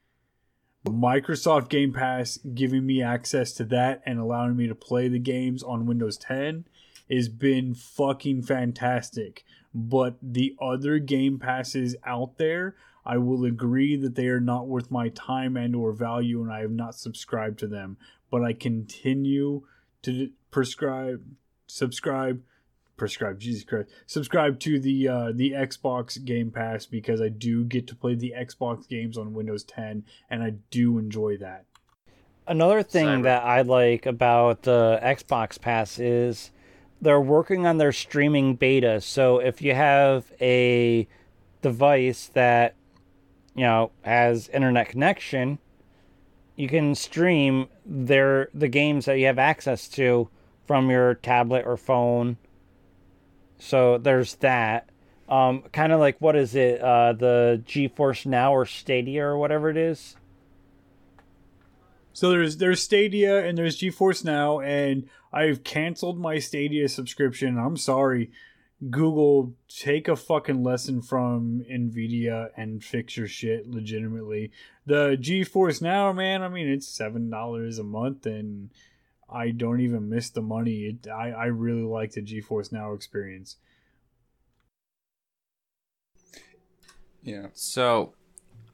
Microsoft 0.85 1.69
Game 1.69 1.93
Pass 1.93 2.39
giving 2.55 2.87
me 2.87 3.03
access 3.03 3.53
to 3.53 3.65
that 3.67 4.03
and 4.05 4.19
allowing 4.19 4.57
me 4.57 4.67
to 4.67 4.75
play 4.75 5.09
the 5.09 5.19
games 5.19 5.63
on 5.63 5.87
Windows 5.87 6.17
10 6.17 6.65
has 7.11 7.29
been 7.29 7.75
fucking 7.75 8.43
fantastic. 8.43 9.45
But 9.75 10.17
the 10.23 10.57
other 10.61 10.99
Game 10.99 11.39
Passes 11.39 11.97
out 12.05 12.39
there, 12.39 12.77
I 13.05 13.19
will 13.19 13.45
agree 13.45 13.97
that 13.97 14.15
they 14.15 14.27
are 14.27 14.41
not 14.41 14.69
worth 14.69 14.91
my 14.91 15.09
time 15.11 15.57
and 15.57 15.75
or 15.75 15.93
value 15.93 16.43
and 16.43 16.53
I 16.53 16.61
have 16.61 16.71
not 16.71 16.95
subscribed 16.95 17.59
to 17.61 17.67
them. 17.67 17.97
But 18.31 18.45
I 18.45 18.53
continue 18.53 19.63
to 20.03 20.31
prescribe 20.51 21.23
subscribe 21.67 22.43
prescribe 22.97 23.39
jesus 23.39 23.65
christ 23.65 23.89
subscribe 24.07 24.59
to 24.59 24.81
the 24.81 25.07
uh 25.09 25.31
the 25.35 25.53
xbox 25.53 26.23
game 26.25 26.51
pass 26.51 26.85
because 26.85 27.21
i 27.21 27.29
do 27.29 27.65
get 27.65 27.87
to 27.87 27.95
play 27.95 28.15
the 28.15 28.35
xbox 28.41 28.89
games 28.89 29.17
on 29.17 29.33
windows 29.33 29.63
10 29.65 30.05
and 30.29 30.43
i 30.43 30.51
do 30.71 30.99
enjoy 30.99 31.37
that 31.37 31.65
Another 32.51 32.83
thing 32.83 33.07
Zyber. 33.07 33.23
that 33.25 33.45
I 33.45 33.63
like 33.63 34.07
about 34.07 34.63
the 34.63 34.99
Xbox 35.01 35.61
Pass 35.61 36.01
is 36.01 36.51
they're 37.01 37.21
working 37.21 37.67
on 37.67 37.79
their 37.79 37.93
streaming 37.93 38.55
beta. 38.57 39.01
So 39.01 39.39
if 39.39 39.63
you 39.63 39.75
have 39.75 40.33
a 40.41 41.09
device 41.63 42.31
that 42.35 42.75
you 43.55 43.65
know 43.65 43.91
has 44.03 44.49
internet 44.49 44.89
connection, 44.89 45.59
you 46.57 46.69
can 46.69 46.95
stream 46.95 47.69
their 47.85 48.49
the 48.53 48.69
games 48.69 49.07
that 49.07 49.19
you 49.19 49.27
have 49.27 49.39
access 49.39 49.89
to 49.89 50.29
from 50.67 50.91
your 50.91 51.15
tablet 51.15 51.65
or 51.67 51.77
phone. 51.77 52.37
So 53.59 53.99
there's 53.99 54.37
that. 54.37 54.89
Um, 55.29 55.63
kind 55.73 55.93
of 55.93 56.01
like 56.01 56.17
what 56.21 56.37
is 56.37 56.55
it? 56.55 56.81
Uh, 56.81 57.13
the 57.13 57.63
GeForce 57.67 58.27
Now 58.27 58.53
or 58.53 58.67
Stadia 58.67 59.25
or 59.25 59.39
whatever 59.39 59.71
it 59.71 59.77
is. 59.77 60.17
So 62.13 62.31
there's 62.31 62.57
there's 62.57 62.83
stadia 62.83 63.45
and 63.45 63.57
there's 63.57 63.79
geforce 63.79 64.25
now 64.25 64.61
and 64.61 65.09
i've 65.33 65.65
canceled 65.65 66.19
my 66.19 66.39
stadia 66.39 66.89
subscription. 66.89 67.59
I'm 67.59 67.77
sorry. 67.77 68.31
Google 68.89 69.55
take 69.69 70.09
a 70.09 70.17
fucking 70.17 70.63
lesson 70.63 71.03
from 71.03 71.63
nvidia 71.71 72.49
and 72.57 72.83
fix 72.83 73.17
your 73.17 73.29
shit 73.29 73.69
legitimately. 73.69 74.53
The 74.87 75.19
geforce 75.21 75.83
now 75.83 76.13
man 76.13 76.43
i 76.43 76.49
mean 76.49 76.69
it's 76.69 76.89
seven 76.89 77.31
dollars 77.31 77.79
a 77.79 77.85
month 77.85 78.27
and 78.27 78.71
i 79.29 79.51
don't 79.51 79.81
even 79.81 80.09
miss 80.09 80.31
the 80.31 80.43
money. 80.43 80.87
It, 80.87 81.09
I, 81.09 81.31
I 81.31 81.45
really 81.47 81.83
like 81.83 82.13
the 82.13 82.23
geforce 82.23 82.73
now 82.73 82.93
experience. 82.95 83.57
Yeah. 87.23 87.49
So, 87.53 88.15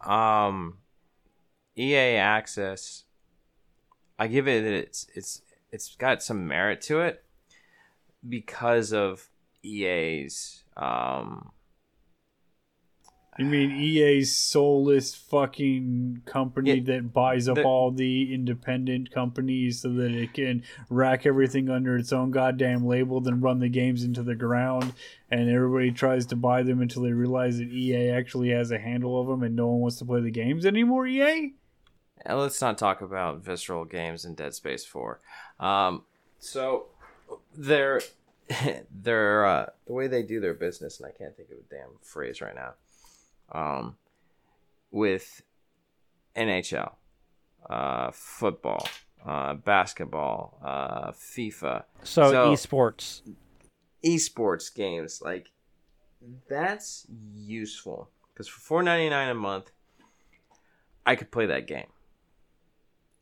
um, 0.01 0.79
EA 1.77 2.17
Access, 2.17 3.05
I 4.19 4.29
give 4.29 4.49
it 4.49 4.65
it's 4.65 5.07
it's 5.15 5.43
it's 5.71 5.95
got 5.97 6.23
some 6.23 6.47
merit 6.47 6.81
to 6.83 7.01
it 7.01 7.25
because 8.27 8.93
of 8.93 9.29
EA's 9.63 10.65
um 10.77 11.53
You 13.39 13.45
mean 13.45 13.71
EA's 13.73 14.35
soulless 14.35 15.15
fucking 15.15 16.23
company 16.25 16.77
Yeah, 16.77 16.95
that 16.95 17.13
buys 17.13 17.49
up 17.49 17.59
all 17.59 17.91
the 17.91 18.33
independent 18.33 19.11
companies 19.11 19.83
so 19.83 19.93
that 19.93 20.13
it 20.13 20.33
can 20.33 20.63
rack 20.89 21.27
everything 21.27 21.69
under 21.69 21.97
its 21.99 22.13
own 22.13 22.31
goddamn 22.31 22.87
label, 22.87 23.21
then 23.21 23.43
run 23.43 23.59
the 23.59 23.69
games 23.69 24.03
into 24.03 24.23
the 24.23 24.35
ground, 24.35 24.95
and 25.31 25.51
everybody 25.51 25.91
tries 25.91 26.25
to 26.27 26.37
buy 26.37 26.63
them 26.63 26.81
until 26.81 27.03
they 27.03 27.13
realize 27.13 27.59
that 27.59 27.69
EA 27.69 28.09
actually 28.11 28.49
has 28.51 28.71
a 28.71 28.79
handle 28.79 29.21
of 29.21 29.27
them 29.27 29.43
and 29.43 29.55
no 29.55 29.67
one 29.67 29.81
wants 29.81 29.99
to 29.99 30.07
play 30.07 30.23
the 30.23 30.31
games 30.31 30.65
anymore, 30.65 31.07
EA? 31.07 31.53
And 32.25 32.39
let's 32.39 32.61
not 32.61 32.79
talk 32.79 33.01
about 33.03 33.45
visceral 33.45 33.85
games 33.85 34.25
and 34.25 34.37
Dead 34.37 34.55
Space 34.55 34.85
Four. 34.85 35.21
Um, 35.61 36.03
so 36.39 36.87
they're 37.57 38.01
they're 38.91 39.45
uh, 39.47 39.67
the 39.87 39.93
way 39.93 40.07
they 40.07 40.23
do 40.23 40.41
their 40.41 40.55
business, 40.55 40.99
and 41.01 41.07
I 41.07 41.17
can't 41.17 41.37
think 41.37 41.51
of 41.51 41.59
a 41.59 41.75
damn 41.75 41.99
phrase 42.03 42.41
right 42.41 42.55
now. 42.55 42.75
Um, 43.53 43.97
with 44.91 45.43
NHL, 46.37 46.93
uh, 47.69 48.11
football, 48.13 48.89
uh, 49.25 49.55
basketball, 49.55 50.59
uh, 50.65 51.13
FIFA, 51.13 51.85
So, 52.03 52.31
So- 52.31 52.53
esports. 52.53 53.23
esports 54.05 54.75
games, 54.75 55.21
like 55.23 55.51
that's 56.49 57.07
useful 57.35 58.11
because 58.33 58.49
for 58.49 58.61
four 58.61 58.83
ninety 58.83 59.09
nine 59.11 59.29
a 59.29 59.35
month, 59.35 59.71
I 61.05 61.15
could 61.15 61.31
play 61.31 61.47
that 61.47 61.67
game. 61.67 61.87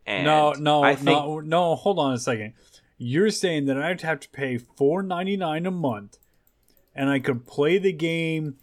And 0.07 0.25
no, 0.25 0.53
no, 0.53 0.83
I 0.83 0.95
think 0.95 1.07
no, 1.19 1.41
no. 1.41 1.75
Hold 1.77 1.99
on 1.99 2.13
a 2.13 2.19
second. 2.19 2.55
You're 2.99 3.31
saying 3.31 3.67
that 3.67 3.81
I'd 3.81 4.03
have 4.03 4.21
to 4.21 4.29
pay 4.29 4.59
four 4.59 5.03
ninety 5.03 5.37
nine 5.37 5.67
a 5.67 5.71
month, 5.71 6.19
and 6.95 7.09
I 7.11 7.19
could 7.19 7.47
play 7.47 7.79
the 7.79 7.93
game, 7.93 8.57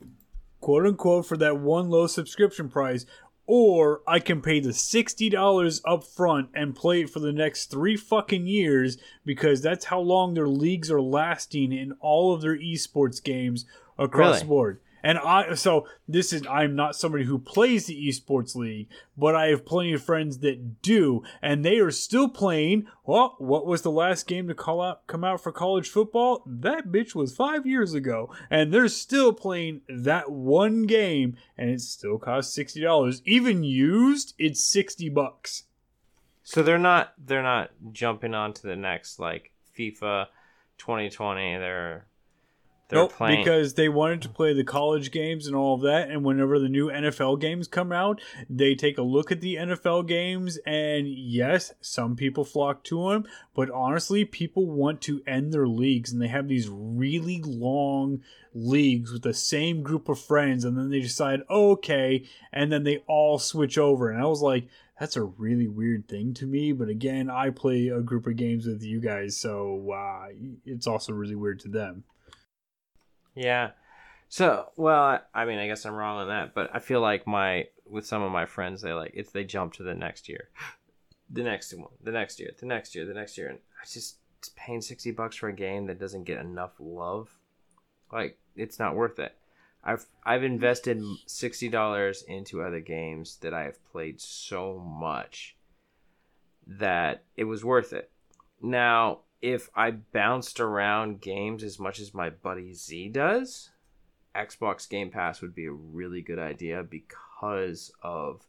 quote 0.59 0.85
unquote, 0.85 1.25
for 1.25 1.37
that 1.37 1.57
one 1.59 1.89
low 1.89 2.07
subscription 2.07 2.69
price, 2.69 3.05
or 3.47 4.01
I 4.07 4.19
can 4.19 4.41
pay 4.41 4.59
the 4.59 4.71
sixty 4.71 5.29
dollars 5.29 5.81
up 5.83 6.03
front 6.03 6.49
and 6.53 6.75
play 6.75 7.01
it 7.01 7.09
for 7.09 7.19
the 7.19 7.33
next 7.33 7.71
three 7.71 7.97
fucking 7.97 8.45
years 8.47 8.97
because 9.25 9.61
that's 9.61 9.85
how 9.85 9.99
long 9.99 10.33
their 10.35 10.47
leagues 10.47 10.91
are 10.91 11.01
lasting 11.01 11.71
in 11.73 11.93
all 11.99 12.33
of 12.33 12.41
their 12.41 12.57
esports 12.57 13.21
games 13.21 13.65
across 13.97 14.35
Really? 14.35 14.39
the 14.39 14.45
board. 14.45 14.79
And 15.03 15.17
I 15.17 15.55
so 15.55 15.87
this 16.07 16.33
is 16.33 16.45
I'm 16.47 16.75
not 16.75 16.95
somebody 16.95 17.25
who 17.25 17.39
plays 17.39 17.85
the 17.85 18.07
esports 18.07 18.55
league, 18.55 18.87
but 19.17 19.35
I 19.35 19.47
have 19.47 19.65
plenty 19.65 19.93
of 19.93 20.03
friends 20.03 20.39
that 20.39 20.81
do, 20.81 21.23
and 21.41 21.63
they 21.65 21.79
are 21.79 21.91
still 21.91 22.29
playing. 22.29 22.87
Well, 23.05 23.35
what 23.39 23.65
was 23.65 23.81
the 23.81 23.91
last 23.91 24.27
game 24.27 24.47
to 24.47 24.53
call 24.53 24.81
out 24.81 25.07
come 25.07 25.23
out 25.23 25.41
for 25.41 25.51
college 25.51 25.89
football? 25.89 26.43
That 26.45 26.87
bitch 26.87 27.15
was 27.15 27.35
five 27.35 27.65
years 27.65 27.93
ago, 27.93 28.33
and 28.49 28.73
they're 28.73 28.87
still 28.87 29.33
playing 29.33 29.81
that 29.89 30.31
one 30.31 30.83
game, 30.83 31.35
and 31.57 31.69
it 31.69 31.81
still 31.81 32.17
costs 32.17 32.53
sixty 32.53 32.81
dollars. 32.81 33.21
Even 33.25 33.63
used, 33.63 34.33
it's 34.37 34.63
sixty 34.63 35.09
bucks. 35.09 35.63
so 36.43 36.61
they're 36.63 36.77
not 36.77 37.13
they're 37.17 37.43
not 37.43 37.71
jumping 37.91 38.33
on 38.33 38.53
to 38.53 38.63
the 38.67 38.75
next 38.75 39.19
like 39.19 39.51
FIFA 39.77 40.27
2020. 40.77 41.57
They're 41.57 42.05
they're 42.91 42.99
nope, 42.99 43.13
because 43.17 43.75
they 43.75 43.87
wanted 43.87 44.21
to 44.23 44.29
play 44.29 44.53
the 44.53 44.65
college 44.65 45.11
games 45.11 45.47
and 45.47 45.55
all 45.55 45.75
of 45.75 45.81
that. 45.81 46.09
And 46.09 46.25
whenever 46.25 46.59
the 46.59 46.67
new 46.67 46.89
NFL 46.89 47.39
games 47.39 47.69
come 47.69 47.93
out, 47.93 48.19
they 48.49 48.75
take 48.75 48.97
a 48.97 49.01
look 49.01 49.31
at 49.31 49.39
the 49.39 49.55
NFL 49.55 50.07
games. 50.07 50.57
And 50.65 51.07
yes, 51.07 51.73
some 51.79 52.17
people 52.17 52.43
flock 52.43 52.83
to 52.85 53.09
them, 53.09 53.25
but 53.55 53.71
honestly, 53.71 54.25
people 54.25 54.65
want 54.65 54.99
to 55.03 55.23
end 55.25 55.53
their 55.53 55.69
leagues, 55.69 56.11
and 56.11 56.21
they 56.21 56.27
have 56.27 56.49
these 56.49 56.67
really 56.69 57.41
long 57.41 58.21
leagues 58.53 59.13
with 59.13 59.21
the 59.21 59.33
same 59.33 59.83
group 59.83 60.09
of 60.09 60.19
friends, 60.19 60.65
and 60.65 60.77
then 60.77 60.89
they 60.89 60.99
decide, 60.99 61.43
okay, 61.49 62.25
and 62.51 62.73
then 62.73 62.83
they 62.83 62.97
all 63.07 63.39
switch 63.39 63.77
over. 63.77 64.09
And 64.11 64.21
I 64.21 64.25
was 64.25 64.41
like, 64.41 64.67
that's 64.99 65.15
a 65.15 65.23
really 65.23 65.69
weird 65.69 66.09
thing 66.09 66.33
to 66.33 66.45
me. 66.45 66.73
But 66.73 66.89
again, 66.89 67.29
I 67.29 67.51
play 67.51 67.87
a 67.87 68.01
group 68.01 68.27
of 68.27 68.35
games 68.35 68.67
with 68.67 68.83
you 68.83 68.99
guys, 68.99 69.37
so 69.37 69.91
uh, 69.91 70.27
it's 70.65 70.87
also 70.87 71.13
really 71.13 71.35
weird 71.35 71.61
to 71.61 71.69
them. 71.69 72.03
Yeah. 73.35 73.71
So, 74.29 74.69
well, 74.77 75.19
I, 75.33 75.45
mean, 75.45 75.59
I 75.59 75.67
guess 75.67 75.85
I'm 75.85 75.93
wrong 75.93 76.19
on 76.19 76.27
that, 76.29 76.53
but 76.53 76.69
I 76.73 76.79
feel 76.79 77.01
like 77.01 77.27
my 77.27 77.67
with 77.85 78.05
some 78.05 78.21
of 78.21 78.31
my 78.31 78.45
friends, 78.45 78.81
they 78.81 78.93
like 78.93 79.11
it's 79.13 79.31
they 79.31 79.43
jump 79.43 79.73
to 79.73 79.83
the 79.83 79.93
next 79.93 80.29
year, 80.29 80.49
the 81.29 81.43
next 81.43 81.73
one, 81.73 81.89
the 82.01 82.11
next 82.11 82.39
year, 82.39 82.51
the 82.57 82.65
next 82.65 82.95
year, 82.95 83.05
the 83.05 83.13
next 83.13 83.37
year, 83.37 83.49
and 83.49 83.59
I 83.81 83.85
just 83.85 84.17
paying 84.55 84.81
sixty 84.81 85.11
bucks 85.11 85.35
for 85.35 85.49
a 85.49 85.53
game 85.53 85.87
that 85.87 85.99
doesn't 85.99 86.23
get 86.23 86.39
enough 86.39 86.71
love. 86.79 87.29
Like, 88.11 88.37
it's 88.55 88.79
not 88.79 88.95
worth 88.95 89.19
it. 89.19 89.35
I've 89.83 90.05
I've 90.23 90.43
invested 90.43 91.03
sixty 91.25 91.67
dollars 91.67 92.23
into 92.23 92.61
other 92.61 92.79
games 92.79 93.37
that 93.41 93.53
I 93.53 93.63
have 93.63 93.83
played 93.91 94.21
so 94.21 94.77
much 94.77 95.57
that 96.65 97.23
it 97.35 97.45
was 97.45 97.65
worth 97.65 97.91
it. 97.91 98.11
Now, 98.61 99.19
if 99.41 99.69
I 99.75 99.91
bounced 99.91 100.59
around 100.59 101.21
games 101.21 101.63
as 101.63 101.79
much 101.79 101.99
as 101.99 102.13
my 102.13 102.29
buddy 102.29 102.73
Z 102.73 103.09
does, 103.09 103.71
Xbox 104.35 104.87
Game 104.87 105.09
Pass 105.09 105.41
would 105.41 105.55
be 105.55 105.65
a 105.65 105.71
really 105.71 106.21
good 106.21 106.39
idea 106.39 106.83
because 106.83 107.91
of 108.01 108.45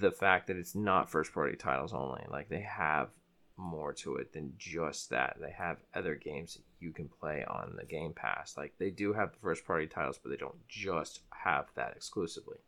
the 0.00 0.10
fact 0.10 0.46
that 0.46 0.56
it's 0.56 0.74
not 0.74 1.10
first 1.10 1.32
party 1.32 1.56
titles 1.56 1.92
only. 1.92 2.24
Like 2.30 2.48
they 2.48 2.62
have 2.62 3.08
more 3.56 3.92
to 3.92 4.16
it 4.16 4.32
than 4.32 4.54
just 4.58 5.10
that. 5.10 5.36
They 5.40 5.52
have 5.52 5.76
other 5.94 6.14
games 6.14 6.54
that 6.54 6.62
you 6.80 6.92
can 6.92 7.08
play 7.08 7.44
on 7.46 7.74
the 7.76 7.84
Game 7.84 8.14
Pass. 8.14 8.56
Like 8.56 8.72
they 8.78 8.90
do 8.90 9.12
have 9.12 9.32
the 9.32 9.38
first 9.38 9.66
party 9.66 9.86
titles, 9.86 10.18
but 10.22 10.30
they 10.30 10.36
don't 10.36 10.66
just 10.68 11.20
have 11.30 11.66
that 11.74 11.92
exclusively. 11.94 12.58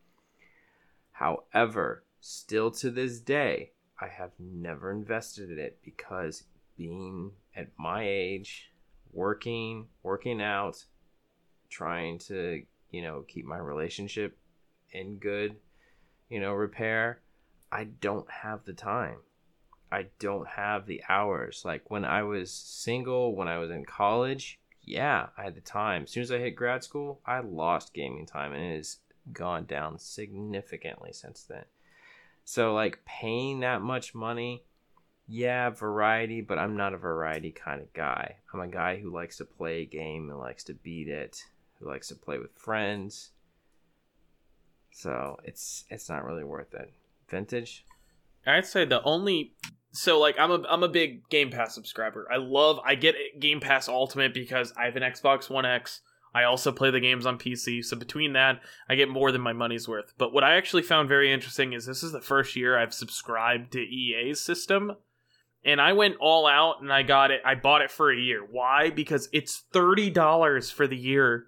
However, 1.12 2.04
still 2.20 2.70
to 2.72 2.90
this 2.90 3.20
day, 3.20 3.72
I 4.00 4.09
have 4.09 4.32
never 4.38 4.90
invested 4.90 5.50
in 5.50 5.59
it 5.59 5.78
because 5.82 6.44
being 6.82 7.30
at 7.54 7.68
my 7.78 8.02
age, 8.04 8.72
working, 9.12 9.86
working 10.02 10.42
out, 10.42 10.84
trying 11.70 12.18
to, 12.18 12.62
you 12.90 13.02
know, 13.02 13.24
keep 13.28 13.44
my 13.44 13.59
relationship 13.59 14.36
in 14.90 15.18
good, 15.18 15.56
you 16.28 16.40
know, 16.40 16.52
repair, 16.52 17.20
I 17.70 17.84
don't 17.84 18.28
have 18.30 18.64
the 18.64 18.72
time. 18.72 19.18
I 19.92 20.06
don't 20.18 20.48
have 20.48 20.86
the 20.86 21.02
hours. 21.09 21.62
Like 21.64 21.90
when 21.90 22.04
I 22.04 22.24
was 22.24 22.50
single, 22.50 23.36
when 23.36 23.48
I 23.48 23.59
was 23.59 23.70
in 23.70 23.84
college, 23.84 24.59
yeah, 24.82 25.28
I 25.38 25.44
had 25.44 25.54
the 25.54 25.60
time. 25.60 26.02
As 26.04 26.10
soon 26.10 26.24
as 26.24 26.32
I 26.32 26.38
hit 26.38 26.56
grad 26.56 26.82
school, 26.82 27.20
I 27.24 27.40
lost 27.40 27.94
gaming 27.94 28.26
time 28.26 28.52
and 28.52 28.64
it 28.64 28.76
has 28.76 28.98
gone 29.32 29.66
down 29.66 29.98
significantly 29.98 31.12
since 31.12 31.44
then. 31.44 31.64
So 32.44 32.74
like 32.74 33.04
paying 33.04 33.60
that 33.60 33.82
much 33.82 34.14
money, 34.14 34.64
yeah, 35.28 35.70
variety, 35.70 36.40
but 36.40 36.58
I'm 36.58 36.76
not 36.76 36.94
a 36.94 36.98
variety 36.98 37.50
kind 37.50 37.80
of 37.80 37.92
guy. 37.92 38.36
I'm 38.52 38.60
a 38.60 38.68
guy 38.68 38.98
who 38.98 39.14
likes 39.14 39.36
to 39.38 39.44
play 39.44 39.82
a 39.82 39.86
game 39.86 40.28
and 40.30 40.38
likes 40.38 40.64
to 40.64 40.74
beat 40.74 41.08
it, 41.08 41.44
who 41.78 41.88
likes 41.88 42.08
to 42.08 42.14
play 42.14 42.38
with 42.38 42.56
friends. 42.56 43.30
So 44.90 45.38
it's 45.44 45.84
it's 45.88 46.08
not 46.08 46.24
really 46.24 46.44
worth 46.44 46.74
it. 46.74 46.92
Vintage? 47.28 47.84
I'd 48.46 48.66
say 48.66 48.84
the 48.84 49.02
only 49.02 49.54
so 49.92 50.18
like 50.18 50.38
I'm 50.38 50.50
a 50.50 50.62
I'm 50.68 50.82
a 50.82 50.88
big 50.88 51.28
Game 51.28 51.50
Pass 51.50 51.74
subscriber. 51.74 52.28
I 52.30 52.36
love 52.36 52.80
I 52.84 52.94
get 52.94 53.14
Game 53.38 53.60
Pass 53.60 53.88
Ultimate 53.88 54.34
because 54.34 54.72
I 54.76 54.84
have 54.84 54.96
an 54.96 55.02
Xbox 55.02 55.48
One 55.48 55.66
X. 55.66 56.00
I 56.34 56.44
also 56.44 56.72
play 56.72 56.90
the 56.90 57.00
games 57.00 57.26
on 57.26 57.36
PC, 57.38 57.84
so 57.84 57.94
between 57.94 58.32
that, 58.32 58.62
I 58.88 58.94
get 58.94 59.10
more 59.10 59.30
than 59.32 59.42
my 59.42 59.52
money's 59.52 59.86
worth. 59.86 60.14
But 60.16 60.32
what 60.32 60.44
I 60.44 60.56
actually 60.56 60.82
found 60.82 61.06
very 61.06 61.30
interesting 61.30 61.74
is 61.74 61.84
this 61.84 62.02
is 62.02 62.12
the 62.12 62.22
first 62.22 62.56
year 62.56 62.78
I've 62.78 62.94
subscribed 62.94 63.72
to 63.72 63.80
EA's 63.80 64.40
system, 64.40 64.96
and 65.64 65.80
I 65.80 65.93
went 65.93 66.16
all 66.20 66.47
out 66.47 66.82
and 66.82 66.93
I 66.93 67.02
got 67.02 67.30
it. 67.30 67.40
I 67.44 67.55
bought 67.55 67.82
it 67.82 67.90
for 67.90 68.10
a 68.12 68.16
year. 68.18 68.40
Why? 68.48 68.90
Because 68.90 69.28
it's 69.32 69.62
thirty 69.72 70.10
dollars 70.10 70.70
for 70.70 70.86
the 70.86 70.97
year, 70.97 71.47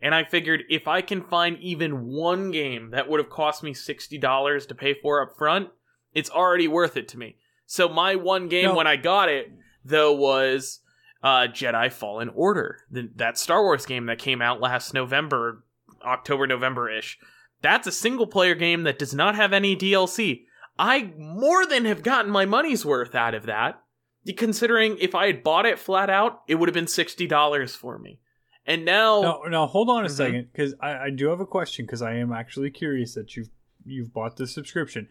and 0.00 0.14
I 0.14 0.24
figured 0.24 0.62
if 0.68 0.86
I 0.88 1.00
can 1.00 1.22
find 1.22 1.58
even 1.58 2.06
one 2.06 2.50
game 2.50 2.90
that 2.90 3.08
would 3.08 3.20
have 3.20 3.30
cost 3.30 3.62
me 3.62 3.74
sixty 3.74 4.18
dollars 4.18 4.66
to 4.66 4.74
pay 4.74 4.94
for 4.94 5.22
up 5.22 5.36
front, 5.36 5.70
it's 6.14 6.30
already 6.30 6.68
worth 6.68 6.96
it 6.96 7.08
to 7.08 7.18
me. 7.18 7.36
So 7.66 7.88
my 7.88 8.14
one 8.16 8.48
game 8.48 8.66
No. 8.66 8.74
when 8.76 8.86
I 8.86 8.96
got 8.96 9.28
it 9.28 9.52
though 9.84 10.12
was 10.12 10.80
uh, 11.22 11.48
Jedi 11.48 11.90
Fallen 11.92 12.28
Order, 12.30 12.78
the, 12.90 13.10
that 13.16 13.36
Star 13.38 13.62
Wars 13.62 13.86
game 13.86 14.06
that 14.06 14.18
came 14.18 14.40
out 14.40 14.60
last 14.60 14.94
November, 14.94 15.64
October 16.04 16.46
November 16.46 16.88
ish. 16.90 17.18
That's 17.60 17.88
a 17.88 17.92
single 17.92 18.26
player 18.28 18.54
game 18.54 18.84
that 18.84 18.98
does 19.00 19.12
not 19.12 19.34
have 19.34 19.52
any 19.52 19.74
DLC. 19.76 20.44
I 20.78 21.12
more 21.18 21.66
than 21.66 21.84
have 21.86 22.02
gotten 22.02 22.30
my 22.30 22.44
money's 22.44 22.84
worth 22.84 23.14
out 23.14 23.34
of 23.34 23.46
that. 23.46 23.82
Considering 24.36 24.98
if 25.00 25.14
I 25.14 25.26
had 25.26 25.42
bought 25.42 25.64
it 25.66 25.78
flat 25.78 26.10
out, 26.10 26.42
it 26.48 26.56
would 26.56 26.68
have 26.68 26.74
been 26.74 26.86
sixty 26.86 27.26
dollars 27.26 27.74
for 27.74 27.98
me. 27.98 28.20
And 28.66 28.84
now, 28.84 29.22
Now, 29.22 29.42
now 29.48 29.66
hold 29.66 29.88
on 29.88 30.04
a 30.04 30.08
Mhm. 30.08 30.16
second, 30.16 30.48
because 30.52 30.74
I, 30.80 31.06
I 31.06 31.10
do 31.10 31.28
have 31.28 31.40
a 31.40 31.46
question. 31.46 31.86
Because 31.86 32.02
I 32.02 32.14
am 32.16 32.32
actually 32.32 32.70
curious 32.70 33.14
that 33.14 33.36
you've 33.36 33.48
you've 33.84 34.12
bought 34.12 34.36
the 34.36 34.46
subscription. 34.46 35.08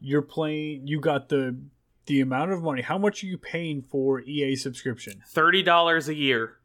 You're 0.00 0.22
playing. 0.22 0.86
You 0.86 1.00
got 1.00 1.28
the 1.30 1.58
the 2.06 2.20
amount 2.20 2.52
of 2.52 2.62
money. 2.62 2.82
How 2.82 2.98
much 2.98 3.22
are 3.22 3.26
you 3.26 3.38
paying 3.38 3.82
for 3.82 4.20
EA 4.20 4.54
subscription? 4.56 5.22
thirty 5.26 5.62
dollars 5.62 6.08
a 6.08 6.14
year. 6.14 6.56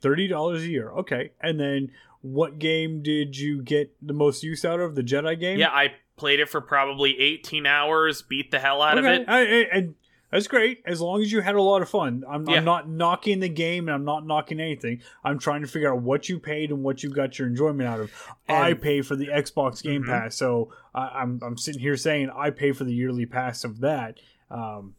Thirty 0.00 0.28
dollars 0.28 0.62
a 0.62 0.68
year. 0.68 0.90
Okay, 0.90 1.32
and 1.40 1.58
then 1.58 1.90
what 2.22 2.58
game 2.58 3.02
did 3.02 3.36
you 3.36 3.62
get 3.62 3.94
the 4.00 4.12
most 4.14 4.42
use 4.44 4.64
out 4.64 4.78
of? 4.80 4.94
The 4.94 5.02
Jedi 5.02 5.38
game. 5.40 5.58
Yeah, 5.58 5.70
I 5.70 5.94
played 6.20 6.38
it 6.40 6.48
for 6.48 6.60
probably 6.60 7.18
eighteen 7.18 7.66
hours, 7.66 8.22
beat 8.22 8.50
the 8.50 8.58
hell 8.60 8.82
out 8.82 8.98
okay. 8.98 9.16
of 9.16 9.20
it. 9.22 9.28
I, 9.28 9.38
I, 9.38 9.42
and 9.72 9.94
that's 10.30 10.46
great 10.46 10.82
as 10.86 11.00
long 11.00 11.20
as 11.22 11.32
you 11.32 11.40
had 11.40 11.56
a 11.56 11.62
lot 11.62 11.82
of 11.82 11.88
fun. 11.88 12.22
I'm, 12.30 12.48
Yeah. 12.48 12.58
I'm 12.58 12.64
not 12.64 12.88
knocking 12.88 13.40
the 13.40 13.48
game 13.48 13.88
and 13.88 13.94
I'm 13.96 14.04
not 14.04 14.24
knocking 14.24 14.60
anything. 14.60 15.00
I'm 15.24 15.38
trying 15.40 15.62
to 15.62 15.66
figure 15.66 15.92
out 15.92 16.02
what 16.02 16.28
you 16.28 16.38
paid 16.38 16.70
and 16.70 16.84
what 16.84 17.02
you 17.02 17.10
got 17.10 17.36
your 17.38 17.48
enjoyment 17.48 17.88
out 17.88 17.98
of. 17.98 18.12
I 18.48 18.74
pay 18.74 19.02
for 19.02 19.16
the 19.16 19.26
Xbox 19.26 19.82
Game 19.82 20.04
Mhm. 20.04 20.06
Pass, 20.06 20.36
so 20.36 20.72
I, 20.94 21.08
I'm 21.20 21.40
I'm 21.42 21.56
sitting 21.56 21.80
here 21.80 21.96
saying 21.96 22.30
I 22.30 22.50
pay 22.50 22.70
for 22.72 22.84
the 22.84 22.94
yearly 22.94 23.26
pass 23.26 23.64
of 23.64 23.80
that. 23.80 24.18
Um, 24.50 24.94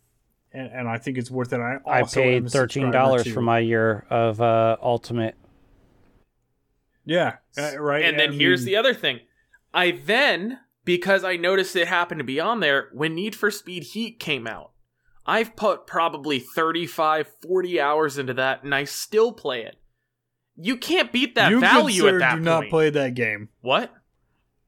and, 0.53 0.67
and 0.67 0.87
I 0.89 0.97
think 0.97 1.17
it's 1.17 1.31
worth 1.31 1.53
it. 1.53 1.61
I, 1.61 1.77
I 1.89 2.01
also 2.01 2.21
am 2.21 2.43
paid 2.43 2.51
thirteen 2.51 2.91
dollars 2.91 3.31
for 3.31 3.41
my 3.41 3.59
year 3.59 4.05
of 4.09 4.41
uh, 4.41 4.75
Ultimate. 4.81 5.35
yeah, 7.05 7.37
uh, 7.57 7.77
right. 7.79 8.03
And 8.03 8.19
then 8.19 8.31
I 8.31 8.35
here's 8.35 8.63
the 8.65 8.75
other 8.75 8.93
thing. 8.93 9.19
I 9.73 9.91
then, 9.91 10.59
because 10.85 11.23
I 11.23 11.35
noticed 11.35 11.75
it 11.75 11.87
happened 11.87 12.19
to 12.19 12.25
be 12.25 12.39
on 12.39 12.59
there, 12.59 12.89
when 12.93 13.15
Need 13.15 13.35
for 13.35 13.51
Speed 13.51 13.83
Heat 13.83 14.19
came 14.19 14.47
out, 14.47 14.71
I've 15.25 15.55
put 15.55 15.85
probably 15.85 16.39
35, 16.39 17.27
40 17.41 17.79
hours 17.79 18.17
into 18.17 18.33
that, 18.33 18.63
and 18.63 18.73
I 18.73 18.85
still 18.85 19.31
play 19.31 19.63
it. 19.63 19.75
You 20.55 20.77
can't 20.77 21.11
beat 21.11 21.35
that 21.35 21.51
you, 21.51 21.59
value 21.59 22.07
at 22.07 22.19
that 22.19 22.29
do 22.29 22.35
point. 22.35 22.43
not 22.43 22.69
play 22.69 22.89
that 22.89 23.13
game. 23.13 23.49
what? 23.61 23.93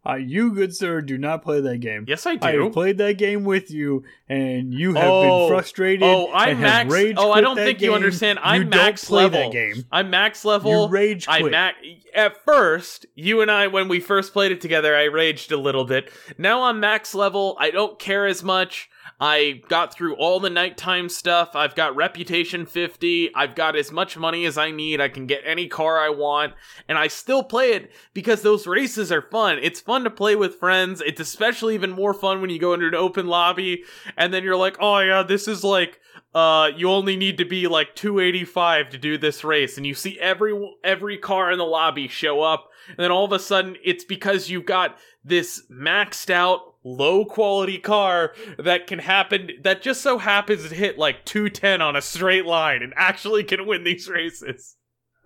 Uh, 0.05 0.15
you, 0.15 0.51
good 0.53 0.75
sir, 0.75 0.99
do 0.99 1.17
not 1.17 1.41
play 1.41 1.61
that 1.61 1.77
game. 1.77 2.03
Yes, 2.07 2.25
I 2.25 2.31
I 2.41 2.51
do. 2.51 2.63
have 2.63 2.73
played 2.73 2.97
that 2.97 3.17
game 3.17 3.45
with 3.45 3.71
you, 3.71 4.03
and 4.27 4.73
you 4.73 4.93
have 4.95 5.09
Oh, 5.09 5.47
been 5.47 5.55
frustrated. 5.55 6.03
oh, 6.03 6.29
have 6.33 6.59
max- 6.59 6.91
rage 6.91 7.15
oh, 7.17 7.31
I 7.31 7.39
don't 7.39 7.55
think 7.55 7.81
you 7.81 7.93
understand. 7.93 8.39
I'm 8.43 8.63
you 8.63 8.67
max 8.67 9.03
don't 9.03 9.07
play 9.07 9.23
level. 9.23 9.39
That 9.39 9.51
game. 9.53 9.85
I'm 9.93 10.09
max 10.09 10.43
level. 10.43 10.87
You 10.87 10.87
rage 10.89 11.25
Quit. 11.25 11.35
I 11.37 11.39
quit. 11.41 11.51
ma- 11.53 11.71
at 12.13 12.43
first, 12.43 13.05
you 13.15 13.41
and 13.41 13.49
I, 13.49 13.67
when 13.67 13.87
we 13.87 14.01
first 14.01 14.33
played 14.33 14.51
it 14.51 14.59
together, 14.59 14.93
I 14.95 15.03
raged 15.05 15.53
a 15.53 15.57
little 15.57 15.85
bit. 15.85 16.11
Now 16.37 16.63
I'm 16.63 16.81
max 16.81 17.15
level. 17.15 17.55
I 17.59 17.71
don't 17.71 17.97
care 17.97 18.25
as 18.27 18.43
much. 18.43 18.89
I 19.19 19.61
got 19.69 19.93
through 19.93 20.15
all 20.15 20.39
the 20.39 20.49
nighttime 20.49 21.09
stuff. 21.09 21.55
I've 21.55 21.75
got 21.75 21.95
reputation 21.95 22.65
50. 22.65 23.33
I've 23.35 23.55
got 23.55 23.75
as 23.75 23.91
much 23.91 24.17
money 24.17 24.45
as 24.45 24.57
I 24.57 24.71
need. 24.71 24.99
I 24.99 25.09
can 25.09 25.27
get 25.27 25.43
any 25.45 25.67
car 25.67 25.99
I 25.99 26.09
want. 26.09 26.53
And 26.87 26.97
I 26.97 27.07
still 27.07 27.43
play 27.43 27.73
it 27.73 27.91
because 28.13 28.41
those 28.41 28.67
races 28.67 29.11
are 29.11 29.21
fun. 29.21 29.59
It's 29.61 29.79
fun 29.79 30.03
to 30.03 30.09
play 30.09 30.35
with 30.35 30.55
friends. 30.55 31.01
It's 31.01 31.21
especially 31.21 31.75
even 31.75 31.91
more 31.91 32.13
fun 32.13 32.41
when 32.41 32.49
you 32.49 32.59
go 32.59 32.73
into 32.73 32.87
an 32.87 32.95
open 32.95 33.27
lobby 33.27 33.83
and 34.17 34.33
then 34.33 34.43
you're 34.43 34.55
like, 34.55 34.77
oh 34.79 34.99
yeah, 34.99 35.23
this 35.23 35.47
is 35.47 35.63
like 35.63 35.99
uh 36.35 36.69
you 36.75 36.89
only 36.89 37.15
need 37.15 37.37
to 37.37 37.45
be 37.45 37.67
like 37.67 37.95
285 37.95 38.89
to 38.89 38.97
do 38.97 39.17
this 39.17 39.43
race 39.43 39.77
and 39.77 39.85
you 39.85 39.93
see 39.93 40.19
every 40.19 40.53
every 40.83 41.17
car 41.17 41.51
in 41.51 41.59
the 41.59 41.63
lobby 41.63 42.07
show 42.07 42.41
up 42.41 42.69
and 42.87 42.97
then 42.97 43.11
all 43.11 43.25
of 43.25 43.31
a 43.31 43.39
sudden 43.39 43.75
it's 43.83 44.03
because 44.03 44.49
you've 44.49 44.65
got 44.65 44.97
this 45.23 45.63
maxed 45.71 46.31
out 46.31 46.72
low 46.83 47.23
quality 47.25 47.77
car 47.77 48.33
that 48.57 48.87
can 48.87 48.99
happen 48.99 49.49
that 49.63 49.81
just 49.81 50.01
so 50.01 50.17
happens 50.17 50.67
to 50.67 50.75
hit 50.75 50.97
like 50.97 51.23
210 51.25 51.81
on 51.81 51.95
a 51.95 52.01
straight 52.01 52.45
line 52.45 52.81
and 52.83 52.93
actually 52.97 53.43
can 53.43 53.65
win 53.65 53.83
these 53.83 54.07
races 54.09 54.75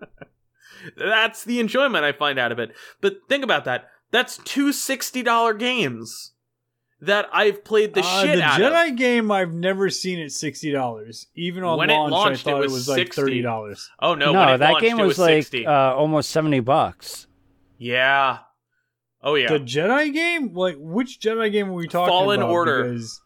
That's 0.96 1.42
the 1.42 1.58
enjoyment 1.58 2.04
I 2.04 2.12
find 2.12 2.38
out 2.38 2.52
of 2.52 2.60
it. 2.60 2.70
But 3.00 3.16
think 3.28 3.42
about 3.42 3.64
that. 3.64 3.88
That's 4.12 4.38
two 4.38 4.68
$60 4.68 5.58
games 5.58 6.34
that 7.00 7.28
I've 7.32 7.64
played 7.64 7.94
the 7.94 8.00
Uh, 8.04 8.22
shit 8.22 8.36
the 8.36 8.42
out 8.44 8.60
Jedi 8.60 8.66
of. 8.66 8.72
The 8.72 8.78
Jedi 8.92 8.96
game 8.96 9.30
I've 9.32 9.52
never 9.52 9.90
seen 9.90 10.20
at 10.20 10.30
sixty 10.30 10.70
dollars. 10.72 11.26
Even 11.34 11.64
on 11.64 11.78
When 11.78 11.90
it 11.90 11.94
launch, 11.94 12.12
launched, 12.12 12.46
I 12.46 12.52
thought 12.52 12.60
was 12.62 12.72
it 12.72 12.74
was 12.74 12.88
like 12.88 13.12
thirty 13.12 13.42
dollars. 13.42 13.90
Oh 14.00 14.14
no, 14.14 14.32
No, 14.32 14.40
when 14.40 14.48
it 14.50 14.58
that 14.58 14.70
launched, 14.70 14.86
game 14.86 14.98
it 14.98 15.02
was, 15.02 15.18
was 15.18 15.18
like 15.18 15.34
60. 15.44 15.66
uh, 15.66 15.72
almost 15.72 16.30
seventy 16.30 16.60
bucks. 16.60 17.26
yeah. 17.76 18.38
Oh 19.22 19.34
yeah. 19.34 19.48
The 19.48 19.60
Jedi 19.60 20.12
game, 20.12 20.54
like 20.54 20.76
which 20.78 21.20
Jedi 21.20 21.50
game 21.50 21.70
are 21.70 21.72
we 21.72 21.88
talking 21.88 22.10
Fallen 22.10 22.40
about? 22.40 22.48
Fallen 22.48 22.68
Order. 22.68 22.84
Because 22.84 23.20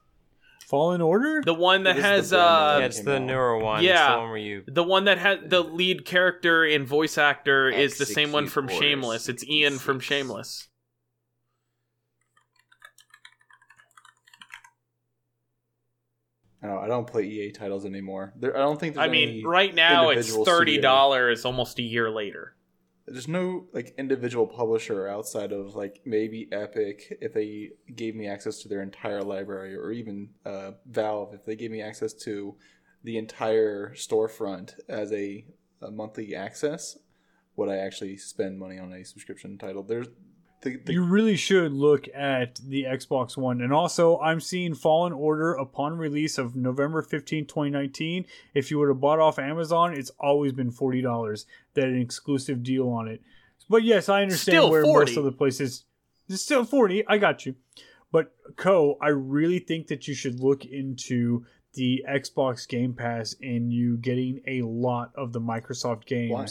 Fallen 0.66 1.00
Order. 1.02 1.42
the 1.44 1.54
one 1.54 1.82
that 1.82 1.96
It 1.96 1.98
is 1.98 2.02
the 2.02 2.08
has 2.08 2.30
brand 2.30 2.44
uh 2.44 2.78
yeah, 2.78 2.86
it's 2.86 3.00
the 3.00 3.20
newer 3.20 3.58
one. 3.58 3.82
Yeah. 3.82 3.90
It's 3.92 4.12
the 4.14 4.18
one 4.18 4.28
where 4.30 4.38
you. 4.38 4.64
the 4.66 4.84
one 4.84 5.04
that 5.04 5.18
had 5.18 5.50
the 5.50 5.62
lead 5.62 6.04
character 6.06 6.64
and 6.64 6.86
voice 6.86 7.18
actor 7.18 7.68
is 7.68 7.98
the 7.98 8.06
same 8.06 8.32
one 8.32 8.46
from. 8.46 8.68
Shameless. 8.68 9.28
It's 9.28 9.44
Ian 9.44 9.78
from 9.78 10.00
Shameless. 10.00 10.68
I 16.62 16.68
don't, 16.68 16.84
I 16.84 16.86
don't 16.86 17.06
play 17.06 17.24
EA 17.24 17.50
titles 17.50 17.84
anymore. 17.84 18.32
There, 18.36 18.56
I 18.56 18.60
don't 18.60 18.78
think. 18.78 18.94
There's 18.94 19.08
I 19.08 19.10
mean, 19.10 19.44
right 19.44 19.74
now 19.74 20.10
it's 20.10 20.34
thirty 20.34 20.78
dollars, 20.78 21.44
almost 21.44 21.78
a 21.80 21.82
year 21.82 22.08
later. 22.08 22.54
There's 23.06 23.28
no 23.28 23.66
like 23.72 23.94
individual 23.98 24.46
publisher 24.46 25.08
outside 25.08 25.52
of 25.52 25.74
like 25.74 26.00
maybe 26.04 26.48
Epic 26.52 27.18
if 27.20 27.34
they 27.34 27.70
gave 27.94 28.14
me 28.14 28.28
access 28.28 28.58
to 28.58 28.68
their 28.68 28.82
entire 28.82 29.22
library, 29.22 29.74
or 29.74 29.90
even 29.90 30.30
uh, 30.46 30.72
Valve 30.86 31.34
if 31.34 31.44
they 31.44 31.56
gave 31.56 31.70
me 31.70 31.82
access 31.82 32.12
to 32.12 32.54
the 33.04 33.18
entire 33.18 33.92
storefront 33.94 34.74
as 34.88 35.12
a, 35.12 35.44
a 35.80 35.90
monthly 35.90 36.34
access. 36.34 36.98
Would 37.56 37.68
I 37.68 37.76
actually 37.78 38.16
spend 38.16 38.58
money 38.58 38.78
on 38.78 38.92
a 38.92 39.04
subscription 39.04 39.58
title? 39.58 39.82
There's 39.82 40.08
the, 40.62 40.76
the, 40.76 40.92
you 40.92 41.02
really 41.04 41.36
should 41.36 41.72
look 41.72 42.06
at 42.14 42.60
the 42.66 42.84
Xbox 42.84 43.36
One. 43.36 43.60
And 43.60 43.72
also, 43.72 44.18
I'm 44.20 44.40
seeing 44.40 44.74
Fallen 44.74 45.12
Order 45.12 45.52
upon 45.52 45.98
release 45.98 46.38
of 46.38 46.56
November 46.56 47.02
15, 47.02 47.46
2019. 47.46 48.24
If 48.54 48.70
you 48.70 48.78
would 48.78 48.88
have 48.88 49.00
bought 49.00 49.18
off 49.18 49.38
Amazon, 49.38 49.92
it's 49.92 50.10
always 50.20 50.52
been 50.52 50.70
$40. 50.70 51.44
That 51.74 51.84
an 51.84 52.00
exclusive 52.00 52.62
deal 52.62 52.88
on 52.88 53.08
it. 53.08 53.20
But 53.68 53.82
yes, 53.82 54.08
I 54.08 54.22
understand 54.22 54.54
Still 54.56 54.70
where 54.70 54.82
40. 54.82 55.10
most 55.10 55.18
of 55.18 55.24
the 55.24 55.32
places. 55.32 55.84
It's 56.28 56.42
still 56.42 56.64
40. 56.64 57.06
I 57.08 57.18
got 57.18 57.44
you. 57.44 57.56
But 58.12 58.32
KOH, 58.56 58.98
I 59.00 59.08
really 59.08 59.58
think 59.58 59.88
that 59.88 60.06
you 60.06 60.14
should 60.14 60.40
look 60.40 60.64
into 60.64 61.44
the 61.74 62.04
Xbox 62.08 62.68
Game 62.68 62.92
Pass 62.92 63.34
and 63.42 63.72
you 63.72 63.96
getting 63.96 64.42
a 64.46 64.62
lot 64.62 65.12
of 65.16 65.32
the 65.32 65.40
Microsoft 65.40 66.04
games. 66.04 66.32
why? 66.32 66.46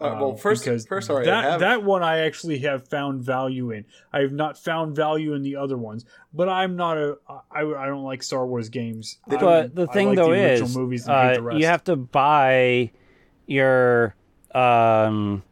Uh, 0.00 0.16
well, 0.20 0.30
Um, 0.30 0.36
first, 0.36 0.64
because 0.64 0.86
first, 0.86 1.08
sorry, 1.08 1.26
that 1.26 1.60
that 1.60 1.82
one 1.84 2.02
I 2.02 2.20
actually 2.20 2.58
have 2.60 2.88
found 2.88 3.22
value 3.22 3.70
in. 3.70 3.84
I 4.12 4.20
have 4.20 4.32
not 4.32 4.56
found 4.56 4.96
value 4.96 5.34
in 5.34 5.42
the 5.42 5.56
other 5.56 5.76
ones, 5.76 6.04
but 6.32 6.48
I'm 6.48 6.74
not 6.76 6.96
a 6.96 7.16
I, 7.50 7.60
I 7.62 7.86
don't 7.86 8.04
like 8.04 8.22
Star 8.22 8.46
Wars 8.46 8.68
games. 8.70 9.18
They 9.28 9.36
I- 9.36 9.40
But 9.40 9.74
the 9.74 9.86
I 9.88 9.92
thing 9.92 10.08
like 10.08 10.16
though 10.16 10.30
the 10.30 10.52
is, 10.52 10.76
movies 10.76 11.06
and 11.06 11.14
hate 11.16 11.34
the 11.34 11.40
uh, 11.40 11.42
rest. 11.44 11.58
you 11.60 11.66
have 11.66 11.84
to 11.84 11.96
buy 11.96 12.90
your 13.46 14.14
um, 14.54 15.42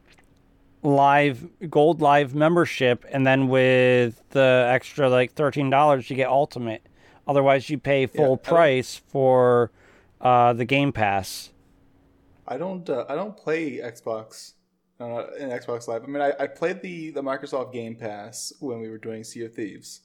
live 0.83 1.47
gold 1.69 2.01
live 2.01 2.35
membership, 2.35 3.05
and 3.11 3.27
then 3.27 3.49
with 3.49 4.23
the 4.31 4.67
extra 4.71 5.09
like 5.11 5.33
thirteen 5.35 5.71
dollars, 5.71 6.09
you 6.11 6.17
get 6.17 6.29
ultimate. 6.29 6.83
Otherwise, 7.27 7.69
you 7.69 7.77
pay 7.79 8.07
full 8.07 8.25
I 8.25 8.27
don't- 8.29 8.43
price 8.43 8.97
for 9.09 9.71
uh, 10.21 10.53
the 10.55 10.65
Game 10.65 10.93
Pass. 10.93 11.51
I 12.49 12.57
don't. 12.59 12.89
Uh, 12.89 13.05
I 13.09 13.15
don't 13.15 13.37
play 13.37 13.77
Xbox 13.79 14.55
uh, 15.01 15.27
in 15.39 15.51
Xbox 15.51 15.87
Live. 15.87 16.03
I 16.03 16.07
mean, 16.07 16.23
I, 16.23 16.33
I 16.41 16.47
played 16.47 16.83
the 16.83 17.11
the 17.11 17.23
Microsoft 17.23 17.73
Game 17.73 17.95
Pass 17.95 18.53
when 18.61 18.81
we 18.81 18.89
were 18.89 18.99
doing 18.99 19.23
Sea 19.25 19.45
of 19.45 19.55
Thieves, 19.55 20.01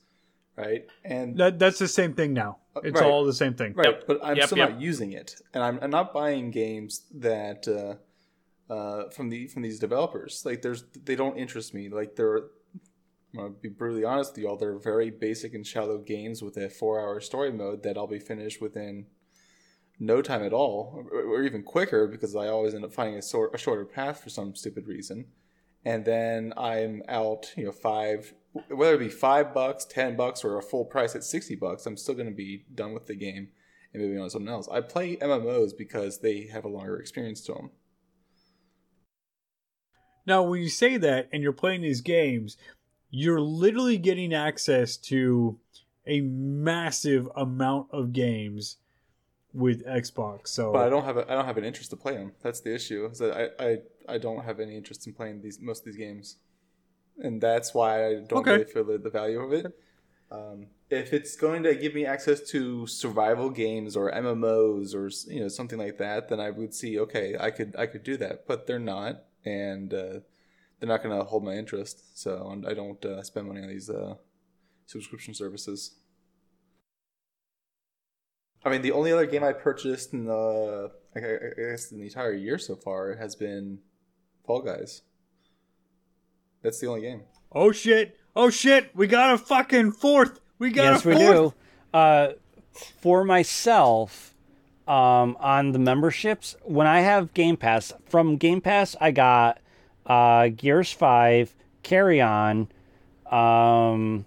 right? 0.57 0.85
And 1.03 1.37
that 1.37 1.57
that's 1.59 1.79
the 1.79 1.87
same 1.87 2.13
thing 2.13 2.33
now. 2.33 2.57
It's 2.83 2.99
right. 2.99 3.09
all 3.09 3.23
the 3.23 3.33
same 3.33 3.53
thing. 3.53 3.73
right, 3.75 3.87
Yep. 3.87 4.03
but 4.07 4.19
I'm 4.23 4.35
Yep, 4.37 4.45
still 4.47 4.57
yep. 4.57 4.69
not 4.71 4.81
using 4.81 5.13
it, 5.13 5.35
and 5.53 5.63
I'm, 5.63 5.79
I'm 5.81 5.91
not 5.91 6.13
buying 6.13 6.51
games 6.51 7.03
that 7.15 7.67
uh, 7.67 8.73
uh, 8.73 9.09
from 9.09 9.29
the 9.29 9.47
from 9.47 9.61
these 9.61 9.79
developers. 9.79 10.43
Like, 10.45 10.61
there's 10.61 10.83
they 11.05 11.15
don't 11.15 11.37
interest 11.37 11.73
me. 11.73 11.89
Like, 11.89 12.15
they're. 12.15 12.37
I'm 13.35 13.39
gonna 13.39 13.49
be 13.49 13.69
brutally 13.69 14.03
honest 14.03 14.33
with 14.35 14.43
y'all. 14.43 14.57
They're 14.57 14.77
very 14.77 15.09
basic 15.09 15.55
and 15.55 15.65
shallow 15.65 15.97
games 15.97 16.43
with 16.43 16.55
a 16.55 16.69
four-hour 16.69 17.19
story 17.19 17.51
mode 17.51 17.81
that 17.81 17.97
I'll 17.97 18.05
be 18.05 18.19
finished 18.19 18.61
within 18.61 19.07
no 19.99 20.21
time 20.21 20.43
at 20.43 20.53
all, 20.53 21.05
or, 21.11 21.21
or 21.21 21.43
even 21.43 21.63
quicker 21.63 22.07
because 22.07 22.35
I 22.35 22.47
always 22.47 22.73
end 22.73 22.85
up 22.85 22.93
finding 22.93 23.17
a, 23.17 23.21
sort, 23.21 23.53
a 23.53 23.57
shorter 23.57 23.85
path 23.85 24.21
for 24.21 24.29
some 24.29 24.55
stupid 24.55 24.87
reason. 24.87 25.25
And 25.85 26.05
then 26.05 26.53
I'm 26.55 27.03
out, 27.09 27.51
you 27.57 27.65
know, 27.65 27.71
five, 27.71 28.33
whether 28.69 28.95
it 28.95 28.99
be 28.99 29.09
five 29.09 29.53
bucks, 29.53 29.85
ten 29.85 30.15
bucks, 30.15 30.43
or 30.43 30.57
a 30.57 30.61
full 30.61 30.85
price 30.85 31.13
at 31.15 31.23
sixty 31.23 31.55
bucks. 31.55 31.85
I'm 31.85 31.97
still 31.97 32.15
going 32.15 32.29
to 32.29 32.35
be 32.35 32.65
done 32.73 32.93
with 32.93 33.07
the 33.07 33.15
game 33.15 33.49
and 33.93 34.01
moving 34.01 34.19
on 34.19 34.25
to 34.25 34.29
something 34.29 34.49
else. 34.49 34.69
I 34.71 34.81
play 34.81 35.17
MMOs 35.17 35.71
because 35.77 36.19
they 36.19 36.47
have 36.47 36.63
a 36.63 36.69
longer 36.69 36.97
experience 36.97 37.41
to 37.41 37.53
them. 37.53 37.71
Now, 40.25 40.43
when 40.43 40.61
you 40.61 40.69
say 40.69 40.97
that 40.97 41.27
and 41.33 41.43
you're 41.43 41.51
playing 41.51 41.81
these 41.81 42.01
games, 42.01 42.55
you're 43.09 43.41
literally 43.41 43.97
getting 43.97 44.33
access 44.33 44.95
to 44.97 45.59
a 46.07 46.21
massive 46.21 47.29
amount 47.35 47.87
of 47.91 48.13
games 48.13 48.77
with 49.53 49.85
Xbox. 49.85 50.47
So 50.49 50.73
But 50.73 50.87
I 50.87 50.89
don't 50.89 51.05
have 51.05 51.17
a, 51.17 51.31
I 51.31 51.35
don't 51.35 51.45
have 51.45 51.57
an 51.57 51.63
interest 51.65 51.89
to 51.91 51.97
play 51.97 52.15
them. 52.17 52.33
That's 52.41 52.61
the 52.61 52.73
issue. 52.73 53.05
Is 53.11 53.19
that 53.19 53.53
I, 53.59 53.63
I, 53.65 53.77
I 54.15 54.17
don't 54.17 54.43
have 54.43 54.59
any 54.59 54.75
interest 54.75 55.05
in 55.07 55.13
playing 55.13 55.41
these 55.41 55.59
most 55.61 55.79
of 55.81 55.85
these 55.85 55.97
games, 55.97 56.37
and 57.19 57.41
that's 57.41 57.73
why 57.73 58.07
I 58.07 58.15
don't 58.27 58.39
Okay. 58.39 58.51
really 58.51 58.65
feel 58.65 58.83
the, 58.83 58.97
the 58.97 59.09
value 59.09 59.39
of 59.41 59.53
it. 59.53 59.67
Um, 60.31 60.67
if 60.89 61.13
it's 61.13 61.35
going 61.35 61.63
to 61.63 61.75
give 61.75 61.93
me 61.93 62.05
access 62.05 62.41
to 62.51 62.87
survival 62.87 63.49
games 63.49 63.95
or 63.95 64.11
MMOs 64.11 64.95
or 64.95 65.09
you 65.31 65.41
know 65.41 65.47
something 65.47 65.79
like 65.79 65.97
that, 65.99 66.29
then 66.29 66.39
I 66.39 66.49
would 66.49 66.73
see 66.73 66.99
okay, 66.99 67.35
I 67.39 67.51
could 67.51 67.75
I 67.77 67.85
could 67.85 68.03
do 68.03 68.17
that. 68.17 68.47
But 68.47 68.67
they're 68.67 68.79
not, 68.79 69.25
and 69.45 69.93
uh, 69.93 70.19
they're 70.79 70.89
not 70.89 71.03
going 71.03 71.17
to 71.17 71.23
hold 71.25 71.43
my 71.43 71.53
interest. 71.53 72.17
So 72.19 72.61
I 72.67 72.73
don't 72.73 73.03
uh, 73.05 73.21
spend 73.23 73.47
money 73.47 73.61
on 73.61 73.67
these 73.69 73.89
uh, 73.89 74.15
subscription 74.85 75.33
services. 75.33 75.95
I 78.65 78.69
mean, 78.69 78.81
the 78.81 78.91
only 78.91 79.11
other 79.11 79.25
game 79.25 79.43
I 79.43 79.53
purchased 79.53 80.13
in 80.13 80.25
the, 80.25 80.91
I 81.15 81.19
I 81.19 81.71
guess, 81.71 81.91
in 81.91 81.99
the 81.99 82.05
entire 82.05 82.33
year 82.33 82.57
so 82.57 82.75
far 82.75 83.15
has 83.15 83.35
been 83.35 83.79
Fall 84.45 84.61
Guys. 84.61 85.01
That's 86.61 86.79
the 86.79 86.87
only 86.87 87.01
game. 87.01 87.23
oh 87.51 87.71
shit, 87.71 88.17
oh 88.35 88.49
shit, 88.49 88.95
we 88.95 89.07
got 89.07 89.33
a 89.33 89.37
fucking 89.37 89.91
fourth. 89.91 90.39
We 90.59 90.71
got 90.71 90.93
yes, 90.93 91.05
a 91.05 91.09
we 91.09 91.15
do. 91.15 91.53
Uh, 91.93 92.33
for 93.01 93.23
myself, 93.25 94.33
um, 94.87 95.37
on 95.39 95.71
the 95.71 95.79
memberships, 95.79 96.55
when 96.63 96.87
I 96.87 97.01
have 97.01 97.33
Game 97.33 97.57
Pass, 97.57 97.93
from 98.07 98.37
Game 98.37 98.61
Pass, 98.61 98.95
I 98.99 99.11
got 99.11 99.59
uh, 100.05 100.49
Gears 100.49 100.91
5, 100.91 101.55
Carrion, 101.83 102.69
um, 103.29 104.25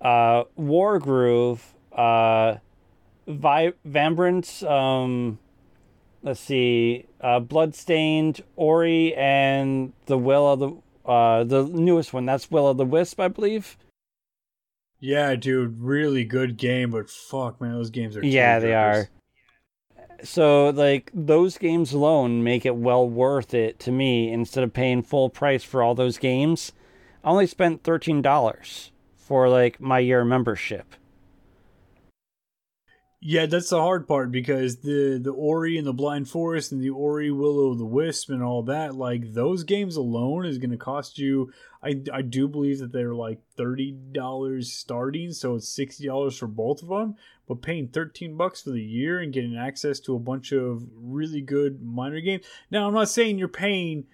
uh, 0.00 0.44
Wargroove, 0.58 1.60
uh, 1.92 2.56
Vi- 3.30 3.72
Vambrace, 3.86 4.68
um, 4.68 5.38
let's 6.22 6.40
see, 6.40 7.06
uh, 7.20 7.40
Bloodstained, 7.40 8.42
Ori, 8.56 9.14
and 9.14 9.92
the 10.06 10.18
Will 10.18 10.52
of 10.52 10.60
the, 10.60 11.10
uh, 11.10 11.44
the 11.44 11.64
newest 11.64 12.12
one. 12.12 12.26
That's 12.26 12.50
Will 12.50 12.68
of 12.68 12.76
the 12.76 12.84
Wisp, 12.84 13.20
I 13.20 13.28
believe. 13.28 13.76
Yeah, 14.98 15.34
dude, 15.34 15.80
really 15.80 16.24
good 16.24 16.58
game, 16.58 16.90
but 16.90 17.08
fuck, 17.08 17.60
man, 17.60 17.72
those 17.72 17.90
games 17.90 18.16
are 18.16 18.24
Yeah, 18.24 18.58
they 18.58 18.74
are. 18.74 19.08
So 20.22 20.68
like 20.68 21.10
those 21.14 21.56
games 21.56 21.94
alone 21.94 22.44
make 22.44 22.66
it 22.66 22.76
well 22.76 23.08
worth 23.08 23.54
it 23.54 23.78
to 23.80 23.92
me 23.92 24.30
instead 24.30 24.62
of 24.62 24.74
paying 24.74 25.02
full 25.02 25.30
price 25.30 25.64
for 25.64 25.82
all 25.82 25.94
those 25.94 26.18
games. 26.18 26.72
I 27.24 27.30
only 27.30 27.46
spent 27.46 27.82
thirteen 27.82 28.20
dollars 28.20 28.92
for 29.16 29.48
like 29.48 29.80
my 29.80 29.98
year 29.98 30.22
membership. 30.24 30.94
Yeah, 33.22 33.44
that's 33.44 33.68
the 33.68 33.78
hard 33.78 34.08
part 34.08 34.32
because 34.32 34.76
the 34.78 35.20
the 35.22 35.32
Ori 35.32 35.76
and 35.76 35.86
the 35.86 35.92
Blind 35.92 36.30
Forest 36.30 36.72
and 36.72 36.80
the 36.80 36.88
Ori 36.88 37.30
Willow 37.30 37.74
the 37.74 37.84
Wisp 37.84 38.30
and 38.30 38.42
all 38.42 38.62
that, 38.62 38.94
like 38.94 39.34
those 39.34 39.62
games 39.62 39.96
alone 39.96 40.46
is 40.46 40.56
going 40.56 40.70
to 40.70 40.78
cost 40.78 41.18
you. 41.18 41.52
I 41.82 42.00
I 42.10 42.22
do 42.22 42.48
believe 42.48 42.78
that 42.78 42.92
they're 42.92 43.14
like 43.14 43.42
thirty 43.58 43.92
dollars 43.92 44.72
starting, 44.72 45.32
so 45.32 45.56
it's 45.56 45.68
sixty 45.68 46.06
dollars 46.06 46.38
for 46.38 46.46
both 46.46 46.82
of 46.82 46.88
them. 46.88 47.16
But 47.46 47.60
paying 47.60 47.88
thirteen 47.88 48.38
bucks 48.38 48.62
for 48.62 48.70
the 48.70 48.82
year 48.82 49.20
and 49.20 49.34
getting 49.34 49.54
access 49.54 50.00
to 50.00 50.14
a 50.14 50.20
bunch 50.20 50.52
of 50.52 50.82
really 50.96 51.42
good 51.42 51.82
minor 51.82 52.22
games. 52.22 52.46
Now, 52.70 52.88
I'm 52.88 52.94
not 52.94 53.10
saying 53.10 53.38
you're 53.38 53.48
paying 53.48 54.06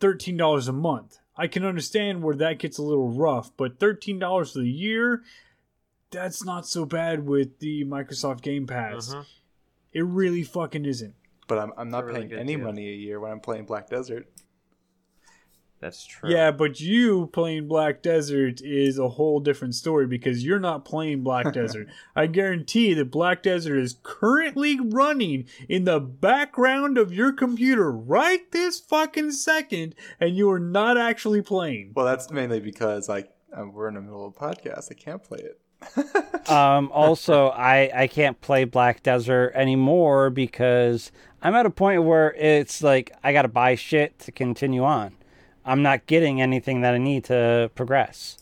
thirteen 0.00 0.36
dollars 0.36 0.68
a 0.68 0.72
month. 0.72 1.16
I 1.34 1.46
can 1.46 1.64
understand 1.64 2.22
where 2.22 2.36
that 2.36 2.58
gets 2.58 2.76
a 2.76 2.82
little 2.82 3.08
rough, 3.08 3.52
but 3.56 3.78
thirteen 3.78 4.18
dollars 4.18 4.52
for 4.52 4.58
the 4.58 4.68
year 4.68 5.22
that's 6.10 6.44
not 6.44 6.66
so 6.66 6.84
bad 6.84 7.26
with 7.26 7.58
the 7.58 7.84
Microsoft 7.84 8.42
Game 8.42 8.66
Pass. 8.66 9.14
Mhm. 9.14 9.24
It 9.92 10.04
really 10.04 10.42
fucking 10.42 10.84
isn't. 10.84 11.14
But 11.48 11.58
I'm, 11.58 11.72
I'm 11.76 11.90
not 11.90 12.04
really 12.04 12.26
paying 12.26 12.40
any 12.40 12.56
too. 12.56 12.62
money 12.62 12.88
a 12.88 12.94
year 12.94 13.20
when 13.20 13.30
I'm 13.30 13.40
playing 13.40 13.66
Black 13.66 13.88
Desert. 13.88 14.26
That's 15.78 16.06
true. 16.06 16.30
Yeah, 16.30 16.52
but 16.52 16.80
you 16.80 17.26
playing 17.34 17.68
Black 17.68 18.02
Desert 18.02 18.62
is 18.62 18.98
a 18.98 19.10
whole 19.10 19.40
different 19.40 19.74
story 19.74 20.06
because 20.06 20.42
you're 20.42 20.58
not 20.58 20.86
playing 20.86 21.22
Black 21.22 21.52
Desert. 21.52 21.88
I 22.16 22.26
guarantee 22.28 22.94
that 22.94 23.10
Black 23.10 23.42
Desert 23.42 23.76
is 23.78 23.96
currently 24.02 24.80
running 24.80 25.44
in 25.68 25.84
the 25.84 26.00
background 26.00 26.96
of 26.96 27.12
your 27.12 27.30
computer 27.32 27.92
right 27.92 28.50
this 28.52 28.80
fucking 28.80 29.32
second, 29.32 29.94
and 30.18 30.34
you 30.34 30.50
are 30.50 30.58
not 30.58 30.96
actually 30.96 31.42
playing. 31.42 31.92
Well, 31.94 32.06
that's 32.06 32.30
mainly 32.30 32.58
because 32.60 33.06
like 33.08 33.30
we're 33.54 33.88
in 33.88 33.94
the 33.94 34.00
middle 34.00 34.26
of 34.26 34.34
a 34.34 34.38
podcast. 34.38 34.88
I 34.90 34.94
can't 34.94 35.22
play 35.22 35.40
it. 35.40 35.60
Um, 36.48 36.92
also, 36.92 37.48
I, 37.48 37.90
I 37.92 38.06
can't 38.06 38.40
play 38.40 38.62
Black 38.62 39.02
Desert 39.02 39.50
anymore 39.56 40.30
because 40.30 41.10
I'm 41.42 41.56
at 41.56 41.66
a 41.66 41.70
point 41.70 42.04
where 42.04 42.32
it's 42.34 42.84
like 42.84 43.12
I 43.24 43.32
gotta 43.32 43.48
buy 43.48 43.74
shit 43.74 44.18
to 44.20 44.32
continue 44.32 44.84
on. 44.84 45.16
I'm 45.64 45.82
not 45.82 46.06
getting 46.06 46.40
anything 46.40 46.82
that 46.82 46.94
I 46.94 46.98
need 46.98 47.24
to 47.24 47.70
progress, 47.74 48.38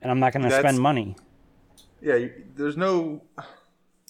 and 0.00 0.10
I'm 0.10 0.18
not 0.18 0.32
gonna 0.32 0.50
spend 0.50 0.80
money. 0.80 1.16
Yeah, 2.00 2.26
there's 2.54 2.78
no. 2.78 3.22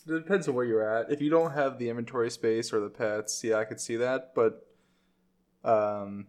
It 0.06 0.12
depends 0.12 0.46
on 0.46 0.54
where 0.54 0.64
you're 0.64 0.88
at. 0.88 1.10
If 1.10 1.20
you 1.20 1.30
don't 1.30 1.52
have 1.52 1.78
the 1.78 1.88
inventory 1.88 2.30
space 2.30 2.72
or 2.72 2.78
the 2.78 2.90
pets, 2.90 3.42
yeah, 3.42 3.56
I 3.56 3.64
could 3.64 3.80
see 3.80 3.96
that. 3.96 4.34
But 4.34 4.66
um, 5.64 6.26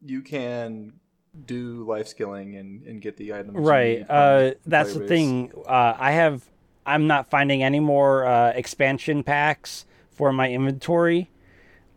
you 0.00 0.22
can 0.22 1.00
do 1.46 1.84
life 1.84 2.08
skilling 2.08 2.56
and, 2.56 2.82
and 2.86 3.00
get 3.00 3.16
the 3.16 3.34
items. 3.34 3.56
Right. 3.58 4.04
Uh, 4.08 4.52
that's 4.66 4.94
the 4.94 5.06
thing. 5.06 5.52
Uh, 5.66 5.94
I 5.98 6.12
have. 6.12 6.44
I'm 6.86 7.06
not 7.06 7.28
finding 7.28 7.62
any 7.62 7.80
more 7.80 8.26
uh, 8.26 8.50
expansion 8.50 9.22
packs 9.22 9.84
for 10.10 10.32
my 10.32 10.50
inventory, 10.50 11.30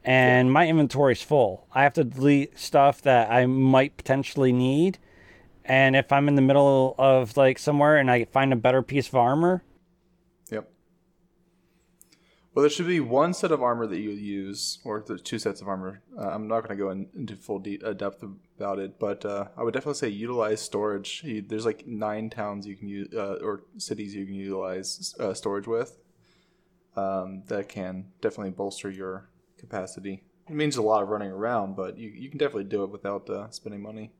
and 0.03 0.51
my 0.51 0.67
inventory 0.67 1.13
is 1.13 1.21
full. 1.21 1.65
I 1.71 1.83
have 1.83 1.93
to 1.93 2.03
delete 2.03 2.59
stuff 2.59 3.01
that 3.03 3.31
I 3.31 3.45
might 3.45 3.95
potentially 3.95 4.51
need, 4.51 4.97
and 5.63 5.95
if 5.95 6.11
I'm 6.11 6.27
in 6.27 6.35
the 6.35 6.41
middle 6.41 6.93
of 6.97 7.37
like 7.37 7.57
somewhere 7.57 7.97
and 7.97 8.11
I 8.11 8.25
find 8.25 8.51
a 8.51 8.57
better 8.57 8.81
piece 8.81 9.07
of 9.07 9.15
armor, 9.15 9.63
Yep. 10.51 10.69
Well, 12.53 12.63
there 12.63 12.69
should 12.69 12.87
be 12.87 12.99
one 12.99 13.33
set 13.33 13.51
of 13.53 13.63
armor 13.63 13.87
that 13.87 13.99
you 13.99 14.09
use, 14.09 14.79
or 14.83 15.03
there's 15.07 15.21
two 15.21 15.39
sets 15.39 15.61
of 15.61 15.69
armor. 15.69 16.01
Uh, 16.17 16.27
I'm 16.27 16.47
not 16.49 16.67
going 16.67 16.77
to 16.77 16.83
go 16.83 16.89
in, 16.89 17.07
into 17.15 17.37
full 17.37 17.59
de- 17.59 17.81
uh, 17.81 17.93
depth 17.93 18.23
about 18.61 18.77
it, 18.77 18.99
but 18.99 19.25
uh, 19.25 19.47
I 19.57 19.63
would 19.63 19.73
definitely 19.73 19.95
say 19.95 20.09
utilize 20.09 20.61
storage. 20.61 21.23
You, 21.23 21.41
there's 21.41 21.65
like 21.65 21.87
nine 21.87 22.29
towns 22.29 22.67
you 22.67 22.75
can 22.75 22.87
use, 22.87 23.07
uh, 23.13 23.39
or 23.41 23.63
cities 23.77 24.13
you 24.13 24.25
can 24.25 24.35
utilize 24.35 25.15
uh, 25.19 25.33
storage 25.33 25.67
with. 25.67 25.97
Um, 26.95 27.43
that 27.47 27.69
can 27.69 28.05
definitely 28.21 28.51
bolster 28.51 28.89
your 28.89 29.29
capacity. 29.57 30.23
It 30.47 30.55
means 30.55 30.77
a 30.77 30.81
lot 30.81 31.01
of 31.01 31.09
running 31.09 31.31
around, 31.31 31.75
but 31.75 31.97
you, 31.97 32.09
you 32.09 32.29
can 32.29 32.37
definitely 32.37 32.65
do 32.65 32.83
it 32.83 32.91
without 32.91 33.29
uh, 33.29 33.49
spending 33.49 33.81
money. 33.81 34.11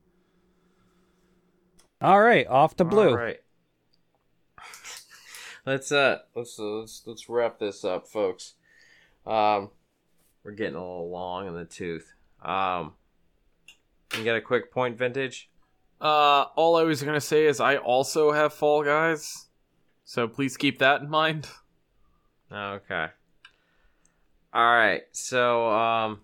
all 2.00 2.20
right, 2.20 2.46
off 2.48 2.74
to 2.76 2.84
blue. 2.84 3.10
All 3.10 3.16
right. 3.16 3.40
let's 5.66 5.92
uh 5.92 6.18
let's 6.34 6.58
uh, 6.58 6.78
let's 6.80 7.02
let's 7.06 7.28
wrap 7.28 7.58
this 7.60 7.84
up, 7.84 8.08
folks. 8.08 8.54
Um, 9.24 9.70
we're 10.42 10.52
getting 10.52 10.74
a 10.74 10.80
little 10.80 11.10
long 11.10 11.46
in 11.46 11.54
the 11.54 11.64
tooth. 11.64 12.12
Um, 12.42 12.94
you 14.16 14.24
got 14.24 14.36
a 14.36 14.40
quick 14.40 14.72
point, 14.72 14.96
vintage? 14.98 15.50
Uh, 16.00 16.46
all 16.56 16.76
I 16.76 16.82
was 16.82 17.02
gonna 17.02 17.20
say 17.20 17.46
is 17.46 17.60
I 17.60 17.76
also 17.76 18.32
have 18.32 18.52
Fall 18.52 18.82
Guys, 18.82 19.46
so 20.04 20.26
please 20.26 20.56
keep 20.56 20.78
that 20.78 21.02
in 21.02 21.10
mind. 21.10 21.48
Okay. 22.52 23.06
All 24.52 24.74
right. 24.74 25.02
So, 25.12 25.70
um, 25.70 26.20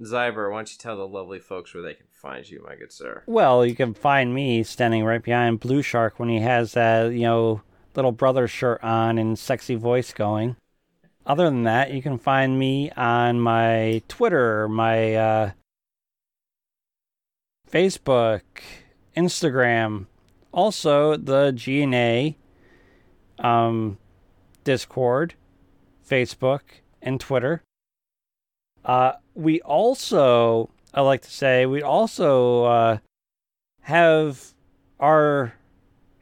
Zyber, 0.00 0.50
why 0.50 0.58
don't 0.58 0.70
you 0.70 0.78
tell 0.78 0.96
the 0.96 1.08
lovely 1.08 1.40
folks 1.40 1.74
where 1.74 1.82
they 1.82 1.94
can 1.94 2.06
find 2.12 2.48
you, 2.48 2.62
my 2.64 2.76
good 2.76 2.92
sir? 2.92 3.24
Well, 3.26 3.66
you 3.66 3.74
can 3.74 3.94
find 3.94 4.32
me 4.32 4.62
standing 4.62 5.04
right 5.04 5.22
behind 5.22 5.60
BlueShark 5.60 6.12
when 6.18 6.28
he 6.28 6.38
has 6.38 6.74
that, 6.74 7.12
you 7.12 7.22
know, 7.22 7.62
little 7.96 8.12
brother 8.12 8.46
shirt 8.46 8.82
on 8.84 9.18
and 9.18 9.36
sexy 9.36 9.74
voice 9.74 10.12
going. 10.12 10.56
Other 11.26 11.44
than 11.44 11.64
that, 11.64 11.92
you 11.92 12.00
can 12.00 12.16
find 12.18 12.58
me 12.58 12.90
on 12.92 13.40
my 13.40 14.02
Twitter, 14.08 14.68
my 14.68 15.14
uh, 15.14 15.50
Facebook, 17.70 18.42
Instagram, 19.16 20.06
also 20.52 21.16
the 21.16 21.52
GNA 21.52 22.36
um, 23.38 23.98
Discord, 24.64 25.34
Facebook, 26.08 26.60
and 27.02 27.20
Twitter. 27.20 27.62
Uh, 28.84 29.12
we 29.34 29.60
also, 29.62 30.70
I 30.94 31.02
like 31.02 31.22
to 31.22 31.30
say, 31.30 31.66
we 31.66 31.82
also 31.82 32.64
uh, 32.64 32.98
have 33.82 34.54
our 34.98 35.54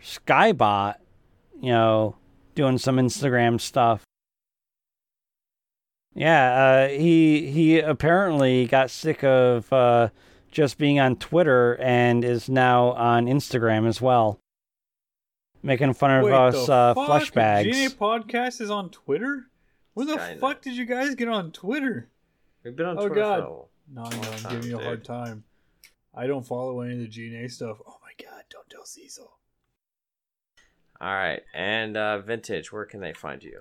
Skybot, 0.02 0.96
you 1.60 1.70
know, 1.70 2.16
doing 2.54 2.78
some 2.78 2.96
Instagram 2.96 3.60
stuff. 3.60 4.02
Yeah, 6.14 6.86
uh, 6.86 6.88
he 6.88 7.50
he 7.50 7.78
apparently 7.78 8.66
got 8.66 8.90
sick 8.90 9.22
of 9.22 9.70
uh, 9.70 10.08
just 10.56 10.78
being 10.78 10.98
on 10.98 11.16
Twitter 11.16 11.74
and 11.82 12.24
is 12.24 12.48
now 12.48 12.92
on 12.92 13.26
Instagram 13.26 13.86
as 13.86 14.00
well, 14.00 14.40
making 15.62 15.92
fun 15.92 16.10
of 16.10 16.24
Wait, 16.24 16.32
us 16.32 16.66
the 16.66 16.72
uh, 16.72 16.94
fuck? 16.94 17.06
flush 17.06 17.30
bags. 17.30 17.68
GNA 17.68 17.90
podcast 17.96 18.62
is 18.62 18.70
on 18.70 18.88
Twitter. 18.88 19.50
Where 19.92 20.06
the 20.06 20.16
Kinda. 20.16 20.40
fuck 20.40 20.62
did 20.62 20.74
you 20.74 20.86
guys 20.86 21.14
get 21.14 21.28
on 21.28 21.52
Twitter? 21.52 22.08
We've 22.64 22.74
been 22.74 22.86
on 22.86 22.96
Oh, 22.98 23.06
Twitter 23.08 23.14
God. 23.16 23.40
for 23.40 23.46
a 23.46 23.50
while. 23.50 23.68
No, 23.92 24.02
no, 24.04 24.08
I'm 24.08 24.38
time, 24.38 24.52
giving 24.52 24.70
you 24.70 24.80
a 24.80 24.82
hard 24.82 25.04
time. 25.04 25.44
I 26.14 26.26
don't 26.26 26.46
follow 26.46 26.80
any 26.80 26.94
of 26.94 27.00
the 27.00 27.06
GNA 27.08 27.50
stuff. 27.50 27.76
Oh 27.86 27.98
my 28.02 28.12
god, 28.24 28.44
don't 28.48 28.68
tell 28.70 28.86
Cecil. 28.86 29.30
All 30.98 31.14
right. 31.14 31.42
And 31.54 31.98
uh, 31.98 32.18
vintage, 32.20 32.72
where 32.72 32.86
can 32.86 33.00
they 33.00 33.12
find 33.12 33.42
you? 33.42 33.60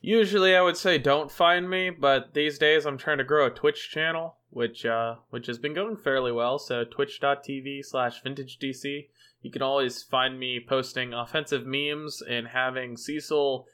Usually 0.00 0.54
I 0.54 0.62
would 0.62 0.76
say 0.76 0.96
don't 0.98 1.30
find 1.30 1.68
me, 1.68 1.90
but 1.90 2.32
these 2.34 2.58
days 2.58 2.86
I'm 2.86 2.98
trying 2.98 3.18
to 3.18 3.24
grow 3.24 3.46
a 3.46 3.50
Twitch 3.50 3.90
channel, 3.90 4.36
which 4.50 4.86
uh 4.86 5.16
which 5.30 5.46
has 5.46 5.58
been 5.58 5.74
going 5.74 5.96
fairly 5.96 6.30
well. 6.30 6.58
So 6.58 6.84
twitch.tv 6.84 7.84
slash 7.84 8.22
vintage 8.22 8.58
DC. 8.58 9.08
You 9.42 9.50
can 9.50 9.62
always 9.62 10.02
find 10.02 10.38
me 10.38 10.64
posting 10.66 11.12
offensive 11.12 11.66
memes 11.66 12.22
and 12.22 12.48
having 12.48 12.96
Cecil 12.96 13.66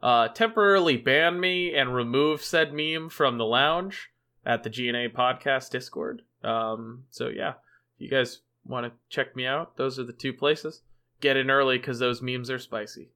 uh 0.00 0.28
temporarily 0.28 0.96
ban 0.96 1.40
me 1.40 1.74
and 1.74 1.94
remove 1.94 2.44
said 2.44 2.72
meme 2.72 3.08
from 3.08 3.38
the 3.38 3.44
lounge 3.44 4.10
at 4.46 4.62
the 4.62 4.70
GNA 4.70 5.08
podcast 5.12 5.70
Discord. 5.70 6.22
Um 6.44 7.06
so 7.10 7.26
yeah, 7.26 7.54
if 7.96 8.00
you 8.00 8.08
guys 8.08 8.42
want 8.64 8.86
to 8.86 8.92
check 9.08 9.34
me 9.34 9.46
out, 9.46 9.76
those 9.76 9.98
are 9.98 10.04
the 10.04 10.12
two 10.12 10.32
places. 10.32 10.82
Get 11.20 11.36
in 11.36 11.50
early 11.50 11.78
because 11.78 11.98
those 11.98 12.22
memes 12.22 12.50
are 12.50 12.58
spicy. 12.60 13.10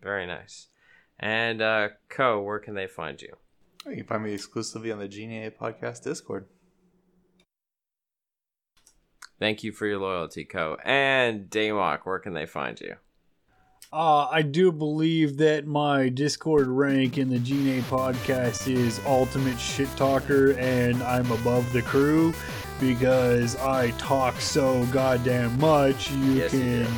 Very 0.00 0.26
nice. 0.26 0.68
And 1.18 1.60
uh, 1.60 1.88
KOH, 2.08 2.40
where 2.42 2.58
can 2.58 2.74
they 2.74 2.86
find 2.86 3.20
you? 3.20 3.34
You 3.86 3.96
can 3.96 4.04
find 4.04 4.22
me 4.24 4.32
exclusively 4.32 4.92
on 4.92 4.98
the 4.98 5.08
GNA 5.08 5.52
Podcast 5.58 6.02
Discord. 6.04 6.46
Thank 9.38 9.62
you 9.62 9.72
for 9.72 9.86
your 9.86 9.98
loyalty, 9.98 10.44
KOH. 10.44 10.78
And 10.84 11.48
Damok, 11.48 12.00
where 12.04 12.18
can 12.18 12.34
they 12.34 12.46
find 12.46 12.80
you? 12.80 12.96
Uh, 13.92 14.26
I 14.30 14.42
do 14.42 14.70
believe 14.70 15.38
that 15.38 15.66
my 15.66 16.08
Discord 16.10 16.66
rank 16.66 17.16
in 17.16 17.30
the 17.30 17.38
GNA 17.38 17.82
podcast 17.82 18.70
is 18.70 19.00
Ultimate 19.06 19.58
Shit 19.58 19.88
Talker, 19.96 20.52
and 20.58 21.02
I'm 21.04 21.30
above 21.32 21.72
the 21.72 21.80
crew 21.82 22.34
because 22.80 23.56
I 23.56 23.92
talk 23.92 24.40
so 24.40 24.84
goddamn 24.86 25.58
much. 25.58 26.10
You 26.10 26.32
Yes, 26.34 26.50
can, 26.50 26.84
do. 26.84 26.90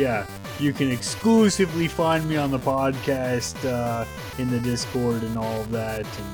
yeah, 0.00 0.26
you 0.60 0.72
can 0.72 0.90
exclusively 0.90 1.88
find 1.88 2.28
me 2.28 2.36
on 2.36 2.50
the 2.50 2.58
podcast, 2.58 3.64
uh, 3.64 4.04
in 4.38 4.50
the 4.50 4.60
Discord, 4.60 5.22
and 5.22 5.36
all 5.36 5.60
of 5.60 5.70
that. 5.72 6.00
And 6.00 6.26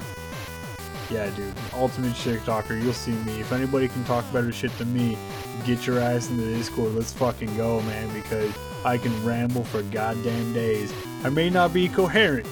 yeah, 1.11 1.31
dude, 1.31 1.55
Ultimate 1.75 2.15
Shit 2.15 2.45
Talker. 2.45 2.77
You'll 2.77 2.93
see 2.93 3.13
me. 3.13 3.41
If 3.41 3.53
anybody 3.53 3.89
can 3.89 4.05
talk 4.05 4.31
better 4.33 4.53
shit 4.53 4.77
than 4.79 4.93
me, 4.93 5.17
get 5.65 5.87
your 5.87 5.99
ass 5.99 6.31
in 6.31 6.37
the 6.37 6.45
Discord. 6.45 6.95
Let's 6.95 7.13
fucking 7.13 7.57
go, 7.57 7.81
man, 7.83 8.13
because 8.13 8.53
I 8.85 8.99
can 8.99 9.25
ramble 9.25 9.65
for 9.65 9.83
goddamn 9.83 10.53
days. 10.53 10.93
I 11.25 11.31
may 11.31 11.51
not 11.51 11.73
be 11.73 11.89
coherent, 11.89 12.47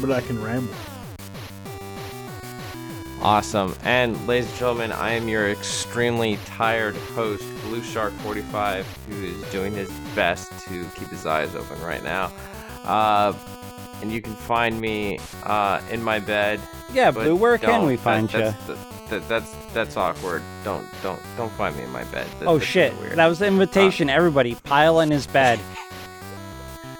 but 0.00 0.10
I 0.12 0.20
can 0.20 0.42
ramble. 0.42 0.74
Awesome. 3.22 3.76
And 3.84 4.26
ladies 4.26 4.48
and 4.50 4.58
gentlemen, 4.58 4.90
I 4.92 5.12
am 5.12 5.28
your 5.28 5.48
extremely 5.50 6.38
tired 6.44 6.96
host, 6.96 7.44
BlueShark 7.68 8.10
45, 8.18 8.84
who 9.08 9.24
is 9.24 9.50
doing 9.52 9.72
his 9.74 9.90
best 10.16 10.50
to 10.66 10.84
keep 10.96 11.08
his 11.08 11.24
eyes 11.24 11.54
open 11.54 11.80
right 11.82 12.02
now. 12.02 12.32
Uh, 12.84 13.32
and 14.00 14.10
you 14.10 14.20
can 14.20 14.34
find 14.34 14.80
me 14.80 15.20
uh, 15.44 15.80
in 15.90 16.02
my 16.02 16.18
bed. 16.18 16.60
Yeah, 16.92 17.12
but 17.12 17.22
Blue, 17.22 17.36
where 17.36 17.58
can 17.58 17.86
we 17.86 17.94
that- 17.94 18.02
find 18.02 18.32
you? 18.32 18.40
that's, 18.40 18.66
that- 18.66 18.78
that- 19.10 19.28
that's 19.28 19.54
that's 19.74 19.96
awkward. 19.98 20.42
Don't 20.64 20.86
don't 21.02 21.20
don't 21.36 21.52
find 21.52 21.76
me 21.76 21.82
in 21.84 21.90
my 21.90 22.04
bed. 22.04 22.26
That- 22.40 22.48
Oh 22.48 22.58
shit! 22.58 22.96
weird. 22.98 23.16
That 23.16 23.26
was 23.26 23.38
the 23.40 23.46
invitation. 23.46 24.08
Everybody, 24.10 24.54
pile 24.54 25.00
in 25.00 25.10
his 25.10 25.26
bed. 25.26 25.60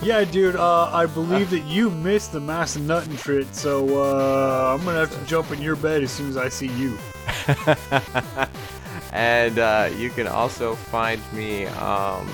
Yeah, 0.03 0.25
dude, 0.25 0.57
uh, 0.57 0.91
I 0.93 1.07
believe 1.07 1.51
that 1.51 1.61
you 1.61 1.89
missed 1.89 2.33
the 2.33 2.41
Massa 2.41 2.81
Nuttin' 2.81 3.17
Trit, 3.17 3.55
so 3.55 4.03
uh, 4.03 4.75
I'm 4.77 4.85
gonna 4.85 4.99
have 4.99 5.17
to 5.17 5.27
jump 5.27 5.53
in 5.53 5.63
your 5.63 5.77
bed 5.77 6.03
as 6.03 6.11
soon 6.11 6.29
as 6.29 6.37
I 6.37 6.49
see 6.49 6.67
you. 6.67 6.99
and 9.13 9.61
uh, 9.61 9.91
you 9.97 10.11
can 10.11 10.27
also 10.27 10.75
find 10.75 11.21
me 11.33 11.67
um, 11.67 12.29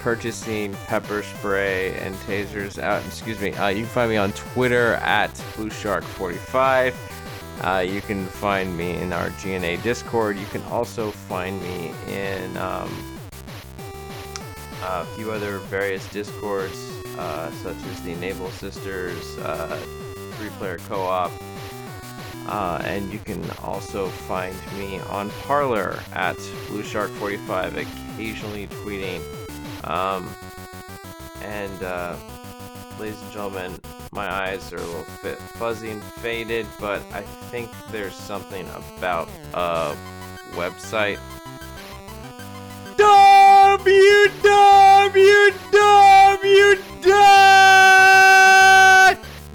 purchasing 0.00 0.74
pepper 0.86 1.22
spray 1.22 1.94
and 1.94 2.14
tasers 2.16 2.78
out. 2.78 3.02
Excuse 3.06 3.40
me. 3.40 3.54
Uh, 3.54 3.68
you 3.68 3.84
can 3.84 3.86
find 3.86 4.10
me 4.10 4.18
on 4.18 4.32
Twitter 4.32 4.96
at 4.96 5.32
BlueShark45. 5.56 6.94
Uh, 7.62 7.78
you 7.78 8.02
can 8.02 8.26
find 8.26 8.76
me 8.76 8.96
in 8.96 9.14
our 9.14 9.30
GNA 9.42 9.82
Discord. 9.82 10.36
You 10.36 10.46
can 10.46 10.62
also 10.64 11.10
find 11.10 11.58
me 11.62 11.92
in 12.08 12.54
um, 12.58 13.11
a 14.82 15.04
few 15.16 15.30
other 15.30 15.58
various 15.58 16.06
Discords, 16.10 16.90
uh, 17.18 17.50
such 17.62 17.76
as 17.76 18.02
the 18.02 18.12
Enable 18.12 18.50
Sisters, 18.50 19.38
uh, 19.38 19.76
Three 20.32 20.50
Player 20.58 20.78
Co 20.88 21.00
op. 21.00 21.30
Uh, 22.46 22.82
and 22.84 23.12
you 23.12 23.18
can 23.20 23.42
also 23.62 24.08
find 24.08 24.54
me 24.76 24.98
on 25.08 25.30
Parler 25.42 25.98
at 26.12 26.36
BlueShark45, 26.68 27.76
occasionally 27.76 28.66
tweeting. 28.66 29.22
Um, 29.84 30.28
and, 31.40 31.82
uh, 31.82 32.16
ladies 32.98 33.20
and 33.22 33.32
gentlemen, 33.32 33.78
my 34.12 34.30
eyes 34.30 34.72
are 34.72 34.76
a 34.76 34.80
little 34.80 35.06
bit 35.22 35.38
fuzzy 35.38 35.90
and 35.90 36.02
faded, 36.02 36.66
but 36.78 37.00
I 37.12 37.22
think 37.22 37.70
there's 37.90 38.14
something 38.14 38.68
about 38.96 39.28
a 39.54 39.96
website. 40.52 41.18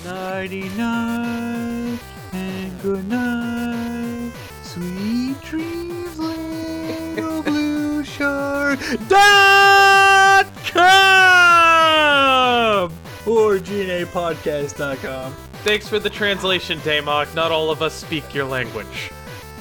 Nighty 0.05 0.69
night 0.69 1.99
and 2.33 2.81
good 2.81 3.07
night. 3.09 4.31
Sweet 4.63 5.39
dreams, 5.41 6.17
little 6.17 7.41
blue 7.43 8.03
shark. 8.03 8.79
Dot 9.07 10.47
com 10.65 12.91
or 13.25 13.57
GNApodcast.com. 13.57 15.33
Thanks 15.63 15.87
for 15.89 15.99
the 15.99 16.09
translation, 16.09 16.79
Damok. 16.79 17.33
Not 17.35 17.51
all 17.51 17.69
of 17.69 17.81
us 17.81 17.93
speak 17.93 18.33
your 18.33 18.45
language. 18.45 19.11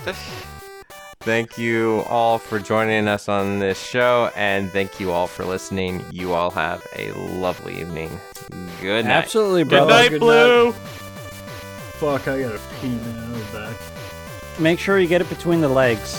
Thank 1.26 1.58
you 1.58 2.04
all 2.08 2.38
for 2.38 2.60
joining 2.60 3.08
us 3.08 3.28
on 3.28 3.58
this 3.58 3.82
show, 3.82 4.30
and 4.36 4.70
thank 4.70 5.00
you 5.00 5.10
all 5.10 5.26
for 5.26 5.44
listening. 5.44 6.04
You 6.12 6.34
all 6.34 6.50
have 6.52 6.86
a 6.94 7.10
lovely 7.14 7.80
evening. 7.80 8.20
Good 8.80 9.06
night. 9.06 9.10
Absolutely, 9.10 9.64
brother. 9.64 9.86
Good 9.86 9.92
night, 9.92 10.10
good 10.10 10.20
Blue. 10.20 10.70
Fuck, 10.70 12.28
I 12.28 12.42
gotta 12.42 12.60
pee, 12.80 12.90
man. 12.90 13.18
I 13.18 13.32
was 13.32 13.42
back. 13.46 13.76
Make 14.60 14.78
sure 14.78 15.00
you 15.00 15.08
get 15.08 15.20
it 15.20 15.28
between 15.28 15.60
the 15.60 15.68
legs. 15.68 16.14